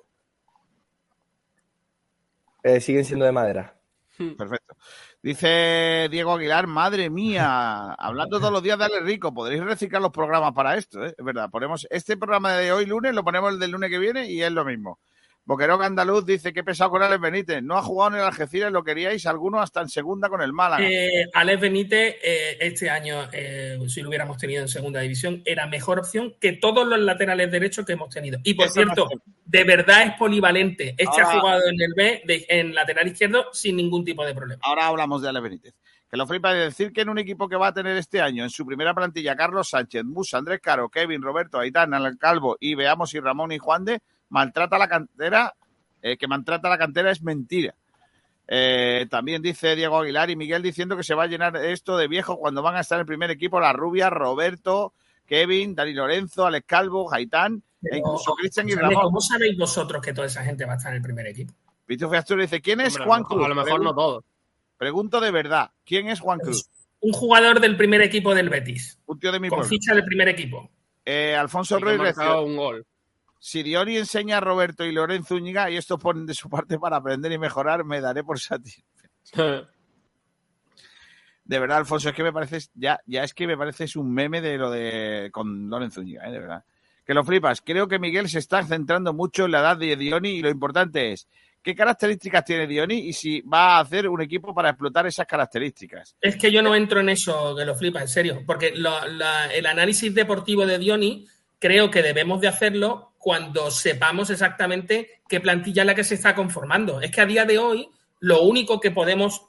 Eh, 2.64 2.80
siguen 2.80 3.06
siendo 3.06 3.26
de 3.26 3.32
madera. 3.32 3.76
Perfecto. 4.38 4.76
Dice 5.24 6.08
Diego 6.10 6.34
Aguilar, 6.34 6.66
madre 6.66 7.12
mía, 7.12 7.94
hablando 7.94 8.40
todos 8.40 8.52
los 8.52 8.64
días 8.64 8.80
de 8.80 8.86
Ale 8.86 9.02
Rico, 9.02 9.32
podréis 9.32 9.64
reciclar 9.64 10.02
los 10.02 10.12
programas 10.12 10.52
para 10.54 10.76
esto, 10.78 11.06
¿eh? 11.06 11.14
Es 11.16 11.24
verdad, 11.24 11.52
ponemos 11.52 11.86
este 11.92 12.18
programa 12.18 12.54
de 12.54 12.72
hoy 12.72 12.88
lunes, 12.88 13.14
lo 13.14 13.24
ponemos 13.24 13.54
el 13.54 13.60
del 13.60 13.70
lunes 13.70 13.92
que 13.92 14.00
viene 14.00 14.32
y 14.32 14.42
es 14.42 14.52
lo 14.52 14.66
mismo. 14.66 14.98
Boquerón 15.44 15.82
Andaluz 15.82 16.24
dice 16.26 16.54
que 16.54 16.64
pesado 16.64 16.92
con 16.92 17.02
Alex 17.02 17.20
Benítez, 17.20 17.64
no 17.64 17.76
ha 17.78 17.82
jugado 17.82 18.12
en 18.16 18.22
el 18.22 18.28
Algeciras, 18.28 18.72
lo 18.72 18.84
queríais 18.84 19.26
alguno 19.26 19.60
hasta 19.60 19.82
en 19.82 19.90
segunda 19.90 20.30
con 20.30 20.42
el 20.42 20.54
Málaga. 20.54 20.88
Eh, 20.88 21.26
Alex 21.34 21.60
Benítez, 21.60 22.16
eh, 22.24 22.58
este 22.60 22.90
año, 22.90 23.28
eh, 23.34 23.80
si 23.88 24.02
lo 24.02 24.10
hubiéramos 24.10 24.38
tenido 24.38 24.62
en 24.62 24.68
segunda 24.68 25.00
división, 25.02 25.42
era 25.46 25.66
mejor 25.66 26.00
opción 26.00 26.36
que 26.40 26.54
todos 26.54 26.88
los 26.88 27.00
laterales 27.00 27.52
derechos 27.52 27.86
que 27.86 27.94
hemos 27.94 28.10
tenido. 28.14 28.40
Y 28.44 28.54
por 28.54 28.66
Eso 28.68 28.76
cierto, 28.76 29.08
de 29.46 29.64
verdad 29.64 30.04
es 30.04 30.14
polivalente. 30.14 30.90
Este 30.90 31.06
Ahora- 31.08 31.30
ha 31.30 31.40
jugado 31.40 31.62
en 31.70 31.82
el 31.82 31.94
B, 31.96 32.22
de- 32.26 32.46
en 32.48 32.76
lateral 32.76 33.08
izquierdo, 33.08 33.46
sin 33.52 33.76
ningún 33.78 34.06
tipo 34.06 34.24
de 34.24 34.36
problema. 34.36 34.62
Ahora 34.64 34.88
hablamos 34.88 35.22
de 35.24 35.30
Alex 35.30 35.44
Benítez. 35.44 35.74
Que 36.10 36.18
lo 36.18 36.28
flipa 36.28 36.54
de 36.54 36.66
decir 36.66 36.92
que 36.92 37.02
en 37.02 37.10
un 37.10 37.18
equipo 37.18 37.48
que 37.48 37.56
va 37.56 37.68
a 37.68 37.74
tener 37.74 37.96
este 37.98 38.22
año 38.22 38.44
en 38.44 38.50
su 38.50 38.66
primera 38.66 38.94
plantilla 38.94 39.36
Carlos 39.36 39.70
Sánchez, 39.70 40.04
Musa, 40.04 40.38
Andrés 40.38 40.60
Caro, 40.62 40.90
Kevin, 40.90 41.22
Roberto, 41.22 41.58
Aitán, 41.58 41.94
Alan 41.94 42.18
Calvo 42.18 42.58
y 42.60 42.76
veamos 42.76 43.10
si 43.12 43.20
Ramón 43.22 43.54
y 43.54 43.58
Juan 43.60 43.86
de 43.86 44.02
maltrata 44.32 44.78
la 44.80 44.88
cantera, 44.88 45.54
eh, 46.02 46.18
que 46.18 46.28
maltrata 46.28 46.70
la 46.70 46.78
cantera 46.78 47.12
es 47.12 47.22
mentira. 47.22 47.76
Eh, 48.48 49.06
también 49.10 49.42
dice 49.42 49.76
Diego 49.76 50.00
Aguilar 50.00 50.30
y 50.30 50.36
Miguel 50.36 50.62
diciendo 50.62 50.98
que 50.98 51.04
se 51.04 51.14
va 51.14 51.24
a 51.24 51.28
llenar 51.28 51.56
esto 51.58 51.96
de 51.96 52.08
viejos 52.08 52.38
cuando 52.38 52.62
van 52.62 52.76
a 52.76 52.82
estar 52.82 52.98
en 52.98 53.02
el 53.02 53.06
primer 53.06 53.30
equipo 53.30 53.60
la 53.60 53.72
Rubia, 53.72 54.10
Roberto, 54.10 54.94
Kevin, 55.26 55.76
Dani 55.76 55.94
Lorenzo, 55.94 56.46
Alex 56.46 56.66
Calvo, 56.68 57.08
Gaitán 57.08 57.62
e 57.84 57.98
incluso 57.98 58.34
Cristian 58.34 58.68
y 58.68 58.74
Ramón. 58.76 59.04
¿Cómo 59.04 59.22
sabéis 59.22 59.58
vosotros 59.58 60.02
que 60.02 60.14
toda 60.14 60.28
esa 60.28 60.44
gente 60.44 60.66
va 60.66 60.74
a 60.74 60.78
estar 60.78 60.92
en 60.92 60.98
el 60.98 61.04
primer 61.04 61.28
equipo? 61.28 61.54
Pitufo 61.86 62.16
Asturias 62.16 62.50
dice, 62.50 62.62
¿quién 62.62 62.82
es 62.82 62.96
Hombre, 62.96 63.06
Juan 63.06 63.24
Cruz? 63.24 63.46
A 63.46 63.50
lo 63.50 63.56
mejor 63.56 63.84
no 63.84 63.94
todo. 63.94 64.24
Pregunto 64.78 65.20
de 65.22 65.32
verdad, 65.32 65.72
¿quién 65.86 66.10
es 66.10 66.20
Juan 66.20 66.40
Cruz? 66.40 66.70
Un 67.02 67.14
jugador 67.14 67.60
del 67.60 67.78
primer 67.78 68.02
equipo 68.02 68.36
del 68.36 68.50
Betis, 68.50 69.00
Un 69.06 69.20
tío 69.20 69.32
de 69.32 69.40
mi 69.40 69.50
con 69.50 69.60
pueblo. 69.60 69.70
ficha 69.70 69.94
del 69.94 70.06
primer 70.06 70.28
equipo. 70.28 70.70
Eh, 71.06 71.36
Alfonso 71.36 71.80
Ruiz 71.80 72.00
un 72.44 72.56
gol. 72.58 72.86
Si 73.44 73.64
Dioni 73.64 73.98
enseña 73.98 74.38
a 74.38 74.40
Roberto 74.40 74.86
y 74.86 74.92
Lorenzo 74.92 75.34
Úñiga 75.34 75.68
y 75.72 75.76
estos 75.76 76.00
ponen 76.00 76.28
de 76.28 76.36
su 76.36 76.48
parte 76.48 76.78
para 76.78 76.98
aprender 76.98 77.32
y 77.32 77.40
mejorar, 77.40 77.84
me 77.84 78.00
daré 78.00 78.24
por 78.24 78.40
satisfecho. 78.40 78.84
De 81.44 81.60
verdad, 81.60 81.80
Alfonso, 81.80 82.10
es 82.10 82.16
que 82.16 82.24
me 82.24 82.32
parece, 82.32 82.60
ya, 82.76 83.00
ya 83.08 83.24
es 83.24 83.34
que 83.34 83.48
me 83.48 83.58
pareces 83.58 83.96
un 83.96 84.14
meme 84.14 84.42
de 84.42 84.58
lo 84.58 84.70
de 84.70 85.30
con 85.32 85.70
Lorenzo 85.70 86.02
Úñiga, 86.02 86.28
¿eh? 86.28 86.32
de 86.32 86.40
verdad. 86.40 86.64
Que 87.04 87.14
lo 87.16 87.24
flipas. 87.24 87.62
Creo 87.62 87.88
que 87.88 87.98
Miguel 88.00 88.30
se 88.30 88.38
está 88.40 88.64
centrando 88.64 89.12
mucho 89.12 89.46
en 89.46 89.52
la 89.52 89.60
edad 89.62 89.76
de 89.78 89.96
Dioni 89.98 90.30
y 90.30 90.42
lo 90.42 90.50
importante 90.50 91.12
es 91.12 91.28
qué 91.64 91.76
características 91.76 92.46
tiene 92.46 92.68
Dioni 92.68 93.00
y 93.00 93.14
si 93.14 93.42
va 93.42 93.78
a 93.78 93.80
hacer 93.80 94.08
un 94.08 94.22
equipo 94.22 94.54
para 94.54 94.70
explotar 94.70 95.08
esas 95.08 95.26
características. 95.26 96.16
Es 96.22 96.38
que 96.38 96.52
yo 96.52 96.62
no 96.62 96.76
entro 96.76 97.00
en 97.00 97.10
eso, 97.10 97.56
que 97.56 97.66
lo 97.66 97.76
flipa, 97.76 98.02
en 98.02 98.08
serio, 98.08 98.44
porque 98.46 98.74
lo- 98.76 99.06
la- 99.08 99.48
el 99.52 99.66
análisis 99.66 100.14
deportivo 100.14 100.66
de 100.66 100.78
Dioni 100.78 101.28
creo 101.60 101.90
que 101.90 102.04
debemos 102.04 102.40
de 102.40 102.48
hacerlo 102.48 103.11
cuando 103.22 103.70
sepamos 103.70 104.32
exactamente 104.32 105.22
qué 105.30 105.40
plantilla 105.40 105.84
es 105.84 105.86
la 105.86 105.96
que 105.96 106.04
se 106.04 106.16
está 106.16 106.34
conformando. 106.34 107.00
Es 107.02 107.12
que 107.12 107.22
a 107.22 107.26
día 107.28 107.46
de 107.46 107.60
hoy 107.60 107.88
lo 108.20 108.42
único 108.42 108.80
que 108.80 108.90
podemos, 108.90 109.46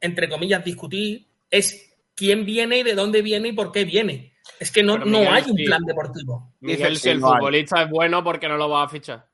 entre 0.00 0.30
comillas, 0.30 0.64
discutir 0.64 1.26
es 1.50 1.94
quién 2.14 2.46
viene 2.46 2.78
y 2.78 2.82
de 2.82 2.94
dónde 2.94 3.20
viene 3.20 3.48
y 3.48 3.52
por 3.52 3.70
qué 3.70 3.84
viene. 3.84 4.32
Es 4.58 4.72
que 4.72 4.82
no, 4.82 4.96
no 4.96 5.18
hay 5.30 5.44
un 5.48 5.56
sí. 5.58 5.64
plan 5.64 5.84
deportivo. 5.84 6.54
Miguel, 6.60 6.94
Dice 6.94 6.96
si 6.96 7.02
que 7.02 7.10
el 7.10 7.20
futbolista 7.20 7.82
es 7.82 7.90
bueno, 7.90 8.24
¿por 8.24 8.40
qué 8.40 8.48
no 8.48 8.56
lo 8.56 8.70
va 8.70 8.84
a 8.84 8.88
fichar? 8.88 9.26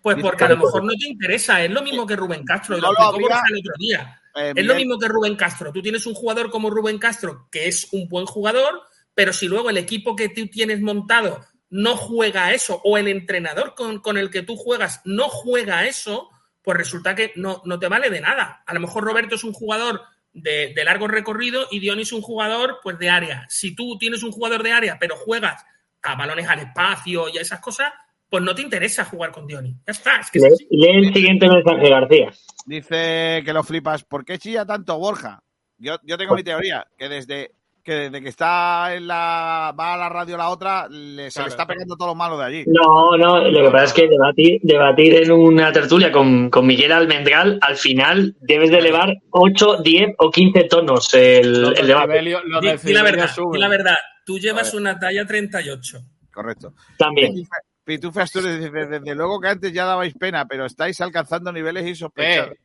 Pues 0.00 0.16
Dice 0.16 0.26
porque 0.26 0.44
a 0.44 0.48
lo 0.48 0.56
mejor 0.56 0.82
no 0.84 0.92
te 0.92 1.08
interesa. 1.08 1.62
Es 1.62 1.70
lo 1.70 1.82
mismo 1.82 2.06
que 2.06 2.16
Rubén 2.16 2.44
Castro. 2.44 2.78
y 2.78 2.80
No 2.80 2.92
lo 2.92 3.12
lo 3.12 3.18
el 3.18 3.24
otro 3.24 3.74
día. 3.78 4.22
Eh, 4.36 4.52
Es 4.56 4.64
lo 4.64 4.74
mismo 4.74 4.98
que 4.98 5.06
Rubén 5.06 5.36
Castro. 5.36 5.70
Tú 5.70 5.82
tienes 5.82 6.06
un 6.06 6.14
jugador 6.14 6.50
como 6.50 6.70
Rubén 6.70 6.98
Castro, 6.98 7.48
que 7.52 7.68
es 7.68 7.88
un 7.92 8.08
buen 8.08 8.24
jugador, 8.24 8.80
pero 9.14 9.34
si 9.34 9.48
luego 9.48 9.68
el 9.68 9.76
equipo 9.76 10.16
que 10.16 10.30
tú 10.30 10.46
tienes 10.46 10.80
montado 10.80 11.44
no 11.70 11.96
juega 11.96 12.46
a 12.46 12.54
eso, 12.54 12.80
o 12.84 12.96
el 12.98 13.08
entrenador 13.08 13.74
con, 13.74 14.00
con 14.00 14.16
el 14.16 14.30
que 14.30 14.42
tú 14.42 14.56
juegas 14.56 15.00
no 15.04 15.28
juega 15.28 15.78
a 15.78 15.86
eso, 15.86 16.30
pues 16.62 16.76
resulta 16.78 17.14
que 17.14 17.32
no, 17.36 17.62
no 17.64 17.78
te 17.78 17.88
vale 17.88 18.10
de 18.10 18.20
nada. 18.20 18.62
A 18.66 18.74
lo 18.74 18.80
mejor 18.80 19.04
Roberto 19.04 19.34
es 19.34 19.44
un 19.44 19.52
jugador 19.52 20.02
de, 20.32 20.72
de 20.74 20.84
largo 20.84 21.08
recorrido 21.08 21.66
y 21.70 21.80
Dionis 21.80 22.08
es 22.08 22.12
un 22.12 22.22
jugador 22.22 22.78
pues 22.82 22.98
de 22.98 23.10
área. 23.10 23.46
Si 23.48 23.74
tú 23.74 23.98
tienes 23.98 24.22
un 24.22 24.32
jugador 24.32 24.62
de 24.62 24.72
área, 24.72 24.98
pero 24.98 25.16
juegas 25.16 25.64
a 26.02 26.14
balones 26.14 26.48
al 26.48 26.60
espacio 26.60 27.28
y 27.28 27.38
a 27.38 27.42
esas 27.42 27.60
cosas, 27.60 27.92
pues 28.28 28.42
no 28.42 28.54
te 28.54 28.62
interesa 28.62 29.04
jugar 29.04 29.32
con 29.32 29.46
Dionis. 29.46 29.74
Ya 29.86 29.92
está, 29.92 30.20
es 30.20 30.30
que 30.30 30.38
es 30.38 30.44
Lee, 30.44 30.52
así. 30.52 30.66
lee 30.70 31.06
el 31.06 31.14
siguiente 31.14 31.48
mensaje, 31.48 31.88
García. 31.88 32.32
dice 32.66 33.42
que 33.44 33.52
lo 33.52 33.62
flipas. 33.62 34.04
¿Por 34.04 34.24
qué 34.24 34.38
chilla 34.38 34.66
tanto 34.66 34.98
Borja? 34.98 35.42
Yo, 35.78 35.96
yo 36.02 36.18
tengo 36.18 36.34
mi 36.34 36.42
teoría, 36.42 36.86
que 36.98 37.08
desde 37.08 37.52
que 37.88 37.94
desde 37.94 38.20
que 38.20 38.28
está 38.28 38.94
en 38.94 39.06
la 39.06 39.74
va 39.78 39.94
a 39.94 39.96
la 39.96 40.08
radio 40.10 40.36
la 40.36 40.50
otra, 40.50 40.86
le, 40.90 41.30
se 41.30 41.36
Claro, 41.36 41.46
le 41.46 41.50
está 41.52 41.66
pegando 41.66 41.96
todo 41.96 42.08
lo 42.08 42.14
malo 42.14 42.36
de 42.36 42.44
allí. 42.44 42.64
No, 42.66 43.16
no, 43.16 43.40
lo 43.48 43.64
que 43.64 43.70
pasa 43.70 43.84
es 43.84 43.92
que 43.94 44.08
debatir, 44.08 44.60
debatir 44.62 45.14
en 45.22 45.32
una 45.32 45.72
tertulia 45.72 46.12
con, 46.12 46.50
con 46.50 46.66
Miguel 46.66 46.92
Almendral, 46.92 47.58
al 47.62 47.76
final 47.76 48.36
debes 48.40 48.70
de 48.70 48.78
elevar 48.78 49.14
8, 49.30 49.80
10 49.82 50.16
o 50.18 50.30
15 50.30 50.64
tonos 50.64 51.14
el, 51.14 51.72
debate. 51.86 52.20
los 52.22 52.60
Di, 52.60 52.88
di 52.88 52.92
la 52.92 53.02
verdad, 53.02 53.30
di 53.52 53.58
la 53.58 53.68
verdad. 53.68 53.96
Tú 54.26 54.38
llevas 54.38 54.74
una 54.74 54.98
talla 54.98 55.24
38. 55.26 55.98
Correcto. 56.30 56.74
También. 56.98 57.32
Pitufe- 57.34 57.48
Pitufe 57.84 58.20
Asturias 58.20 58.58
dice, 58.60 58.70
desde 58.86 59.14
luego 59.14 59.40
que 59.40 59.48
antes 59.48 59.72
ya 59.72 59.86
dabais 59.86 60.12
pena, 60.12 60.44
pero 60.46 60.66
estáis 60.66 61.00
alcanzando 61.00 61.50
niveles 61.50 61.86
insospechados. 61.86 62.52
Eh. 62.52 62.60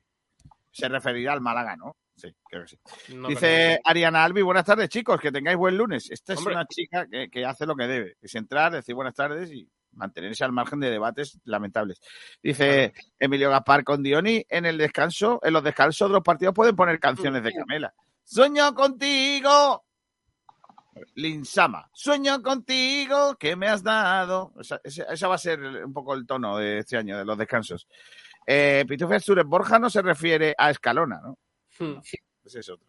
Se 0.70 0.90
referirá 0.90 1.32
al 1.32 1.40
Málaga, 1.40 1.78
¿no? 1.78 1.96
Sí, 2.16 2.34
creo 2.48 2.62
que 2.64 2.68
sí. 2.70 2.80
No, 3.16 3.28
Dice 3.28 3.80
Ariana 3.84 4.24
Albi, 4.24 4.42
buenas 4.44 4.66
tardes 4.66 4.88
chicos, 4.90 5.20
que 5.20 5.32
tengáis 5.32 5.58
buen 5.58 5.76
lunes. 5.78 6.10
Esta 6.12 6.34
es 6.34 6.40
una 6.54 6.66
chica 6.68 7.08
que, 7.08 7.30
que 7.30 7.46
hace 7.46 7.66
lo 7.66 7.76
que 7.76 7.88
debe, 7.88 8.18
es 8.22 8.36
entrar, 8.36 8.72
decir 8.72 8.94
buenas 8.96 9.16
tardes 9.16 9.52
y 9.52 9.68
mantenerse 9.94 10.44
al 10.44 10.52
margen 10.52 10.80
de 10.80 10.90
debates 10.92 11.40
lamentables. 11.44 12.00
Dice 12.42 12.94
Emilio 13.20 13.50
Gaspar 13.50 13.84
con 13.84 14.02
Dioni, 14.04 14.46
en 14.50 14.66
el 14.66 14.78
descanso, 14.78 15.40
en 15.44 15.54
los 15.54 15.64
descansos 15.64 16.08
de 16.10 16.14
los 16.14 16.24
partidos 16.24 16.54
pueden 16.54 16.76
poner 16.76 17.00
canciones 17.00 17.44
de 17.44 17.52
Camela. 17.54 17.94
Sueño 18.24 18.74
contigo, 18.74 19.84
Linsama. 21.16 21.90
Sueño 21.94 22.42
contigo, 22.42 23.36
que 23.36 23.56
me 23.56 23.68
has 23.68 23.84
dado. 23.84 24.54
Esa, 24.60 24.80
esa- 24.84 25.04
esa 25.06 25.28
va 25.28 25.36
a 25.36 25.40
ser 25.40 25.60
un 25.86 25.94
poco 25.94 26.14
el 26.14 26.26
tono 26.26 26.58
de 26.58 26.80
este 26.80 26.98
año, 26.98 27.18
de 27.18 27.26
los 27.26 27.38
descansos. 27.38 27.88
Eh, 28.46 28.86
Pitufe 28.88 29.16
Asturias 29.16 29.46
Borja 29.48 29.80
no 29.80 29.90
se 29.90 30.02
refiere 30.02 30.54
a 30.58 30.70
Escalona, 30.70 31.20
¿no? 31.24 31.38
Hmm. 31.80 31.96
Ese 32.46 32.60
es 32.60 32.70
otro. 32.70 32.86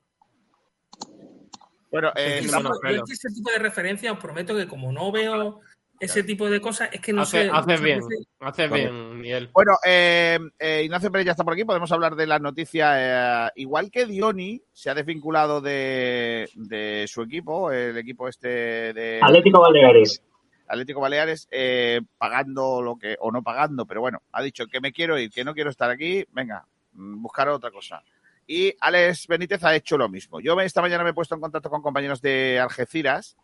Bueno, 1.90 2.10
eh, 2.16 2.40
Yo, 2.42 2.58
es 2.88 3.02
que 3.06 3.12
ese 3.12 3.28
tipo 3.30 3.50
de 3.52 3.58
referencia 3.58 4.12
os 4.12 4.18
prometo 4.18 4.56
que 4.56 4.66
como 4.66 4.90
no 4.90 5.12
veo 5.12 5.60
ese 6.00 6.24
tipo 6.24 6.50
de 6.50 6.60
cosas, 6.60 6.88
es 6.92 7.00
que 7.00 7.12
no 7.12 7.22
Hace- 7.22 7.44
sé. 7.44 7.50
haces 7.52 7.80
bien, 7.80 8.00
veces- 8.00 8.26
haces 8.40 8.68
Vale. 8.68 8.82
bien, 8.90 9.20
Miguel. 9.20 9.48
Bueno, 9.52 9.72
eh, 9.86 10.38
eh, 10.58 10.82
Ignacio 10.84 11.10
Pérez 11.10 11.26
ya 11.26 11.30
está 11.32 11.44
por 11.44 11.52
aquí, 11.52 11.64
podemos 11.64 11.90
hablar 11.92 12.16
de 12.16 12.26
las 12.26 12.40
noticias. 12.40 12.96
eh, 12.98 13.48
igual 13.56 13.90
que 13.92 14.06
Dioni 14.06 14.60
se 14.72 14.90
ha 14.90 14.94
desvinculado 14.94 15.60
de, 15.60 16.50
de 16.54 17.04
su 17.06 17.22
equipo, 17.22 17.70
el 17.70 17.96
equipo 17.96 18.28
este 18.28 18.92
de 18.92 19.20
Atlético 19.22 19.60
Baleares. 19.60 20.20
Atlético 20.66 21.00
Baleares, 21.00 21.46
eh, 21.50 22.00
pagando 22.18 22.82
lo 22.82 22.96
que, 22.96 23.16
o 23.20 23.30
no 23.30 23.42
pagando, 23.42 23.86
pero 23.86 24.00
bueno, 24.00 24.22
ha 24.32 24.42
dicho 24.42 24.66
que 24.66 24.80
me 24.80 24.92
quiero 24.92 25.16
ir, 25.18 25.30
que 25.30 25.44
no 25.44 25.54
quiero 25.54 25.70
estar 25.70 25.90
aquí, 25.90 26.24
venga, 26.32 26.66
mm, 26.92 27.22
buscar 27.22 27.48
otra 27.50 27.70
cosa. 27.70 28.02
Y 28.46 28.74
Alex 28.80 29.26
Benítez 29.26 29.64
ha 29.64 29.74
hecho 29.74 29.96
lo 29.96 30.08
mismo. 30.08 30.40
Yo 30.40 30.58
esta 30.60 30.82
mañana 30.82 31.02
me 31.04 31.10
he 31.10 31.14
puesto 31.14 31.34
en 31.34 31.40
contacto 31.40 31.70
con 31.70 31.82
compañeros 31.82 32.20
de 32.20 32.60
Algeciras. 32.60 33.36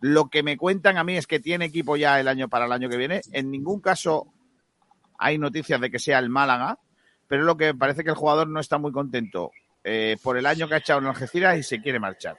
Lo 0.00 0.28
que 0.30 0.42
me 0.42 0.56
cuentan 0.56 0.96
a 0.96 1.04
mí 1.04 1.16
es 1.16 1.26
que 1.26 1.40
tiene 1.40 1.66
equipo 1.66 1.96
ya 1.96 2.18
el 2.20 2.28
año 2.28 2.48
para 2.48 2.64
el 2.66 2.72
año 2.72 2.88
que 2.88 2.96
viene. 2.96 3.20
En 3.32 3.50
ningún 3.50 3.80
caso 3.80 4.32
hay 5.18 5.36
noticias 5.38 5.80
de 5.80 5.90
que 5.90 5.98
sea 5.98 6.18
el 6.20 6.30
Málaga, 6.30 6.78
pero 7.26 7.42
lo 7.42 7.56
que 7.56 7.74
parece 7.74 8.04
que 8.04 8.10
el 8.10 8.16
jugador 8.16 8.48
no 8.48 8.60
está 8.60 8.78
muy 8.78 8.92
contento 8.92 9.50
eh, 9.84 10.16
por 10.22 10.36
el 10.38 10.46
año 10.46 10.68
que 10.68 10.74
ha 10.74 10.78
echado 10.78 11.00
en 11.00 11.06
Algeciras 11.06 11.58
y 11.58 11.62
se 11.62 11.82
quiere 11.82 11.98
marchar. 11.98 12.36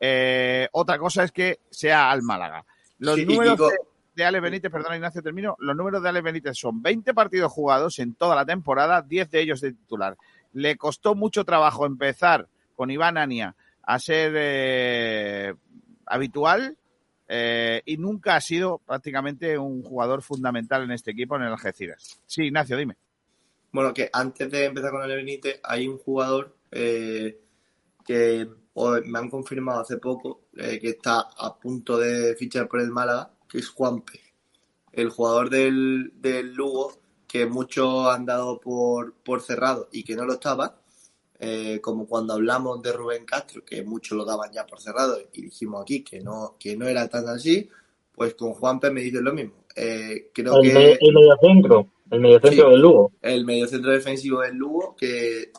Eh, 0.00 0.68
otra 0.72 0.98
cosa 0.98 1.24
es 1.24 1.32
que 1.32 1.60
sea 1.70 2.10
al 2.10 2.22
Málaga. 2.22 2.64
Los 2.98 3.16
Sí, 3.16 3.24
números 3.24 3.58
Kiko- 3.58 3.70
de, 3.70 3.76
de 4.16 4.24
Alex 4.24 4.42
Benítez, 4.42 4.70
perdona 4.70 4.96
Ignacio, 4.96 5.22
termino. 5.22 5.56
Los 5.60 5.76
números 5.76 6.02
de 6.02 6.08
Alex 6.08 6.24
Benítez 6.24 6.56
son 6.58 6.82
20 6.82 7.14
partidos 7.14 7.52
jugados 7.52 7.98
en 8.00 8.14
toda 8.14 8.34
la 8.36 8.44
temporada, 8.44 9.02
10 9.02 9.30
de 9.30 9.40
ellos 9.40 9.60
de 9.60 9.72
titular. 9.72 10.16
Le 10.52 10.76
costó 10.76 11.14
mucho 11.14 11.44
trabajo 11.44 11.86
empezar 11.86 12.48
con 12.74 12.90
Iván 12.90 13.18
Ania 13.18 13.54
a 13.82 13.98
ser 13.98 14.32
eh, 14.36 15.54
habitual 16.06 16.76
eh, 17.28 17.82
y 17.84 17.98
nunca 17.98 18.36
ha 18.36 18.40
sido 18.40 18.78
prácticamente 18.78 19.58
un 19.58 19.82
jugador 19.82 20.22
fundamental 20.22 20.82
en 20.82 20.92
este 20.92 21.10
equipo 21.10 21.36
en 21.36 21.42
el 21.42 21.52
Algeciras. 21.52 22.20
Sí, 22.26 22.44
Ignacio, 22.44 22.76
dime. 22.76 22.96
Bueno, 23.70 23.92
que 23.92 24.08
antes 24.12 24.50
de 24.50 24.64
empezar 24.64 24.90
con 24.90 25.02
el 25.02 25.14
Benítez, 25.14 25.60
hay 25.62 25.86
un 25.86 25.98
jugador 25.98 26.56
eh, 26.70 27.38
que 28.06 28.48
me 29.04 29.18
han 29.18 29.28
confirmado 29.28 29.80
hace 29.80 29.98
poco 29.98 30.42
eh, 30.56 30.78
que 30.80 30.90
está 30.90 31.20
a 31.36 31.58
punto 31.58 31.98
de 31.98 32.34
fichar 32.36 32.66
por 32.68 32.80
el 32.80 32.90
Málaga, 32.90 33.30
que 33.48 33.58
es 33.58 33.68
Juanpe, 33.68 34.20
el 34.92 35.10
jugador 35.10 35.50
del, 35.50 36.12
del 36.14 36.54
Lugo, 36.54 36.92
que 37.28 37.46
muchos 37.46 38.06
han 38.08 38.24
dado 38.26 38.58
por, 38.58 39.12
por 39.22 39.42
cerrado 39.42 39.88
y 39.92 40.02
que 40.02 40.16
no 40.16 40.24
lo 40.24 40.34
estaba, 40.34 40.80
eh, 41.38 41.78
como 41.80 42.06
cuando 42.08 42.32
hablamos 42.34 42.82
de 42.82 42.92
Rubén 42.92 43.24
Castro, 43.24 43.64
que 43.64 43.84
muchos 43.84 44.16
lo 44.18 44.24
daban 44.24 44.50
ya 44.52 44.66
por 44.66 44.80
cerrado 44.80 45.18
y 45.32 45.42
dijimos 45.42 45.82
aquí 45.82 46.02
que 46.02 46.20
no, 46.20 46.56
que 46.58 46.76
no 46.76 46.88
era 46.88 47.06
tan 47.08 47.28
así, 47.28 47.68
pues 48.14 48.34
con 48.34 48.54
Juanpe 48.54 48.90
me 48.90 49.02
dicen 49.02 49.22
lo 49.24 49.32
mismo. 49.34 49.52
Eh, 49.76 50.30
creo 50.34 50.56
El, 50.60 50.72
que 50.72 50.98
el 51.00 51.12
mediocentro. 51.14 51.86
El 52.10 52.20
mediocentro 52.20 52.64
Sí. 52.64 52.70
del 52.72 52.80
Lugo. 52.80 53.12
el 53.20 53.44
mediocentro 53.44 53.92
defensivo 53.92 54.40
del 54.40 54.56
Lugo, 54.56 54.96
que 54.96 55.52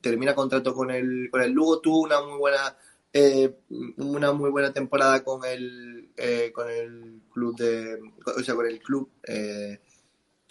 termina 0.00 0.34
contrato 0.34 0.74
con 0.74 0.90
el, 0.90 1.28
con 1.30 1.40
el 1.40 1.52
Lugo, 1.52 1.78
tuvo 1.80 2.00
una 2.02 2.20
muy 2.20 2.38
buena 2.38 2.76
eh, 3.14 3.54
una 3.98 4.32
muy 4.32 4.50
buena 4.50 4.72
temporada 4.72 5.22
con 5.22 5.44
el 5.44 6.08
eh, 6.16 6.50
con 6.52 6.68
el 6.70 7.20
club 7.30 7.54
de 7.56 7.98
o 8.24 8.40
sea 8.42 8.54
con 8.54 8.66
el 8.66 8.80
club 8.80 9.10
eh, 9.28 9.80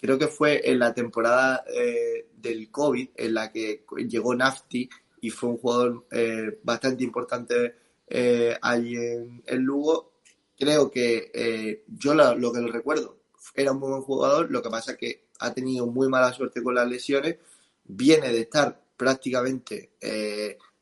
creo 0.02 0.18
que 0.18 0.26
fue 0.26 0.68
en 0.68 0.80
la 0.80 0.92
temporada 0.92 1.64
eh, 1.72 2.26
del 2.36 2.72
COVID 2.72 3.10
en 3.14 3.34
la 3.34 3.52
que 3.52 3.84
llegó 4.08 4.34
Nafti 4.34 4.90
y 5.20 5.30
fue 5.30 5.50
un 5.50 5.58
jugador 5.58 6.06
eh, 6.10 6.58
bastante 6.64 7.04
importante 7.04 7.74
eh, 8.08 8.56
allí 8.60 8.96
en 8.96 9.42
el 9.46 9.60
Lugo 9.60 10.14
creo 10.58 10.90
que 10.90 11.80
yo 11.86 12.14
la- 12.14 12.34
lo 12.34 12.52
que 12.52 12.60
lo 12.60 12.72
recuerdo 12.72 13.16
era 13.54 13.70
un 13.72 13.78
muy 13.78 13.90
buen 13.90 14.02
jugador, 14.02 14.50
lo 14.50 14.60
que 14.60 14.70
pasa 14.70 14.92
es 14.92 14.98
que 14.98 15.24
ha 15.38 15.54
tenido 15.54 15.86
muy 15.86 16.08
mala 16.08 16.32
suerte 16.32 16.62
con 16.62 16.74
las 16.74 16.88
lesiones, 16.88 17.36
viene 17.84 18.32
de 18.32 18.40
estar 18.40 18.80
prácticamente 18.96 19.90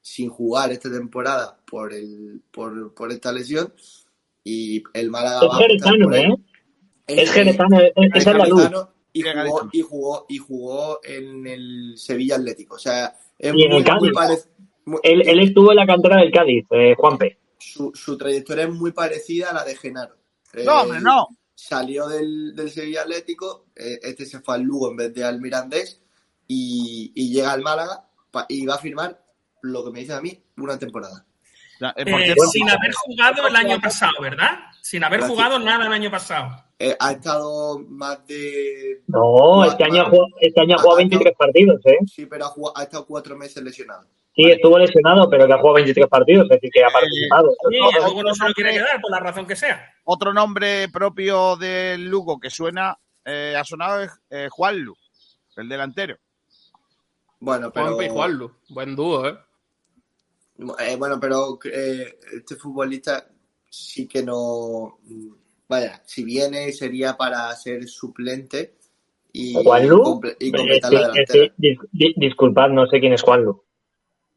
sin 0.01 0.30
jugar 0.30 0.72
esta 0.72 0.90
temporada 0.90 1.59
por 1.70 1.92
el 1.92 2.42
por, 2.51 2.94
por 2.94 3.12
esta 3.12 3.32
lesión 3.32 3.72
y 4.44 4.82
el 4.94 5.10
Málaga 5.10 5.40
Es 5.42 5.48
va 5.48 5.56
a 5.56 5.59
por 6.05 6.14
él. 6.14 6.32
¿eh? 6.32 6.36
Es 7.06 7.18
es, 7.18 7.30
es 7.97 8.16
Es 8.16 8.26
andaluz. 8.26 8.60
Geretano 8.62 8.99
y 9.12 9.23
jugó, 9.49 9.59
y 9.73 9.81
jugó 9.82 10.27
y 10.28 10.39
jugó 10.39 11.01
en 11.05 11.47
el 11.47 11.95
Sevilla 11.97 12.37
Atlético, 12.37 12.77
o 12.77 12.78
sea, 12.78 13.16
es 13.39 13.53
muy, 13.69 13.82
muy. 14.01 14.11
Él, 15.03 15.23
él 15.28 15.41
estuvo 15.41 15.70
en 15.73 15.77
la 15.77 15.87
cantera 15.87 16.16
del 16.20 16.32
Cádiz, 16.32 16.66
eh, 16.70 16.95
Juanpe. 16.97 17.39
su, 17.59 17.93
su 17.95 18.16
trayectoria 18.16 18.65
es 18.65 18.70
muy 18.74 18.93
parecida 18.93 19.51
a 19.51 19.55
la 19.55 19.65
de 19.65 19.77
Genaro. 19.77 20.16
No, 20.55 20.61
Eh, 20.62 20.69
hombre, 20.69 21.01
no. 21.01 21.28
Salió 21.55 22.09
del, 22.09 22.55
del 22.57 22.70
Sevilla 22.70 23.03
Atlético, 23.03 23.66
eh, 23.77 23.99
este 24.03 24.24
se 24.27 24.41
fue 24.41 24.55
al 24.55 24.62
Lugo 24.62 24.91
en 24.91 24.97
vez 24.97 25.15
de 25.15 25.24
al 25.24 25.41
Mirandés 25.41 26.01
y, 26.49 27.12
y 27.15 27.32
llega 27.32 27.53
al 27.53 27.61
Málaga 27.62 28.09
pa- 28.31 28.47
y 28.49 28.65
va 28.65 28.77
a 28.77 28.78
firmar 28.78 29.23
lo 29.62 29.85
que 29.85 29.91
me 29.91 30.01
dice 30.01 30.15
a 30.15 30.20
mí 30.23 30.43
una 30.57 30.78
temporada. 30.78 31.27
Eh, 31.81 32.05
Eh, 32.07 32.35
sin 32.52 32.69
haber 32.69 32.93
jugado 32.93 33.47
el 33.48 33.57
año 33.57 33.81
pasado, 33.81 34.12
¿verdad? 34.20 34.59
Sin 34.82 35.02
haber 35.05 35.20
Gracias. 35.20 35.36
jugado 35.36 35.59
nada 35.59 35.86
el 35.86 35.93
año 35.93 36.11
pasado. 36.11 36.62
Eh, 36.78 36.97
ha 36.98 37.12
estado 37.12 37.78
más 37.89 38.27
de. 38.27 39.02
No, 39.07 39.65
este 39.65 39.85
año, 39.85 40.05
jugado, 40.07 40.27
este 40.40 40.61
año 40.61 40.74
ha 40.77 40.78
jugado 40.78 40.94
ha- 40.97 40.98
23 40.98 41.35
partidos, 41.36 41.81
¿eh? 41.86 41.98
Sí, 42.07 42.27
pero 42.27 42.47
ha, 42.47 42.48
jugado- 42.48 42.77
ha 42.78 42.82
estado 42.82 43.07
cuatro 43.07 43.36
meses 43.36 43.62
lesionado. 43.62 44.05
Sí, 44.35 44.44
estuvo 44.51 44.78
lesionado, 44.78 45.28
pero 45.28 45.47
que 45.47 45.52
ha 45.52 45.59
jugado 45.59 45.74
23 45.74 46.07
partidos, 46.09 46.44
es 46.44 46.51
decir, 46.51 46.70
que 46.73 46.82
ha 46.85 46.89
Eh, 46.89 46.93
participado. 46.93 47.51
Sí, 47.70 47.78
Otro 47.81 48.01
luego 48.02 48.23
no 48.23 48.35
se 48.35 48.48
lo 48.48 48.55
quiere 48.55 48.73
quedar, 48.73 49.01
por 49.01 49.11
la 49.11 49.20
razón 49.20 49.47
que 49.47 49.57
sea. 49.57 49.93
Otro 50.05 50.32
nombre 50.32 50.89
propio 50.89 51.57
del 51.57 52.07
Lugo 52.09 52.39
que 52.39 52.48
suena, 52.51 52.97
eh, 53.24 53.55
ha 53.59 53.65
sonado 53.65 54.02
es 54.02 54.11
eh, 54.31 54.48
Juanlu, 54.51 54.94
el 55.57 55.69
delantero. 55.69 56.16
Bueno, 57.40 57.70
pero. 57.70 57.86
Juanpi 57.86 58.05
y 58.05 58.09
Juanlu. 58.09 58.52
Buen 58.69 58.97
dúo, 58.97 59.27
¿eh? 59.28 59.39
Eh, 60.78 60.97
bueno, 60.97 61.19
pero 61.20 61.59
eh, 61.65 62.19
este 62.35 62.57
futbolista 62.57 63.27
sí 63.69 64.07
que 64.07 64.23
no. 64.23 64.99
Vaya, 65.69 66.03
si 66.05 66.24
viene 66.24 66.73
sería 66.73 67.16
para 67.16 67.55
ser 67.57 67.87
suplente 67.89 68.74
y, 69.32 69.55
¿Juanlu? 69.55 70.03
comple- 70.03 70.37
y 70.41 70.49
Eh, 70.49 70.53
completar 70.53 70.91
sí, 70.91 70.95
la 70.97 71.01
eh, 71.01 71.11
delantera. 71.12 71.45
sí, 71.45 71.53
dis- 71.57 71.89
di- 71.93 72.15
disculpad, 72.16 72.70
no 72.70 72.87
sé 72.89 72.99
quién 73.01 73.12
es 73.12 73.23
Juanlu. 73.23 73.62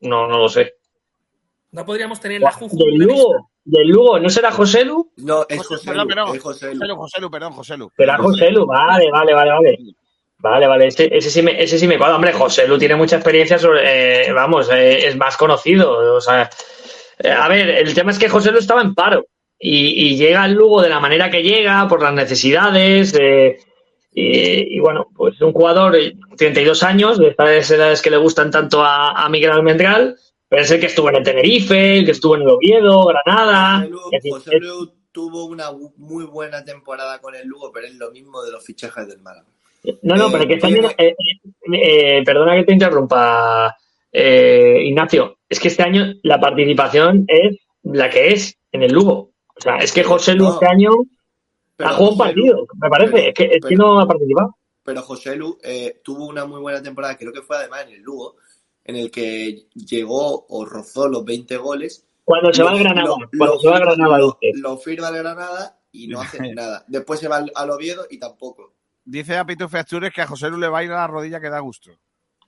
No, 0.02 0.28
no 0.28 0.38
lo 0.38 0.50
sé. 0.50 0.76
No 1.72 1.86
podríamos 1.86 2.20
tener 2.20 2.40
la 2.42 2.52
Del 2.52 2.60
Juju 2.60 2.78
Lugo, 2.92 3.50
del 3.66 3.88
Lugo, 3.88 4.20
¿no 4.20 4.30
será 4.30 4.52
José 4.52 4.86
Lu? 4.86 5.12
No, 5.18 5.46
es 5.50 5.58
José- 5.58 5.76
José 5.76 5.88
perdón, 5.88 6.04
Lu, 6.08 6.10
perdón, 6.14 6.36
es 6.36 6.44
José 6.44 6.66
Lu. 6.68 6.80
José 6.80 6.88
Lu, 6.88 6.96
José 6.98 7.22
Lu, 7.22 7.32
perdón, 7.32 7.54
José 7.54 7.78
Lu. 7.78 7.92
Será 7.98 8.18
José 8.18 8.52
Lu, 8.52 8.66
vale, 8.68 9.10
vale, 9.12 9.34
vale, 9.34 9.52
vale. 9.52 9.80
Vale, 10.44 10.68
vale, 10.68 10.88
ese, 10.88 11.08
ese 11.10 11.30
sí 11.30 11.42
me, 11.42 11.64
ese 11.64 11.80
sí 11.80 11.88
me 11.88 11.98
cuadra. 11.98 12.16
Hombre, 12.18 12.34
José 12.34 12.68
Lu 12.68 12.78
tiene 12.78 12.98
mucha 12.98 13.16
experiencia 13.16 13.58
sobre, 13.58 14.26
eh, 14.28 14.34
vamos, 14.34 14.70
eh, 14.70 15.08
es 15.08 15.16
más 15.16 15.38
conocido. 15.38 16.16
O 16.16 16.20
sea, 16.20 16.50
eh, 17.20 17.32
a 17.32 17.48
ver, 17.48 17.70
el 17.70 17.94
tema 17.94 18.12
es 18.12 18.20
que 18.20 18.28
José 18.28 18.52
Lu 18.52 18.60
estaba 18.60 18.82
en 18.82 18.94
paro 18.94 19.26
y, 19.58 20.06
y 20.06 20.18
llega 20.18 20.44
al 20.44 20.52
Lugo 20.52 20.82
de 20.82 20.90
la 20.90 21.00
manera 21.00 21.30
que 21.32 21.44
llega, 21.44 21.88
por 21.88 22.02
las 22.04 22.14
necesidades. 22.14 23.16
eh, 23.18 23.58
y, 24.14 24.76
y 24.76 24.80
bueno, 24.80 25.08
pues 25.16 25.40
un 25.40 25.54
jugador, 25.54 25.96
eh, 25.96 26.14
32 26.38 26.84
años, 26.84 27.18
de 27.20 27.30
estas 27.30 27.72
edades 27.72 28.02
que 28.02 28.12
le 28.12 28.18
gustan 28.18 28.52
tanto 28.52 28.84
a, 28.84 29.12
a 29.12 29.30
Miguel 29.30 29.52
Almendral, 29.52 30.18
pero 30.50 30.62
es 30.62 30.72
el 30.72 30.82
que 30.82 30.88
estuvo 30.88 31.08
en 31.08 31.16
el 31.16 31.24
Tenerife, 31.24 32.00
el 32.00 32.06
que 32.06 32.12
estuvo 32.12 32.36
en 32.36 32.42
el 32.42 32.50
Oviedo, 32.50 33.06
Granada. 33.06 33.78
José 33.80 33.90
Lu, 33.90 34.10
decir, 34.12 34.32
José 34.34 34.60
Lu 34.60 34.92
tuvo 35.14 35.46
una 35.46 35.72
muy 35.96 36.26
buena 36.26 36.66
temporada 36.66 37.20
con 37.22 37.34
el 37.34 37.48
Lugo, 37.48 37.72
pero 37.72 37.88
es 37.88 37.96
lo 37.96 38.12
mismo 38.12 38.44
de 38.44 38.52
los 38.52 38.62
fichajes 38.66 39.08
del 39.08 39.20
Málaga. 39.20 39.48
No, 40.04 40.16
no, 40.16 40.32
pero 40.32 40.48
que 40.48 40.54
este 40.56 40.68
tiene- 40.68 40.88
año, 40.88 40.96
eh, 40.98 41.16
eh, 41.74 42.18
eh, 42.20 42.24
perdona 42.24 42.56
que 42.56 42.64
te 42.64 42.74
interrumpa, 42.74 43.76
eh, 44.12 44.84
Ignacio, 44.86 45.40
es 45.50 45.60
que 45.60 45.68
este 45.68 45.84
año 45.84 46.06
la 46.24 46.40
participación 46.40 47.26
es 47.28 47.58
la 47.84 48.10
que 48.10 48.30
es 48.34 48.58
en 48.72 48.84
el 48.84 48.94
Lugo. 48.94 49.32
O 49.56 49.62
sea, 49.62 49.78
es 49.78 49.92
que 49.92 50.04
José 50.04 50.34
Lu 50.36 50.46
No, 50.46 50.54
este 50.54 50.68
año 50.68 50.92
pero 51.76 51.90
ha 51.90 51.94
jugado 51.94 52.12
un 52.12 52.18
Lu- 52.18 52.24
partido, 52.24 52.68
me 52.82 52.90
parece, 52.90 53.12
pero- 53.12 53.28
es 53.28 53.34
que, 53.34 53.44
es 53.58 53.66
que 53.66 53.76
no 53.76 54.00
ha 54.00 54.08
participado. 54.08 54.56
pero 54.84 55.02
José 55.02 55.36
Lu 55.36 55.58
eh, 55.64 56.00
tuvo 56.04 56.28
una 56.28 56.46
muy 56.46 56.62
buena 56.62 56.82
temporada, 56.82 57.18
creo 57.18 57.34
que 57.34 57.42
fue 57.42 57.58
además 57.58 57.86
en 57.88 57.94
el 57.96 58.02
Lugo, 58.02 58.36
en 58.86 58.96
el 58.96 59.12
que 59.12 59.66
llegó 59.76 60.46
o 60.48 60.66
rozó 60.66 61.08
los 61.08 61.24
20 61.26 61.58
goles. 61.58 62.06
Cuando 62.26 62.54
se 62.54 62.64
va 62.64 62.72
al 62.72 62.80
Granada, 62.80 63.08
lo- 63.08 63.16
cuando 63.38 63.56
lo 63.56 63.60
se 63.60 63.68
va 63.70 63.76
al 63.78 63.82
Granada, 63.82 64.18
lo- 64.18 64.38
lo 64.62 64.78
firma 64.78 65.10
el 65.10 65.16
Granada 65.18 65.78
y 65.92 66.08
no 66.08 66.22
hace 66.22 66.38
nada. 66.56 66.86
Después 66.88 67.20
se 67.20 67.28
va 67.28 67.38
al, 67.38 67.52
al 67.54 67.70
Oviedo 67.70 68.06
y 68.10 68.18
tampoco. 68.18 68.73
Dice 69.06 69.36
a 69.38 69.46
Pitufe 69.46 69.78
Astures 69.78 70.14
que 70.14 70.22
a 70.22 70.28
José 70.28 70.50
Lu 70.50 70.58
le 70.58 70.68
va 70.70 70.80
a 70.80 70.84
ir 70.84 70.92
a 70.92 70.96
la 70.96 71.08
rodilla 71.08 71.40
que 71.42 71.50
da 71.50 71.60
gusto. 71.60 71.92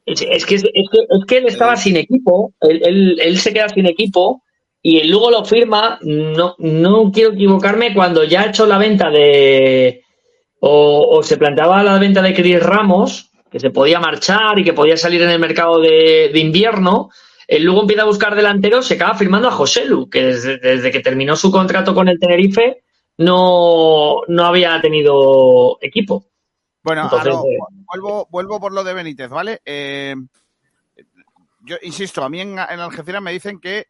Es, 0.06 0.22
es 0.22 0.45
que, 0.45 0.56
es, 0.56 0.64
que, 0.64 0.99
es 1.10 1.26
que 1.27 1.38
él 1.38 1.48
estaba 1.48 1.76
sin 1.76 1.98
equipo, 1.98 2.53
él, 2.61 2.82
él- 2.86 3.19
él 3.22 3.38
se 3.38 3.52
queda 3.53 3.69
sin 3.69 3.88
equipo 3.88 4.44
y 4.82 4.99
el 4.99 5.10
Lugo 5.10 5.32
lo 5.32 5.44
firma, 5.44 5.98
no, 6.03 6.56
no 6.60 7.11
quiero 7.11 7.34
equivocarme, 7.34 7.94
cuando 7.94 8.23
ya 8.23 8.41
ha 8.41 8.45
hecho 8.48 8.65
la 8.68 8.77
venta 8.77 9.10
de... 9.10 10.03
O, 10.60 11.18
o 11.18 11.23
se 11.23 11.38
planteaba 11.38 11.84
la 11.84 11.98
venta 11.99 12.22
de 12.22 12.34
Cris 12.34 12.61
Ramos, 12.61 13.30
que 13.52 13.60
se 13.60 13.72
podía 13.72 13.99
marchar 13.99 14.57
y 14.60 14.64
que 14.64 14.73
podía 14.73 14.95
salir 14.98 15.22
en 15.23 15.30
el 15.32 15.40
mercado 15.40 15.80
de, 15.80 16.30
de 16.32 16.40
invierno, 16.40 17.10
el 17.48 17.64
Lugo 17.64 17.82
empieza 17.82 18.03
a 18.03 18.07
buscar 18.07 18.36
delanteros, 18.36 18.86
se 18.88 18.94
acaba 18.95 19.15
firmando 19.15 19.48
a 19.48 19.52
José 19.52 19.86
Lu, 19.86 20.10
que 20.10 20.23
desde, 20.23 20.57
desde 20.57 20.91
que 20.91 20.99
terminó 21.02 21.36
su 21.36 21.52
contrato 21.52 21.94
con 21.94 22.07
el 22.07 22.19
Tenerife 22.19 22.84
no, 23.18 24.22
no 24.27 24.45
había 24.45 24.80
tenido 24.82 25.77
equipo. 25.82 26.26
Bueno, 26.85 27.01
a 27.01 27.05
Entonces, 27.05 27.33
lo- 27.33 27.45
eh, 27.47 27.57
vuelvo, 27.91 28.27
vuelvo 28.29 28.59
por 28.59 28.71
lo 28.71 28.83
de 28.83 28.93
Benítez, 28.93 29.27
¿vale? 29.27 29.59
Eh, 29.65 30.15
yo 31.61 31.77
insisto, 31.81 32.23
a 32.23 32.29
mí 32.29 32.39
en, 32.41 32.49
en 32.51 32.59
Algeciras 32.79 33.23
me 33.23 33.31
dicen 33.31 33.59
que 33.59 33.87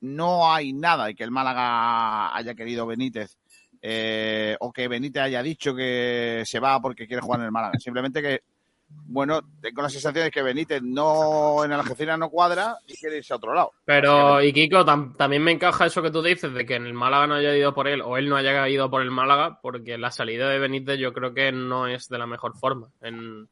no 0.00 0.50
hay 0.50 0.72
nada 0.72 1.10
y 1.10 1.14
que 1.14 1.24
el 1.24 1.30
Málaga 1.30 2.34
haya 2.34 2.54
querido 2.54 2.86
Benítez 2.86 3.36
eh, 3.82 4.56
o 4.60 4.72
que 4.72 4.88
Benítez 4.88 5.24
haya 5.24 5.42
dicho 5.42 5.74
que 5.76 6.42
se 6.46 6.58
va 6.58 6.80
porque 6.80 7.06
quiere 7.06 7.20
jugar 7.20 7.40
en 7.40 7.46
el 7.46 7.52
Málaga. 7.52 7.78
Simplemente 7.78 8.22
que, 8.22 8.40
bueno, 8.88 9.40
tengo 9.60 9.82
la 9.82 9.88
sensación 9.88 10.24
de 10.24 10.30
que 10.30 10.42
Benítez 10.42 10.82
no 10.82 11.64
en 11.64 11.72
Algeciras 11.72 12.18
no 12.18 12.28
cuadra 12.30 12.76
y 12.86 12.96
quiere 12.96 13.18
irse 13.18 13.32
a 13.32 13.36
otro 13.36 13.54
lado. 13.54 13.72
Pero, 13.84 14.42
y 14.42 14.52
Kiko, 14.52 14.84
tam- 14.84 15.16
también 15.16 15.42
me 15.42 15.52
encaja 15.52 15.86
eso 15.86 16.02
que 16.02 16.10
tú 16.10 16.22
dices 16.22 16.52
de 16.52 16.66
que 16.66 16.74
en 16.76 16.86
el 16.86 16.92
Málaga 16.94 17.26
no 17.26 17.34
haya 17.34 17.56
ido 17.56 17.72
por 17.74 17.88
él 17.88 18.00
o 18.02 18.16
él 18.16 18.28
no 18.28 18.36
haya 18.36 18.68
ido 18.68 18.90
por 18.90 19.02
el 19.02 19.10
Málaga, 19.10 19.60
porque 19.62 19.96
la 19.98 20.10
salida 20.10 20.48
de 20.48 20.58
Benítez 20.58 20.98
yo 20.98 21.12
creo 21.12 21.34
que 21.34 21.52
no 21.52 21.86
es 21.86 22.08
de 22.08 22.18
la 22.18 22.26
mejor 22.26 22.56
forma 22.58 22.88
en, 23.02 23.48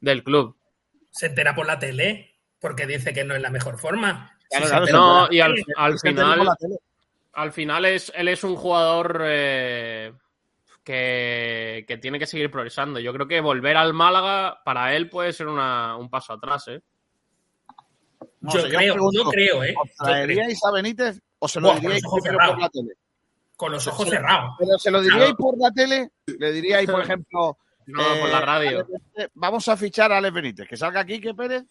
del 0.00 0.22
club. 0.24 0.56
Se 1.10 1.26
entera 1.26 1.54
por 1.54 1.66
la 1.66 1.78
tele 1.78 2.34
porque 2.60 2.86
dice 2.86 3.12
que 3.12 3.24
no 3.24 3.34
es 3.34 3.42
la 3.42 3.50
mejor 3.50 3.78
forma. 3.78 4.36
Claro, 4.50 4.66
claro, 4.66 4.86
No, 4.92 5.28
y 5.32 5.40
al, 5.40 5.54
final, 5.98 6.48
al 7.32 7.52
final 7.52 7.84
es, 7.84 8.12
él 8.14 8.28
es 8.28 8.44
un 8.44 8.56
jugador 8.56 9.22
eh, 9.24 10.12
que, 10.86 11.84
que 11.88 11.98
tiene 11.98 12.16
que 12.20 12.26
seguir 12.28 12.48
progresando. 12.48 13.00
Yo 13.00 13.12
creo 13.12 13.26
que 13.26 13.40
volver 13.40 13.76
al 13.76 13.92
Málaga 13.92 14.60
para 14.64 14.94
él 14.94 15.10
puede 15.10 15.32
ser 15.32 15.48
una- 15.48 15.96
un 15.96 16.08
paso 16.08 16.32
atrás, 16.34 16.68
¿eh? 16.68 16.80
No 18.40 18.52
yo 18.52 18.60
sé, 18.60 18.68
creo, 18.68 18.94
pregunto, 18.94 19.24
yo 19.24 19.30
creo, 19.30 19.64
¿eh? 19.64 19.74
¿Os 19.82 19.90
traeríais 19.96 20.60
a 20.64 20.70
Benítez 20.70 21.20
o 21.40 21.48
se 21.48 21.60
lo 21.60 21.68
Buah, 21.70 21.80
diríais 21.80 22.02
por 22.04 22.22
la 22.60 22.68
tele? 22.68 22.92
Con 23.56 23.72
los 23.72 23.84
ojos 23.88 24.08
cerrados. 24.08 24.54
Pero 24.60 24.78
se 24.78 24.90
lo 24.92 25.00
diríais 25.00 25.24
Claro. 25.34 25.36
por 25.36 25.58
la 25.58 25.70
tele, 25.72 26.10
le 26.26 26.52
diríais, 26.52 26.88
por 26.88 27.00
ejemplo, 27.02 27.58
No, 27.86 28.02
eh, 28.02 28.20
por 28.20 28.30
la 28.30 28.40
radio. 28.40 28.68
Alex 28.78 28.88
Benítez, 28.88 29.30
vamos 29.34 29.66
a 29.68 29.76
fichar 29.76 30.12
a 30.12 30.18
Alex 30.18 30.34
Benítez, 30.34 30.68
que 30.68 30.76
salga 30.76 31.00
aquí, 31.00 31.20
que 31.20 31.34
Pérez. 31.34 31.64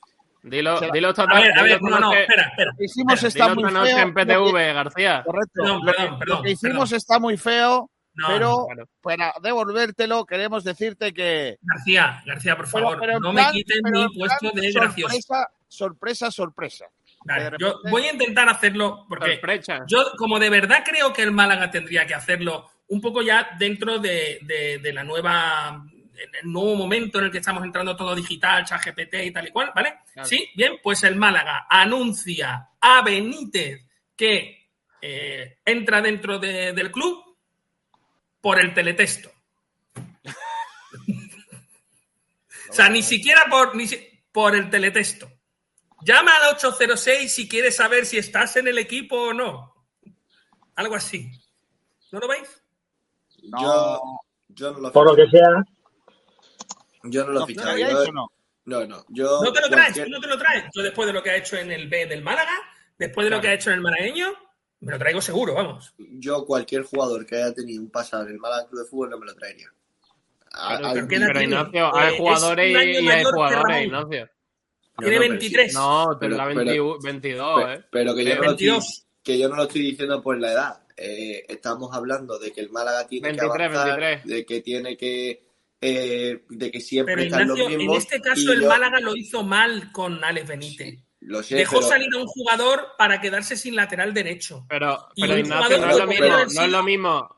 Dilo, 0.44 0.80
la- 0.80 0.90
dilo 0.92 1.10
esta 1.10 1.24
A 1.24 1.40
ver, 1.40 1.58
a 1.58 1.64
ver, 1.64 1.82
no, 1.82 2.00
no, 2.00 2.14
espera, 2.14 2.44
espera. 2.50 2.72
Lo 2.72 2.78
que 2.78 2.84
hicimos 2.86 3.24
Espera, 3.24 3.46
está 3.46 3.56
dilo 3.56 3.72
muy 3.72 3.88
feo. 3.90 3.98
en 4.00 4.14
PTV, 4.14 4.74
García. 4.74 5.24
correcto. 5.26 5.52
Perdón, 5.64 5.82
perdón, 5.86 6.20
lo 6.28 6.42
que 6.44 6.52
hicimos 6.52 6.90
perdón. 6.90 6.98
está 6.98 7.20
muy 7.20 7.38
feo, 7.38 7.90
No, 8.16 8.28
pero 8.28 8.50
no, 8.50 8.66
Claro. 8.68 8.90
para 9.02 9.34
devolvértelo 9.42 10.26
queremos 10.26 10.64
decirte 10.64 11.14
que... 11.14 11.58
García, 11.62 12.22
García, 12.26 12.56
por 12.56 12.68
favor, 12.68 12.98
pero 13.00 13.20
no 13.20 13.32
plan- 13.32 13.48
me 13.48 13.52
quiten 13.52 13.82
mi 13.92 14.08
puesto 14.18 14.52
de 14.52 14.72
gracioso. 14.72 15.14
Sorpresa, 15.16 15.50
sorpresa, 15.68 16.32
sorpresa. 16.32 16.86
Vale, 17.26 17.44
de 17.46 17.58
yo 17.60 17.68
repente- 17.70 17.90
voy 17.92 18.04
a 18.06 18.14
intentar 18.14 18.48
hacerlo 18.50 19.06
porque 19.10 19.34
Sorpresa. 19.34 19.84
yo, 19.88 20.12
como 20.18 20.40
de 20.40 20.50
verdad 20.50 20.84
creo 20.86 21.12
que 21.12 21.24
el 21.24 21.32
Málaga 21.32 21.70
tendría 21.72 22.06
que 22.06 22.14
hacerlo 22.14 22.70
un 22.88 23.02
poco 23.02 23.22
ya 23.22 23.50
dentro 23.58 23.98
de, 24.00 24.38
de- 24.44 24.78
de 24.78 24.94
la 24.94 25.04
nueva, 25.04 25.84
el 26.42 26.52
nuevo 26.52 26.76
momento 26.76 27.18
en 27.20 27.26
el 27.26 27.32
que 27.32 27.40
estamos 27.40 27.64
entrando 27.64 27.96
todo 27.98 28.14
digital, 28.16 28.64
ChatGPT 28.64 29.16
y 29.26 29.32
tal 29.32 29.48
y 29.48 29.52
cual, 29.52 29.72
¿vale? 29.76 29.96
Claro. 30.14 30.30
Sí, 30.30 30.48
bien, 30.56 30.74
pues 30.84 31.04
el 31.04 31.16
Málaga 31.16 31.66
anuncia 31.70 32.70
a 32.80 33.02
Benítez 33.02 33.82
que 34.16 34.70
eh, 35.02 35.58
entra 35.66 36.02
dentro 36.02 36.40
de- 36.40 36.72
del 36.74 36.92
club 36.92 37.24
por 38.46 38.60
el 38.60 38.76
teletexto. 38.76 39.32
o 42.70 42.74
sea, 42.74 42.90
ni 42.90 43.02
siquiera 43.02 43.46
por, 43.50 43.76
ni 43.76 43.88
si- 43.88 44.08
por 44.32 44.56
el 44.56 44.70
teletexto. 44.70 45.28
Llama 46.04 46.32
al 46.36 46.54
806 46.54 47.34
si 47.34 47.50
quieres 47.50 47.76
saber 47.78 48.06
si 48.06 48.20
estás 48.20 48.56
en 48.58 48.68
el 48.68 48.78
equipo 48.78 49.16
o 49.30 49.34
no. 49.34 49.74
Algo 50.76 50.94
así. 50.94 51.32
¿No 52.12 52.20
lo 52.20 52.28
veis? 52.28 52.62
No, 53.46 53.60
Yo, 53.64 54.02
yo 54.50 54.72
no 54.74 54.80
lo 54.80 54.92
Por 54.92 55.08
lo 55.08 55.16
que 55.16 55.28
sea, 55.28 55.50
Yo 57.06 57.24
no 57.26 57.32
lo 57.32 57.34
¿no, 57.34 57.40
¿no 57.40 57.48
ficharía. 57.48 57.72
haríais 57.88 57.94
Yo- 57.94 58.10
o 58.10 58.14
no? 58.14 58.28
No, 58.66 58.86
no. 58.86 59.06
Yo 59.10 59.42
¿No 59.44 59.52
te 59.54 59.62
lo 59.62 59.70
traes? 59.70 59.86
cualquier- 59.94 60.06
¿Tú 60.06 60.12
no 60.12 60.20
te 60.22 60.28
lo 60.28 60.38
traes? 60.38 60.66
Yo 60.76 60.84
después 60.84 61.08
de 61.08 61.14
lo 61.14 61.24
que 61.24 61.32
ha 61.32 61.36
hecho 61.38 61.58
en 61.58 61.72
el 61.72 61.88
B 61.90 62.06
del 62.06 62.22
Málaga, 62.22 62.54
después 63.00 63.26
de 63.26 63.32
lo 63.32 63.42
que 63.42 63.48
ha 63.48 63.54
hecho 63.54 63.72
en 63.72 63.78
el 63.78 63.82
malagueño, 63.82 64.32
me 64.86 64.92
lo 64.94 65.00
traigo 65.00 65.20
seguro, 65.22 65.54
vamos. 65.56 65.94
yo 65.98 66.46
cualquier 66.46 66.84
jugador 66.84 67.26
que 67.26 67.36
haya 67.36 67.54
tenido 67.54 67.82
un 67.82 67.90
pasado 67.90 68.24
en 68.24 68.30
el 68.34 68.38
Málaga 68.40 68.68
Club 68.70 68.84
de 68.84 68.88
Fútbol 68.90 69.10
no 69.10 69.20
me 69.20 69.26
lo 69.26 69.36
traería. 69.36 69.68
A- 70.54 70.78
Pero, 70.78 70.88
al-. 70.88 71.44
Ignacio, 71.44 71.86
Eh, 71.88 71.92
hay 71.96 72.14
es 72.14 72.20
jugadores 72.20 72.68
y, 72.70 73.04
y 73.04 73.10
hay 73.10 73.24
jugadores. 73.24 73.86
Ignacio. 73.86 74.30
Tiene 74.98 75.16
No, 75.16 75.20
no, 75.20 75.20
pero 75.20 75.20
23. 75.30 75.72
sí. 75.72 75.78
No, 75.78 76.06
Pero- 76.20 76.38
21, 76.48 76.98
22, 77.04 77.64
Pe- 77.64 77.74
¿eh? 77.74 77.84
Pero 77.92 78.16
que 78.16 78.24
yo, 78.24 78.32
Eh, 78.32 78.36
no 78.36 78.42
lo 78.44 78.52
estoy, 78.52 78.68
22. 78.68 79.06
que 79.24 79.40
yo 79.40 79.50
no 79.50 79.56
lo 79.58 79.64
estoy 79.64 79.82
diciendo 79.82 80.22
por 80.22 80.40
la 80.40 80.52
edad. 80.54 80.82
Eh, 80.96 81.44
estamos 81.50 81.94
hablando 81.94 82.40
de 82.40 82.54
que 82.54 82.62
el 82.62 82.70
Málaga 82.70 83.06
tiene 83.06 83.28
23, 83.30 83.52
que 83.58 83.64
avanzar, 83.66 84.00
23. 84.00 84.24
de 84.26 84.46
que 84.46 84.62
tiene 84.62 84.96
que 84.96 85.46
eh, 85.82 86.46
de 86.50 86.72
que 86.72 86.80
siempre 86.80 87.14
Pero 87.16 87.26
están 87.26 87.42
Ignacio, 87.42 87.64
los 87.66 87.72
en 87.74 87.78
mismos. 87.80 87.98
este 87.98 88.22
caso 88.22 88.54
el 88.54 88.62
yo- 88.62 88.70
Málaga 88.70 89.00
lo 89.02 89.16
hizo 89.16 89.44
mal 89.44 89.92
con 89.92 90.24
Alex 90.24 90.48
Benítez. 90.48 91.00
Lo 91.28 91.42
sé, 91.44 91.56
Dejó 91.56 91.78
pero- 91.78 91.88
salir 91.90 92.08
a 92.14 92.18
un 92.18 92.28
jugador 92.28 92.90
para 92.98 93.20
quedarse 93.20 93.58
sin 93.58 93.76
lateral 93.76 94.14
derecho. 94.14 94.66
Pero, 94.70 95.08
pero 95.16 95.38
Ignacio, 95.38 95.78
no 95.80 95.90
es 95.90 95.98
lo 95.98 96.08
mismo, 96.08 96.28
no 96.28 96.62
es 96.64 96.72
lo 96.72 96.84
mismo. 96.84 97.36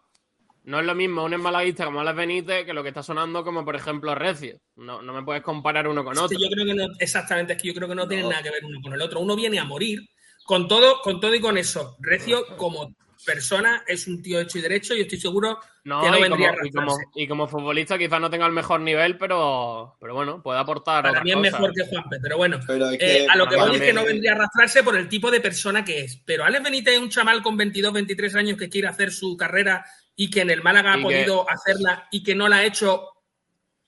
No 0.64 0.82
es 0.82 0.86
lo 0.86 0.96
mismo 0.96 1.24
un 1.24 1.40
malaguista 1.42 1.86
como 1.86 2.02
Alex 2.02 2.18
Benítez 2.18 2.66
que 2.66 2.74
lo 2.74 2.84
que 2.84 2.90
está 2.90 3.02
sonando 3.02 3.42
como, 3.46 3.64
por 3.64 3.78
ejemplo, 3.78 4.14
Recio. 4.14 4.60
No, 4.76 5.02
no 5.02 5.14
me 5.14 5.24
puedes 5.24 5.42
comparar 5.42 5.88
uno 5.88 6.04
con 6.04 6.12
Es 6.12 6.20
otro. 6.20 6.38
yo 6.38 6.50
creo 6.50 6.66
que 6.66 6.74
no, 6.74 6.88
exactamente, 7.00 7.54
es 7.54 7.62
que 7.62 7.70
yo 7.70 7.74
creo 7.74 7.88
que 7.88 7.96
no, 7.96 8.06
tienen 8.06 8.28
nada 8.28 8.44
que 8.44 8.52
ver 8.52 8.66
uno 8.66 8.80
con 8.84 8.92
el 8.94 9.02
otro. 9.02 9.22
Uno 9.22 9.36
viene 9.38 9.60
a 9.60 9.64
morir. 9.64 10.02
Con 10.44 10.68
todo, 10.68 11.00
con 11.02 11.22
todo 11.22 11.34
y 11.36 11.40
con 11.40 11.58
eso, 11.58 11.96
Recio, 12.00 12.46
como 12.58 12.94
persona, 13.28 13.84
es 13.86 14.08
un 14.08 14.22
tío 14.22 14.40
hecho 14.40 14.58
y 14.58 14.62
derecho, 14.62 14.96
y 14.96 15.02
estoy 15.02 15.20
seguro 15.20 15.60
No, 15.84 16.02
que 16.02 16.10
no 16.10 16.18
y, 16.18 16.22
vendría 16.22 16.48
como, 16.50 16.62
a 16.62 16.66
y, 16.66 16.72
como, 16.72 16.98
y 17.16 17.28
como 17.28 17.48
futbolista 17.48 17.98
quizás 17.98 18.20
no 18.22 18.30
tenga 18.30 18.46
el 18.48 18.54
mejor 18.54 18.80
nivel, 18.80 19.18
pero, 19.18 19.98
pero 20.00 20.16
bueno, 20.16 20.42
puede 20.42 20.60
aportar 20.60 21.04
Para 21.04 21.22
mí 21.24 21.32
es 21.32 21.38
mejor 21.38 21.74
que 21.74 21.86
Juanpe, 21.86 22.18
pero 22.22 22.38
bueno. 22.38 22.60
Pero 22.66 22.90
es 22.90 22.94
Eh, 22.94 22.98
que 22.98 23.28
a 23.30 23.36
lo 23.36 23.48
que 23.50 23.58
voy 23.58 23.76
es 23.76 23.82
que 23.82 23.94
no 23.94 24.06
vendría 24.06 24.32
a 24.32 24.36
arrastrarse 24.36 24.82
por 24.82 24.96
el 24.96 25.10
tipo 25.10 25.30
de 25.30 25.42
persona 25.42 25.84
que 25.84 26.00
es. 26.06 26.18
Pero 26.26 26.46
Alex 26.46 26.64
Benítez 26.64 26.94
es 26.96 27.00
un 27.02 27.10
chaval 27.10 27.44
con 27.44 27.58
22, 27.58 27.92
23 27.94 28.34
años 28.36 28.58
que 28.58 28.70
quiere 28.70 28.88
hacer 28.88 29.12
su 29.12 29.36
carrera 29.36 29.86
y 30.16 30.30
que 30.30 30.42
en 30.42 30.50
el 30.50 30.64
Málaga 30.64 30.94
ha 30.94 30.98
que- 30.98 31.04
podido 31.04 31.46
hacerla 31.50 32.08
y 32.10 32.24
que 32.24 32.34
no 32.34 32.48
la 32.48 32.58
ha 32.58 32.66
hecho 32.66 33.10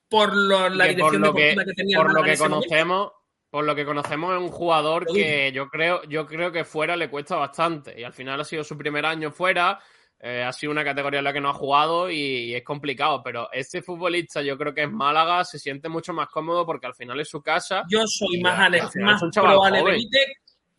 por 0.10 0.36
lo- 0.36 0.70
la 0.70 0.86
por 0.86 0.96
dirección 0.96 1.22
lo 1.22 1.34
que, 1.34 1.56
que, 1.66 1.74
tenía 1.74 1.98
por 1.98 2.14
lo 2.14 2.24
que 2.24 2.36
momento. 2.38 3.14
Por 3.50 3.66
lo 3.66 3.76
que 3.76 3.86
conocemos 3.86 4.34
es 4.36 4.40
un 4.42 4.50
jugador 4.50 5.06
que 5.12 5.52
yo 5.52 5.68
creo, 5.70 6.04
yo 6.04 6.26
creo 6.26 6.52
que 6.52 6.64
fuera 6.64 6.96
le 6.96 7.10
cuesta 7.10 7.36
bastante. 7.36 8.00
Y 8.00 8.04
al 8.04 8.14
final 8.14 8.40
ha 8.40 8.44
sido 8.44 8.64
su 8.64 8.78
primer 8.78 9.06
año 9.06 9.32
fuera, 9.32 9.80
eh, 10.20 10.44
ha 10.44 10.52
sido 10.54 10.72
una 10.72 10.84
categoría 10.84 11.20
en 11.20 11.24
la 11.26 11.34
que 11.34 11.42
no 11.42 11.50
ha 11.50 11.54
jugado 11.54 12.10
y, 12.12 12.16
y 12.20 12.56
es 12.56 12.64
complicado. 12.64 13.22
Pero 13.24 13.50
este 13.52 13.82
futbolista, 13.82 14.42
yo 14.42 14.58
creo 14.58 14.74
que 14.74 14.82
en 14.84 14.94
Málaga 14.94 15.44
se 15.46 15.58
siente 15.58 15.90
mucho 15.90 16.14
más 16.14 16.28
cómodo 16.28 16.66
porque 16.66 16.88
al 16.88 16.94
final 16.96 17.20
es 17.20 17.30
su 17.30 17.42
casa. 17.42 17.84
Yo 17.90 18.06
soy 18.06 18.40
más, 18.42 18.60
al 18.60 18.76
Ale- 18.76 18.84
más 19.04 19.22
pro 19.34 19.64
Ale. 19.64 19.84
Benítez. 19.84 20.28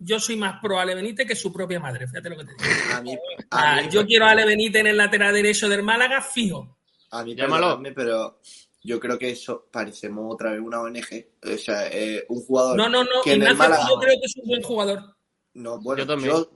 Yo 0.02 0.18
soy 0.18 0.36
más 0.36 0.58
pro 0.62 0.78
Ale 0.80 0.94
Benítez 0.94 1.26
que 1.26 1.36
su 1.36 1.52
propia 1.52 1.78
madre, 1.80 2.06
fíjate 2.06 2.30
lo 2.30 2.36
que 2.38 2.44
te 2.44 2.52
digo. 2.52 2.94
A 2.96 3.00
mí, 3.02 3.18
Ah, 3.50 3.78
a 3.78 3.82
mí- 3.82 3.88
yo 3.90 4.06
quiero 4.06 4.24
a 4.26 4.30
Ale 4.30 4.46
Benítez 4.46 4.80
en 4.80 4.86
el 4.86 4.96
lateral 4.96 5.34
derecho 5.34 5.68
del 5.68 5.82
Málaga, 5.82 6.22
fijo. 6.22 6.78
A 7.10 7.22
mí, 7.24 7.34
Llámalo. 7.34 7.82
pero 7.94 8.38
yo 8.82 8.98
creo 9.00 9.18
que 9.18 9.30
eso 9.30 9.68
parecemos 9.70 10.32
otra 10.32 10.52
vez 10.52 10.60
una 10.60 10.80
ONG. 10.80 11.26
O 11.44 11.56
sea, 11.58 11.88
eh, 11.88 12.24
un 12.28 12.40
jugador 12.42 12.76
No, 12.76 12.88
no, 12.88 13.04
no. 13.04 13.22
que 13.22 13.32
en 13.32 13.42
el 13.42 13.48
Ignacio, 13.52 13.58
Málaga... 13.58 13.86
yo 13.88 13.98
creo 13.98 14.14
que 14.20 14.26
es 14.26 14.36
un 14.36 14.48
buen 14.48 14.62
jugador. 14.62 15.16
No, 15.54 15.80
bueno, 15.80 16.02
Yo 16.02 16.06
también. 16.06 16.30
yo, 16.32 16.50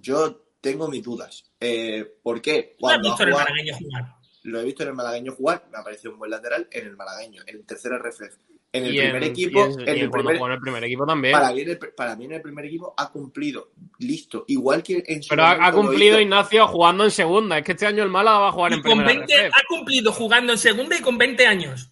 yo 0.00 0.42
tengo 0.60 0.88
mis 0.88 1.02
dudas. 1.02 1.44
Eh, 1.60 2.18
¿Por 2.22 2.40
qué? 2.40 2.76
¿Tú 2.78 2.88
has 2.88 2.98
Cuando 2.98 3.08
ha 3.08 3.10
visto 3.12 3.22
en 3.22 3.28
el 3.28 3.34
malagueño 3.34 3.76
jugar? 3.78 4.16
lo 4.44 4.60
he 4.60 4.64
visto 4.64 4.82
en 4.84 4.88
el 4.90 4.94
malagueño 4.94 5.32
jugar, 5.34 5.68
me 5.72 5.78
ha 5.78 5.82
parecido 5.82 6.12
un 6.12 6.18
buen 6.20 6.30
lateral 6.30 6.68
en 6.70 6.86
el 6.86 6.96
malagueño, 6.96 7.42
en 7.46 7.56
el 7.56 7.66
tercer 7.66 7.92
RFF. 7.92 8.38
En 8.72 8.84
el 8.84 8.94
Y 8.94 8.98
primer 8.98 9.22
en- 9.22 9.30
equipo, 9.30 9.58
y 9.58 9.62
en- 9.62 9.88
en 9.88 9.96
y 9.96 10.00
el 10.00 10.10
primer, 10.10 10.36
el 10.52 10.60
primer 10.60 10.84
equipo 10.84 11.06
también. 11.06 11.32
para, 11.32 11.52
mí 11.52 11.60
en 11.62 11.70
el, 11.70 11.78
para 11.78 12.14
mí 12.16 12.24
en 12.26 12.32
el 12.32 12.42
primer 12.42 12.64
equipo 12.66 12.92
ha 12.96 13.10
cumplido, 13.10 13.70
listo, 14.00 14.44
igual 14.48 14.82
que 14.82 15.02
en 15.06 15.22
su 15.22 15.28
Pero 15.30 15.44
ha, 15.46 15.72
cumplido. 15.72 16.20
Ignacio 16.20 16.66
jugando 16.68 17.04
en 17.04 17.10
segunda. 17.10 17.56
Es 17.58 17.64
que 17.64 17.72
este 17.72 17.86
año 17.86 18.02
el 18.02 18.10
Málaga 18.10 18.38
va 18.40 18.48
a 18.48 18.52
jugar 18.52 18.72
Y 18.72 18.74
en 18.74 18.82
con 18.82 18.98
primera 18.98 19.18
20, 19.18 19.34
RF. 19.46 19.52
ha 19.56 19.62
cumplido 19.66 20.12
jugando 20.12 20.52
en 20.52 20.58
segunda 20.58 20.96
y 20.98 21.00
con 21.00 21.16
20 21.16 21.46
años. 21.46 21.90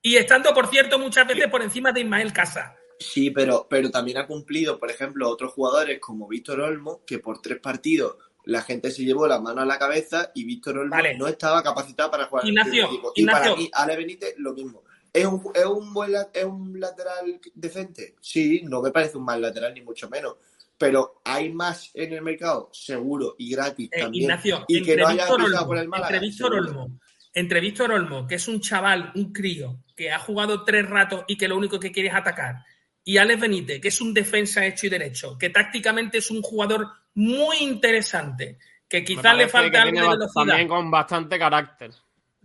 Y 0.00 0.16
estando, 0.16 0.52
por 0.54 0.68
cierto, 0.68 0.98
muchas 0.98 1.26
veces 1.28 1.48
por 1.48 1.62
encima 1.62 1.92
de 1.92 2.00
Ismael 2.00 2.32
Casa. 2.32 2.74
Sí, 2.98 3.30
pero, 3.30 3.66
pero 3.68 3.90
también 3.90 4.18
ha 4.18 4.26
cumplido, 4.26 4.78
por 4.78 4.90
ejemplo, 4.90 5.28
otros 5.28 5.52
jugadores 5.52 5.98
como 6.00 6.28
Víctor 6.28 6.60
Olmo, 6.60 7.02
que 7.04 7.18
por 7.18 7.40
tres 7.40 7.58
partidos 7.58 8.16
la 8.44 8.62
gente 8.62 8.90
se 8.90 9.04
llevó 9.04 9.26
la 9.28 9.40
mano 9.40 9.60
a 9.60 9.64
la 9.66 9.78
cabeza 9.78 10.32
y 10.34 10.44
Víctor 10.44 10.78
Olmo 10.78 10.96
Vale. 10.96 11.16
no 11.16 11.28
estaba 11.28 11.62
capacitado 11.62 12.10
para 12.10 12.24
jugar 12.26 12.46
Ignacio, 12.46 12.72
en 12.72 12.78
el 12.78 12.84
primer 12.86 12.94
equipo. 12.94 13.12
Y 13.14 13.20
Ignacio. 13.20 13.42
para 13.52 13.56
mí, 13.56 13.70
Ale 13.72 13.96
Benítez, 13.96 14.34
lo 14.38 14.52
mismo. 14.52 14.82
¿Es 15.12 15.26
un, 15.26 15.42
es, 15.54 15.64
un 15.66 15.92
buen, 15.92 16.14
¿Es 16.32 16.44
un 16.44 16.80
lateral 16.80 17.40
decente? 17.54 18.16
Sí, 18.20 18.62
no 18.64 18.80
me 18.80 18.90
parece 18.90 19.18
un 19.18 19.24
mal 19.24 19.42
lateral, 19.42 19.74
ni 19.74 19.82
mucho 19.82 20.08
menos. 20.08 20.36
Pero 20.78 21.20
hay 21.24 21.52
más 21.52 21.90
en 21.94 22.12
el 22.14 22.22
mercado, 22.22 22.70
seguro, 22.72 23.36
y 23.38 23.50
gratis 23.50 23.88
Eh, 23.92 24.00
también. 24.00 24.24
Ignacio, 24.24 24.64
y 24.66 24.82
que 24.82 24.92
entre, 24.92 25.02
no 25.04 25.08
haya 25.08 25.28
Olmo, 25.30 25.66
por 25.66 25.78
el 25.78 25.88
Málaga. 25.88 26.16
entre 26.16 26.28
Víctor. 26.28 26.54
Olmo, 26.54 26.98
entre 27.34 27.60
Víctor 27.60 27.92
Olmo, 27.92 28.26
que 28.26 28.34
es 28.36 28.48
un 28.48 28.60
chaval, 28.60 29.12
un 29.14 29.32
crío, 29.32 29.78
que 29.94 30.10
ha 30.10 30.18
jugado 30.18 30.64
tres 30.64 30.88
ratos 30.88 31.24
y 31.28 31.36
que 31.36 31.48
lo 31.48 31.56
único 31.56 31.78
que 31.78 31.92
quiere 31.92 32.08
es 32.08 32.14
atacar, 32.14 32.56
y 33.04 33.16
Alex 33.16 33.40
Benítez, 33.40 33.80
que 33.80 33.88
es 33.88 34.00
un 34.00 34.14
defensa 34.14 34.64
hecho 34.64 34.86
y 34.86 34.90
derecho, 34.90 35.36
que 35.38 35.50
tácticamente 35.50 36.18
es 36.18 36.30
un 36.30 36.42
jugador 36.42 36.88
muy 37.14 37.58
interesante, 37.58 38.58
que 38.88 39.04
quizás 39.04 39.36
le 39.36 39.48
falta 39.48 39.82
algo 39.82 40.00
de 40.00 40.08
velocidad, 40.08 40.46
También 40.46 40.68
con 40.68 40.90
bastante 40.90 41.38
carácter. 41.38 41.90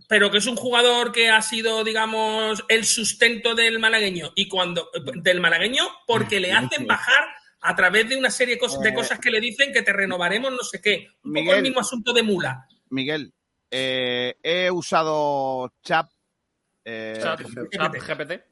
Pero 0.08 0.30
que 0.30 0.38
es 0.38 0.46
un 0.46 0.56
jugador 0.56 1.12
que 1.12 1.28
ha 1.30 1.40
sido, 1.42 1.84
digamos, 1.84 2.64
el 2.68 2.84
sustento 2.84 3.54
del 3.54 3.78
malagueño 3.78 4.32
y 4.34 4.48
cuando 4.48 4.88
del 5.22 5.40
malagueño 5.40 5.84
porque 6.06 6.40
le 6.40 6.52
hacen 6.52 6.86
bajar 6.86 7.24
a 7.60 7.76
través 7.76 8.08
de 8.08 8.16
una 8.16 8.30
serie 8.30 8.54
de 8.54 8.60
cosas, 8.60 8.80
de 8.80 8.88
Eh. 8.88 8.94
cosas 8.94 9.18
que 9.20 9.30
le 9.30 9.40
dicen 9.40 9.72
que 9.72 9.82
te 9.82 9.92
renovaremos 9.92 10.50
no 10.50 10.62
sé 10.62 10.80
qué. 10.80 11.08
Un 11.24 11.34
poco 11.34 11.54
el 11.54 11.62
mismo 11.62 11.80
asunto 11.80 12.12
de 12.12 12.22
Mula. 12.22 12.66
Miguel, 12.90 13.32
eh, 13.70 14.34
he 14.42 14.70
usado 14.70 15.72
eh, 16.84 17.18
chat 17.20 17.40
GPT. 17.42 18.44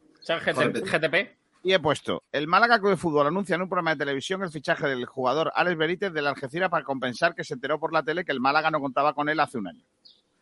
GTP. 0.84 1.36
y 1.62 1.72
he 1.72 1.78
puesto 1.80 2.24
el 2.32 2.46
Málaga 2.48 2.78
Club 2.78 2.90
de 2.90 2.96
Fútbol 2.96 3.26
anuncia 3.28 3.54
en 3.54 3.62
un 3.62 3.68
programa 3.68 3.92
de 3.92 3.98
televisión 3.98 4.42
el 4.42 4.50
fichaje 4.50 4.86
del 4.88 5.06
jugador 5.06 5.52
Alex 5.54 5.78
Benítez 5.78 6.12
del 6.12 6.26
Algeciras 6.26 6.68
para 6.68 6.84
compensar 6.84 7.34
que 7.34 7.44
se 7.44 7.54
enteró 7.54 7.80
por 7.80 7.92
la 7.92 8.02
tele 8.02 8.24
que 8.24 8.32
el 8.32 8.40
Málaga 8.40 8.70
no 8.70 8.80
contaba 8.80 9.14
con 9.14 9.28
él 9.28 9.40
hace 9.40 9.56
un 9.58 9.68
año. 9.68 9.84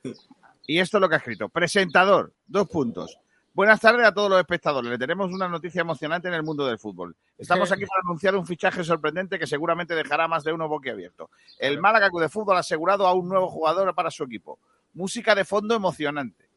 Y 0.66 0.78
esto 0.78 0.96
es 0.96 1.00
lo 1.02 1.08
que 1.08 1.14
ha 1.16 1.18
escrito. 1.18 1.48
Presentador, 1.48 2.32
dos 2.46 2.68
puntos. 2.68 3.18
Buenas 3.52 3.80
tardes 3.80 4.04
a 4.04 4.12
todos 4.12 4.28
los 4.30 4.40
espectadores. 4.40 4.90
Le 4.90 4.98
tenemos 4.98 5.30
una 5.32 5.48
noticia 5.48 5.82
emocionante 5.82 6.26
en 6.26 6.34
el 6.34 6.42
mundo 6.42 6.66
del 6.66 6.78
fútbol. 6.78 7.14
Estamos 7.38 7.70
aquí 7.70 7.84
para 7.86 8.00
anunciar 8.04 8.34
un 8.34 8.44
fichaje 8.46 8.82
sorprendente 8.82 9.38
que 9.38 9.46
seguramente 9.46 9.94
dejará 9.94 10.26
más 10.26 10.42
de 10.42 10.52
uno 10.52 10.68
boquiabierto. 10.68 11.30
El 11.58 11.78
Málaga 11.80 12.08
de 12.12 12.28
Fútbol 12.28 12.56
ha 12.56 12.60
asegurado 12.60 13.06
a 13.06 13.12
un 13.14 13.28
nuevo 13.28 13.48
jugador 13.48 13.94
para 13.94 14.10
su 14.10 14.24
equipo. 14.24 14.58
Música 14.94 15.34
de 15.36 15.44
fondo 15.44 15.74
emocionante. 15.76 16.48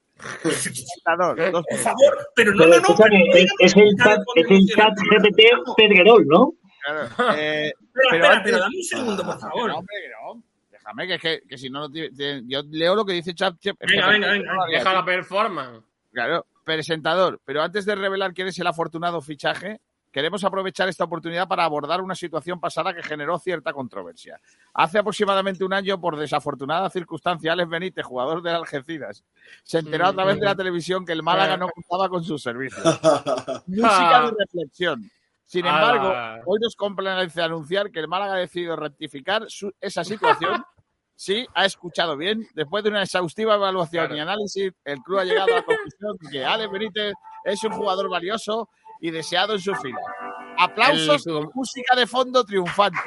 Presentador, 0.42 1.36
dos 1.52 1.66
Por 1.70 1.78
favor, 1.80 2.28
pero 2.36 2.52
no, 2.56 2.64
Pero 2.64 2.80
no, 2.82 2.96
no. 2.98 3.36
es, 3.36 3.52
es 3.60 3.76
el 3.78 3.96
chat, 4.04 4.20
es 4.36 4.50
el 4.50 4.66
chat 4.68 4.94
GPT 4.98 5.76
Pedrerol, 5.78 6.26
¿no? 6.28 6.54
Claro, 6.84 7.34
eh, 7.38 7.72
pero 7.94 8.06
espera, 8.16 8.32
antes- 8.38 8.44
pero 8.46 8.60
dame 8.60 8.76
un 8.78 8.84
segundo, 8.84 9.24
por 9.24 9.36
Ah, 9.36 9.40
favor. 9.40 9.70
no, 9.70 9.78
hombre, 9.78 9.96
no. 10.24 10.44
Déjame, 10.88 11.08
que 11.08 11.14
es 11.16 11.22
que, 11.22 11.42
que 11.50 11.58
si 11.58 11.70
no, 11.70 11.90
te- 11.92 12.10
te- 12.12 12.44
yo 12.46 12.62
leo 12.70 12.96
lo 12.96 13.04
que 13.06 13.14
dice 13.14 13.34
Chat. 13.36 13.56
Venga, 13.80 14.08
venga, 14.08 14.28
venga. 14.32 14.54
Deja 14.72 14.94
la 14.94 15.04
performance. 15.04 15.84
Claro, 16.14 16.46
presentador. 16.64 17.42
Pero 17.44 17.62
antes 17.62 17.86
de 17.86 17.96
revelar 17.96 18.34
quién 18.34 18.48
es 18.48 18.58
el 18.60 18.68
afortunado 18.68 19.20
fichaje, 19.22 19.82
queremos 20.14 20.44
aprovechar 20.46 20.88
esta 20.88 21.04
oportunidad 21.04 21.46
para 21.48 21.66
abordar 21.66 22.02
una 22.02 22.16
situación 22.16 22.60
pasada 22.62 22.94
que 22.94 23.04
generó 23.04 23.38
cierta 23.38 23.74
controversia. 23.74 24.40
Hace 24.74 25.00
aproximadamente 25.00 25.66
un 25.66 25.74
año, 25.74 26.00
por 26.00 26.16
desafortunada 26.16 26.90
circunstancia, 26.90 27.52
Alex 27.52 27.70
Benítez, 27.70 28.06
jugador 28.06 28.42
del 28.42 28.56
Algeciras, 28.56 29.24
se 29.64 29.80
enteró 29.80 30.08
a 30.08 30.14
través 30.14 30.40
de 30.40 30.46
la 30.46 30.56
televisión 30.56 31.06
que 31.06 31.12
el 31.12 31.22
Málaga 31.22 31.58
no 31.58 31.68
contaba 31.68 32.08
con 32.08 32.24
sus 32.24 32.42
servicios. 32.42 32.82
Música 33.68 34.22
de 34.32 34.32
reflexión. 34.40 35.12
Sin 35.46 35.66
embargo, 35.66 36.10
Ala. 36.10 36.42
hoy 36.46 36.60
nos 36.62 36.76
complace 36.76 37.42
anunciar 37.42 37.90
que 37.90 38.00
el 38.02 38.08
Málaga 38.10 38.34
ha 38.34 38.38
decidido 38.38 38.76
rectificar 38.76 39.46
su- 39.50 39.74
esa 39.80 40.04
situación. 40.04 40.64
Sí, 41.20 41.48
ha 41.56 41.66
escuchado 41.66 42.16
bien. 42.16 42.48
Después 42.54 42.84
de 42.84 42.92
una 42.92 43.02
exhaustiva 43.02 43.56
evaluación 43.56 44.16
y 44.16 44.20
análisis, 44.20 44.72
el 44.86 45.00
club 45.00 45.18
ha 45.18 45.26
llegado 45.26 45.48
a 45.52 45.56
la 45.58 45.64
conclusión 45.64 46.16
de 46.22 46.30
que 46.30 46.46
Alex 46.46 46.72
Benítez 46.72 47.14
es 47.44 47.64
un 47.64 47.72
jugador 47.72 48.08
valioso 48.08 48.70
y 49.02 49.10
deseado 49.10 49.54
en 49.54 49.60
sus 49.60 49.78
filas. 49.80 50.04
Aplausos 50.60 51.26
El- 51.26 51.50
música 51.56 51.96
de 51.96 52.06
fondo 52.06 52.44
triunfante. 52.46 53.00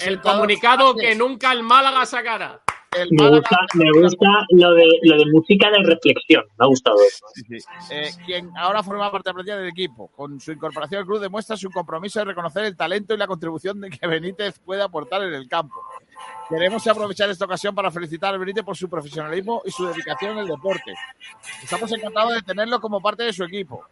El 0.00 0.20
comunicado 0.22 0.94
que 0.96 1.14
nunca 1.14 1.52
el 1.52 1.62
Málaga 1.62 2.06
sacará. 2.06 2.60
el 2.96 3.08
Me 3.10 3.24
Málaga- 3.24 3.38
gusta, 3.40 3.56
me 3.74 3.90
gusta 4.02 4.26
lo 4.50 4.74
de, 4.74 4.84
lo 5.02 5.16
de 5.18 5.24
música 5.32 5.70
de 5.70 5.78
reflexión. 5.82 6.44
Me 6.58 6.64
ha 6.64 6.68
gustado 6.68 6.96
eso. 7.06 7.24
Sí, 7.34 7.42
sí. 7.60 7.66
Eh, 7.90 8.10
quien 8.26 8.50
ahora 8.56 8.82
forma 8.82 9.10
parte 9.10 9.30
apreciada 9.30 9.60
del 9.60 9.70
equipo. 9.70 10.08
Con 10.08 10.38
su 10.40 10.52
incorporación 10.52 11.00
al 11.00 11.06
club 11.06 11.18
demuestra 11.20 11.56
su 11.56 11.70
compromiso 11.70 12.18
de 12.20 12.26
reconocer 12.26 12.64
el 12.64 12.76
talento 12.76 13.12
y 13.14 13.16
la 13.16 13.26
contribución 13.26 13.80
de 13.80 13.88
que 13.90 14.06
Benítez 14.06 14.58
puede 14.58 14.82
aportar 14.82 15.22
en 15.22 15.32
el 15.34 15.48
campo. 15.48 15.74
Queremos 16.48 16.86
aprovechar 16.86 17.30
esta 17.30 17.44
ocasión 17.46 17.74
para 17.74 17.90
felicitar 17.90 18.34
a 18.34 18.38
Benítez 18.38 18.64
por 18.64 18.76
su 18.76 18.88
profesionalismo 18.88 19.62
y 19.64 19.70
su 19.70 19.86
dedicación 19.86 20.32
en 20.32 20.38
el 20.38 20.48
deporte. 20.48 20.92
Estamos 21.62 21.90
encantados 21.92 22.34
de 22.34 22.42
tenerlo 22.42 22.78
como 22.80 23.00
parte 23.00 23.22
de 23.22 23.32
su 23.32 23.44
equipo. 23.44 23.84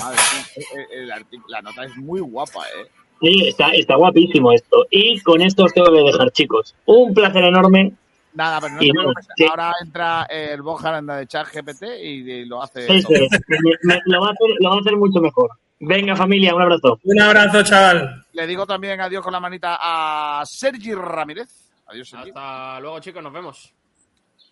Madre 0.00 0.18
eh, 0.56 0.62
eh, 0.76 0.86
el 1.02 1.08
la 1.48 1.60
nota 1.62 1.84
es 1.84 1.96
muy 1.96 2.20
guapa, 2.20 2.60
¿eh? 2.68 2.88
Sí, 3.20 3.48
está, 3.48 3.68
está 3.70 3.96
guapísimo 3.96 4.52
esto. 4.52 4.86
Y 4.90 5.20
con 5.20 5.40
esto 5.42 5.64
os 5.64 5.72
tengo 5.72 5.90
que 5.92 6.00
dejar, 6.02 6.30
chicos. 6.32 6.74
Un 6.86 7.14
placer 7.14 7.44
enorme. 7.44 7.92
Nada, 8.34 8.60
pero 8.60 8.74
no 8.74 8.80
te 8.80 8.90
preocupes. 8.90 9.26
sí. 9.36 9.44
Ahora 9.48 9.72
entra 9.82 10.24
el 10.24 10.62
Bojan 10.62 11.06
de 11.06 11.26
chat 11.26 11.46
GPT 11.52 11.82
y, 12.02 12.30
y 12.30 12.44
lo 12.46 12.62
hace. 12.62 12.84
Eso 12.96 13.08
es. 13.12 13.30
Me- 13.48 13.58
me- 13.82 14.00
lo, 14.06 14.20
va 14.20 14.28
a 14.28 14.32
hacer, 14.32 14.48
lo 14.60 14.70
va 14.70 14.76
a 14.76 14.80
hacer 14.80 14.96
mucho 14.96 15.20
mejor. 15.20 15.50
Venga, 15.80 16.16
familia, 16.16 16.54
un 16.54 16.62
abrazo. 16.62 17.00
Un 17.02 17.20
abrazo, 17.20 17.62
chaval. 17.62 18.24
Le 18.32 18.46
digo 18.46 18.66
también 18.66 19.00
adiós 19.00 19.22
con 19.22 19.32
la 19.32 19.40
manita 19.40 19.78
a 19.80 20.42
Sergi 20.46 20.94
Ramírez. 20.94 21.48
Adiós, 21.86 22.08
Sergi. 22.08 22.30
Hasta 22.30 22.80
luego, 22.80 23.00
chicos. 23.00 23.22
Nos 23.22 23.32
vemos. 23.32 23.74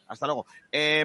Hasta 0.09 0.27
luego. 0.27 0.47
Eh, 0.71 1.05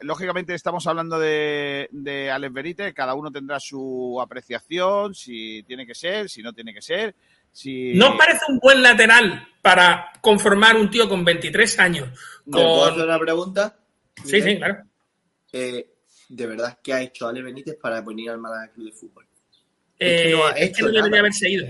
lógicamente 0.00 0.54
estamos 0.54 0.84
hablando 0.88 1.18
de, 1.18 1.88
de 1.92 2.30
Alex 2.30 2.52
Benítez, 2.52 2.92
cada 2.92 3.14
uno 3.14 3.30
tendrá 3.30 3.60
su 3.60 4.18
apreciación, 4.20 5.14
si 5.14 5.62
tiene 5.62 5.86
que 5.86 5.94
ser, 5.94 6.28
si 6.28 6.42
no 6.42 6.52
tiene 6.52 6.74
que 6.74 6.82
ser. 6.82 7.14
Si... 7.52 7.94
¿No 7.94 8.10
os 8.10 8.16
parece 8.16 8.40
un 8.48 8.58
buen 8.58 8.82
lateral 8.82 9.46
para 9.60 10.10
conformar 10.20 10.76
un 10.76 10.90
tío 10.90 11.08
con 11.08 11.24
23 11.24 11.78
años? 11.78 12.08
¿Me 12.46 12.52
puedo 12.52 12.86
hacer 12.86 13.04
una 13.04 13.18
pregunta? 13.18 13.76
Sí, 14.24 14.42
sí, 14.42 14.56
claro. 14.56 14.82
Eh, 15.52 15.86
de 16.28 16.46
verdad, 16.46 16.78
¿qué 16.82 16.94
ha 16.94 17.02
hecho 17.02 17.28
Ale 17.28 17.42
Benítez 17.42 17.76
para 17.80 18.00
venir 18.00 18.30
al 18.30 18.38
Málaga 18.38 18.72
Club 18.72 18.86
de 18.86 18.92
Fútbol? 18.92 19.26
Eh, 20.02 20.22
que 20.24 20.30
no 20.32 20.44
ha 20.46 20.50
es 20.50 20.54
que 20.56 20.64
hecho 20.64 20.82
no 20.86 20.88
debería 20.88 21.10
nada. 21.10 21.18
haberse 21.20 21.50
ido. 21.50 21.66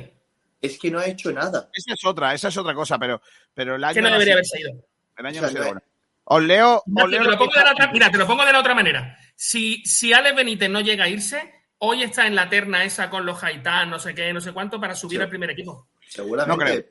Es 0.60 0.78
que 0.78 0.90
no 0.90 0.98
ha 1.00 1.06
hecho 1.06 1.32
nada. 1.32 1.68
Esa 1.74 1.94
es 1.94 2.04
otra, 2.04 2.34
esa 2.34 2.48
es 2.48 2.56
otra 2.56 2.74
cosa, 2.74 2.98
pero, 2.98 3.20
pero 3.54 3.74
el 3.76 3.82
Es 3.82 3.88
año 3.90 3.94
que 3.96 4.02
no 4.02 4.10
debería 4.10 4.24
sido- 4.34 4.36
haberse 4.36 4.60
ido. 4.60 4.84
El 5.18 5.26
año 5.26 5.40
O 5.40 5.42
no 5.42 5.48
sea, 5.50 5.62
bueno. 5.62 5.82
Os 6.24 6.42
leo, 6.42 6.76
os 6.86 7.10
leo 7.10 7.18
te 7.18 7.18
lo 7.18 7.24
lo 7.24 7.30
que 7.32 7.36
pongo 7.38 7.52
de 7.52 7.56
la 7.58 7.70
dice- 7.70 7.72
otra, 7.82 7.92
mira, 7.92 8.10
te 8.10 8.18
lo 8.18 8.26
pongo 8.26 8.44
de 8.46 8.52
la 8.52 8.60
otra 8.60 8.74
manera. 8.74 9.18
Si, 9.34 9.84
si 9.84 10.12
Alex 10.12 10.36
Benítez 10.36 10.70
no 10.70 10.80
llega 10.80 11.04
a 11.04 11.08
irse, 11.08 11.52
hoy 11.78 12.02
está 12.04 12.26
en 12.28 12.36
la 12.36 12.48
terna 12.48 12.84
esa 12.84 13.10
con 13.10 13.26
los 13.26 13.42
Haitán, 13.42 13.90
no 13.90 13.98
sé 13.98 14.14
qué, 14.14 14.32
no 14.32 14.40
sé 14.40 14.52
cuánto, 14.52 14.80
para 14.80 14.94
subir 14.94 15.18
Sí. 15.18 15.22
al 15.24 15.28
primer 15.28 15.50
equipo. 15.50 15.88
Seguramente. 16.08 16.56
No 16.56 16.64
creo. 16.64 16.84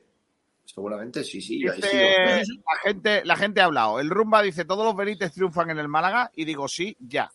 Seguramente, 0.64 1.24
sí, 1.24 1.40
sí. 1.40 1.66
ahí 1.68 1.80
la, 1.80 2.42
gente, 2.82 3.22
la 3.24 3.36
gente 3.36 3.60
ha 3.60 3.64
hablado. 3.64 4.00
El 4.00 4.10
Rumba 4.10 4.42
dice, 4.42 4.64
todos 4.64 4.84
los 4.84 4.94
Benítez 4.96 5.32
triunfan 5.32 5.70
en 5.70 5.78
el 5.78 5.88
Málaga. 5.88 6.30
Y 6.36 6.44
digo, 6.44 6.68
sí, 6.68 6.96
ya. 7.00 7.30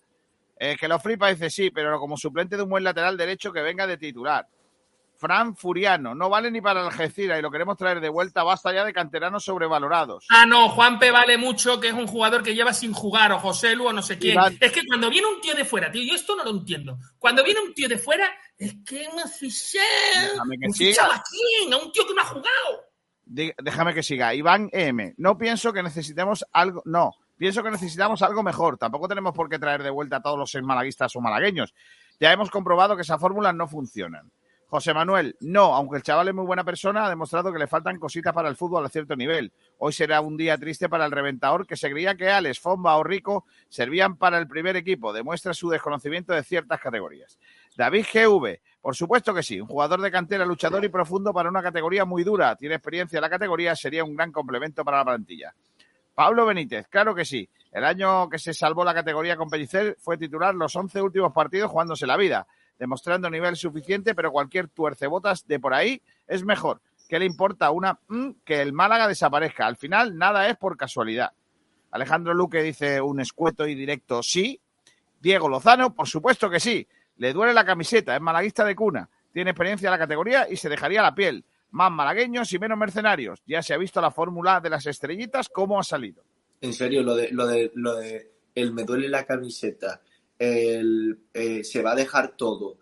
Eh, 0.59 0.75
que 0.79 0.87
lo 0.87 0.99
flipa 0.99 1.29
dice, 1.29 1.49
sí, 1.49 1.69
pero 1.69 1.99
como 1.99 2.17
suplente 2.17 2.57
de 2.57 2.63
un 2.63 2.69
buen 2.69 2.83
lateral 2.83 3.15
derecho 3.17 3.51
que 3.51 3.61
venga 3.61 3.85
de 3.85 3.97
titular. 3.97 4.47
Fran 5.17 5.55
Furiano, 5.55 6.13
no 6.13 6.29
vale 6.29 6.51
ni 6.51 6.61
para 6.61 6.85
Algeciras 6.85 7.39
y 7.39 7.41
lo 7.41 7.49
queremos 7.49 7.75
traer 7.75 7.99
de 7.99 8.09
vuelta. 8.09 8.43
Basta 8.43 8.71
ya 8.71 8.85
de 8.85 8.93
canteranos 8.93 9.43
sobrevalorados. 9.43 10.27
Ah, 10.29 10.45
no, 10.45 10.69
Juanpe 10.69 11.09
vale 11.09 11.37
mucho, 11.37 11.79
que 11.79 11.87
es 11.87 11.93
un 11.93 12.05
jugador 12.07 12.43
que 12.43 12.53
lleva 12.53 12.71
sin 12.71 12.93
jugar, 12.93 13.31
o 13.31 13.39
José 13.39 13.75
Lu, 13.75 13.87
o 13.87 13.93
no 13.93 14.03
sé 14.03 14.19
quién. 14.19 14.37
Es 14.59 14.71
que 14.71 14.85
cuando 14.85 15.09
viene 15.09 15.27
un 15.27 15.41
tío 15.41 15.55
de 15.55 15.65
fuera, 15.65 15.91
tío, 15.91 16.03
yo 16.03 16.13
esto 16.13 16.35
no 16.35 16.43
lo 16.43 16.51
entiendo. 16.51 16.99
Cuando 17.17 17.43
viene 17.43 17.61
un 17.61 17.73
tío 17.73 17.89
de 17.89 17.97
fuera, 17.97 18.31
es 18.57 18.75
que 18.85 19.05
¿Hemos 19.05 19.31
siga. 19.31 19.83
fichado 20.73 21.13
a 21.13 21.23
quién? 21.23 21.73
A 21.73 21.77
un 21.77 21.91
tío 21.91 22.05
que 22.07 22.13
no 22.13 22.21
ha 22.21 22.25
jugado. 22.25 22.85
Déjame 23.25 23.93
que 23.93 24.03
siga. 24.03 24.33
Iván 24.35 24.69
M. 24.71 25.15
No 25.17 25.37
pienso 25.37 25.73
que 25.73 25.83
necesitemos 25.83 26.45
algo. 26.53 26.81
No, 26.85 27.13
pienso 27.37 27.63
que 27.63 27.71
necesitamos 27.71 28.21
algo 28.21 28.43
mejor. 28.43 28.77
Tampoco 28.77 29.07
tenemos 29.07 29.33
por 29.33 29.49
qué 29.49 29.59
traer 29.59 29.83
de 29.83 29.89
vuelta 29.89 30.17
a 30.17 30.21
todos 30.21 30.37
los 30.37 30.51
seis 30.51 30.63
malaguistas 30.63 31.15
o 31.15 31.21
malagueños. 31.21 31.73
Ya 32.19 32.33
hemos 32.33 32.49
comprobado 32.49 32.95
que 32.95 33.03
esas 33.03 33.19
fórmulas 33.19 33.55
no 33.55 33.67
funcionan. 33.67 34.31
José 34.69 34.93
Manuel, 34.93 35.37
no, 35.39 35.73
aunque 35.73 35.95
el 35.95 36.03
chaval 36.03 36.27
es 36.27 36.33
muy 36.33 36.45
buena 36.45 36.65
persona, 36.65 37.05
ha 37.05 37.09
demostrado 37.09 37.53
que 37.53 37.59
le 37.59 37.67
faltan 37.67 37.99
cositas 37.99 38.33
para 38.33 38.49
el 38.49 38.57
fútbol 38.57 38.85
a 38.85 38.89
cierto 38.89 39.15
nivel. 39.15 39.53
Hoy 39.77 39.93
será 39.93 40.19
un 40.19 40.35
día 40.35 40.57
triste 40.57 40.89
para 40.89 41.05
el 41.05 41.11
reventador 41.11 41.65
que 41.65 41.77
se 41.77 41.89
creía 41.89 42.15
que 42.15 42.29
Alex, 42.29 42.59
Fomba 42.59 42.97
o 42.97 43.03
Rico 43.03 43.45
servían 43.69 44.17
para 44.17 44.37
el 44.37 44.45
primer 44.45 44.75
equipo. 44.75 45.13
Demuestra 45.13 45.53
su 45.53 45.69
desconocimiento 45.69 46.33
de 46.33 46.43
ciertas 46.43 46.81
categorías. 46.81 47.39
David 47.77 48.07
GV, 48.13 48.59
por 48.81 48.93
supuesto 48.93 49.33
que 49.33 49.41
sí, 49.41 49.61
un 49.61 49.67
jugador 49.67 50.01
de 50.01 50.11
cantera, 50.11 50.45
luchador 50.45 50.83
y 50.83 50.89
profundo 50.89 51.33
para 51.33 51.47
una 51.47 51.63
categoría 51.63 52.03
muy 52.03 52.25
dura. 52.25 52.57
Tiene 52.57 52.75
experiencia 52.75 53.19
en 53.19 53.21
la 53.21 53.29
categoría, 53.29 53.73
sería 53.73 54.03
un 54.03 54.17
gran 54.17 54.33
complemento 54.33 54.83
para 54.83 54.97
la 54.97 55.05
plantilla. 55.05 55.53
Pablo 56.17 56.47
Benítez, 56.47 56.87
claro 56.87 57.13
que 57.13 57.25
sí. 57.25 57.47
El 57.71 57.83
año 57.83 58.27
que 58.27 58.39
se 58.39 58.51
salvó 58.51 58.83
la 58.83 58.95
categoría 58.95 59.37
con 59.37 59.51
Pellicer 59.51 59.97
fue 59.99 60.17
titular 60.17 60.55
los 60.55 60.75
11 60.75 60.99
últimos 61.03 61.31
partidos 61.31 61.69
jugándose 61.69 62.07
la 62.07 62.17
vida, 62.17 62.47
demostrando 62.79 63.29
nivel 63.29 63.55
suficiente, 63.55 64.15
pero 64.15 64.31
cualquier 64.31 64.67
tuercebotas 64.67 65.45
de 65.45 65.59
por 65.59 65.75
ahí 65.75 66.01
es 66.25 66.43
mejor. 66.43 66.81
¿Qué 67.07 67.19
le 67.19 67.25
importa 67.25 67.69
una 67.69 67.99
mm, 68.07 68.29
que 68.43 68.63
el 68.63 68.73
Málaga 68.73 69.07
desaparezca? 69.07 69.67
Al 69.67 69.75
final, 69.75 70.17
nada 70.17 70.49
es 70.49 70.57
por 70.57 70.75
casualidad. 70.75 71.33
Alejandro 71.91 72.33
Luque 72.33 72.63
dice 72.63 72.99
un 72.99 73.19
escueto 73.19 73.67
y 73.67 73.75
directo 73.75 74.23
sí. 74.23 74.59
Diego 75.21 75.47
Lozano, 75.47 75.93
por 75.93 76.07
supuesto 76.07 76.49
que 76.49 76.59
sí. 76.59 76.87
Le 77.17 77.31
duele 77.31 77.53
la 77.53 77.63
camiseta, 77.63 78.15
es 78.15 78.21
malaguista 78.21 78.65
de 78.65 78.75
cuna. 78.75 79.07
Tiene 79.31 79.51
experiencia 79.51 79.85
en 79.85 79.91
la 79.91 79.99
categoría 79.99 80.47
y 80.49 80.57
se 80.57 80.67
dejaría 80.67 81.03
la 81.03 81.13
piel. 81.13 81.45
Más 81.71 81.91
malagueños 81.91 82.51
y 82.53 82.59
menos 82.59 82.77
mercenarios. 82.77 83.41
Ya 83.45 83.61
se 83.61 83.73
ha 83.73 83.77
visto 83.77 83.99
la 84.01 84.11
fórmula 84.11 84.59
de 84.61 84.69
las 84.69 84.85
estrellitas, 84.85 85.49
cómo 85.49 85.79
ha 85.79 85.83
salido. 85.83 86.23
En 86.61 86.73
serio, 86.73 87.03
lo 87.03 87.15
de, 87.15 87.29
lo 87.31 87.45
de, 87.45 87.71
lo 87.75 87.95
de 87.95 88.31
el 88.55 88.73
me 88.73 88.83
duele 88.83 89.09
la 89.09 89.25
camiseta, 89.25 90.01
el 90.39 91.19
eh, 91.33 91.63
se 91.63 91.81
va 91.81 91.91
a 91.91 91.95
dejar 91.95 92.35
todo. 92.35 92.77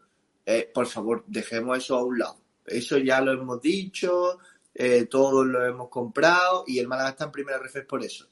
Eh, 0.46 0.70
por 0.74 0.86
favor, 0.86 1.24
dejemos 1.28 1.78
eso 1.78 1.98
a 1.98 2.04
un 2.04 2.20
lado. 2.20 2.38
Eso 2.66 2.98
ya 2.98 3.22
lo 3.22 3.32
hemos 3.34 3.62
dicho, 3.62 4.40
eh, 4.74 5.06
todos 5.06 5.46
lo 5.46 5.66
hemos 5.66 5.90
comprado 5.90 6.64
y 6.68 6.80
el 6.80 6.88
Málaga 6.88 7.10
está 7.10 7.26
en 7.26 7.32
primera 7.32 7.58
ref 7.60 7.86
por 7.86 8.04
eso. 8.04 8.28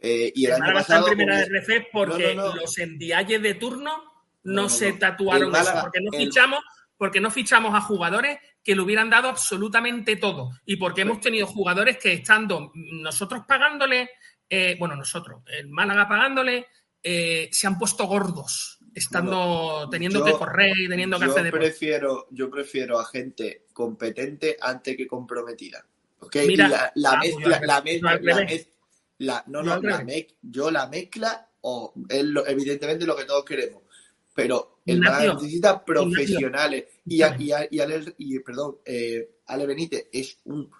Eh, 0.00 0.32
y 0.34 0.44
el, 0.46 0.52
El 0.52 0.54
año 0.54 0.60
Málaga 0.62 0.80
está 0.80 0.98
en 0.98 1.04
primera 1.04 1.44
como- 1.44 1.86
porque 1.92 2.34
No, 2.34 2.42
no, 2.48 2.54
no. 2.54 2.60
los 2.62 2.78
endialles 2.78 3.42
de 3.42 3.54
turno 3.54 3.96
no, 4.44 4.52
No, 4.54 4.62
no, 4.62 4.68
se 4.68 4.92
no. 4.92 4.98
tatuaron 4.98 5.50
Málaga- 5.50 5.72
eso, 5.72 5.80
porque 5.82 6.00
no 6.00 6.10
el- 6.12 6.18
fichamos, 6.26 6.60
porque 6.96 7.20
no 7.20 7.30
fichamos 7.30 7.74
a 7.74 7.80
jugadores 7.80 8.38
que 8.68 8.74
le 8.76 8.82
hubieran 8.82 9.08
dado 9.08 9.30
absolutamente 9.30 10.16
todo. 10.16 10.50
Y 10.66 10.76
porque 10.76 11.00
hemos 11.00 11.22
tenido 11.22 11.46
jugadores 11.46 11.96
que 11.96 12.12
estando 12.12 12.70
nosotros 12.74 13.44
pagándole, 13.48 14.10
eh, 14.46 14.76
bueno, 14.78 14.94
nosotros, 14.94 15.40
el 15.46 15.70
Málaga 15.70 16.06
pagándole, 16.06 16.66
eh, 17.02 17.48
se 17.50 17.66
han 17.66 17.78
puesto 17.78 18.04
gordos, 18.04 18.78
estando 18.94 19.88
teniendo 19.90 20.18
yo- 20.18 20.24
que 20.26 20.32
correr 20.32 20.76
y 20.76 20.86
teniendo 20.86 21.18
que 21.18 21.24
yo 21.24 21.30
hacer 21.30 21.44
deporte. 21.44 21.64
prefiero, 21.66 22.26
yo 22.30 22.50
prefiero 22.50 23.00
a 23.00 23.06
gente 23.06 23.64
competente 23.72 24.58
antes 24.60 24.98
que 24.98 25.06
comprometida. 25.06 25.82
¿ok? 26.20 26.36
Mira, 26.46 26.92
y 26.94 27.00
la, 27.00 27.12
ah, 27.12 27.20
mezcla, 27.22 27.60
la 27.64 27.80
mezcla, 27.80 28.10
la 28.20 28.34
revés. 28.36 28.50
mez- 28.50 28.68
la- 29.16 29.44
no, 29.46 29.62
no, 29.62 29.80
la 29.80 30.04
yo 30.42 30.70
la 30.70 30.86
mezcla 30.88 31.48
o 31.62 31.94
es 32.06 32.22
lo- 32.22 32.46
evidentemente 32.46 33.06
lo 33.06 33.16
que 33.16 33.24
todos 33.24 33.46
queremos. 33.46 33.82
Pero 34.34 34.77
el 34.90 34.96
Ignacio, 34.98 35.34
necesita 35.34 35.84
profesionales. 35.84 36.84
Y, 37.06 37.22
a- 37.22 37.36
y, 37.38 37.52
a- 37.52 37.68
y 37.70 37.80
Ale, 37.80 38.14
y, 38.18 38.38
perdón, 38.40 38.76
eh, 38.84 39.28
Ale 39.46 39.66
Benítez 39.66 40.08
es 40.12 40.38
un 40.44 40.70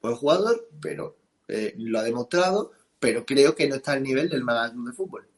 buen 0.00 0.14
jugador, 0.14 0.68
pero 0.80 1.16
eh, 1.48 1.74
lo 1.78 1.98
ha 1.98 2.02
demostrado, 2.02 2.72
pero 2.98 3.24
creo 3.24 3.54
que 3.54 3.68
no 3.68 3.76
está 3.76 3.92
al 3.92 4.02
nivel 4.02 4.28
del 4.28 4.42
Club 4.42 4.86
de 4.86 4.92
Fútbol. 4.92 5.28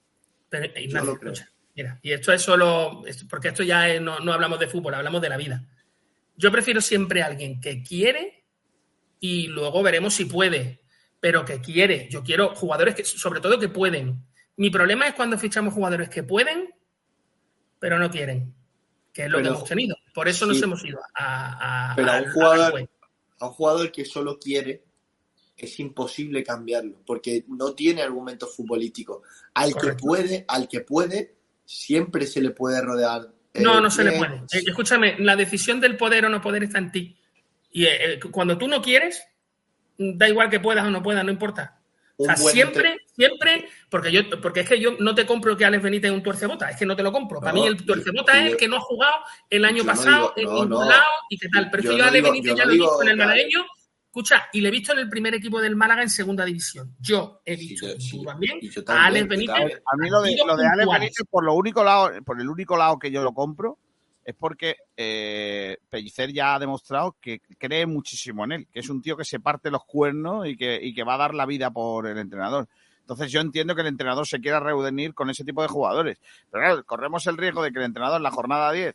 Pero, 0.48 0.64
eh, 0.66 0.82
Ignacio, 0.82 1.12
escucha, 1.12 1.48
mira, 1.76 1.98
y 2.02 2.12
esto 2.12 2.32
es 2.32 2.42
solo, 2.42 3.02
porque 3.28 3.48
esto 3.48 3.62
ya 3.62 3.88
es- 3.88 4.00
no, 4.00 4.18
no 4.20 4.32
hablamos 4.32 4.58
de 4.58 4.66
fútbol, 4.68 4.94
hablamos 4.94 5.22
de 5.22 5.28
la 5.28 5.36
vida. 5.36 5.64
Yo 6.36 6.50
prefiero 6.50 6.80
siempre 6.80 7.22
a 7.22 7.26
alguien 7.26 7.60
que 7.60 7.82
quiere 7.82 8.44
y 9.20 9.48
luego 9.48 9.82
veremos 9.82 10.14
si 10.14 10.24
puede, 10.24 10.80
pero 11.20 11.44
que 11.44 11.60
quiere. 11.60 12.08
Yo 12.10 12.22
quiero 12.24 12.54
jugadores 12.54 12.94
que, 12.94 13.04
sobre 13.04 13.40
todo, 13.40 13.58
que 13.58 13.68
pueden. 13.68 14.24
Mi 14.56 14.70
problema 14.70 15.06
es 15.06 15.14
cuando 15.14 15.38
fichamos 15.38 15.74
jugadores 15.74 16.08
que 16.08 16.22
pueden, 16.22 16.74
pero 17.80 17.98
no 17.98 18.08
quieren, 18.10 18.54
que 19.12 19.24
es 19.24 19.30
lo 19.30 19.42
que 19.42 19.48
hemos 19.48 19.64
tenido. 19.64 19.96
Por 20.14 20.28
eso 20.28 20.46
nos 20.46 20.62
hemos 20.62 20.84
ido 20.84 21.00
a, 21.14 21.90
a- 21.92 21.96
Pero 21.96 22.12
a 22.12 22.18
un 22.20 22.30
jugador, 22.30 22.90
a 23.40 23.46
un 23.46 23.52
jugador 23.52 23.90
que 23.90 24.04
solo 24.04 24.38
quiere, 24.38 24.84
es 25.56 25.80
imposible 25.80 26.44
cambiarlo, 26.44 27.02
porque 27.04 27.44
no 27.48 27.74
tiene 27.74 28.02
argumentos 28.02 28.54
futbolísticos. 28.54 29.22
Al 29.54 29.72
Correcto. 29.72 29.96
que 29.96 30.02
puede, 30.06 30.44
al 30.48 30.68
que 30.68 30.80
puede, 30.80 31.34
siempre 31.64 32.26
se 32.26 32.40
le 32.40 32.50
puede 32.50 32.80
rodear. 32.80 33.28
eh, 33.54 33.60
No, 33.62 33.80
no 33.80 33.90
se 33.90 34.04
le 34.04 34.12
puede. 34.16 34.36
Eh, 34.52 34.62
escúchame, 34.66 35.16
la 35.18 35.36
decisión 35.36 35.80
del 35.80 35.96
poder 35.96 36.24
o 36.26 36.28
no 36.30 36.40
poder 36.40 36.62
está 36.64 36.78
en 36.78 36.92
ti. 36.92 37.16
Y 37.72 37.84
eh, 37.84 38.14
eh, 38.14 38.20
cuando 38.30 38.56
tú 38.56 38.68
no 38.68 38.80
quieres, 38.80 39.22
da 39.98 40.28
igual 40.28 40.48
que 40.48 40.60
puedas 40.60 40.84
o 40.86 40.90
no 40.90 41.02
puedas, 41.02 41.24
no 41.24 41.30
importa. 41.30 41.79
O 42.20 42.24
sea, 42.24 42.34
buen 42.40 42.52
siempre, 42.54 42.96
siempre, 43.16 43.68
porque 43.88 44.12
yo, 44.12 44.20
porque 44.42 44.60
es 44.60 44.68
que 44.68 44.78
yo 44.80 44.92
no 44.98 45.14
te 45.14 45.24
compro 45.26 45.56
que 45.56 45.64
Alex 45.64 45.82
Benítez 45.82 46.10
es 46.10 46.16
un 46.16 46.22
tuercebota, 46.22 46.70
es 46.70 46.76
que 46.76 46.86
no 46.86 46.94
te 46.96 47.02
lo 47.02 47.10
compro. 47.12 47.40
Para 47.40 47.52
No, 47.52 47.62
mí 47.62 47.66
el 47.66 47.84
tuercebota 47.84 48.32
yo- 48.34 48.40
es 48.46 48.52
el 48.52 48.56
que 48.56 48.68
no 48.68 48.76
ha 48.76 48.80
jugado 48.80 49.14
el 49.48 49.64
año 49.64 49.78
yo 49.78 49.84
no 49.84 49.92
pasado 49.92 50.32
digo- 50.36 50.50
en 50.50 50.54
ningún 50.54 50.68
no. 50.70 50.84
lado 50.88 51.02
y 51.30 51.38
qué 51.38 51.48
tal. 51.48 51.70
Pero 51.70 51.82
Yo 51.82 51.92
yo 51.92 51.98
no 51.98 52.04
a 52.04 52.08
Alex 52.08 52.24
Benítez 52.24 52.54
ya 52.56 52.64
no 52.64 52.66
lo 52.66 52.70
he 52.70 52.74
digo, 52.74 52.84
visto 52.86 53.02
en 53.02 53.08
el 53.08 53.14
claro. 53.16 53.28
malagueño, 53.30 53.66
escucha, 54.06 54.48
y 54.52 54.60
le 54.60 54.68
he 54.68 54.70
visto 54.72 54.92
en 54.92 54.98
el 54.98 55.08
primer 55.08 55.34
equipo 55.34 55.60
del 55.60 55.76
Málaga 55.76 56.02
en 56.02 56.10
segunda 56.10 56.44
división. 56.44 56.94
Yo 57.00 57.40
he 57.44 57.56
visto 57.56 57.86
sí, 57.98 58.22
también 58.24 58.60
yo 58.60 58.82
a 58.86 59.06
Alex 59.06 59.28
Benítez. 59.28 59.54
A 59.56 59.96
mí 59.96 60.10
lo 60.10 60.20
de, 60.20 60.36
lo 60.46 60.56
de 60.56 60.66
Alex. 60.66 60.88
Benítez, 60.92 61.26
por 61.30 61.44
lo 61.44 61.54
único 61.54 61.82
lado, 61.84 62.10
por 62.24 62.40
el 62.40 62.48
único 62.48 62.76
lado 62.76 62.98
que 62.98 63.10
yo 63.10 63.22
lo 63.22 63.32
compro, 63.32 63.78
es 64.24 64.34
porque 64.34 64.76
eh, 64.96 65.78
Pellicer 65.88 66.32
ya 66.32 66.54
ha 66.54 66.58
demostrado 66.58 67.16
que 67.20 67.40
cree 67.58 67.86
muchísimo 67.86 68.44
en 68.44 68.52
él, 68.52 68.68
que 68.72 68.80
es 68.80 68.88
un 68.88 69.02
tío 69.02 69.16
que 69.16 69.24
se 69.24 69.40
parte 69.40 69.70
los 69.70 69.84
cuernos 69.84 70.46
y 70.46 70.56
que, 70.56 70.78
y 70.82 70.94
que 70.94 71.04
va 71.04 71.14
a 71.14 71.18
dar 71.18 71.34
la 71.34 71.46
vida 71.46 71.70
por 71.70 72.06
el 72.06 72.18
entrenador. 72.18 72.68
Entonces 73.00 73.32
yo 73.32 73.40
entiendo 73.40 73.74
que 73.74 73.80
el 73.80 73.88
entrenador 73.88 74.26
se 74.26 74.40
quiera 74.40 74.60
reunir 74.60 75.14
con 75.14 75.30
ese 75.30 75.44
tipo 75.44 75.62
de 75.62 75.68
jugadores. 75.68 76.18
Pero 76.50 76.64
claro, 76.64 76.84
corremos 76.84 77.26
el 77.26 77.36
riesgo 77.36 77.62
de 77.62 77.72
que 77.72 77.80
el 77.80 77.86
entrenador 77.86 78.18
en 78.18 78.22
la 78.22 78.30
jornada 78.30 78.70
10 78.70 78.94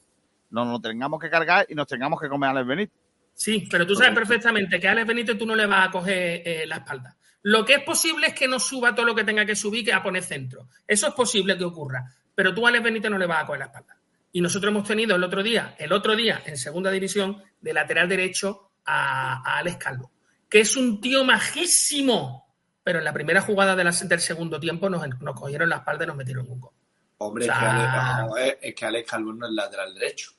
nos 0.51 0.67
lo 0.67 0.79
tengamos 0.79 1.19
que 1.19 1.29
cargar 1.29 1.65
y 1.67 1.75
nos 1.75 1.87
tengamos 1.87 2.21
que 2.21 2.29
comer 2.29 2.47
a 2.47 2.51
Alex 2.51 2.67
Benítez. 2.67 2.95
Sí, 3.33 3.67
pero 3.69 3.85
tú 3.85 3.93
sabes 3.95 4.13
perfectamente 4.13 4.79
que 4.79 4.87
a 4.87 4.91
Alex 4.91 5.07
Benítez 5.07 5.37
tú 5.37 5.45
no 5.45 5.55
le 5.55 5.65
vas 5.65 5.89
a 5.89 5.91
coger 5.91 6.41
eh, 6.45 6.63
la 6.65 6.77
espalda. 6.77 7.17
Lo 7.41 7.65
que 7.65 7.73
es 7.73 7.83
posible 7.83 8.27
es 8.27 8.33
que 8.33 8.47
no 8.47 8.57
suba 8.57 8.95
todo 8.95 9.05
lo 9.05 9.13
que 9.13 9.25
tenga 9.25 9.45
que 9.45 9.55
subir, 9.55 9.83
que 9.83 9.91
a 9.91 10.01
poner 10.01 10.23
centro. 10.23 10.69
Eso 10.87 11.07
es 11.09 11.13
posible 11.13 11.57
que 11.57 11.65
ocurra. 11.65 12.05
Pero 12.33 12.53
tú 12.53 12.65
a 12.65 12.69
Alex 12.69 12.83
Benítez 12.85 13.11
no 13.11 13.17
le 13.17 13.27
vas 13.27 13.43
a 13.43 13.45
coger 13.45 13.59
la 13.59 13.65
espalda. 13.65 13.97
Y 14.35 14.41
nosotros 14.41 14.69
hemos 14.69 14.85
tenido 14.85 15.15
el 15.15 15.23
otro 15.23 15.41
día, 15.41 15.75
el 15.79 15.93
otro 15.93 16.13
día, 16.13 16.43
en 16.45 16.57
segunda 16.57 16.91
división, 16.91 17.41
de 17.61 17.71
lateral 17.71 18.09
derecho 18.09 18.71
a, 18.83 19.41
a 19.49 19.59
Alex 19.59 19.77
Calvo, 19.77 20.11
que 20.49 20.59
es 20.59 20.75
un 20.75 20.99
tío 20.99 21.23
majísimo, 21.23 22.53
pero 22.83 22.99
en 22.99 23.05
la 23.05 23.13
primera 23.13 23.39
jugada 23.39 23.77
de 23.77 23.85
la- 23.85 23.91
del 23.91 24.19
segundo 24.19 24.59
tiempo 24.59 24.89
nos, 24.89 25.07
nos 25.21 25.39
cogieron 25.39 25.69
la 25.69 25.77
espalda 25.77 26.03
y 26.03 26.07
nos 26.07 26.17
metieron 26.17 26.49
un 26.49 26.59
gol. 26.59 26.73
Hombre, 27.19 27.45
O 27.45 27.47
sea- 27.47 27.55
es, 27.55 27.61
que 27.61 27.65
Alex, 27.69 27.93
a 27.95 28.33
ver, 28.35 28.59
es 28.61 28.75
que 28.75 28.85
Alex 28.85 29.09
Calvo 29.09 29.31
no 29.31 29.47
es 29.47 29.53
lateral 29.53 29.93
derecho. 29.93 30.31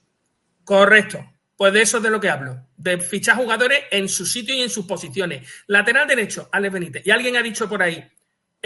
Correcto. 0.63 1.25
Pues 1.57 1.73
de 1.73 1.81
eso 1.81 1.97
es 1.97 2.03
de 2.03 2.11
lo 2.11 2.21
que 2.21 2.29
hablo. 2.29 2.67
De 2.77 2.99
fichar 3.01 3.37
jugadores 3.37 3.85
en 3.91 4.11
su 4.11 4.27
sitio 4.27 4.55
y 4.55 4.61
en 4.61 4.69
sus 4.69 4.85
posiciones. 4.85 5.49
Lateral 5.69 6.07
derecho, 6.07 6.51
Alex 6.53 6.71
Benítez. 6.75 7.07
Y 7.07 7.11
alguien 7.11 7.35
ha 7.39 7.43
dicho 7.43 7.67
por 7.67 7.83
ahí, 7.83 8.07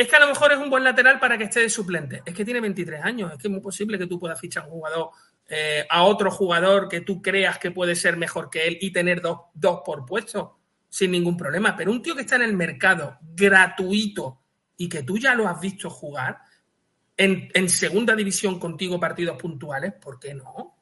es 0.00 0.08
que 0.08 0.16
a 0.16 0.20
lo 0.20 0.28
mejor 0.28 0.52
es 0.52 0.58
un 0.58 0.70
buen 0.70 0.82
lateral 0.82 1.18
para 1.18 1.36
que 1.36 1.44
esté 1.44 1.60
de 1.60 1.68
suplente. 1.68 2.22
Es 2.24 2.34
que 2.34 2.44
tiene 2.44 2.60
23 2.60 3.04
años. 3.04 3.32
Es 3.32 3.38
que 3.38 3.48
es 3.48 3.52
muy 3.52 3.60
posible 3.60 3.98
que 3.98 4.06
tú 4.06 4.18
puedas 4.18 4.40
fichar 4.40 4.64
un 4.64 4.70
jugador 4.70 5.10
eh, 5.46 5.86
a 5.90 6.04
otro 6.04 6.30
jugador 6.30 6.88
que 6.88 7.02
tú 7.02 7.20
creas 7.20 7.58
que 7.58 7.70
puede 7.70 7.94
ser 7.94 8.16
mejor 8.16 8.48
que 8.48 8.66
él 8.66 8.78
y 8.80 8.92
tener 8.92 9.20
dos, 9.20 9.40
dos 9.52 9.80
por 9.84 10.06
puesto 10.06 10.58
sin 10.88 11.10
ningún 11.10 11.36
problema. 11.36 11.76
Pero 11.76 11.90
un 11.90 12.02
tío 12.02 12.14
que 12.14 12.22
está 12.22 12.36
en 12.36 12.42
el 12.42 12.54
mercado 12.54 13.18
gratuito 13.20 14.40
y 14.76 14.88
que 14.88 15.02
tú 15.02 15.18
ya 15.18 15.34
lo 15.34 15.46
has 15.46 15.60
visto 15.60 15.90
jugar 15.90 16.38
en, 17.16 17.50
en 17.52 17.68
segunda 17.68 18.16
división 18.16 18.58
contigo 18.58 18.98
partidos 18.98 19.36
puntuales, 19.36 19.92
¿por 20.00 20.18
qué 20.18 20.32
no? 20.32 20.76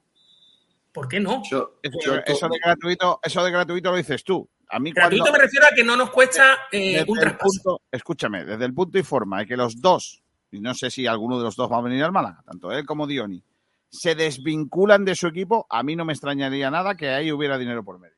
¿Por 0.93 1.09
qué 1.09 1.19
no? 1.19 1.43
Yo, 1.51 1.81
Eso, 1.83 1.99
yo 2.05 2.17
eso 2.25 2.49
de 2.49 2.59
gratuito, 2.59 3.21
eso 3.23 3.45
de 3.45 3.51
gratuito 3.51 3.91
lo 3.91 3.97
dices 3.97 4.23
tú. 4.23 4.49
A 4.71 4.79
mí 4.79 4.93
Gratuito 4.93 5.25
cuando- 5.25 5.39
me 5.39 5.45
refiero 5.45 5.67
a 5.67 5.75
que 5.75 5.83
no 5.85 5.97
nos 5.97 6.11
cuesta 6.11 6.59
eh, 6.71 6.99
desde 6.99 7.11
un 7.11 7.37
punto- 7.39 7.81
escúchame, 7.91 8.45
desde 8.45 8.65
el 8.67 8.75
punto 8.75 8.99
y 8.99 9.03
forma 9.03 9.39
de 9.41 9.47
que 9.47 9.57
los 9.57 9.81
dos, 9.81 10.23
y 10.51 10.61
no 10.61 10.75
sé 10.75 10.91
si 10.91 11.07
alguno 11.07 11.39
de 11.39 11.45
los 11.45 11.57
dos 11.57 11.71
va 11.71 11.79
a 11.79 11.83
venir 11.83 12.03
al 12.05 12.13
Málaga, 12.13 12.43
tanto 12.45 12.71
él 12.73 12.85
como 12.85 13.07
Dioni, 13.07 13.43
se 13.91 14.15
desvinculan 14.15 15.05
de 15.07 15.15
su 15.15 15.27
equipo, 15.27 15.67
a 15.71 15.83
mí 15.83 15.97
no 15.97 16.05
me 16.05 16.13
extrañaría 16.13 16.71
nada 16.71 16.95
que 16.97 17.09
ahí 17.09 17.33
hubiera 17.33 17.57
dinero 17.57 17.83
por 17.83 17.99
medio. 17.99 18.15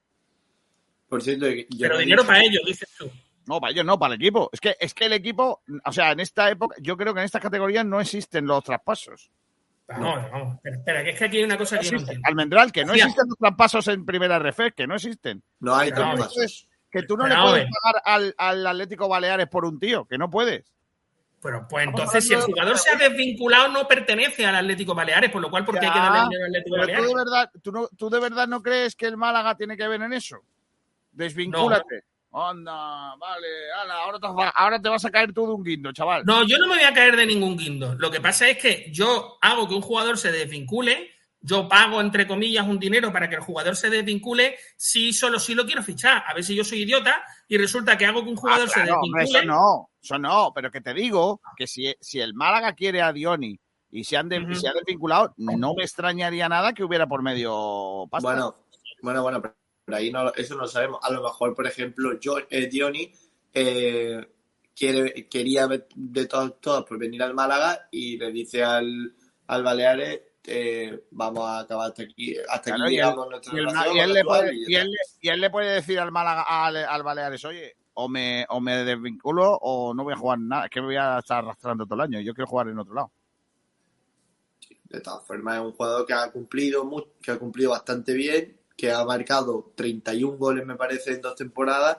Por 1.08 1.22
cierto, 1.22 1.46
yo 1.48 1.64
Pero 1.78 1.98
dinero 1.98 2.22
dicho- 2.22 2.26
para 2.26 2.42
ellos, 2.44 2.62
dices 2.66 2.88
tú. 2.98 3.10
No, 3.46 3.60
para 3.60 3.72
ellos 3.72 3.84
no, 3.84 3.98
para 3.98 4.14
el 4.14 4.20
equipo. 4.20 4.48
Es 4.52 4.60
que, 4.60 4.76
es 4.78 4.94
que 4.94 5.06
el 5.06 5.12
equipo, 5.12 5.62
o 5.84 5.92
sea, 5.92 6.12
en 6.12 6.20
esta 6.20 6.50
época, 6.50 6.76
yo 6.80 6.96
creo 6.96 7.12
que 7.14 7.20
en 7.20 7.24
estas 7.26 7.42
categorías 7.42 7.84
no 7.84 8.00
existen 8.00 8.46
los 8.46 8.62
traspasos. 8.62 9.30
Vamos, 9.90 10.30
vamos. 10.30 10.54
Espera, 10.56 10.76
espera, 10.76 11.04
que 11.04 11.10
es 11.10 11.18
que 11.18 11.24
aquí 11.24 11.36
hay 11.38 11.44
una 11.44 11.58
cosa 11.58 11.78
que 11.78 11.86
yo 11.86 11.92
no 11.92 11.98
entiendo. 11.98 12.28
Almendral, 12.28 12.72
que 12.72 12.84
no 12.84 12.92
Hostia. 12.92 13.04
existen 13.04 13.28
los 13.28 13.38
traspasos 13.38 13.88
en 13.88 14.06
primera 14.06 14.38
RF, 14.38 14.72
que 14.74 14.86
no 14.86 14.94
existen. 14.94 15.42
No 15.58 15.74
hay 15.74 15.90
traspasos. 15.90 16.36
Entonces, 16.36 16.68
que 16.90 17.02
tú 17.02 17.16
no 17.16 17.24
Pero, 17.24 17.36
le 17.36 17.42
puedes 17.42 17.66
pagar 17.82 18.02
al, 18.04 18.34
al 18.36 18.66
Atlético 18.66 19.08
Baleares 19.08 19.48
por 19.48 19.64
un 19.64 19.78
tío, 19.78 20.04
que 20.06 20.18
no 20.18 20.30
puedes. 20.30 20.64
Pero 21.42 21.66
pues 21.68 21.86
entonces, 21.86 22.26
si 22.26 22.34
el 22.34 22.42
jugador 22.42 22.76
se 22.76 22.90
ha 22.90 22.96
desvinculado, 22.96 23.68
no 23.68 23.88
pertenece 23.88 24.44
al 24.44 24.56
Atlético 24.56 24.94
Baleares, 24.94 25.30
por 25.30 25.40
lo 25.40 25.50
cual, 25.50 25.64
¿por 25.64 25.78
qué 25.78 25.86
hay 25.86 25.92
que 25.92 25.98
darle 25.98 26.20
dinero 26.28 26.44
al 26.44 26.50
Atlético 26.50 26.76
Pero 26.76 26.86
tú 26.86 26.92
Baleares? 26.92 27.08
de 27.08 27.14
verdad, 27.14 27.50
tú, 27.62 27.72
no, 27.72 27.88
tú 27.96 28.10
de 28.10 28.20
verdad 28.20 28.48
no 28.48 28.62
crees 28.62 28.94
que 28.94 29.06
el 29.06 29.16
Málaga 29.16 29.56
tiene 29.56 29.76
que 29.76 29.88
ver 29.88 30.02
en 30.02 30.12
eso. 30.12 30.44
Desvincúlate. 31.12 32.04
Anda, 32.32 33.16
vale, 33.16 33.48
ala, 33.82 33.94
ahora, 34.04 34.18
te, 34.20 34.28
va- 34.28 34.48
ahora 34.50 34.80
te 34.80 34.88
vas 34.88 35.04
a 35.04 35.10
caer 35.10 35.32
tú 35.32 35.46
de 35.46 35.52
un 35.52 35.64
guindo, 35.64 35.92
chaval. 35.92 36.24
No, 36.24 36.46
yo 36.46 36.58
no 36.58 36.68
me 36.68 36.76
voy 36.76 36.84
a 36.84 36.94
caer 36.94 37.16
de 37.16 37.26
ningún 37.26 37.56
guindo. 37.56 37.94
Lo 37.96 38.10
que 38.10 38.20
pasa 38.20 38.48
es 38.48 38.56
que 38.58 38.88
yo 38.92 39.36
hago 39.40 39.66
que 39.68 39.74
un 39.74 39.82
jugador 39.82 40.16
se 40.16 40.30
desvincule, 40.30 41.10
yo 41.40 41.68
pago, 41.68 42.00
entre 42.00 42.28
comillas, 42.28 42.68
un 42.68 42.78
dinero 42.78 43.12
para 43.12 43.28
que 43.28 43.34
el 43.34 43.40
jugador 43.40 43.74
se 43.74 43.90
desvincule, 43.90 44.56
si 44.76 45.12
solo 45.12 45.40
si 45.40 45.54
lo 45.54 45.64
quiero 45.66 45.82
fichar. 45.82 46.22
A 46.26 46.34
ver 46.34 46.44
si 46.44 46.54
yo 46.54 46.62
soy 46.62 46.82
idiota 46.82 47.20
y 47.48 47.56
resulta 47.58 47.98
que 47.98 48.06
hago 48.06 48.22
que 48.22 48.30
un 48.30 48.36
jugador 48.36 48.68
Ah, 48.68 48.72
claro, 48.74 48.88
se 48.88 48.92
hombre, 48.94 49.22
desvincule. 49.22 49.38
eso 49.40 49.46
no, 49.48 49.90
eso 50.00 50.18
no, 50.18 50.52
pero 50.54 50.70
que 50.70 50.80
te 50.82 50.94
digo 50.94 51.40
que 51.56 51.66
si, 51.66 51.92
si 52.00 52.20
el 52.20 52.34
Málaga 52.34 52.74
quiere 52.74 53.02
a 53.02 53.12
Dioni 53.12 53.58
y 53.90 54.04
se 54.04 54.16
han, 54.16 54.28
de- 54.28 54.38
Ujú. 54.40 54.54
se 54.54 54.68
han 54.68 54.74
desvinculado, 54.74 55.34
no 55.36 55.74
me 55.74 55.82
extrañaría 55.82 56.48
nada 56.48 56.74
que 56.74 56.84
hubiera 56.84 57.08
por 57.08 57.22
medio 57.22 58.06
pasta. 58.08 58.28
Bueno, 58.28 58.54
bueno, 59.02 59.22
bueno, 59.22 59.42
pero 59.42 59.56
pero 59.90 59.96
ahí 60.00 60.12
no, 60.12 60.32
eso 60.34 60.54
no 60.54 60.62
lo 60.62 60.68
sabemos. 60.68 61.00
A 61.02 61.10
lo 61.10 61.22
mejor, 61.22 61.54
por 61.54 61.66
ejemplo, 61.66 62.18
yo, 62.20 62.36
eh, 62.48 62.68
Dioni 62.68 63.12
eh, 63.52 64.24
quiere, 64.76 65.28
quería 65.28 65.66
de 65.68 66.26
todos, 66.26 66.60
todos 66.60 66.84
por 66.84 66.96
venir 66.98 67.22
al 67.24 67.34
Málaga 67.34 67.88
y 67.90 68.16
le 68.16 68.30
dice 68.30 68.62
al, 68.62 69.12
al 69.48 69.62
Baleares, 69.64 70.20
eh, 70.46 71.06
vamos 71.10 71.44
a 71.48 71.60
acabar 71.60 71.88
hasta 71.88 72.04
aquí, 72.04 72.36
hasta 72.48 72.70
Claro, 72.70 72.84
aquí 72.84 72.92
y 72.94 72.96
él- 72.98 73.02
llegamos 73.02 73.28
nuestra 73.30 73.52
relación, 73.52 73.96
y 73.96 74.00
él 74.00 74.12
le 74.12 74.24
puede, 74.24 74.54
y 74.54 74.60
ya 74.62 74.68
y 74.70 74.74
él 74.76 74.80
está. 74.80 74.90
le- 74.90 75.18
y 75.20 75.28
él 75.28 75.40
le 75.40 75.50
puede 75.50 75.72
decir 75.74 75.98
al 75.98 76.12
Málaga, 76.12 76.42
al, 76.46 76.76
al 76.76 77.02
Baleares, 77.02 77.44
oye, 77.44 77.76
o 77.94 78.08
me, 78.08 78.46
o 78.48 78.60
me 78.60 78.76
desvinculo 78.84 79.58
o 79.60 79.92
no 79.92 80.04
voy 80.04 80.12
a 80.12 80.16
jugar 80.16 80.38
nada, 80.38 80.64
es 80.66 80.70
que 80.70 80.80
me 80.80 80.86
voy 80.86 80.96
a 80.96 81.18
estar 81.18 81.38
arrastrando 81.44 81.84
todo 81.84 81.96
el 81.96 82.00
año, 82.02 82.20
yo 82.20 82.32
quiero 82.32 82.46
jugar 82.48 82.68
en 82.68 82.78
otro 82.78 82.94
lado. 82.94 83.10
De 84.84 85.00
todas 85.00 85.26
formas, 85.26 85.56
es 85.56 85.62
un 85.62 85.72
jugador 85.72 86.06
que 86.06 86.12
ha 86.14 86.30
cumplido 86.30 86.84
mu- 86.84 87.04
que 87.20 87.32
ha 87.32 87.38
cumplido 87.38 87.70
bastante 87.72 88.12
bien, 88.14 88.59
que 88.80 88.90
ha 88.90 89.04
marcado 89.04 89.72
31 89.76 90.38
goles, 90.38 90.64
me 90.64 90.74
parece, 90.74 91.12
en 91.12 91.20
dos 91.20 91.36
temporadas. 91.36 91.98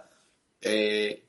Eh, 0.60 1.24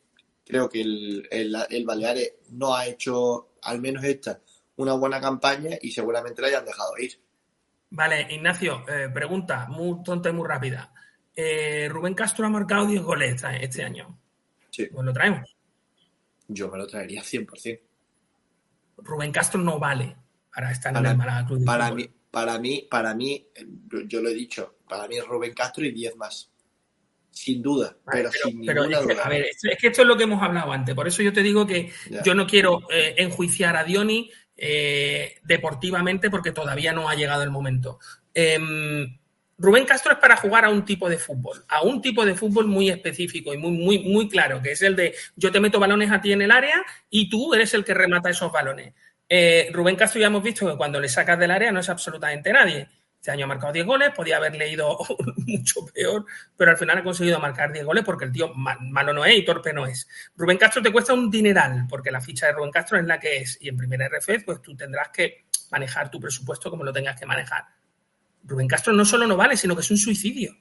creo 0.47 0.67
que 0.69 0.81
el, 0.81 1.29
el, 1.31 1.55
el 1.69 1.85
Baleares 1.85 2.33
no 2.53 2.75
ha 2.75 2.87
hecho, 2.87 3.51
al 3.63 3.79
menos 3.79 4.03
esta, 4.03 4.41
una 4.77 4.95
buena 4.95 5.21
campaña 5.21 5.77
y 5.83 5.91
seguramente 5.91 6.41
la 6.41 6.49
hayan 6.49 6.65
dejado 6.65 6.97
ir. 6.99 7.21
Vale, 7.91 8.27
Ignacio, 8.31 8.85
eh, 8.89 9.11
pregunta 9.13 9.67
muy 9.69 10.03
tonta 10.03 10.31
y 10.31 10.33
muy 10.33 10.49
rápida. 10.49 10.91
Eh, 11.37 11.87
Rubén 11.91 12.15
Castro 12.15 12.47
ha 12.47 12.51
marcado 12.51 12.87
10 12.87 13.03
goles 13.03 13.45
este 13.61 13.85
año. 13.85 14.19
Sí. 14.71 14.87
Pues 14.87 15.05
lo 15.05 15.13
traemos. 15.13 15.55
Yo 16.49 16.71
me 16.71 16.79
lo 16.79 16.87
traería 16.87 17.21
100%. 17.23 17.81
Rubén 18.97 19.33
Castro 19.33 19.61
no 19.61 19.79
vale 19.79 20.17
para 20.55 20.73
estar 20.73 20.91
en 20.93 20.95
Para, 20.95 21.11
el 21.11 21.17
Málaga 21.19 21.47
Club 21.47 21.59
de 21.59 21.67
para 21.67 21.91
mí, 21.91 22.11
para 22.33 22.59
mí, 22.59 22.89
para 22.91 23.15
mí, 23.15 23.47
eh, 23.55 23.65
yo- 24.09 24.21
lo 24.21 24.29
he 24.31 24.35
dicho, 24.35 24.79
para 24.89 25.07
mí 25.07 25.17
es 25.19 25.25
Rubén 25.25 25.55
Castro 25.55 25.85
y 25.85 25.93
10 25.93 26.17
más. 26.17 26.49
Sin 27.31 27.63
duda, 27.63 27.97
Vale, 28.05 28.19
pero, 28.19 28.31
pero, 28.31 28.45
sin 28.51 28.67
pero 28.67 28.81
ninguna 28.83 28.99
es 29.01 29.07
que, 29.07 29.13
duda. 29.15 29.23
a 29.25 29.29
ver, 29.29 29.47
es 29.47 29.79
que 29.81 29.87
esto 29.87 30.03
es 30.03 30.09
lo 30.09 30.17
que 30.17 30.25
hemos 30.25 30.43
hablado 30.43 30.71
antes. 30.73 30.95
Por 30.95 31.07
eso 31.09 31.23
yo 31.23 31.33
te 31.33 31.43
digo 31.43 31.67
que 31.67 31.91
Ya. 32.11 32.23
yo 32.23 32.35
no 32.35 32.47
quiero 32.47 32.81
eh, 32.91 33.15
enjuiciar 33.19 33.77
a 33.77 33.85
Dioni 33.85 34.31
eh, 34.57 35.39
deportivamente 35.45 36.29
porque 36.31 36.53
todavía 36.53 36.93
no 36.93 37.09
ha 37.09 37.15
llegado 37.15 37.43
el 37.43 37.51
momento. 37.51 37.99
Em, 38.35 39.19
Rubén 39.59 39.85
Castro 39.87 40.13
es 40.13 40.19
para 40.19 40.37
jugar 40.37 40.65
a 40.67 40.71
un 40.71 40.85
tipo 40.85 41.09
de 41.09 41.17
fútbol, 41.19 41.65
a 41.69 41.83
un 41.83 42.03
tipo 42.03 42.25
de 42.25 42.35
fútbol 42.35 42.67
muy 42.67 42.91
específico 42.91 43.55
y 43.55 43.59
muy, 43.59 43.71
muy, 43.73 43.99
muy 44.01 44.29
claro, 44.29 44.61
que 44.61 44.73
es 44.73 44.83
el 44.83 44.95
de 44.97 45.15
yo 45.37 45.51
te 45.53 45.61
meto 45.61 45.79
balones 45.81 46.11
a 46.11 46.21
ti 46.21 46.33
en 46.33 46.43
el 46.43 46.51
área 46.51 46.85
y 47.11 47.31
tú 47.31 47.55
eres 47.55 47.73
el 47.75 47.85
que 47.85 47.95
remata 47.95 48.29
esos 48.31 48.53
balones. 48.53 48.95
Eh, 49.35 49.71
Rubén 49.73 49.97
Castro 49.97 50.21
ya 50.21 50.27
hemos 50.27 50.43
visto 50.43 50.69
que 50.71 50.77
cuando 50.77 51.01
le 51.01 51.09
sacas 51.09 51.39
del 51.39 51.51
área 51.51 51.73
no 51.73 51.81
es 51.81 51.89
absolutamente 51.89 52.53
nadie. 52.53 52.87
Este 53.17 53.31
año 53.31 53.45
ha 53.45 53.49
marcado 53.49 53.73
10 53.73 53.87
goles, 53.87 54.11
podía 54.11 54.37
haberle 54.37 54.69
ido 54.71 54.99
mucho 55.47 55.87
peor, 55.87 56.27
pero 56.55 56.73
al 56.73 56.77
final 56.77 56.99
ha 56.99 57.03
conseguido 57.03 57.41
marcar 57.41 57.73
10 57.73 57.83
goles 57.87 58.05
porque 58.05 58.27
el 58.27 58.33
tío 58.33 58.53
ma- 58.55 58.77
malo 58.81 59.15
no 59.15 59.25
es 59.25 59.35
y 59.39 59.43
torpe 59.43 59.73
no 59.73 59.87
es. 59.87 60.07
Rubén 60.37 60.59
Castro 60.59 60.83
te 60.83 60.93
cuesta 60.93 61.15
un 61.15 61.31
dineral, 61.31 61.87
porque 61.89 62.11
la 62.11 62.21
ficha 62.21 62.47
de 62.49 62.53
Rubén 62.53 62.71
Castro 62.73 62.99
es 62.99 63.07
la 63.07 63.19
que 63.19 63.39
es, 63.39 63.57
y 63.63 63.69
en 63.71 63.77
primera 63.79 64.07
RF 64.07 64.45
pues 64.45 64.61
tú 64.61 64.77
tendrás 64.77 65.09
que 65.09 65.47
manejar 65.71 66.11
tu 66.11 66.21
presupuesto 66.21 66.69
como 66.69 66.85
lo 66.85 66.93
tengas 66.93 67.19
que 67.19 67.25
manejar. 67.25 67.65
Rubén 68.45 68.69
Castro 68.69 68.93
no 68.93 69.07
solo 69.07 69.27
no 69.27 69.37
vale, 69.39 69.57
sino 69.57 69.75
que 69.75 69.81
es 69.81 69.91
un 69.91 69.97
suicidio. 69.97 70.55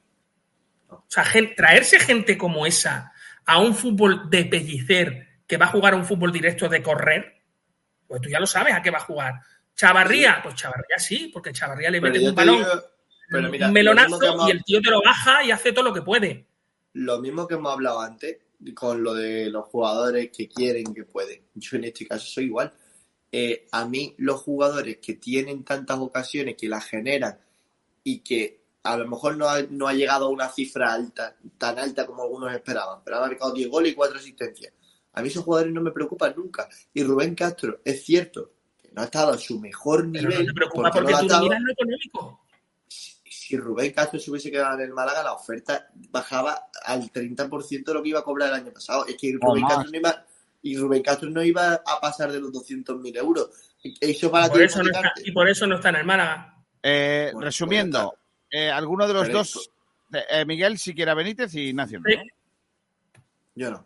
O 0.87 1.03
sea, 1.09 1.25
traerse 1.57 1.99
gente 1.99 2.37
como 2.37 2.65
esa 2.65 3.11
a 3.45 3.59
un 3.59 3.75
fútbol 3.75 4.29
de 4.29 4.45
pellicer 4.45 5.27
que 5.45 5.57
va 5.57 5.65
a 5.65 5.69
jugar 5.69 5.93
a 5.93 5.97
un 5.97 6.05
fútbol 6.05 6.31
directo 6.31 6.69
de 6.69 6.81
correr, 6.81 7.40
pues 8.11 8.21
tú 8.21 8.29
ya 8.29 8.39
lo 8.41 8.45
sabes 8.45 8.73
a 8.73 8.81
qué 8.81 8.91
va 8.91 8.97
a 8.97 9.01
jugar. 9.05 9.35
Chavarría, 9.73 10.41
pues 10.43 10.55
Chavarría 10.55 10.99
sí, 10.99 11.29
porque 11.33 11.53
Chavarría 11.53 11.89
le 11.89 12.01
Pero 12.01 12.13
mete 12.13 12.29
un 12.29 12.35
balón, 12.35 12.57
digo- 12.57 12.83
pero 13.29 13.49
mira, 13.49 13.67
un 13.67 13.73
melonazo 13.73 14.21
hemos- 14.21 14.47
y 14.49 14.51
el 14.51 14.63
tío 14.65 14.81
te 14.81 14.89
lo 14.91 15.01
baja 15.01 15.43
y 15.45 15.51
hace 15.51 15.71
todo 15.71 15.85
lo 15.85 15.93
que 15.93 16.01
puede. 16.01 16.45
Lo 16.93 17.19
mismo 17.19 17.47
que 17.47 17.53
hemos 17.55 17.71
hablado 17.71 18.01
antes 18.01 18.37
con 18.75 19.01
lo 19.01 19.13
de 19.13 19.49
los 19.49 19.65
jugadores 19.67 20.29
que 20.35 20.49
quieren, 20.49 20.93
que 20.93 21.05
pueden. 21.05 21.41
Yo 21.55 21.77
en 21.77 21.85
este 21.85 22.05
caso 22.05 22.27
soy 22.27 22.43
igual. 22.45 22.73
Eh, 23.31 23.65
a 23.71 23.85
mí 23.85 24.13
los 24.17 24.41
jugadores 24.41 24.97
que 24.97 25.13
tienen 25.13 25.63
tantas 25.63 25.97
ocasiones, 25.99 26.55
que 26.59 26.67
las 26.67 26.85
generan 26.85 27.39
y 28.03 28.19
que 28.19 28.59
a 28.83 28.97
lo 28.97 29.07
mejor 29.07 29.37
no 29.37 29.47
ha, 29.47 29.61
no 29.69 29.87
ha 29.87 29.93
llegado 29.93 30.25
a 30.25 30.29
una 30.29 30.49
cifra 30.49 30.93
alta, 30.93 31.37
tan 31.57 31.79
alta 31.79 32.05
como 32.05 32.23
algunos 32.23 32.53
esperaban, 32.53 32.99
pero 33.05 33.17
ha 33.17 33.21
marcado 33.21 33.53
10 33.53 33.69
goles 33.69 33.93
y 33.93 33.95
4 33.95 34.17
asistencias. 34.17 34.73
A 35.13 35.21
mí 35.21 35.27
esos 35.27 35.43
jugadores 35.43 35.73
no 35.73 35.81
me 35.81 35.91
preocupan 35.91 36.33
nunca. 36.37 36.67
Y 36.93 37.03
Rubén 37.03 37.35
Castro, 37.35 37.79
es 37.83 38.03
cierto 38.05 38.51
que 38.81 38.89
no 38.93 39.01
ha 39.01 39.05
estado 39.05 39.31
a 39.33 39.37
su 39.37 39.59
mejor 39.59 40.09
Pero 40.11 40.29
nivel. 40.29 40.39
no 40.47 40.53
te 40.53 40.55
preocupa 40.55 40.91
porque 40.91 40.99
no 40.99 41.05
porque 41.05 41.11
lo 41.11 41.17
ha 41.17 41.19
tú 41.21 41.25
no 41.27 41.33
estado. 41.33 41.43
miras 41.43 41.61
lo 41.61 41.71
económico. 41.71 42.41
si 42.87 43.57
Rubén 43.57 43.91
Castro 43.91 44.19
se 44.19 44.31
hubiese 44.31 44.49
quedado 44.51 44.75
en 44.75 44.81
el 44.85 44.93
Málaga, 44.93 45.23
la 45.23 45.33
oferta 45.33 45.87
bajaba 46.09 46.67
al 46.85 47.11
30% 47.11 47.83
de 47.91 47.93
lo 47.93 48.01
que 48.03 48.09
iba 48.09 48.19
a 48.19 48.23
cobrar 48.23 48.49
el 48.49 48.55
año 48.55 48.71
pasado. 48.71 49.05
Es 49.05 49.17
que 49.17 49.37
Rubén. 49.41 49.65
Castro 49.67 49.91
no 49.91 49.97
iba, 49.97 50.25
y 50.61 50.77
Rubén 50.77 51.01
Castro 51.03 51.29
no 51.29 51.43
iba 51.43 51.73
a 51.73 51.99
pasar 52.01 52.31
de 52.31 52.39
los 52.39 52.51
200.000 52.53 53.17
euros. 53.17 53.49
Eso 53.99 54.29
para 54.31 54.47
Por 54.47 54.59
ti 54.59 54.63
eso 54.65 54.77
no 54.79 54.85
está- 54.85 54.99
hipotecaste. 54.99 55.29
y 55.29 55.31
por 55.33 55.49
eso 55.49 55.67
no 55.67 55.75
está 55.75 55.89
en 55.89 55.95
el 55.97 56.05
Málaga. 56.05 56.55
Eh, 56.83 57.29
Bueno, 57.33 57.45
resumiendo, 57.45 58.15
eh, 58.49 58.69
alguno 58.69 59.07
de 59.07 59.13
los 59.13 59.23
Pero 59.27 59.37
dos, 59.39 59.71
eh, 60.29 60.45
Miguel 60.45 60.77
si 60.77 60.93
quiere 60.95 61.11
a 61.11 61.15
Benítez 61.15 61.53
y 61.55 61.69
Ignacio. 61.69 61.99
¿no? 61.99 62.05
Yo 63.55 63.71
no. 63.71 63.85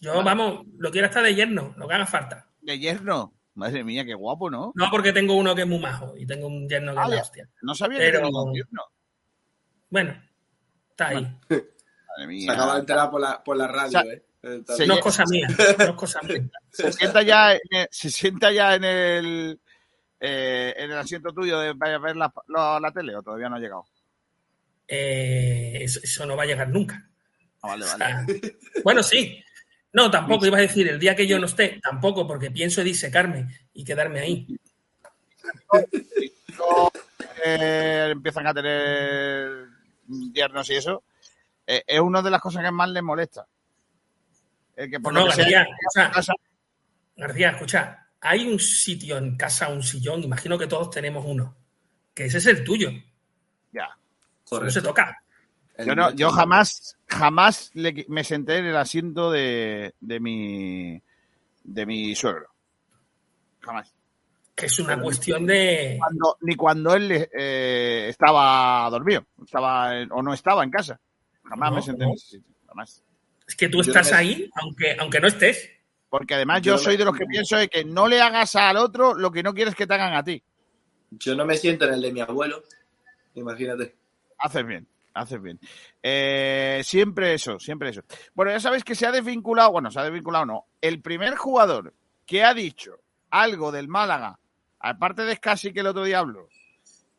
Yo, 0.00 0.22
vamos, 0.22 0.66
lo 0.78 0.90
quiero 0.90 1.06
hasta 1.08 1.22
de 1.22 1.34
yerno, 1.34 1.74
lo 1.76 1.86
que 1.88 1.94
haga 1.94 2.06
falta. 2.06 2.46
De 2.60 2.78
yerno. 2.78 3.34
Madre 3.54 3.84
mía, 3.84 4.04
qué 4.04 4.14
guapo, 4.14 4.48
¿no? 4.50 4.72
No 4.74 4.86
porque 4.90 5.12
tengo 5.12 5.34
uno 5.34 5.54
que 5.54 5.62
es 5.62 5.68
muy 5.68 5.78
majo 5.80 6.14
y 6.16 6.24
tengo 6.26 6.46
un 6.46 6.68
yerno 6.68 6.92
que 6.94 6.98
Ah, 7.00 7.04
es 7.04 7.10
la 7.10 7.20
hostia. 7.22 7.48
No 7.62 7.74
sabía 7.74 7.98
Pero- 7.98 8.20
que 8.20 8.24
tenía 8.26 8.40
un 8.40 8.54
yerno. 8.54 8.82
Bueno, 9.90 10.22
está 10.90 11.08
ahí. 11.08 11.22
Madre 11.48 11.64
Se 12.20 12.26
mía. 12.26 12.52
acaba 12.52 12.74
de 12.74 12.80
enterar 12.80 13.10
por 13.10 13.20
la, 13.20 13.42
por 13.44 13.56
la 13.56 13.66
radio, 13.66 14.00
¿eh? 14.10 14.24
Se 14.68 14.86
No 14.86 14.94
es 14.94 15.00
cosa 15.00 15.24
mía, 15.28 15.48
no 15.78 15.84
es 15.84 15.92
cosa 15.92 16.20
mía. 16.22 16.48
se 16.70 16.92
sienta 16.92 17.22
ya 17.22 17.52
en 17.52 17.60
el, 17.70 17.88
se 17.90 18.10
sienta 18.10 18.50
ya 18.52 18.74
en 18.76 18.84
el 18.84 19.60
eh, 20.18 20.74
en 20.78 20.90
el 20.92 20.96
asiento 20.98 21.30
tuyo 21.34 21.58
de 21.58 21.72
vaya 21.74 21.96
a 21.96 21.98
ver 21.98 22.16
la, 22.16 22.32
la- 22.48 22.78
la 22.80 22.92
tele 22.92 23.14
o 23.16 23.22
todavía 23.22 23.48
no 23.50 23.56
ha 23.56 23.60
llegado. 23.60 23.84
Eh, 24.88 25.78
eso, 25.82 26.00
eso 26.02 26.24
no 26.26 26.36
va 26.36 26.44
a 26.44 26.46
llegar 26.46 26.68
nunca. 26.68 27.06
Ah, 27.62 27.68
vale, 27.68 27.84
O 27.84 27.88
vale. 27.98 28.04
sea, 28.06 28.26
bueno, 28.84 29.02
sí. 29.02 29.42
No, 29.92 30.10
tampoco 30.10 30.46
iba 30.46 30.58
a 30.58 30.60
decir 30.60 30.88
el 30.88 30.98
día 31.00 31.16
que 31.16 31.26
yo 31.26 31.38
no 31.38 31.46
esté, 31.46 31.80
tampoco, 31.82 32.26
porque 32.26 32.50
pienso 32.50 32.82
disecarme 32.84 33.48
y 33.74 33.84
quedarme 33.84 34.20
ahí. 34.20 34.46
Eh, 37.44 38.08
empiezan 38.12 38.46
a 38.46 38.54
tener 38.54 39.66
yernos 40.32 40.68
y 40.70 40.74
eso. 40.74 41.02
eh, 41.66 41.82
es 41.86 42.00
una 42.00 42.20
de 42.22 42.30
las 42.30 42.40
cosas 42.40 42.64
que 42.64 42.70
más 42.70 42.88
les 42.90 43.02
molesta. 43.02 43.46
El 44.76 44.90
que 44.90 44.98
por 45.00 45.12
No, 45.12 45.20
lo 45.20 45.26
que 45.26 45.44
sea, 45.44 45.44
García, 45.64 46.10
casa- 46.12 46.34
García, 47.16 47.50
escucha, 47.50 48.06
hay 48.20 48.46
un 48.48 48.58
sitio 48.58 49.18
en 49.18 49.36
casa, 49.36 49.68
un 49.68 49.82
sillón, 49.82 50.22
imagino 50.22 50.58
que 50.58 50.66
todos 50.66 50.90
tenemos 50.90 51.24
uno, 51.26 51.54
que 52.14 52.24
ese 52.26 52.38
es 52.38 52.46
el 52.46 52.64
tuyo. 52.64 52.90
Ya. 53.72 53.88
No 54.50 54.70
se 54.70 54.82
toca. 54.82 55.22
Yo, 55.86 55.94
no, 55.94 56.10
yo 56.14 56.30
jamás, 56.30 56.96
jamás 57.06 57.70
le 57.74 58.04
me 58.08 58.24
senté 58.24 58.58
en 58.58 58.66
el 58.66 58.76
asiento 58.76 59.30
de, 59.30 59.94
de 60.00 60.20
mi 60.20 61.00
de 61.64 61.86
mi 61.86 62.14
suegro. 62.14 62.48
Jamás. 63.60 63.92
Que 64.54 64.66
es 64.66 64.78
una 64.78 65.00
cuestión 65.00 65.46
de. 65.46 65.96
Cuando- 65.98 66.36
ni 66.42 66.54
cuando 66.56 66.94
él 66.94 67.28
eh, 67.32 68.06
estaba 68.08 68.88
dormido, 68.90 69.24
estaba 69.42 69.92
o 70.10 70.22
no 70.22 70.32
estaba 70.34 70.64
en 70.64 70.70
casa. 70.70 71.00
Jamás 71.44 71.70
No, 71.70 71.76
me 71.76 71.82
senté 71.82 72.02
no. 72.04 72.10
en 72.10 72.14
ese 72.14 72.26
sitio. 72.26 72.54
Jamás. 72.66 73.02
Es 73.46 73.56
que 73.56 73.68
tú 73.68 73.78
Yo 73.82 73.90
estás 73.90 74.06
no 74.10 74.12
me- 74.12 74.18
ahí, 74.18 74.50
aunque, 74.62 74.96
aunque 74.98 75.20
no 75.20 75.26
estés. 75.28 75.70
Porque 76.08 76.34
además 76.34 76.62
Yo 76.62 76.74
yo 76.74 76.78
soy 76.78 76.96
de 76.96 77.04
los 77.04 77.16
que 77.16 77.24
pienso 77.26 77.56
de 77.56 77.68
que 77.68 77.84
no 77.84 78.06
le 78.08 78.20
hagas 78.20 78.54
al 78.56 78.76
otro 78.76 79.14
lo 79.14 79.30
que 79.30 79.42
no 79.42 79.54
quieres 79.54 79.74
que 79.74 79.86
te 79.86 79.94
hagan 79.94 80.14
a 80.14 80.24
ti. 80.24 80.42
Yo 81.12 81.34
no 81.34 81.44
me 81.44 81.56
siento 81.56 81.86
en 81.86 81.94
el 81.94 82.02
de 82.02 82.12
mi 82.12 82.20
abuelo. 82.20 82.62
Imagínate. 83.34 83.94
Haces 84.38 84.66
bien, 84.66 84.86
haces 85.14 85.40
bien. 85.42 85.58
Eh, 86.02 86.80
siempre 86.84 87.34
eso, 87.34 87.58
siempre 87.58 87.90
eso. 87.90 88.02
Bueno, 88.34 88.52
ya 88.52 88.60
sabéis 88.60 88.84
que 88.84 88.94
se 88.94 89.06
ha 89.06 89.12
desvinculado, 89.12 89.72
bueno, 89.72 89.90
se 89.90 90.00
ha 90.00 90.04
desvinculado 90.04 90.46
no. 90.46 90.66
El 90.80 91.00
primer 91.00 91.36
jugador 91.36 91.94
que 92.26 92.44
ha 92.44 92.54
dicho 92.54 93.00
algo 93.30 93.72
del 93.72 93.88
Málaga, 93.88 94.38
aparte 94.78 95.22
de 95.22 95.36
Scassi 95.36 95.72
que 95.72 95.80
el 95.80 95.86
otro 95.88 96.04
día 96.04 96.18
habló, 96.18 96.48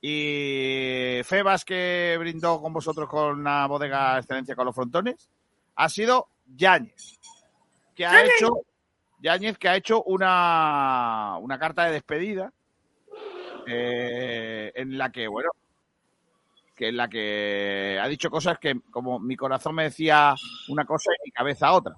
y 0.01 1.21
Febas 1.23 1.63
que 1.63 2.15
brindó 2.19 2.59
con 2.61 2.73
vosotros 2.73 3.07
con 3.07 3.43
la 3.43 3.67
bodega 3.67 4.17
Excelencia 4.17 4.55
con 4.55 4.65
los 4.65 4.75
frontones, 4.75 5.29
ha 5.75 5.89
sido 5.89 6.27
Yáñez, 6.45 7.19
que 7.95 8.05
ha 8.05 8.13
¡Yáñez! 8.13 8.33
hecho 8.35 8.53
Yáñez 9.21 9.57
que 9.57 9.69
ha 9.69 9.75
hecho 9.75 10.01
una, 10.03 11.37
una 11.39 11.59
carta 11.59 11.85
de 11.85 11.91
despedida 11.91 12.51
eh, 13.67 14.71
en 14.75 14.97
la 14.97 15.11
que, 15.11 15.27
bueno, 15.27 15.51
que 16.81 16.87
en 16.87 16.97
la 16.97 17.07
que 17.07 17.99
ha 18.01 18.07
dicho 18.07 18.31
cosas 18.31 18.57
que 18.57 18.81
como 18.89 19.19
mi 19.19 19.35
corazón 19.35 19.75
me 19.75 19.83
decía 19.83 20.33
una 20.67 20.83
cosa 20.83 21.11
y 21.11 21.27
mi 21.27 21.31
cabeza 21.31 21.73
otra. 21.73 21.95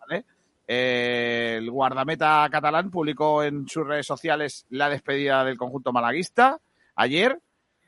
¿vale? 0.00 0.24
Eh, 0.66 1.58
el 1.58 1.70
guardameta 1.70 2.48
catalán 2.50 2.90
publicó 2.90 3.44
en 3.44 3.68
sus 3.68 3.86
redes 3.86 4.04
sociales 4.04 4.66
la 4.70 4.88
despedida 4.88 5.44
del 5.44 5.56
conjunto 5.56 5.92
malaguista 5.92 6.58
ayer. 6.96 7.38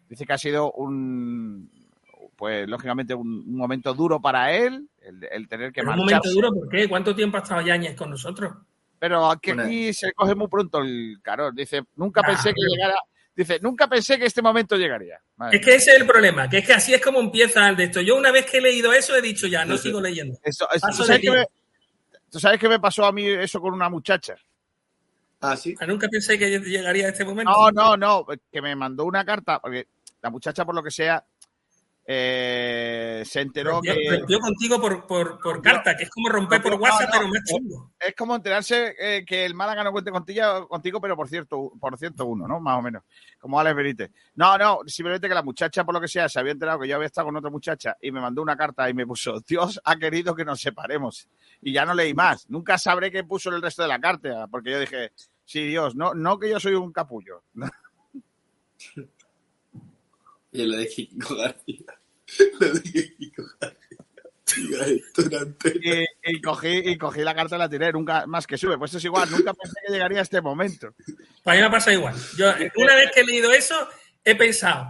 Dice 0.09 0.24
que 0.24 0.33
ha 0.33 0.39
sido 0.39 0.70
un, 0.70 1.69
pues 2.37 2.69
lógicamente 2.69 3.12
un, 3.12 3.43
un 3.45 3.57
momento 3.57 3.93
duro 3.93 4.20
para 4.20 4.53
él, 4.53 4.89
el, 5.01 5.27
el 5.28 5.49
tener 5.49 5.73
que 5.73 5.81
Pero 5.81 5.91
un 5.91 5.99
momento 5.99 6.31
duro, 6.31 6.55
¿por 6.55 6.69
qué? 6.69 6.89
¿Cuánto 6.89 7.16
tiempo 7.16 7.39
ha 7.39 7.41
estado 7.41 7.62
Yañez 7.62 7.97
con 7.97 8.11
nosotros? 8.11 8.53
Pero 9.01 9.28
aquí, 9.28 9.93
se 9.93 10.12
coge 10.12 10.37
muy 10.37 10.47
pronto 10.47 10.78
el 10.78 11.19
carón. 11.20 11.53
Dice, 11.57 11.83
nunca 11.97 12.23
pensé 12.23 12.51
que 12.51 12.62
llegara. 12.65 12.95
Dice, 13.37 13.59
nunca 13.61 13.87
pensé 13.87 14.19
que 14.19 14.25
este 14.25 14.41
momento 14.41 14.77
llegaría. 14.77 15.21
Madre 15.37 15.59
Es 15.59 15.65
que 15.65 15.75
ese 15.75 15.91
es 15.91 16.01
el 16.01 16.07
problema, 16.07 16.49
que 16.49 16.59
es 16.59 16.67
que 16.67 16.73
así 16.73 16.95
es 16.95 17.03
como 17.03 17.21
empieza 17.21 17.69
el 17.69 17.77
de 17.77 17.85
esto. 17.85 18.01
Yo 18.01 18.17
una 18.17 18.33
vez 18.33 18.47
que 18.47 18.57
he 18.57 18.61
leído 18.63 18.95
eso 18.95 19.15
he 19.15 19.21
dicho 19.21 19.47
ya, 19.47 19.65
no 19.67 19.77
sigo 19.77 20.01
leyendo. 20.01 20.39
Eso- 20.43 20.67
eso- 20.73 20.87
¿tú, 20.97 21.05
sabes 21.05 21.21
qué 21.21 21.31
me, 21.31 21.47
tú 22.31 22.41
sabes 22.41 22.59
qué 22.59 22.69
me 22.69 22.81
pasó 22.81 23.05
a 23.05 23.13
mí 23.13 23.29
eso 23.29 23.61
con 23.61 23.75
una 23.75 23.91
muchacha? 23.91 24.37
Ah, 25.43 25.55
sí. 25.55 25.75
Ah, 25.79 25.87
Nunca 25.87 26.09
pensé 26.09 26.39
que 26.39 26.49
llegaría 26.61 27.07
a 27.07 27.11
este 27.11 27.27
momento. 27.27 27.53
No, 27.53 27.71
no, 27.71 27.97
no, 27.97 28.27
que 28.51 28.63
me 28.63 28.75
mandó 28.75 29.05
una 29.05 29.23
carta, 29.23 29.61
porque 29.61 29.87
la 30.23 30.31
muchacha, 30.31 30.65
por 30.65 30.75
lo 30.75 30.83
que 30.83 30.91
sea, 30.91 31.23
eh, 32.09 33.24
se 33.27 33.41
enteró 33.41 33.81
que 33.83 33.93
rompió 34.09 34.39
contigo 34.39 34.81
por, 34.81 35.07
por, 35.09 35.41
por 35.41 35.61
carta, 35.61 35.97
que 35.97 36.05
es 36.05 36.11
como 36.11 36.28
romper 36.28 36.62
por 36.62 36.74
WhatsApp, 36.74 37.09
no. 37.09 37.11
pero 37.12 37.28
más 37.28 37.43
chungo. 37.45 37.93
es 37.99 38.15
como 38.15 38.37
enterarse 38.37 38.95
eh, 38.97 39.24
que 39.24 39.45
el 39.45 39.55
Málaga 39.55 39.83
no 39.83 39.91
cuente 39.91 40.12
contigo, 40.12 40.69
contigo 40.69 41.01
pero 41.01 41.16
por 41.16 41.28
cierto, 41.28 41.73
por 41.81 41.99
cierto 41.99 42.27
uno, 42.27 42.47
¿no? 42.47 42.61
Más 42.61 42.78
o 42.78 42.83
menos. 42.83 43.03
Como 43.41 43.59
Alex 43.59 43.74
Benítez. 43.74 44.11
No, 44.37 44.57
no, 44.57 44.81
simplemente 44.87 45.27
que 45.27 45.35
la 45.35 45.43
muchacha, 45.43 45.83
por 45.85 45.95
lo 45.95 46.01
que 46.01 46.07
sea, 46.07 46.28
se 46.28 46.39
había 46.39 46.53
enterado 46.53 46.78
que 46.78 46.87
yo 46.87 46.95
había 46.95 47.07
estado 47.07 47.27
con 47.27 47.37
otra 47.37 47.51
muchacha 47.51 47.97
y 48.01 48.12
me 48.12 48.20
mandó 48.20 48.41
una 48.41 48.57
carta 48.57 48.89
y 48.89 48.95
me 48.95 49.05
puso, 49.05 49.41
Dios 49.49 49.81
ha 49.85 49.97
querido 49.97 50.35
que 50.37 50.45
nos 50.45 50.61
separemos. 50.61 51.28
Y 51.61 51.73
ya 51.73 51.85
no 51.85 51.93
leí 51.93 52.15
más. 52.15 52.49
Nunca 52.49 52.78
sabré 52.78 53.11
qué 53.11 53.24
puso 53.24 53.49
en 53.49 53.57
el 53.57 53.62
resto 53.62 53.83
de 53.83 53.89
la 53.89 53.99
carta, 53.99 54.47
porque 54.47 54.70
yo 54.70 54.78
dije, 54.78 55.11
sí, 55.45 55.66
Dios, 55.66 55.97
no, 55.97 56.15
no 56.15 56.39
que 56.39 56.51
yo 56.51 56.61
soy 56.61 56.74
un 56.74 56.93
capullo. 56.93 57.43
Y 60.53 60.65
lo 60.65 60.78
de 60.78 60.89
Kiko 60.89 61.37
García. 61.37 61.95
Esto 64.47 65.23
en 65.23 65.35
antena. 65.35 65.81
y, 65.83 66.05
y 66.37 66.41
cogí, 66.41 66.69
y 66.85 66.97
cogí 66.97 67.23
la 67.23 67.35
carta 67.35 67.57
y 67.57 67.59
la 67.59 67.69
tiré, 67.69 67.93
nunca 67.93 68.27
más 68.27 68.47
que 68.47 68.57
sube. 68.57 68.79
Pues 68.79 68.91
esto 68.91 68.99
es 68.99 69.05
igual, 69.05 69.31
nunca 69.31 69.53
pensé 69.55 69.75
que 69.87 69.93
llegaría 69.93 70.21
a 70.21 70.23
este 70.23 70.41
momento. 70.41 70.95
Para 71.43 71.59
mí 71.59 71.63
me 71.65 71.71
pasa 71.71 71.93
igual. 71.93 72.15
Yo, 72.39 72.53
una 72.77 72.95
vez 72.95 73.11
que 73.13 73.21
he 73.21 73.25
leído 73.27 73.53
eso, 73.53 73.75
he 74.25 74.35
pensado, 74.35 74.89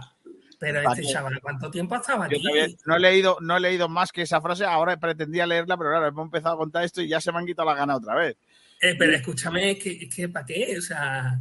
pero 0.59 0.83
¿Para 0.83 0.95
este 0.95 1.07
qué? 1.07 1.13
chaval, 1.13 1.39
¿cuánto 1.41 1.69
tiempo 1.71 1.95
ha 1.95 1.97
estado 1.99 2.27
Yo 2.29 2.37
aquí? 2.37 2.77
no 2.85 2.95
he 2.95 2.99
leído, 2.99 3.37
no 3.41 3.57
he 3.57 3.59
leído 3.59 3.89
más 3.89 4.11
que 4.11 4.21
esa 4.21 4.41
frase, 4.41 4.63
ahora 4.63 4.97
pretendía 4.97 5.45
leerla, 5.47 5.75
pero 5.77 5.89
claro, 5.89 6.07
hemos 6.07 6.25
empezado 6.25 6.55
a 6.55 6.59
contar 6.59 6.83
esto 6.83 7.01
y 7.01 7.09
ya 7.09 7.19
se 7.19 7.31
me 7.31 7.39
han 7.39 7.45
quitado 7.45 7.67
la 7.67 7.75
gana 7.75 7.95
otra 7.97 8.15
vez. 8.15 8.37
Eh, 8.81 8.95
pero 8.97 9.15
escúchame, 9.15 9.71
es 9.71 9.79
que, 9.83 10.07
que 10.07 10.29
¿para 10.29 10.45
qué? 10.45 10.75
O 10.77 10.81
sea, 10.81 11.39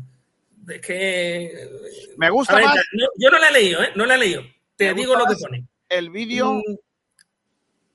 es 0.69 0.81
que... 0.81 1.69
Me 2.16 2.31
gusta 2.31 2.57
ver, 2.57 2.65
más 2.65 2.77
no- 2.93 3.09
yo 3.19 3.31
no 3.31 3.39
la 3.39 3.49
he 3.51 3.53
leído, 3.53 3.83
¿eh? 3.83 3.91
No 3.95 4.07
la 4.07 4.15
he 4.15 4.19
leído. 4.19 4.43
Te 4.74 4.93
Me 4.95 5.01
digo 5.01 5.15
lo 5.15 5.24
que 5.27 5.33
más 5.33 5.43
pone. 5.43 5.65
El 5.88 6.10
vídeo. 6.10 6.54
Mm, 6.54 6.62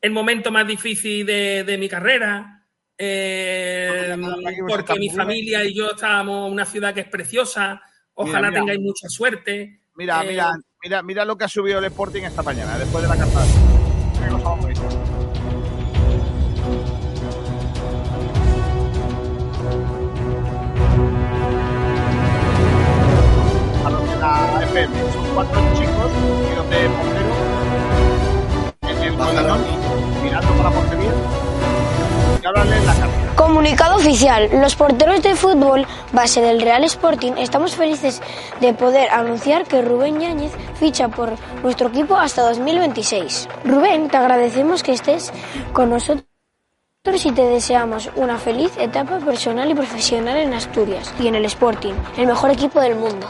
El 0.02 0.12
momento 0.12 0.52
más 0.52 0.66
difícil 0.68 1.26
de, 1.26 1.64
de 1.64 1.78
mi 1.78 1.88
carrera. 1.90 2.58
eh, 2.98 4.16
porque 4.68 4.94
mi 5.00 5.10
familia 5.10 5.64
y 5.66 5.74
yo 5.76 5.92
estábamos 5.92 6.48
en 6.48 6.54
una 6.54 6.66
ciudad 6.66 6.94
que 6.94 7.02
es 7.02 7.08
preciosa. 7.08 7.82
Ojalá 8.14 8.50
Mira, 8.50 8.50
mira. 8.50 8.62
tengáis 8.62 8.80
mucha 8.82 9.10
suerte. 9.10 9.82
Mira, 9.96 10.24
Eh, 10.24 10.28
mira, 10.30 10.52
mira, 10.84 11.02
mira 11.04 11.26
lo 11.26 11.38
que 11.38 11.46
ha 11.46 11.48
subido 11.48 11.80
el 11.80 11.86
Sporting 11.86 12.24
esta 12.24 12.44
mañana, 12.44 12.78
después 12.78 13.02
de 13.04 13.10
la 13.10 13.16
bonita. 13.16 14.82
A 23.86 23.90
los 23.90 24.10
de 24.10 24.16
la 24.18 24.62
FM, 24.64 24.96
son 25.14 25.34
cuatro 25.34 25.62
chicos 25.74 26.12
y 26.52 26.56
los 26.56 26.70
de 29.26 29.32
portero 29.32 29.32
en 29.32 29.38
el 29.38 29.44
balón, 29.44 30.24
mirando 30.24 30.52
para 30.52 30.70
la 30.70 30.76
portería 30.76 31.12
y 32.42 32.46
ahora 32.46 32.66
leen 32.66 32.86
la 32.86 32.94
carta. 32.94 33.36
Comunicado 33.36 33.96
oficial. 33.96 34.50
Los 34.54 34.76
porteros 34.76 35.22
de 35.22 35.36
fútbol 35.36 35.86
base 36.12 36.42
del 36.42 36.62
Real 36.62 36.84
Sporting 36.84 37.34
estamos 37.38 37.76
felices 37.76 38.22
de 38.60 38.74
poder 38.74 39.10
anunciar 39.12 39.66
que 39.66 39.82
Rubén 39.82 40.20
Yáñez 40.20 40.52
ficha 40.76 41.08
por 41.10 41.36
nuestro 41.64 41.90
equipo 41.90 42.16
hasta 42.16 42.42
2026. 42.44 43.48
Rubén, 43.66 44.10
te 44.10 44.18
agradecemos 44.18 44.84
que 44.84 44.94
estés 44.94 45.32
con 45.74 45.90
nosotros 45.90 46.26
y 47.04 47.32
te 47.32 47.44
deseamos 47.44 48.10
una 48.16 48.38
feliz 48.38 48.72
etapa 48.78 49.20
personal 49.20 49.70
y 49.70 49.76
profesional 49.76 50.38
en 50.38 50.54
Asturias 50.54 51.14
y 51.20 51.28
en 51.28 51.36
el 51.36 51.46
Sporting, 51.46 51.94
el 52.18 52.28
mejor 52.28 52.52
equipo 52.52 52.80
del 52.80 52.96
mundo. 52.96 53.28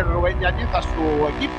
De 0.00 0.04
Rubén 0.04 0.40
Yáñez 0.40 0.68
a 0.72 0.80
su 0.80 1.28
equipo. 1.28 1.52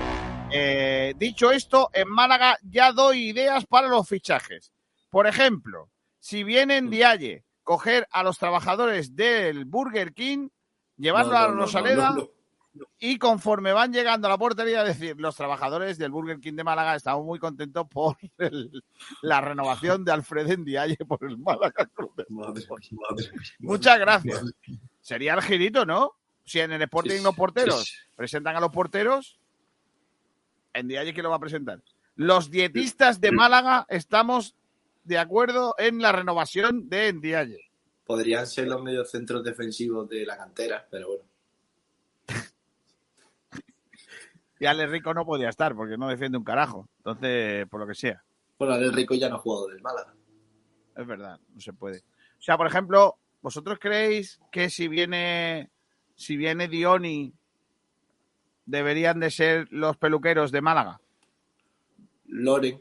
Eh, 0.51 1.13
dicho 1.15 1.51
esto, 1.51 1.91
en 1.93 2.09
Málaga 2.09 2.57
ya 2.63 2.91
doy 2.91 3.29
ideas 3.29 3.67
para 3.67 3.87
los 3.87 4.09
fichajes. 4.09 4.71
Por 5.11 5.27
ejemplo, 5.27 5.91
si 6.17 6.43
vienen 6.43 6.89
Dialle, 6.89 7.43
coger 7.61 8.07
a 8.11 8.23
los 8.23 8.39
trabajadores 8.39 9.15
del 9.15 9.65
Burger 9.65 10.13
King, 10.15 10.49
llevarlo 10.97 11.33
No, 11.33 11.37
no, 11.39 11.43
a 11.43 11.51
Rosaleda 11.65 12.15
no, 12.15 12.87
y 12.97 13.19
conforme 13.19 13.73
van 13.73 13.93
llegando 13.93 14.27
a 14.27 14.31
la 14.31 14.39
portería, 14.39 14.83
decir, 14.83 15.17
los 15.19 15.35
trabajadores 15.35 15.99
del 15.99 16.09
Burger 16.09 16.39
King 16.39 16.53
de 16.55 16.63
Málaga 16.63 16.95
estamos 16.95 17.23
muy 17.23 17.37
contentos 17.37 17.85
por 17.89 18.17
el- 18.39 18.83
la 19.21 19.39
renovación 19.39 20.03
de 20.03 20.13
Alfred 20.13 20.57
Dialle 20.59 20.97
por 21.07 21.23
el 21.25 21.37
Málaga 21.37 21.85
Club 21.93 22.15
de 22.15 22.25
Madre, 22.29 22.63
madre, 22.91 23.25
Muchas 23.59 23.99
gracias. 23.99 24.43
Sería 24.99 25.35
el 25.35 25.43
girito, 25.43 25.85
¿no? 25.85 26.13
Si 26.45 26.59
en 26.59 26.71
el 26.71 26.81
Sporting 26.81 27.17
Sí, 27.17 27.23
los 27.23 27.35
porteros 27.35 27.83
sí. 27.85 27.95
presentan 28.15 28.55
a 28.55 28.59
los 28.59 28.71
porteros, 28.71 29.39
En 30.73 30.87
Dialle, 30.87 31.13
¿quién 31.13 31.23
lo 31.23 31.29
va 31.29 31.35
a 31.35 31.39
presentar? 31.39 31.81
Los 32.15 32.49
dietistas 32.49 33.19
de 33.19 33.31
Málaga 33.31 33.85
estamos 33.89 34.55
de 35.03 35.17
acuerdo 35.17 35.75
en 35.77 36.01
la 36.01 36.11
renovación 36.11 36.87
de 36.89 37.11
Ndiaye. 37.13 37.71
Podrían 38.05 38.45
ser 38.47 38.67
los 38.67 38.81
mediocentros 38.81 39.43
defensivos 39.43 40.07
de 40.09 40.25
la 40.25 40.37
cantera, 40.37 40.85
pero 40.89 41.07
bueno. 41.07 41.23
Y 44.59 44.65
Ale 44.65 44.85
Rico 44.85 45.13
no 45.13 45.25
podía 45.25 45.49
estar 45.49 45.75
porque 45.75 45.97
no 45.97 46.07
defiende 46.07 46.37
un 46.37 46.43
carajo. 46.43 46.87
Entonces, 46.97 47.67
por 47.67 47.79
lo 47.79 47.87
que 47.87 47.95
sea. 47.95 48.23
Bueno, 48.59 48.75
el 48.75 48.93
Rico 48.93 49.15
ya 49.15 49.27
no 49.27 49.37
ha 49.37 49.39
jugado 49.39 49.67
del 49.69 49.81
Málaga. 49.81 50.13
Es 50.95 51.07
verdad, 51.07 51.39
no 51.53 51.59
se 51.59 51.73
puede. 51.73 51.99
O 52.37 52.41
sea, 52.41 52.57
por 52.57 52.67
ejemplo, 52.67 53.17
¿vosotros 53.41 53.79
creéis 53.79 54.39
que 54.51 54.69
si 54.69 54.87
viene 54.87 55.71
si 56.21 56.37
viene 56.37 56.67
Dioni 56.67 57.33
deberían 58.65 59.19
de 59.19 59.31
ser 59.31 59.67
los 59.71 59.97
peluqueros 59.97 60.51
de 60.51 60.61
Málaga? 60.61 60.99
Loren. 62.27 62.79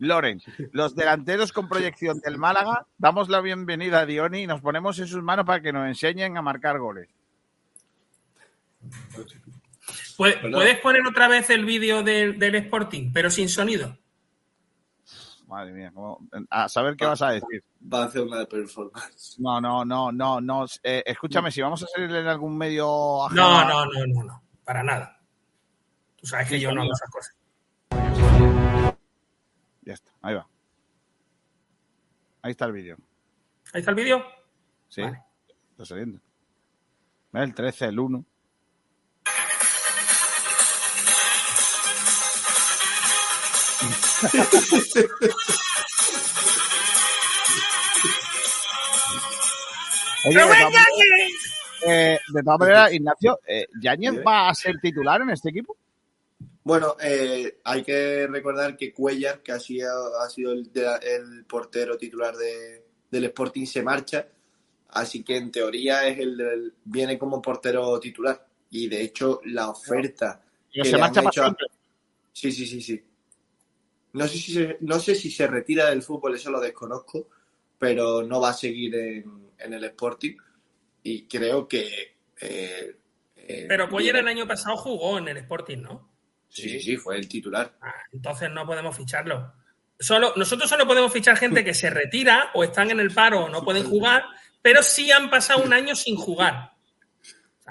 Loren, 0.00 0.40
los 0.72 0.94
delanteros 0.94 1.52
con 1.52 1.68
proyección 1.68 2.20
del 2.20 2.38
Málaga, 2.38 2.86
damos 2.98 3.28
la 3.28 3.40
bienvenida 3.40 4.00
a 4.00 4.06
Dioni 4.06 4.42
y 4.42 4.46
nos 4.46 4.60
ponemos 4.60 4.98
en 5.00 5.08
sus 5.08 5.22
manos 5.22 5.44
para 5.44 5.60
que 5.60 5.72
nos 5.72 5.86
enseñen 5.88 6.36
a 6.36 6.42
marcar 6.42 6.78
goles. 6.78 7.08
¿Puedes, 10.16 10.36
puedes 10.40 10.78
poner 10.78 11.06
otra 11.06 11.26
vez 11.28 11.50
el 11.50 11.64
vídeo 11.64 12.02
del- 12.02 12.38
del 12.38 12.54
Sporting, 12.56 13.10
pero 13.12 13.28
sin 13.30 13.48
sonido? 13.48 13.96
Madre 15.48 15.72
mía, 15.72 15.90
cómo- 15.94 16.20
a 16.50 16.68
saber 16.68 16.94
qué 16.94 17.06
vas 17.06 17.22
a 17.22 17.30
decir. 17.30 17.64
Va 17.82 18.02
a 18.02 18.04
hacer 18.04 18.20
una 18.20 18.38
de 18.40 18.46
performance. 18.46 19.36
No, 19.40 19.58
no, 19.62 19.82
no, 19.82 20.12
no, 20.12 20.42
no. 20.42 20.66
Eh, 20.82 21.02
escúchame, 21.06 21.50
si 21.50 21.62
vamos 21.62 21.82
a 21.82 21.86
salir 21.86 22.14
en 22.14 22.26
algún 22.26 22.56
medio 22.56 23.24
ajeno 23.24 23.42
No, 23.42 23.64
no, 23.64 23.84
no, 23.86 24.06
no, 24.08 24.22
no, 24.24 24.42
para 24.62 24.82
nada. 24.82 25.18
Tú 26.16 26.26
sabes 26.26 26.48
que 26.50 26.60
yo 26.60 26.70
no 26.72 26.82
hago 26.82 26.92
esas 26.92 27.10
cosas. 27.10 27.34
Ya 29.82 29.94
está, 29.94 30.12
ahí 30.20 30.34
va. 30.34 30.46
Ahí 32.42 32.50
está 32.50 32.66
el 32.66 32.72
vídeo. 32.72 32.98
¿Ahí 33.72 33.80
está 33.80 33.90
el 33.92 33.96
vídeo? 33.96 34.22
Sí, 34.88 35.02
está 35.70 35.84
saliendo. 35.86 36.20
El 37.32 37.54
13, 37.54 37.86
el 37.86 37.98
1. 37.98 38.22
Oye, 50.24 50.36
de 50.36 50.42
¡Rubén 50.44 50.58
todas 50.58 50.72
maneras, 50.72 51.28
eh, 51.86 52.18
de 52.28 52.42
todas 52.42 52.58
maneras, 52.58 52.92
Ignacio, 52.92 53.40
eh, 53.46 53.66
¿Yáñez 53.80 54.14
va 54.26 54.48
a 54.48 54.54
ser 54.54 54.78
titular 54.80 55.20
en 55.22 55.30
este 55.30 55.50
equipo? 55.50 55.76
Bueno, 56.64 56.96
eh, 57.00 57.60
hay 57.64 57.82
que 57.82 58.26
recordar 58.26 58.76
que 58.76 58.92
Cuellar, 58.92 59.40
que 59.42 59.52
ha 59.52 59.60
sido, 59.60 60.20
ha 60.20 60.28
sido 60.28 60.52
el, 60.52 61.44
portero 61.48 61.96
titular 61.96 62.36
de- 62.36 62.84
del 63.10 63.24
Sporting, 63.24 63.64
se 63.64 63.82
marcha. 63.82 64.26
Así 64.90 65.22
que 65.22 65.36
en 65.36 65.50
teoría 65.50 66.06
es 66.06 66.18
el 66.18 66.74
viene 66.84 67.18
como 67.18 67.40
portero 67.40 67.98
titular. 68.00 68.44
Y 68.70 68.88
de 68.88 69.00
hecho, 69.02 69.40
la 69.44 69.70
oferta. 69.70 70.42
Pero 70.70 70.82
que 70.84 70.90
se 70.90 70.96
le 70.96 71.00
marcha 71.00 71.20
han 71.20 71.24
para 71.24 71.30
hecho 71.32 71.44
a-. 71.44 71.56
Sí, 72.32 72.52
sí, 72.52 72.66
sí, 72.66 72.82
sí. 72.82 73.02
No 74.18 74.28
sé, 74.28 74.38
si 74.38 74.52
se, 74.52 74.76
no 74.80 74.98
sé 75.00 75.14
si 75.14 75.30
se 75.30 75.46
retira 75.46 75.88
del 75.90 76.02
fútbol, 76.02 76.34
eso 76.34 76.50
lo 76.50 76.60
desconozco, 76.60 77.28
pero 77.78 78.22
no 78.22 78.40
va 78.40 78.50
a 78.50 78.54
seguir 78.54 78.94
en, 78.94 79.50
en 79.58 79.72
el 79.74 79.84
Sporting. 79.84 80.36
Y 81.02 81.26
creo 81.26 81.66
que. 81.66 82.16
eh, 82.40 82.96
eh, 83.36 83.64
Pero 83.68 83.88
viene- 83.88 84.18
el 84.18 84.28
año 84.28 84.46
pasado 84.46 84.76
jugó 84.76 85.18
en 85.18 85.28
el 85.28 85.36
Sporting, 85.38 85.78
¿no? 85.78 86.10
Sí, 86.48 86.68
sí, 86.68 86.80
sí, 86.80 86.96
fue 86.96 87.16
el 87.16 87.28
titular. 87.28 87.78
Entonces 88.12 88.50
no 88.50 88.66
podemos 88.66 88.96
ficharlo. 88.96 89.52
Solo, 90.00 90.32
nosotros 90.36 90.68
solo 90.68 90.86
podemos 90.86 91.12
fichar 91.12 91.36
gente 91.36 91.64
que 91.64 91.74
se 91.74 91.90
retira 91.90 92.50
o 92.54 92.62
están 92.64 92.90
en 92.90 93.00
el 93.00 93.10
paro 93.12 93.44
o 93.44 93.48
no 93.48 93.64
pueden 93.64 93.84
jugar, 93.84 94.24
pero 94.62 94.82
sí 94.82 95.10
han 95.10 95.28
pasado 95.28 95.62
un 95.62 95.72
año 95.72 95.94
sin 95.96 96.16
jugar. 96.16 96.72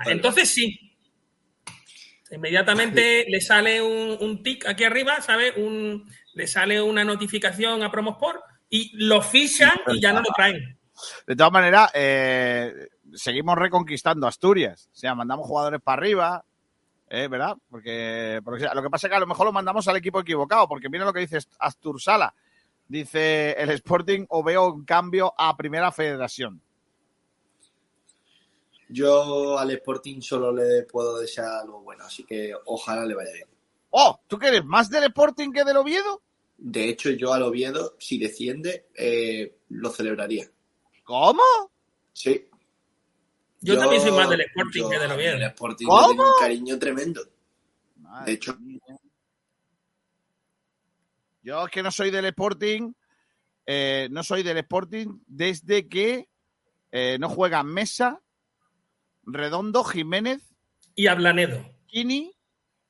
Entonces 0.05 0.49
sí. 0.49 0.79
Inmediatamente 2.31 3.25
le 3.29 3.39
sale 3.39 3.81
un, 3.81 4.17
un 4.19 4.43
tic 4.43 4.65
aquí 4.67 4.83
arriba, 4.83 5.21
¿sabes? 5.21 5.53
Un, 5.55 6.11
le 6.37 6.45
sale 6.45 6.79
una 6.79 7.03
notificación 7.03 7.81
a 7.81 7.91
Promosport 7.91 8.39
y 8.69 8.91
lo 9.05 9.21
fichan 9.21 9.73
y 9.87 9.99
ya 9.99 10.13
no 10.13 10.19
lo 10.19 10.29
traen. 10.35 10.77
De 11.25 11.35
todas 11.35 11.51
maneras, 11.51 11.91
eh, 11.95 12.89
seguimos 13.13 13.57
reconquistando 13.57 14.27
Asturias. 14.27 14.89
O 14.93 14.95
sea, 14.95 15.15
mandamos 15.15 15.47
jugadores 15.47 15.81
para 15.81 15.99
arriba, 15.99 16.45
eh, 17.09 17.27
¿verdad? 17.27 17.55
Porque, 17.69 18.39
porque 18.43 18.67
lo 18.71 18.83
que 18.83 18.89
pasa 18.89 19.07
es 19.07 19.11
que 19.11 19.17
a 19.17 19.19
lo 19.19 19.27
mejor 19.27 19.47
lo 19.47 19.53
mandamos 19.53 19.87
al 19.87 19.97
equipo 19.97 20.19
equivocado, 20.19 20.67
porque 20.67 20.89
mira 20.89 21.05
lo 21.05 21.13
que 21.13 21.21
dice 21.21 21.39
Astur 21.59 21.99
Sala. 21.99 22.33
Dice 22.87 23.51
el 23.53 23.71
Sporting 23.71 24.25
o 24.29 24.43
veo 24.43 24.73
un 24.73 24.85
cambio 24.85 25.33
a 25.37 25.57
Primera 25.57 25.91
Federación. 25.91 26.61
Yo 28.89 29.57
al 29.57 29.71
Sporting 29.71 30.21
solo 30.21 30.53
le 30.53 30.83
puedo 30.83 31.17
desear 31.17 31.47
algo 31.63 31.81
bueno, 31.81 32.05
así 32.05 32.23
que 32.23 32.53
ojalá 32.65 33.05
le 33.05 33.15
vaya 33.15 33.33
bien. 33.33 33.47
Oh, 33.89 34.19
¿tú 34.27 34.37
qué 34.37 34.47
eres? 34.47 34.63
¿Más 34.63 34.89
del 34.89 35.03
Sporting 35.05 35.51
que 35.51 35.63
del 35.63 35.77
Oviedo? 35.77 36.21
De 36.57 36.89
hecho, 36.89 37.11
yo 37.11 37.33
al 37.33 37.43
Oviedo, 37.43 37.95
si 37.99 38.17
desciende, 38.17 38.87
eh, 38.95 39.59
lo 39.69 39.91
celebraría. 39.91 40.49
¿Cómo? 41.03 41.43
Sí. 42.13 42.47
Yo 43.61 43.77
también 43.77 44.01
soy 44.01 44.11
más 44.11 44.29
del 44.29 44.41
Sporting 44.41 44.89
que 44.89 44.99
del 44.99 45.11
Oviedo. 45.11 45.35
El 45.35 45.43
Sporting 45.43 45.85
¿Cómo? 45.85 46.07
tengo 46.09 46.23
un 46.23 46.39
cariño 46.39 46.79
tremendo. 46.79 47.21
De 48.25 48.31
hecho, 48.33 48.57
Yo 51.41 51.65
es 51.65 51.71
que 51.71 51.83
no 51.83 51.91
soy 51.91 52.09
del 52.11 52.25
Sporting, 52.25 52.93
eh, 53.65 54.07
no 54.11 54.23
soy 54.23 54.43
del 54.43 54.57
Sporting 54.57 55.19
desde 55.27 55.87
que 55.87 56.27
eh, 56.91 57.17
no 57.19 57.29
juegan 57.29 57.67
Mesa, 57.67 58.21
Redondo, 59.23 59.83
Jiménez, 59.83 60.41
Y 60.95 61.07
a 61.07 61.15
Blanedo. 61.15 61.63
Kini 61.85 62.33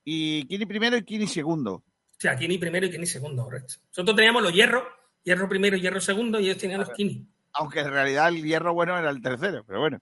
y 0.03 0.45
Kini 0.47 0.65
primero 0.65 0.95
y 0.97 1.03
Kini 1.03 1.27
segundo. 1.27 1.83
O 2.17 2.19
sea, 2.19 2.35
Kini 2.35 2.57
primero 2.57 2.85
y 2.87 2.91
Kini 2.91 3.05
segundo, 3.05 3.43
correcto. 3.43 3.75
Nosotros 3.89 4.15
teníamos 4.15 4.41
los 4.41 4.51
hierros, 4.53 4.83
hierro 5.23 5.47
primero 5.47 5.77
y 5.77 5.81
hierro 5.81 6.01
segundo, 6.01 6.39
y 6.39 6.45
ellos 6.45 6.57
tenían 6.57 6.79
los 6.79 6.89
Kini. 6.91 7.27
Aunque 7.53 7.81
en 7.81 7.91
realidad 7.91 8.29
el 8.29 8.43
hierro 8.43 8.73
bueno 8.73 8.97
era 8.97 9.09
el 9.09 9.21
tercero, 9.21 9.63
pero 9.65 9.79
bueno. 9.79 9.99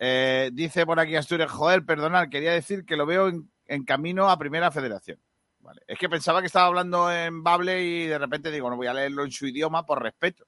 Eh, 0.00 0.50
dice 0.52 0.84
por 0.86 0.98
aquí 1.00 1.14
Asturias, 1.16 1.50
joder, 1.50 1.84
perdonad, 1.84 2.28
quería 2.28 2.52
decir 2.52 2.84
que 2.84 2.96
lo 2.96 3.06
veo 3.06 3.28
en, 3.28 3.50
en 3.66 3.84
camino 3.84 4.28
a 4.28 4.38
Primera 4.38 4.70
Federación. 4.70 5.18
Vale. 5.60 5.82
Es 5.86 5.98
que 5.98 6.08
pensaba 6.10 6.40
que 6.40 6.46
estaba 6.46 6.66
hablando 6.66 7.10
en 7.10 7.42
Bable 7.42 7.82
y 7.82 8.06
de 8.06 8.18
repente 8.18 8.50
digo, 8.50 8.68
no 8.68 8.76
voy 8.76 8.86
a 8.86 8.92
leerlo 8.94 9.24
en 9.24 9.30
su 9.30 9.46
idioma 9.46 9.86
por 9.86 10.02
respeto. 10.02 10.44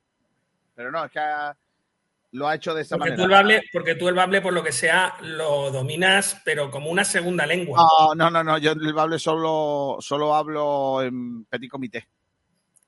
Pero 0.75 0.91
no, 0.91 1.05
es 1.05 1.11
que 1.11 1.19
ha- 1.19 1.57
lo 2.37 2.47
ha 2.49 2.55
hecho 2.55 2.75
de 2.75 2.83
esta 2.83 2.97
Porque 2.99 3.13
tú, 3.13 3.23
manera. 3.23 3.41
el 3.41 3.45
bable, 3.45 3.63
porque 3.73 3.95
tú 3.95 4.09
el 4.09 4.15
bable, 4.15 4.41
por 4.43 4.53
lo 4.53 4.63
que 4.63 4.73
sea, 4.73 5.15
lo 5.23 5.71
dominas, 5.71 6.41
pero 6.45 6.71
como 6.71 6.91
una 6.91 7.05
segunda 7.05 7.47
lengua. 7.47 7.79
No, 7.79 8.15
no, 8.15 8.31
no, 8.31 8.45
no, 8.45 8.59
yo 8.59 8.73
el 8.73 8.93
Bable 8.93 9.19
solo, 9.19 9.97
solo 10.01 10.35
hablo 10.35 11.03
en 11.03 11.45
petit 11.47 11.71
comité. 11.71 12.07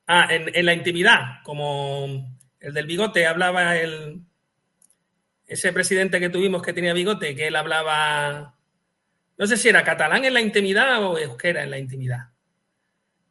Ah, 0.06 0.26
en, 0.30 0.50
en 0.54 0.66
la 0.66 0.74
intimidad, 0.74 1.42
como 1.42 2.36
el 2.60 2.74
del 2.74 2.86
bigote, 2.86 3.26
hablaba 3.26 3.76
el 3.76 4.22
ese 5.46 5.72
presidente 5.72 6.20
que 6.20 6.28
tuvimos 6.28 6.62
que 6.62 6.74
tenía 6.74 6.92
bigote, 6.92 7.34
que 7.34 7.48
él 7.48 7.56
hablaba, 7.56 8.54
no 9.38 9.46
sé 9.46 9.56
si 9.56 9.70
era 9.70 9.82
catalán 9.82 10.26
en 10.26 10.34
la 10.34 10.42
intimidad 10.42 11.02
o 11.02 11.18
euskera 11.18 11.62
en 11.62 11.70
la 11.70 11.78
intimidad. 11.78 12.28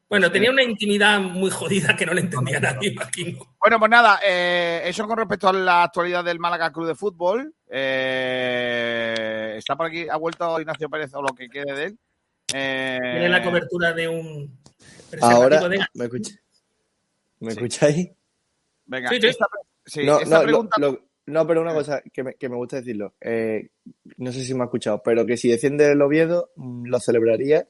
Bueno, 0.10 0.32
tenía 0.32 0.52
una 0.52 0.64
intimidad 0.64 1.20
muy 1.20 1.50
jodida 1.52 1.96
que 1.96 2.06
no 2.06 2.14
le 2.14 2.22
entendía 2.22 2.60
nadie, 2.62 2.92
imagino. 2.92 3.40
Bueno, 3.60 3.78
pues 3.78 3.92
nada, 3.92 4.20
eh, 4.26 4.82
eso 4.86 5.06
con 5.06 5.18
respecto 5.18 5.50
a 5.50 5.54
la 5.54 5.84
actualidad 5.84 6.24
del 6.24 6.40
Málaga 6.40 6.72
Club 6.72 6.88
de 6.88 6.96
Fútbol. 6.96 7.54
Eh, 7.70 9.56
está 9.58 9.76
por 9.76 9.88
aquí, 9.88 10.08
ha 10.10 10.16
vuelto 10.18 10.60
Ignacio 10.62 10.90
Pérez 10.90 11.14
o 11.14 11.22
lo 11.22 11.36
que 11.36 11.50
quede 11.50 11.74
de 11.76 11.84
él. 11.86 11.98
Eh, 12.54 12.98
Tiene 13.02 13.28
la 13.30 13.44
cobertura 13.44 13.92
de 13.94 14.08
un 14.08 14.58
Ahora, 15.22 15.68
de. 15.68 15.80
¿me, 15.94 16.06
escucha- 16.06 16.40
¿me 17.42 17.52
escucháis? 17.52 18.10
Venga, 18.86 19.10
Sí, 19.10 19.20
sí. 19.20 19.28
esta, 19.28 19.46
sí, 19.86 20.06
no, 20.06 20.20
esta 20.20 20.38
no, 20.40 20.44
pregunta. 20.44 20.76
lo- 20.80 20.92
lo- 20.92 21.02
no, 21.26 21.46
pero 21.46 21.62
una 21.62 21.74
cosa 21.74 22.02
que 22.14 22.24
me, 22.24 22.36
que 22.36 22.48
me 22.48 22.56
gusta 22.56 22.78
decirlo. 22.78 23.16
Eh, 23.20 23.68
no 24.16 24.32
sé 24.32 24.46
si 24.46 24.54
me 24.54 24.62
ha 24.62 24.66
escuchado, 24.68 25.02
pero 25.04 25.26
que 25.26 25.36
si 25.36 25.50
desciende 25.50 25.92
el 25.92 26.02
Oviedo, 26.02 26.52
mm, 26.56 26.86
lo 26.86 27.00
celebraría. 27.02 27.68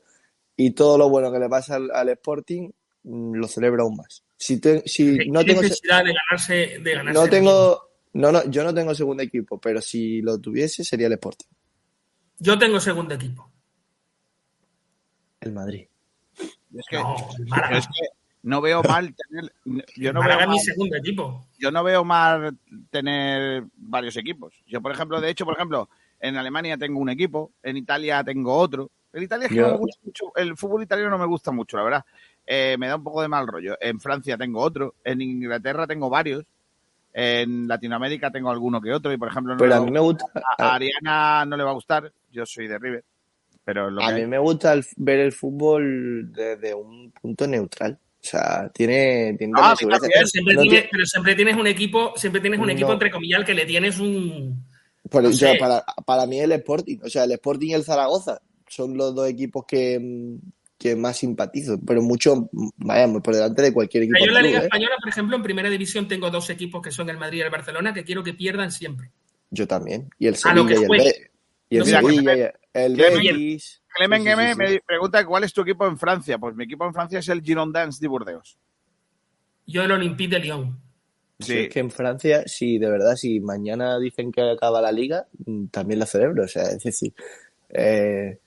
Y 0.57 0.71
todo 0.71 0.97
lo 0.97 1.07
bueno 1.09 1.31
que 1.31 1.39
le 1.39 1.47
pasa 1.47 1.75
al, 1.75 1.89
al 1.91 2.09
Sporting, 2.09 2.69
mm, 3.03 3.35
lo 3.35 3.47
celebro 3.47 3.83
aún 3.83 3.95
más. 3.95 4.23
Si, 4.35 4.59
te- 4.59 4.81
si 4.87 5.29
no 5.29 5.45
tengo, 5.45 5.61
necesidad 5.61 6.03
de 6.03 6.13
ganarse, 6.13 6.79
de 6.79 6.93
ganarse 6.95 7.19
no 7.21 7.29
tengo, 7.29 7.81
no, 8.13 8.31
no, 8.31 8.43
yo 8.49 8.63
no 8.63 8.73
tengo 8.73 8.93
segundo 8.95 9.23
equipo, 9.23 9.59
pero 9.59 9.81
si 9.81 10.21
lo 10.21 10.39
tuviese 10.39 10.83
sería 10.83 11.07
el 11.07 11.13
Sporting. 11.13 11.45
Yo 12.39 12.57
tengo 12.57 12.79
segundo 12.79 13.13
equipo. 13.13 13.51
El 15.41 15.53
Madrid. 15.53 15.87
Es 16.75 16.85
que, 16.89 16.97
No, 16.97 17.15
el 17.37 17.45
Málaga. 17.47 17.77
es 17.77 17.85
que 17.87 18.07
no 18.43 18.61
veo 18.61 18.81
mal 18.83 19.13
tener. 19.15 19.53
Yo 19.95 20.13
no 20.13 20.21
Málaga 20.21 20.37
veo 20.41 20.45
es 20.45 20.49
mi 20.49 20.55
mal, 20.57 20.65
segundo 20.65 20.95
equipo. 20.97 21.47
yo 21.57 21.71
no 21.71 21.83
veo 21.83 22.03
mal 22.03 22.57
tener 22.89 23.63
varios 23.75 24.17
equipos. 24.17 24.53
Yo, 24.67 24.81
por 24.81 24.91
ejemplo, 24.91 25.19
de 25.21 25.29
hecho, 25.29 25.45
por 25.45 25.55
ejemplo, 25.55 25.89
en 26.19 26.35
Alemania 26.37 26.77
tengo 26.77 26.99
un 26.99 27.09
equipo, 27.09 27.53
en 27.63 27.77
Italia 27.77 28.23
tengo 28.23 28.55
otro, 28.55 28.91
El 29.17 29.23
Italia 29.23 29.45
es 29.45 29.49
que 29.51 29.57
Yo- 29.57 29.67
no 29.67 29.73
me 29.73 29.79
gusta 29.79 29.99
mucho, 30.03 30.25
el 30.35 30.55
fútbol 30.57 30.83
italiano 30.83 31.09
no 31.11 31.17
me 31.17 31.25
gusta 31.25 31.51
mucho, 31.51 31.77
la 31.77 31.83
verdad. 31.83 32.05
Eh, 32.45 32.75
me 32.79 32.87
da 32.87 32.95
un 32.95 33.03
poco 33.03 33.21
de 33.21 33.27
mal 33.27 33.47
rollo. 33.47 33.75
En 33.81 33.99
Francia 33.99 34.37
tengo 34.37 34.61
otro, 34.61 34.95
en 35.03 35.21
Inglaterra 35.21 35.85
tengo 35.87 36.09
varios, 36.09 36.45
en 37.13 37.67
Latinoamérica 37.67 38.31
tengo 38.31 38.49
alguno 38.51 38.79
que 38.79 38.93
otro, 38.93 39.11
y 39.11 39.17
por 39.17 39.29
ejemplo, 39.29 39.53
no 39.53 39.59
Pero 39.59 39.75
a 39.75 39.81
mí 39.81 39.91
me 39.91 39.99
gusta, 39.99 40.25
a, 40.57 40.63
a 40.71 40.75
Ariana 40.75 41.45
no 41.45 41.57
le 41.57 41.63
va 41.63 41.71
a 41.71 41.73
gustar, 41.73 42.11
yo 42.31 42.45
soy 42.45 42.67
de 42.67 42.77
River, 42.77 43.03
pero 43.65 43.89
lo 43.89 44.01
a 44.03 44.07
que 44.09 44.13
mí 44.13 44.21
hay. 44.21 44.27
me 44.27 44.37
gusta 44.39 44.71
el- 44.73 44.85
ver 44.97 45.19
el 45.19 45.31
fútbol 45.31 46.31
desde 46.31 46.73
un 46.73 47.11
punto 47.11 47.47
neutral. 47.47 47.97
O 48.19 48.29
sea, 48.29 48.69
tiene, 48.73 49.37
Ah. 49.55 49.73
Pero 49.79 50.25
siempre, 50.25 50.55
No 50.55 50.61
tiene- 50.61 50.81
ti- 50.81 50.87
pero 50.91 51.05
siempre 51.05 51.35
tienes 51.35 51.55
un 51.55 51.67
equipo, 51.67 52.13
siempre 52.17 52.41
tienes 52.41 52.59
un 52.59 52.69
equipo 52.69 52.91
entre 52.93 53.09
comillas 53.11 53.39
al 53.39 53.45
que 53.45 53.53
le 53.53 53.65
tienes 53.65 53.99
un. 53.99 54.65
Pero 55.09 55.23
no 55.23 55.29
yo, 55.29 55.37
sé. 55.37 55.55
para, 55.57 55.85
para 56.05 56.25
mí 56.25 56.39
el 56.39 56.51
Sporting, 56.51 56.97
o 57.03 57.09
sea, 57.09 57.23
el 57.23 57.31
Sporting 57.31 57.69
y 57.69 57.73
el 57.73 57.83
Zaragoza 57.85 58.41
son 58.67 58.97
los 58.97 59.15
dos 59.15 59.27
equipos 59.29 59.65
que, 59.67 60.37
que 60.77 60.95
más 60.95 61.17
simpatizo, 61.17 61.79
pero 61.85 62.01
mucho, 62.01 62.49
vaya, 62.77 63.07
muy 63.07 63.21
por 63.21 63.33
delante 63.35 63.61
de 63.61 63.73
cualquier 63.73 64.03
equipo 64.03 64.19
Yo 64.19 64.25
en 64.25 64.33
la 64.33 64.41
Liga 64.41 64.59
¿eh? 64.59 64.63
Española, 64.63 64.95
por 65.01 65.09
ejemplo, 65.09 65.35
en 65.35 65.43
primera 65.43 65.69
división 65.69 66.07
tengo 66.07 66.29
dos 66.29 66.49
equipos 66.49 66.81
que 66.81 66.91
son 66.91 67.09
el 67.09 67.17
Madrid 67.17 67.39
y 67.39 67.41
el 67.41 67.49
Barcelona 67.49 67.93
que 67.93 68.03
quiero 68.03 68.23
que 68.23 68.33
pierdan 68.33 68.71
siempre. 68.71 69.11
Yo 69.49 69.67
también. 69.67 70.09
Y 70.19 70.27
el 70.27 70.35
A 70.43 70.53
lo 70.53 70.65
que 70.65 70.75
Sevilla 70.75 71.03
y 71.03 71.05
el. 71.05 71.11
Be- 71.13 71.31
y 71.69 71.77
el 71.77 71.85
Sevilla, 71.85 72.35
y 72.35 72.41
el 72.73 72.95
Clemen- 72.95 73.23
Betis. 73.23 73.81
Clemen 73.95 74.19
Sí, 74.21 74.23
sí, 74.23 74.29
Gueme 74.29 74.53
sí, 74.53 74.57
me 74.73 74.79
pregunta 74.81 75.25
cuál 75.25 75.43
es 75.43 75.53
tu 75.53 75.61
equipo 75.61 75.87
en 75.87 75.97
Francia. 75.97 76.37
Pues 76.37 76.55
mi 76.55 76.65
equipo 76.65 76.85
en 76.85 76.93
Francia 76.93 77.19
es 77.19 77.27
el 77.29 77.41
Girondins 77.41 77.99
de 77.99 78.07
Burdeos. 78.07 78.57
Yo 79.65 79.83
el 79.83 79.91
Olympique 79.91 80.35
de 80.35 80.39
Lyon. 80.39 80.79
Sí, 81.39 81.57
es 81.59 81.69
que 81.69 81.79
en 81.79 81.91
Francia, 81.91 82.43
si 82.47 82.77
de 82.79 82.89
verdad, 82.89 83.15
si 83.15 83.39
mañana 83.39 83.99
dicen 83.99 84.31
que 84.31 84.41
acaba 84.41 84.81
la 84.81 84.91
liga, 84.91 85.27
mm, 85.45 85.67
también 85.67 85.99
la 85.99 86.05
celebro. 86.05 86.43
O 86.43 86.47
sea, 86.47 86.63
es 86.63 86.83
decir, 86.83 87.13
eh, 87.69 88.39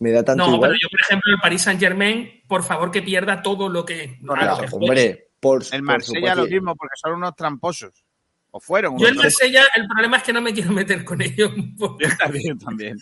me 0.00 0.10
da 0.12 0.24
tanto 0.24 0.44
No, 0.46 0.54
igual. 0.56 0.70
pero 0.70 0.80
yo, 0.82 0.88
por 0.90 1.00
ejemplo, 1.00 1.32
el 1.32 1.40
Paris 1.40 1.62
Saint 1.62 1.80
Germain, 1.80 2.42
por 2.48 2.62
favor 2.64 2.90
que 2.90 3.02
pierda 3.02 3.40
todo 3.42 3.68
lo 3.68 3.84
que. 3.84 4.18
lo 4.22 4.34
Claro, 4.34 4.60
que 4.66 4.74
hombre, 4.74 5.28
por, 5.38 5.62
El 5.62 5.68
por 5.70 5.82
Marsella 5.82 6.34
lo 6.34 6.46
mismo, 6.46 6.74
porque 6.76 6.94
son 6.96 7.12
unos 7.14 7.34
tramposos. 7.36 8.04
O 8.50 8.58
fueron 8.58 8.98
Yo 8.98 9.06
en 9.06 9.16
Marsella, 9.16 9.62
el 9.76 9.86
problema 9.86 10.16
es 10.16 10.22
que 10.24 10.32
no 10.32 10.40
me 10.40 10.52
quiero 10.52 10.72
meter 10.72 11.04
con 11.04 11.22
ellos. 11.22 11.52
porque- 11.78 12.08
Yo 12.08 12.10
también, 12.18 12.58
también. 12.58 12.98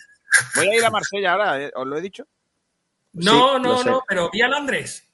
Voy 0.55 0.67
a 0.67 0.75
ir 0.75 0.85
a 0.85 0.91
Marsella 0.91 1.31
ahora, 1.31 1.61
¿eh? 1.63 1.71
¿os 1.75 1.87
lo 1.87 1.97
he 1.97 2.01
dicho? 2.01 2.27
No, 3.13 3.55
Sí, 3.55 3.61
no, 3.63 3.77
sé. 3.79 3.89
no, 3.89 4.03
pero 4.07 4.29
vi 4.31 4.41
a 4.43 4.47
Londres. 4.47 5.09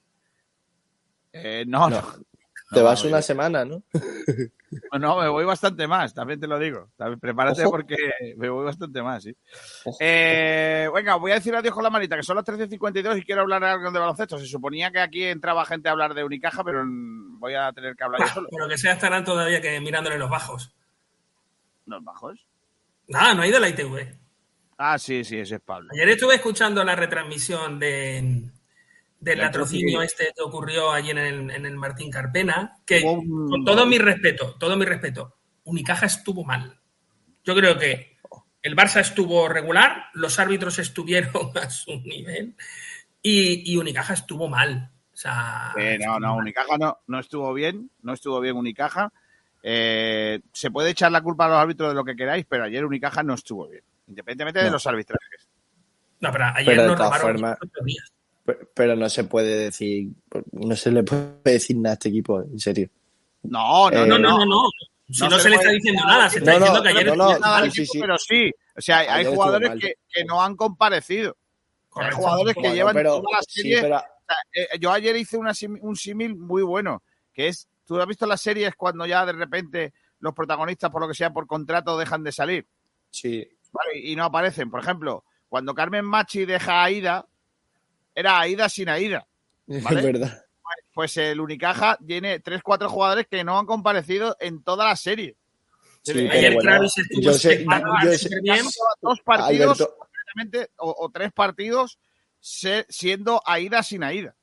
Eh, 1.32 1.64
no, 1.66 1.88
no. 1.88 2.02
Te 2.70 2.80
No, 2.80 2.84
vas 2.84 3.02
no, 3.04 3.08
una 3.10 3.18
yo- 3.20 3.22
semana, 3.22 3.64
¿no? 3.64 3.82
No, 4.98 5.20
me 5.20 5.28
voy 5.28 5.44
bastante 5.44 5.86
más, 5.86 6.12
también 6.12 6.40
te 6.40 6.46
lo 6.46 6.58
digo. 6.58 6.90
También 6.96 7.20
Prepárate 7.20 7.62
Ojo. 7.62 7.70
porque 7.72 7.96
me 8.36 8.48
voy 8.48 8.64
bastante 8.64 9.02
más, 9.02 9.22
sí. 9.22 9.36
Eh, 10.00 10.88
venga, 10.94 11.16
voy 11.16 11.32
a 11.32 11.34
decir 11.34 11.54
adiós 11.54 11.74
con 11.74 11.84
la 11.84 11.90
manita, 11.90 12.16
que 12.16 12.22
son 12.22 12.36
las 12.36 12.44
13.52 12.44 13.18
y 13.18 13.22
quiero 13.22 13.42
hablar 13.42 13.62
algo 13.64 13.90
de 13.90 13.98
baloncesto. 13.98 14.38
Se 14.38 14.46
suponía 14.46 14.90
que 14.90 15.00
aquí 15.00 15.24
entraba 15.24 15.64
gente 15.64 15.88
a 15.88 15.92
hablar 15.92 16.14
de 16.14 16.24
Unicaja, 16.24 16.64
pero 16.64 16.84
voy 16.86 17.54
a 17.54 17.72
tener 17.72 17.94
que 17.94 18.04
hablar 18.04 18.20
yo 18.22 18.28
solo. 18.28 18.48
Por 18.48 18.62
lo 18.62 18.68
que 18.68 18.78
sea, 18.78 18.92
estarán 18.92 19.24
todavía 19.24 19.60
que 19.60 19.80
mirándole 19.80 20.18
los 20.18 20.30
bajos. 20.30 20.74
¿Los 21.86 22.02
bajos? 22.02 22.46
Nada, 23.08 23.34
no 23.34 23.42
ha 23.42 23.46
ido 23.46 23.60
la 23.60 23.68
ITV. 23.68 24.18
Ah, 24.78 24.98
sí, 24.98 25.24
sí, 25.24 25.38
ese 25.38 25.56
es 25.56 25.60
Pablo. 25.60 25.88
Ayer 25.92 26.08
estuve 26.10 26.34
escuchando 26.34 26.84
la 26.84 26.96
retransmisión 26.96 27.78
de, 27.78 28.50
del 29.26 29.40
El 29.40 29.44
latrocinio 29.46 30.02
este 30.02 30.32
que 30.36 30.42
ocurrió 30.42 30.92
allí 30.92 31.10
en 31.10 31.18
el, 31.18 31.50
en 31.50 31.66
el 31.66 31.76
Martín 31.76 32.10
Carpena, 32.10 32.76
que 32.86 33.02
con 33.02 33.64
todo 33.64 33.84
mi 33.84 33.98
respeto, 33.98 34.54
todo 34.54 34.76
mi 34.76 34.84
respeto, 34.84 35.38
Unicaja 35.64 36.06
estuvo 36.06 36.44
mal. 36.44 36.78
Yo 37.42 37.56
creo 37.56 37.76
que 37.76 38.18
el 38.62 38.76
Barça 38.76 39.00
estuvo 39.00 39.48
regular, 39.48 40.06
los 40.14 40.38
árbitros 40.38 40.78
estuvieron 40.78 41.50
a 41.60 41.68
su 41.70 42.00
nivel 42.02 42.54
y, 43.20 43.72
y 43.72 43.76
Unicaja 43.76 44.14
estuvo 44.14 44.48
mal. 44.48 44.92
O 45.12 45.16
sea, 45.16 45.74
Eh, 45.76 45.98
no, 46.06 46.20
no, 46.20 46.36
Unicaja 46.36 46.78
no, 46.78 46.98
no 47.08 47.18
estuvo 47.18 47.52
bien, 47.52 47.90
no 48.02 48.12
estuvo 48.12 48.38
bien 48.40 48.56
Unicaja. 48.56 49.12
Eh, 49.60 50.40
se 50.52 50.70
puede 50.70 50.90
echar 50.90 51.10
la 51.10 51.20
culpa 51.20 51.46
a 51.46 51.48
los 51.48 51.58
árbitros 51.58 51.88
de 51.88 51.96
lo 51.96 52.04
que 52.04 52.14
queráis, 52.14 52.46
pero 52.48 52.62
ayer 52.62 52.84
Unicaja 52.84 53.24
no 53.24 53.34
estuvo 53.34 53.66
bien, 53.66 53.82
independientemente 54.06 54.62
de 54.62 54.70
los 54.70 54.86
arbitrajes. 54.86 55.48
no, 56.20 56.30
pero 56.30 56.44
ayer 56.54 56.76
Pero 56.76 56.86
nos 56.86 56.98
robaron 56.98 57.56
días. 57.84 58.12
Pero, 58.74 58.94
no 58.96 59.08
se 59.08 59.24
puede 59.24 59.56
decir, 59.56 60.08
no 60.52 60.76
se 60.76 60.90
le 60.92 61.02
puede 61.02 61.40
decir 61.44 61.76
nada 61.76 61.92
a 61.92 61.94
este 61.94 62.08
equipo, 62.10 62.40
en 62.40 62.58
serio. 62.58 62.88
No, 63.42 63.90
no, 63.90 64.04
Eh, 64.04 64.06
No, 64.06 64.18
no, 64.18 64.38
no, 64.38 64.46
no. 64.46 64.62
Si 65.08 65.22
no, 65.28 65.38
se 65.38 65.48
le 65.50 65.56
está 65.56 65.70
diciendo 65.70 66.02
nada, 66.04 66.28
se 66.28 66.38
está 66.38 66.52
No, 66.54 66.58
no, 66.58 66.64
diciendo 66.66 66.82
que 66.82 66.88
ayer 66.88 67.16
no, 67.16 67.28
al 67.44 67.70
sí, 67.70 67.80
equipo, 67.82 67.92
sí. 67.92 68.00
pero 68.00 68.18
sí. 68.18 68.50
O 68.76 68.80
sea, 68.80 68.98
hay, 68.98 69.08
Ayer 69.20 69.32
jugadores 69.32 69.70
que, 69.80 69.94
que 70.08 70.24
no 70.24 70.42
han 70.42 70.56
comparecido. 70.56 71.36
Hay 71.94 72.10
jugadores 72.12 72.54
que 72.54 72.60
Bueno, 72.60 72.74
llevan 72.74 72.94
pero- 72.94 73.10
toda 73.22 73.38
la 73.38 73.42
sí, 73.46 73.60
serie. 73.62 73.82
pero- 73.82 73.96
o 73.96 74.00
sea, 74.00 74.36
eh, 74.52 74.78
yo 74.80 74.90
ayer 74.92 75.14
hice 75.16 75.36
una 75.38 75.52
un 75.80 75.94
símil 75.96 76.34
muy 76.36 76.62
bueno, 76.62 77.02
que 77.32 77.48
es, 77.48 77.68
¿tú 77.86 78.00
has 78.00 78.06
visto 78.08 78.26
las 78.26 78.40
series 78.40 78.74
cuando 78.74 79.06
ya 79.06 79.24
de 79.24 79.32
repente 79.32 79.92
los 80.18 80.34
protagonistas, 80.34 80.90
por 80.90 81.00
lo 81.00 81.08
que 81.08 81.14
sea, 81.14 81.32
por 81.32 81.46
contrato, 81.46 81.96
dejan 81.96 82.24
de 82.24 82.32
salir? 82.32 82.66
Sí, 83.10 83.46
¿vale? 83.72 83.98
Y 84.00 84.16
no 84.16 84.24
aparecen. 84.24 84.70
Por 84.70 84.80
ejemplo, 84.80 85.24
cuando 85.48 85.72
Carmen 85.72 86.04
Machi 86.04 86.44
deja 86.44 86.80
a 86.80 86.84
Aida, 86.84 87.26
era 88.16 88.40
Aida 88.40 88.68
sin 88.68 88.88
Aida. 88.88 89.24
¿Vale? 89.66 90.00
es 90.00 90.04
verdad. 90.04 90.42
Pues 90.92 91.16
el 91.18 91.38
Unicaja 91.40 91.98
tiene 92.04 92.40
tres, 92.40 92.62
cuatro 92.62 92.88
jugadores 92.88 93.26
que 93.30 93.44
no 93.44 93.58
han 93.58 93.66
comparecido 93.66 94.34
en 94.40 94.62
toda 94.62 94.86
la 94.86 94.96
serie. 94.96 95.36
Sí, 96.02 96.12
Ayer 96.12 96.30
pero 96.30 96.54
bueno, 96.54 96.70
Kravis 96.70 96.98
estuvo 96.98 97.20
yo 97.20 97.32
sé, 97.34 97.64
yo 98.04 98.12
sé- 98.12 98.40
bien. 98.42 98.64
Dos 99.02 99.20
partidos, 99.20 99.80
o, 100.78 100.94
o 100.98 101.10
tres 101.10 101.32
partidos, 101.32 101.98
se- 102.40 102.86
siendo 102.88 103.42
Aida 103.44 103.82
sin 103.82 104.02
Aida. 104.04 104.34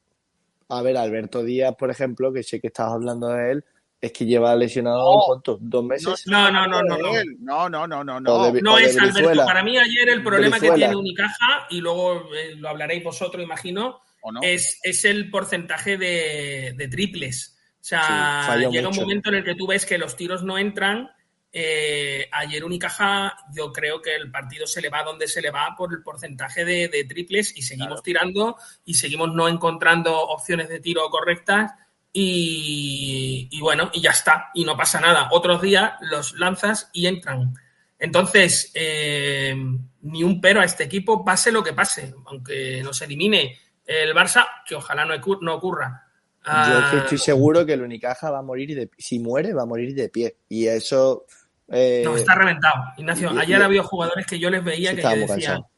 A 0.69 0.81
ver, 0.81 0.95
Alberto 0.97 1.43
Díaz, 1.43 1.75
por 1.75 1.89
ejemplo, 1.89 2.31
que 2.31 2.43
sé 2.43 2.59
que 2.59 2.67
estabas 2.67 2.93
hablando 2.93 3.29
de 3.29 3.51
él, 3.51 3.65
es 4.05 4.11
que 4.11 4.25
lleva 4.25 4.53
lesionado. 4.55 5.41
¿Dos 5.61 5.83
meses? 5.85 6.27
No, 6.27 6.51
no, 6.51 6.67
no, 6.67 6.81
no, 6.83 6.97
no. 6.97 7.69
No, 7.69 7.87
no, 7.87 8.03
no, 8.03 8.19
no, 8.19 8.51
de- 8.51 8.61
No 8.61 8.77
es 8.77 8.97
Alberto. 8.97 9.45
Para 9.45 9.63
mí 9.63 9.77
ayer 9.77 10.09
el 10.09 10.21
problema 10.21 10.59
que 10.59 10.71
tiene 10.71 10.95
Unicaja, 10.95 11.67
y 11.69 11.79
luego 11.79 12.33
eh, 12.35 12.55
lo 12.57 12.67
hablaréis 12.67 13.01
vosotros, 13.03 13.41
imagino, 13.41 14.01
¿O 14.21 14.31
no? 14.31 14.41
es, 14.41 14.79
es 14.83 15.05
el 15.05 15.29
porcentaje 15.29 15.97
de, 15.97 16.73
de 16.75 16.87
triples. 16.89 17.57
O 17.75 17.85
sea, 17.85 18.55
Sí, 18.59 18.65
llega 18.71 18.89
un 18.89 18.95
momento 18.95 19.29
en 19.29 19.35
el 19.35 19.43
que 19.45 19.55
tú 19.55 19.67
ves 19.67 19.85
que 19.85 19.97
los 19.97 20.17
tiros 20.17 20.43
no 20.43 20.57
entran. 20.57 21.09
Eh, 21.55 22.27
ayer 22.31 22.63
Unicaja, 22.65 23.37
yo 23.55 23.71
creo 23.71 24.01
que 24.01 24.15
el 24.15 24.31
partido 24.31 24.65
se 24.67 24.81
le 24.81 24.89
va 24.89 25.03
donde 25.03 25.27
se 25.29 25.39
le 25.41 25.51
va 25.51 25.75
por 25.77 25.93
el 25.93 26.01
porcentaje 26.01 26.65
de, 26.65 26.87
de 26.89 27.03
triples 27.05 27.55
y 27.55 27.61
seguimos 27.61 28.01
tirando 28.03 28.57
y 28.85 28.95
seguimos 28.95 29.33
no 29.33 29.47
encontrando 29.47 30.19
opciones 30.19 30.67
de 30.67 30.79
tiro 30.79 31.07
correctas 31.11 31.71
y, 32.13 33.47
y 33.51 33.59
bueno, 33.59 33.89
y 33.93 34.01
ya 34.01 34.11
está, 34.11 34.49
y 34.53 34.63
no 34.63 34.77
pasa 34.77 34.99
nada. 35.01 35.29
Otros 35.31 35.61
días 35.61 35.93
los 36.01 36.33
lanzas 36.39 36.89
y 36.93 37.07
entran. 37.07 37.53
Entonces, 37.99 38.71
eh, 38.75 39.55
ni 40.01 40.23
un 40.23 40.39
pero 40.41 40.61
a 40.61 40.65
este 40.65 40.83
equipo, 40.83 41.23
pase 41.25 41.51
lo 41.51 41.63
que 41.63 41.73
pase, 41.73 42.13
aunque 42.25 42.81
nos 42.83 43.01
elimine 43.01 43.57
el 43.85 44.13
Barça, 44.13 44.45
que 44.67 44.75
ojalá 44.75 45.05
no, 45.05 45.13
ocur- 45.15 45.39
no 45.41 45.55
ocurra. 45.55 46.07
Yo 46.45 46.51
Ah, 46.51 46.91
estoy 47.03 47.17
seguro 47.17 47.65
que 47.65 47.73
el 47.73 47.81
Unicaja 47.81 48.29
va 48.29 48.39
a 48.39 48.43
morir 48.43 48.75
de 48.75 48.89
si 48.97 49.19
muere, 49.19 49.53
va 49.53 49.63
a 49.63 49.65
morir 49.65 49.95
de 49.95 50.09
pie. 50.09 50.35
Y 50.49 50.67
eso 50.67 51.25
eh, 51.69 52.01
no, 52.03 52.17
está 52.17 52.35
reventado. 52.35 52.75
Ignacio, 52.97 53.33
y- 53.33 53.37
ayer 53.39 53.59
y- 53.59 53.63
había 53.63 53.83
jugadores 53.83 54.25
que 54.25 54.37
yo 54.39 54.49
les 54.49 54.61
veía 54.63 54.93
que 54.93 55.01
yo 55.01 55.09
decía, 55.09 55.27
cansado. 55.27 55.69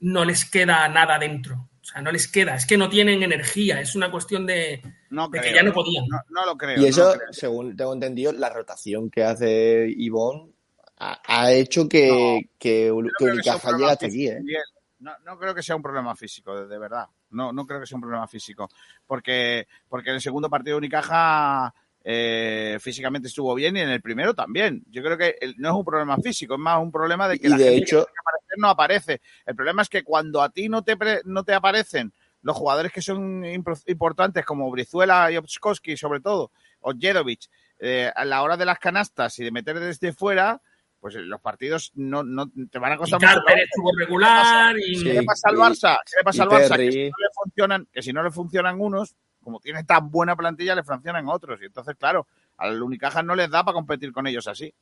no 0.00 0.24
les 0.24 0.44
queda 0.48 0.88
nada 0.88 1.18
dentro. 1.18 1.68
Sea, 1.92 2.02
no 2.02 2.10
les 2.10 2.28
queda, 2.28 2.54
es 2.56 2.66
que 2.66 2.76
no 2.76 2.88
tienen 2.88 3.22
energía, 3.22 3.80
es 3.80 3.94
una 3.94 4.10
cuestión 4.10 4.46
de, 4.46 4.82
No 5.10 5.28
de 5.28 5.38
creo, 5.38 5.50
que 5.50 5.56
ya 5.56 5.62
no 5.62 5.72
podían. 5.72 6.06
No, 6.08 6.18
no 6.30 6.46
lo 6.46 6.56
creo. 6.56 6.80
Y 6.80 6.86
eso, 6.86 7.12
creo. 7.12 7.32
según 7.32 7.76
tengo 7.76 7.92
entendido, 7.92 8.32
la 8.32 8.48
rotación 8.50 9.10
que 9.10 9.22
hace 9.22 9.86
Ivón 9.96 10.52
ha, 10.98 11.20
ha 11.26 11.52
hecho 11.52 11.88
que, 11.88 12.50
que, 12.58 12.90
que 12.90 12.92
creo 13.18 13.36
que 13.36 13.42
sea 13.42 13.54
un 13.54 13.60
Unicaja 13.60 13.60
problema 13.60 13.78
llegue 13.78 13.92
hasta 13.92 14.06
aquí. 14.06 14.28
físico, 14.28 14.58
¿eh? 14.58 14.62
No, 15.00 15.12
no 15.24 15.36
creo 15.38 15.54
que 15.54 15.62
sea 15.62 15.76
un 15.76 15.82
problema 15.82 16.14
físico, 16.14 16.54
de, 16.54 16.66
de 16.68 16.78
verdad. 16.78 17.06
No, 17.30 17.52
no 17.52 17.66
creo 17.66 17.80
que 17.80 17.86
sea 17.86 17.96
un 17.96 18.02
problema 18.02 18.28
físico. 18.28 18.68
Porque, 19.06 19.66
porque 19.88 20.10
en 20.10 20.16
el 20.16 20.20
segundo 20.22 20.48
partido 20.48 20.76
de 20.76 20.78
Unicaja 20.78 21.74
eh, 22.04 22.78
físicamente 22.80 23.28
estuvo 23.28 23.54
bien 23.54 23.76
y 23.76 23.80
en 23.80 23.88
el 23.90 24.00
primero 24.02 24.34
también. 24.34 24.82
Yo 24.90 25.02
creo 25.02 25.16
que 25.16 25.36
el- 25.40 25.54
no 25.58 25.68
es 25.70 25.74
un 25.74 25.84
problema 25.84 26.16
físico, 26.18 26.54
es 26.54 26.60
más 26.60 26.80
un 26.80 26.90
problema 26.90 27.28
de 27.28 27.38
que 27.38 27.46
Y 27.46 27.50
la 27.50 27.56
de 27.56 27.64
gente 27.64 27.78
hecho- 27.78 27.98
que 28.00 28.04
tiene 28.04 28.14
que 28.14 28.20
aparecer 28.20 28.58
no 28.58 28.68
aparece. 28.68 29.20
El 29.46 29.54
problema 29.56 29.82
es 29.82 29.88
que 29.88 30.02
cuando 30.04 30.42
a 30.42 30.50
ti 30.50 30.68
no 30.68 30.82
te, 30.82 30.96
pre- 30.96 31.20
no 31.24 31.44
te 31.44 31.54
aparecen 31.54 32.12
los 32.42 32.56
jugadores 32.56 32.90
que 32.92 33.02
son 33.02 33.44
importantes 33.44 34.44
como 34.44 34.68
Brizuela 34.70 35.30
y 35.30 35.36
Obskowski 35.36 35.96
sobre 35.96 36.20
todo, 36.20 36.50
o 36.80 36.92
Jedovic, 36.98 37.48
eh, 37.78 38.10
a 38.14 38.24
la 38.24 38.42
hora 38.42 38.56
de 38.56 38.64
las 38.64 38.78
canastas 38.80 39.38
y 39.38 39.44
de 39.44 39.52
meter 39.52 39.78
desde 39.78 40.12
fuera, 40.12 40.60
pues 40.98 41.14
los 41.14 41.40
partidos 41.40 41.92
no, 41.94 42.22
no 42.24 42.48
te 42.70 42.78
van 42.80 42.92
a 42.92 42.96
costar 42.96 43.20
Carter 43.20 43.42
mucho 43.42 43.64
estuvo 43.64 43.90
regular 43.98 44.76
y. 44.78 45.02
¿Qué 45.04 45.12
le 45.14 45.22
pasa 45.22 45.48
al 45.48 45.54
y- 45.54 45.58
Barça? 45.58 45.96
¿Qué 46.04 46.16
le 46.18 46.24
pasa 46.24 46.38
y 46.38 46.40
al 46.42 46.48
Barça? 46.48 46.76
Que 46.76 46.92
si, 46.92 46.98
no 47.10 47.16
le 47.18 47.28
funcionan, 47.34 47.88
que 47.92 48.02
si 48.02 48.12
no 48.12 48.22
le 48.24 48.30
funcionan 48.32 48.80
unos, 48.80 49.14
como 49.42 49.60
tiene 49.60 49.84
tan 49.84 50.10
buena 50.10 50.36
plantilla, 50.36 50.74
le 50.74 50.82
funcionan 50.82 51.28
otros. 51.28 51.60
Y 51.62 51.66
entonces, 51.66 51.96
claro, 51.96 52.26
al 52.56 52.82
Unicaja 52.82 53.22
no 53.22 53.34
les 53.34 53.50
da 53.50 53.64
para 53.64 53.74
competir 53.74 54.12
con 54.12 54.26
ellos 54.26 54.46
así. 54.48 54.72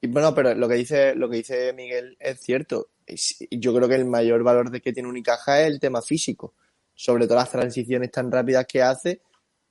Y 0.00 0.06
bueno, 0.06 0.34
pero 0.34 0.54
lo 0.54 0.68
que 0.68 0.74
dice, 0.74 1.14
lo 1.14 1.30
que 1.30 1.38
dice 1.38 1.72
Miguel 1.72 2.16
es 2.20 2.40
cierto. 2.40 2.88
Yo 3.50 3.74
creo 3.74 3.88
que 3.88 3.94
el 3.94 4.04
mayor 4.04 4.42
valor 4.42 4.70
de 4.70 4.80
que 4.80 4.92
tiene 4.92 5.08
Unicaja 5.08 5.62
es 5.62 5.68
el 5.68 5.80
tema 5.80 6.02
físico. 6.02 6.54
Sobre 6.94 7.26
todo 7.26 7.38
las 7.38 7.50
transiciones 7.50 8.10
tan 8.10 8.30
rápidas 8.30 8.66
que 8.66 8.82
hace. 8.82 9.22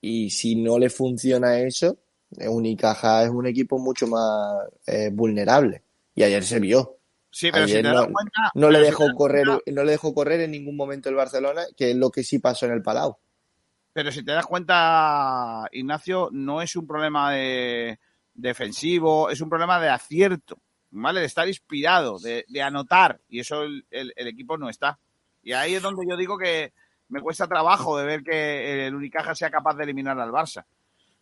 Y 0.01 0.29
si 0.31 0.55
no 0.55 0.79
le 0.79 0.89
funciona 0.89 1.59
eso, 1.59 1.99
eh, 2.37 2.47
Unicaja 2.47 3.23
es 3.23 3.29
un 3.29 3.45
equipo 3.45 3.77
mucho 3.77 4.07
más 4.07 4.67
eh, 4.87 5.09
vulnerable. 5.13 5.83
Y 6.15 6.23
ayer 6.23 6.43
se 6.43 6.59
vio. 6.59 6.97
Sí, 7.29 7.49
pero 7.51 7.67
si 7.67 7.73
te 7.73 7.83
no, 7.83 7.93
das 7.93 8.07
cuenta. 8.11 8.51
no 8.53 8.69
le 8.69 8.79
si 8.79 8.85
dejó 8.85 9.05
correr, 9.15 9.47
no 9.47 9.83
le 9.83 9.91
dejó 9.91 10.13
correr 10.13 10.41
en 10.41 10.51
ningún 10.51 10.75
momento 10.75 11.09
el 11.09 11.15
Barcelona, 11.15 11.63
que 11.75 11.91
es 11.91 11.95
lo 11.95 12.11
que 12.11 12.23
sí 12.23 12.37
pasó 12.39 12.67
en 12.67 12.73
el 12.73 12.83
Palau. 12.83 13.17
Pero 13.93 14.11
si 14.11 14.23
te 14.25 14.31
das 14.31 14.45
cuenta, 14.47 15.67
Ignacio, 15.71 16.29
no 16.31 16.61
es 16.61 16.75
un 16.75 16.87
problema 16.87 17.31
de 17.31 17.99
defensivo, 18.33 19.29
es 19.29 19.39
un 19.41 19.49
problema 19.49 19.79
de 19.79 19.89
acierto, 19.89 20.57
¿vale? 20.91 21.19
De 21.19 21.27
estar 21.27 21.47
inspirado, 21.47 22.17
de, 22.19 22.45
de 22.47 22.61
anotar, 22.61 23.19
y 23.29 23.39
eso 23.39 23.63
el, 23.63 23.85
el- 23.91 24.11
el 24.15 24.27
equipo 24.27 24.57
no 24.57 24.69
está. 24.69 24.97
Y 25.43 25.53
ahí 25.53 25.75
es 25.75 25.81
donde 25.81 26.05
yo 26.09 26.17
digo 26.17 26.37
que 26.37 26.73
me 27.09 27.21
cuesta 27.21 27.47
trabajo 27.47 27.97
de 27.97 28.05
ver 28.05 28.23
que 28.23 28.87
el 28.87 28.95
Unicaja 28.95 29.35
sea 29.35 29.51
capaz 29.51 29.75
de 29.75 29.83
eliminar 29.83 30.19
al 30.19 30.31
Barça. 30.31 30.65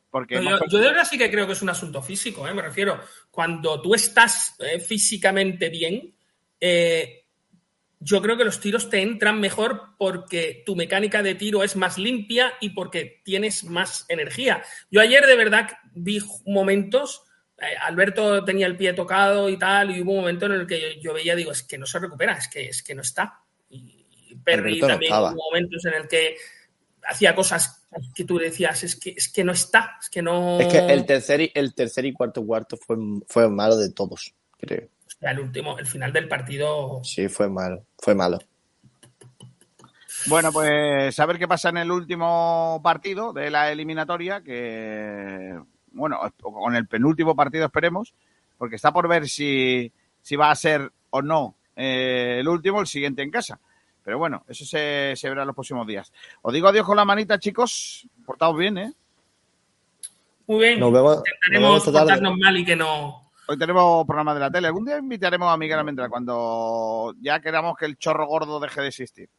Porque 0.09 0.35
hemos 0.35 0.59
yo 0.69 0.79
de 0.79 0.87
verdad 0.87 1.05
sí 1.09 1.17
que 1.17 1.31
creo 1.31 1.45
que 1.47 1.53
es 1.53 1.61
un 1.61 1.69
asunto 1.69 2.01
físico, 2.01 2.47
¿eh? 2.47 2.53
me 2.53 2.61
refiero. 2.61 2.99
Cuando 3.29 3.81
tú 3.81 3.95
estás 3.95 4.55
eh, 4.59 4.79
físicamente 4.79 5.69
bien, 5.69 6.13
eh, 6.59 7.20
yo 8.03 8.21
creo 8.21 8.35
que 8.35 8.43
los 8.43 8.59
tiros 8.59 8.89
te 8.89 9.01
entran 9.01 9.39
mejor 9.39 9.95
porque 9.97 10.63
tu 10.65 10.75
mecánica 10.75 11.21
de 11.21 11.35
tiro 11.35 11.63
es 11.63 11.75
más 11.75 11.99
limpia 11.99 12.53
y 12.59 12.71
porque 12.71 13.21
tienes 13.23 13.63
más 13.63 14.05
energía. 14.09 14.63
Yo 14.89 15.01
ayer 15.01 15.25
de 15.25 15.35
verdad 15.35 15.69
vi 15.93 16.19
momentos, 16.47 17.23
eh, 17.59 17.77
Alberto 17.79 18.43
tenía 18.43 18.65
el 18.65 18.75
pie 18.75 18.93
tocado 18.93 19.47
y 19.49 19.57
tal, 19.57 19.95
y 19.95 20.01
hubo 20.01 20.13
un 20.13 20.21
momento 20.21 20.47
en 20.47 20.53
el 20.53 20.67
que 20.67 20.81
yo, 20.81 21.01
yo 21.01 21.13
veía, 21.13 21.35
digo, 21.35 21.51
es 21.51 21.61
que 21.61 21.77
no 21.77 21.85
se 21.85 21.99
recupera, 21.99 22.33
es 22.33 22.47
que, 22.47 22.69
es 22.69 22.81
que 22.81 22.95
no 22.95 23.03
está. 23.03 23.39
Y, 23.69 24.07
y 24.29 24.35
Perry 24.35 24.81
Alberto 24.81 24.87
también 24.87 25.13
hubo 25.13 25.51
momentos 25.51 25.85
en 25.85 25.93
el 25.93 26.07
que 26.07 26.37
hacía 27.03 27.35
cosas 27.35 27.87
que 28.15 28.25
tú 28.25 28.39
decías, 28.39 28.83
es 28.83 28.95
que, 28.95 29.11
es 29.11 29.29
que 29.31 29.43
no 29.43 29.51
está, 29.51 29.97
es 30.01 30.09
que 30.09 30.23
no... 30.23 30.59
Es 30.59 30.67
que 30.67 30.79
el 30.79 31.05
tercer 31.05 31.41
y, 31.41 31.51
el 31.53 31.75
tercer 31.75 32.05
y 32.05 32.13
cuarto 32.13 32.43
cuarto 32.43 32.77
fue, 32.77 32.97
fue 33.27 33.47
malo 33.47 33.77
de 33.77 33.91
todos, 33.91 34.33
creo. 34.57 34.87
El 35.21 35.39
último, 35.39 35.77
el 35.77 35.85
final 35.85 36.11
del 36.11 36.27
partido. 36.27 36.99
Sí, 37.03 37.29
fue 37.29 37.47
malo, 37.47 37.85
fue 37.97 38.15
malo. 38.15 38.39
Bueno, 40.27 40.51
pues 40.51 41.19
a 41.19 41.25
ver 41.25 41.37
qué 41.39 41.47
pasa 41.47 41.69
en 41.69 41.77
el 41.77 41.91
último 41.91 42.79
partido 42.83 43.33
de 43.33 43.49
la 43.49 43.71
eliminatoria, 43.71 44.41
que, 44.41 45.57
bueno, 45.91 46.19
con 46.41 46.75
el 46.75 46.87
penúltimo 46.87 47.35
partido 47.35 47.65
esperemos, 47.65 48.13
porque 48.57 48.75
está 48.75 48.91
por 48.91 49.07
ver 49.07 49.27
si, 49.27 49.91
si 50.21 50.35
va 50.35 50.51
a 50.51 50.55
ser 50.55 50.91
o 51.11 51.21
no 51.21 51.55
eh, 51.75 52.37
el 52.39 52.47
último, 52.47 52.81
el 52.81 52.87
siguiente 52.87 53.21
en 53.23 53.31
casa. 53.31 53.59
Pero 54.03 54.17
bueno, 54.17 54.43
eso 54.47 54.65
se, 54.65 55.13
se 55.15 55.29
verá 55.29 55.41
en 55.41 55.47
los 55.47 55.55
próximos 55.55 55.85
días. 55.85 56.11
Os 56.41 56.53
digo 56.53 56.67
adiós 56.67 56.85
con 56.85 56.97
la 56.97 57.05
manita, 57.05 57.39
chicos. 57.39 58.07
Portaos 58.25 58.57
bien, 58.57 58.77
¿eh? 58.77 58.93
Muy 60.47 60.59
bien. 60.65 60.79
Nos 60.79 60.91
vemos, 60.91 61.17
nos 61.17 61.23
Intentaremos 61.27 61.69
vemos 61.69 61.77
esta 61.79 61.91
tarde. 61.91 62.05
portarnos 62.05 62.37
mal 62.37 62.57
y 62.57 62.65
que 62.65 62.75
no. 62.75 63.20
Hoy 63.51 63.57
tenemos 63.57 64.05
programa 64.05 64.33
de 64.33 64.39
la 64.39 64.49
tele. 64.49 64.67
Algún 64.67 64.85
día 64.85 64.97
invitaremos 64.97 65.51
a 65.51 65.57
Miguel 65.57 65.77
Almendra 65.77 66.07
cuando 66.07 67.13
ya 67.19 67.41
queramos 67.41 67.75
que 67.75 67.85
el 67.85 67.97
chorro 67.97 68.25
gordo 68.25 68.61
deje 68.61 68.79
de 68.79 68.87
existir. 68.87 69.29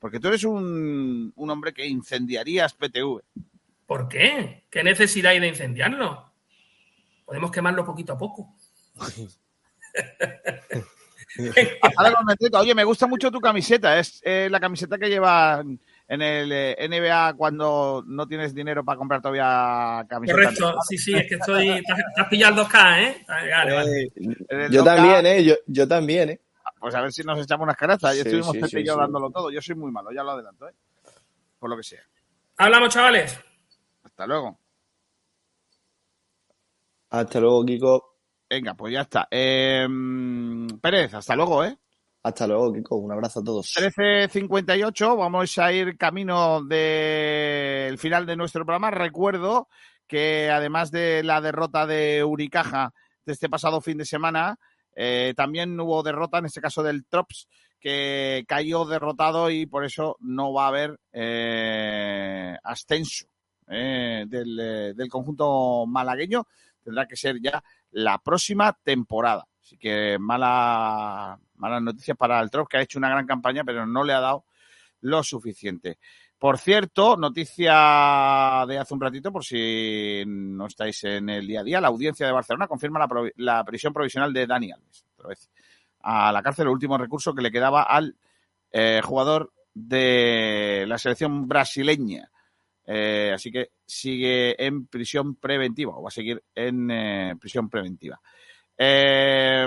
Porque 0.00 0.18
tú 0.18 0.26
eres 0.26 0.42
un, 0.42 1.32
un 1.36 1.50
hombre 1.50 1.72
que 1.72 1.86
incendiarías 1.86 2.74
PTV. 2.74 3.22
¿Por 3.86 4.08
qué? 4.08 4.64
¿Qué 4.68 4.82
necesidad 4.82 5.30
hay 5.30 5.38
de 5.38 5.46
incendiarlo? 5.46 6.32
Podemos 7.24 7.52
quemarlo 7.52 7.84
poquito 7.84 8.14
a 8.14 8.18
poco. 8.18 8.52
Almendrita. 11.98 12.58
Oye, 12.58 12.74
me 12.74 12.82
gusta 12.82 13.06
mucho 13.06 13.30
tu 13.30 13.40
camiseta. 13.40 14.00
Es 14.00 14.20
eh, 14.24 14.48
la 14.50 14.58
camiseta 14.58 14.98
que 14.98 15.08
llevan 15.08 15.78
en 16.08 16.22
el 16.22 16.52
eh, 16.52 16.88
NBA 16.88 17.34
cuando 17.34 18.02
no 18.06 18.26
tienes 18.26 18.54
dinero 18.54 18.84
para 18.84 18.98
comprar 18.98 19.20
todavía 19.22 20.04
camisetas. 20.08 20.44
Correcto, 20.58 20.74
sí, 20.88 20.98
sí, 20.98 21.14
es 21.14 21.26
que 21.28 21.34
estoy. 21.36 21.82
Has 22.16 22.28
pillado 22.28 22.60
el 22.60 22.66
2K, 22.68 23.00
¿eh? 23.00 23.24
Vale, 23.26 23.74
vale. 23.74 24.12
El 24.48 24.70
Yo 24.70 24.82
2K, 24.82 24.84
también, 24.84 25.26
¿eh? 25.26 25.44
Yo, 25.44 25.54
yo 25.66 25.88
también, 25.88 26.30
¿eh? 26.30 26.40
Pues 26.78 26.94
a 26.94 27.00
ver 27.00 27.12
si 27.12 27.22
nos 27.22 27.40
echamos 27.40 27.64
unas 27.64 27.76
carazas. 27.76 28.16
Ya 28.16 28.22
Sí, 28.22 28.28
estuvimos 28.28 28.68
sí, 28.70 28.76
sí, 28.78 28.84
yo 28.84 28.96
dándolo 28.96 29.30
todo. 29.30 29.50
Yo 29.50 29.62
soy 29.62 29.76
muy 29.76 29.92
malo, 29.92 30.10
ya 30.12 30.22
lo 30.22 30.32
adelanto, 30.32 30.68
¿eh? 30.68 30.74
Por 31.58 31.70
lo 31.70 31.76
que 31.76 31.84
sea. 31.84 32.02
Hablamos, 32.56 32.92
chavales. 32.92 33.38
Hasta 34.02 34.26
luego. 34.26 34.58
Hasta 37.10 37.40
luego, 37.40 37.64
Kiko. 37.64 38.16
Venga, 38.50 38.74
pues 38.74 38.92
ya 38.92 39.02
está. 39.02 39.28
Eh, 39.30 39.86
Pérez, 40.80 41.14
hasta 41.14 41.36
luego, 41.36 41.64
¿eh? 41.64 41.76
Hasta 42.22 42.46
luego, 42.46 42.72
Kiko. 42.72 42.96
Un 42.96 43.12
abrazo 43.12 43.40
a 43.40 43.44
todos. 43.44 43.74
13.58, 43.74 45.16
vamos 45.16 45.58
a 45.58 45.72
ir 45.72 45.96
camino 45.96 46.62
del 46.62 47.98
final 47.98 48.26
de 48.26 48.36
nuestro 48.36 48.64
programa. 48.64 48.92
Recuerdo 48.92 49.68
que 50.06 50.48
además 50.50 50.90
de 50.92 51.24
la 51.24 51.40
derrota 51.40 51.86
de 51.86 52.22
Unicaja 52.22 52.94
de 53.24 53.32
este 53.32 53.48
pasado 53.48 53.80
fin 53.80 53.98
de 53.98 54.04
semana, 54.04 54.58
eh, 54.94 55.34
también 55.36 55.78
hubo 55.80 56.02
derrota, 56.02 56.38
en 56.38 56.46
este 56.46 56.60
caso 56.60 56.82
del 56.82 57.06
Trops, 57.06 57.48
que 57.80 58.44
cayó 58.46 58.84
derrotado 58.84 59.50
y 59.50 59.66
por 59.66 59.84
eso 59.84 60.16
no 60.20 60.52
va 60.52 60.66
a 60.66 60.68
haber 60.68 61.00
eh, 61.12 62.56
ascenso 62.62 63.26
eh, 63.68 64.26
del, 64.28 64.94
del 64.94 65.08
conjunto 65.08 65.86
malagueño. 65.86 66.46
Tendrá 66.84 67.08
que 67.08 67.16
ser 67.16 67.40
ya 67.40 67.62
la 67.90 68.18
próxima 68.18 68.78
temporada. 68.84 69.48
Así 69.60 69.76
que 69.76 70.18
mala, 70.20 71.38
malas 71.62 71.80
noticias 71.80 72.16
para 72.16 72.40
el 72.40 72.50
Trop, 72.50 72.68
que 72.68 72.76
ha 72.76 72.82
hecho 72.82 72.98
una 72.98 73.08
gran 73.08 73.24
campaña, 73.24 73.62
pero 73.64 73.86
no 73.86 74.02
le 74.02 74.12
ha 74.12 74.20
dado 74.20 74.44
lo 75.00 75.22
suficiente. 75.22 75.98
Por 76.36 76.58
cierto, 76.58 77.16
noticia 77.16 78.64
de 78.66 78.76
hace 78.76 78.94
un 78.94 79.00
ratito, 79.00 79.30
por 79.30 79.44
si 79.44 80.24
no 80.26 80.66
estáis 80.66 81.04
en 81.04 81.28
el 81.28 81.46
día 81.46 81.60
a 81.60 81.64
día, 81.64 81.80
la 81.80 81.86
audiencia 81.86 82.26
de 82.26 82.32
Barcelona 82.32 82.66
confirma 82.66 83.06
la, 83.36 83.64
prisión 83.64 83.92
provisional 83.92 84.32
de 84.32 84.46
Dani 84.48 84.72
Alves, 84.72 85.06
otra 85.14 85.28
vez, 85.28 85.48
a 86.00 86.32
la 86.32 86.42
cárcel, 86.42 86.66
el 86.66 86.72
último 86.72 86.98
recurso 86.98 87.32
que 87.32 87.42
le 87.42 87.52
quedaba 87.52 87.84
al 87.84 88.16
eh, 88.72 89.00
jugador 89.04 89.52
de 89.72 90.84
la 90.88 90.98
selección 90.98 91.46
brasileña. 91.46 92.28
Eh, 92.84 93.30
así 93.32 93.52
que 93.52 93.70
sigue 93.86 94.60
en 94.64 94.88
prisión 94.88 95.36
preventiva, 95.36 95.96
o 95.96 96.02
va 96.02 96.08
a 96.08 96.10
seguir 96.10 96.42
en 96.56 96.90
eh, 96.90 97.36
prisión 97.38 97.70
preventiva. 97.70 98.20
Eh, 98.76 99.64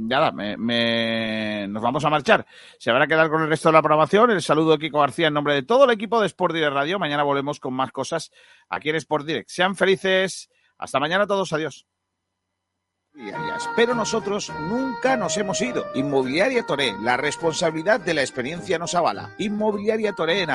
Nada, 0.00 0.30
me, 0.30 1.66
nos 1.68 1.82
vamos 1.82 2.04
a 2.04 2.10
marchar. 2.10 2.46
Se 2.78 2.92
van 2.92 3.02
a 3.02 3.06
quedar 3.08 3.28
con 3.28 3.42
el 3.42 3.48
resto 3.48 3.68
de 3.68 3.72
la 3.72 3.82
programación. 3.82 4.30
El 4.30 4.42
saludo 4.42 4.72
de 4.72 4.78
Kiko 4.78 5.00
García 5.00 5.26
en 5.26 5.34
nombre 5.34 5.54
de 5.54 5.62
todo 5.62 5.84
el 5.84 5.90
equipo 5.90 6.20
de 6.20 6.26
Sport 6.28 6.54
Direct 6.54 6.72
Radio. 6.72 6.98
Mañana 7.00 7.24
volvemos 7.24 7.58
con 7.58 7.74
más 7.74 7.90
cosas 7.90 8.30
aquí 8.68 8.90
en 8.90 8.96
Sport 8.96 9.26
Direct. 9.26 9.48
Sean 9.50 9.74
felices. 9.74 10.50
Hasta 10.78 11.00
mañana 11.00 11.26
todos. 11.26 11.52
Adiós. 11.52 11.84
Pero 13.74 13.94
nosotros 13.94 14.52
nunca 14.68 15.16
nos 15.16 15.36
hemos 15.36 15.60
ido. 15.60 15.86
Inmobiliaria 15.94 16.64
Toré, 16.64 16.94
la 17.02 17.16
responsabilidad 17.16 17.98
de 18.00 18.14
la 18.14 18.20
experiencia 18.20 18.78
nos 18.78 18.94
avala. 18.94 19.34
Inmobiliaria 19.38 20.12
Toré 20.12 20.42
en 20.42 20.46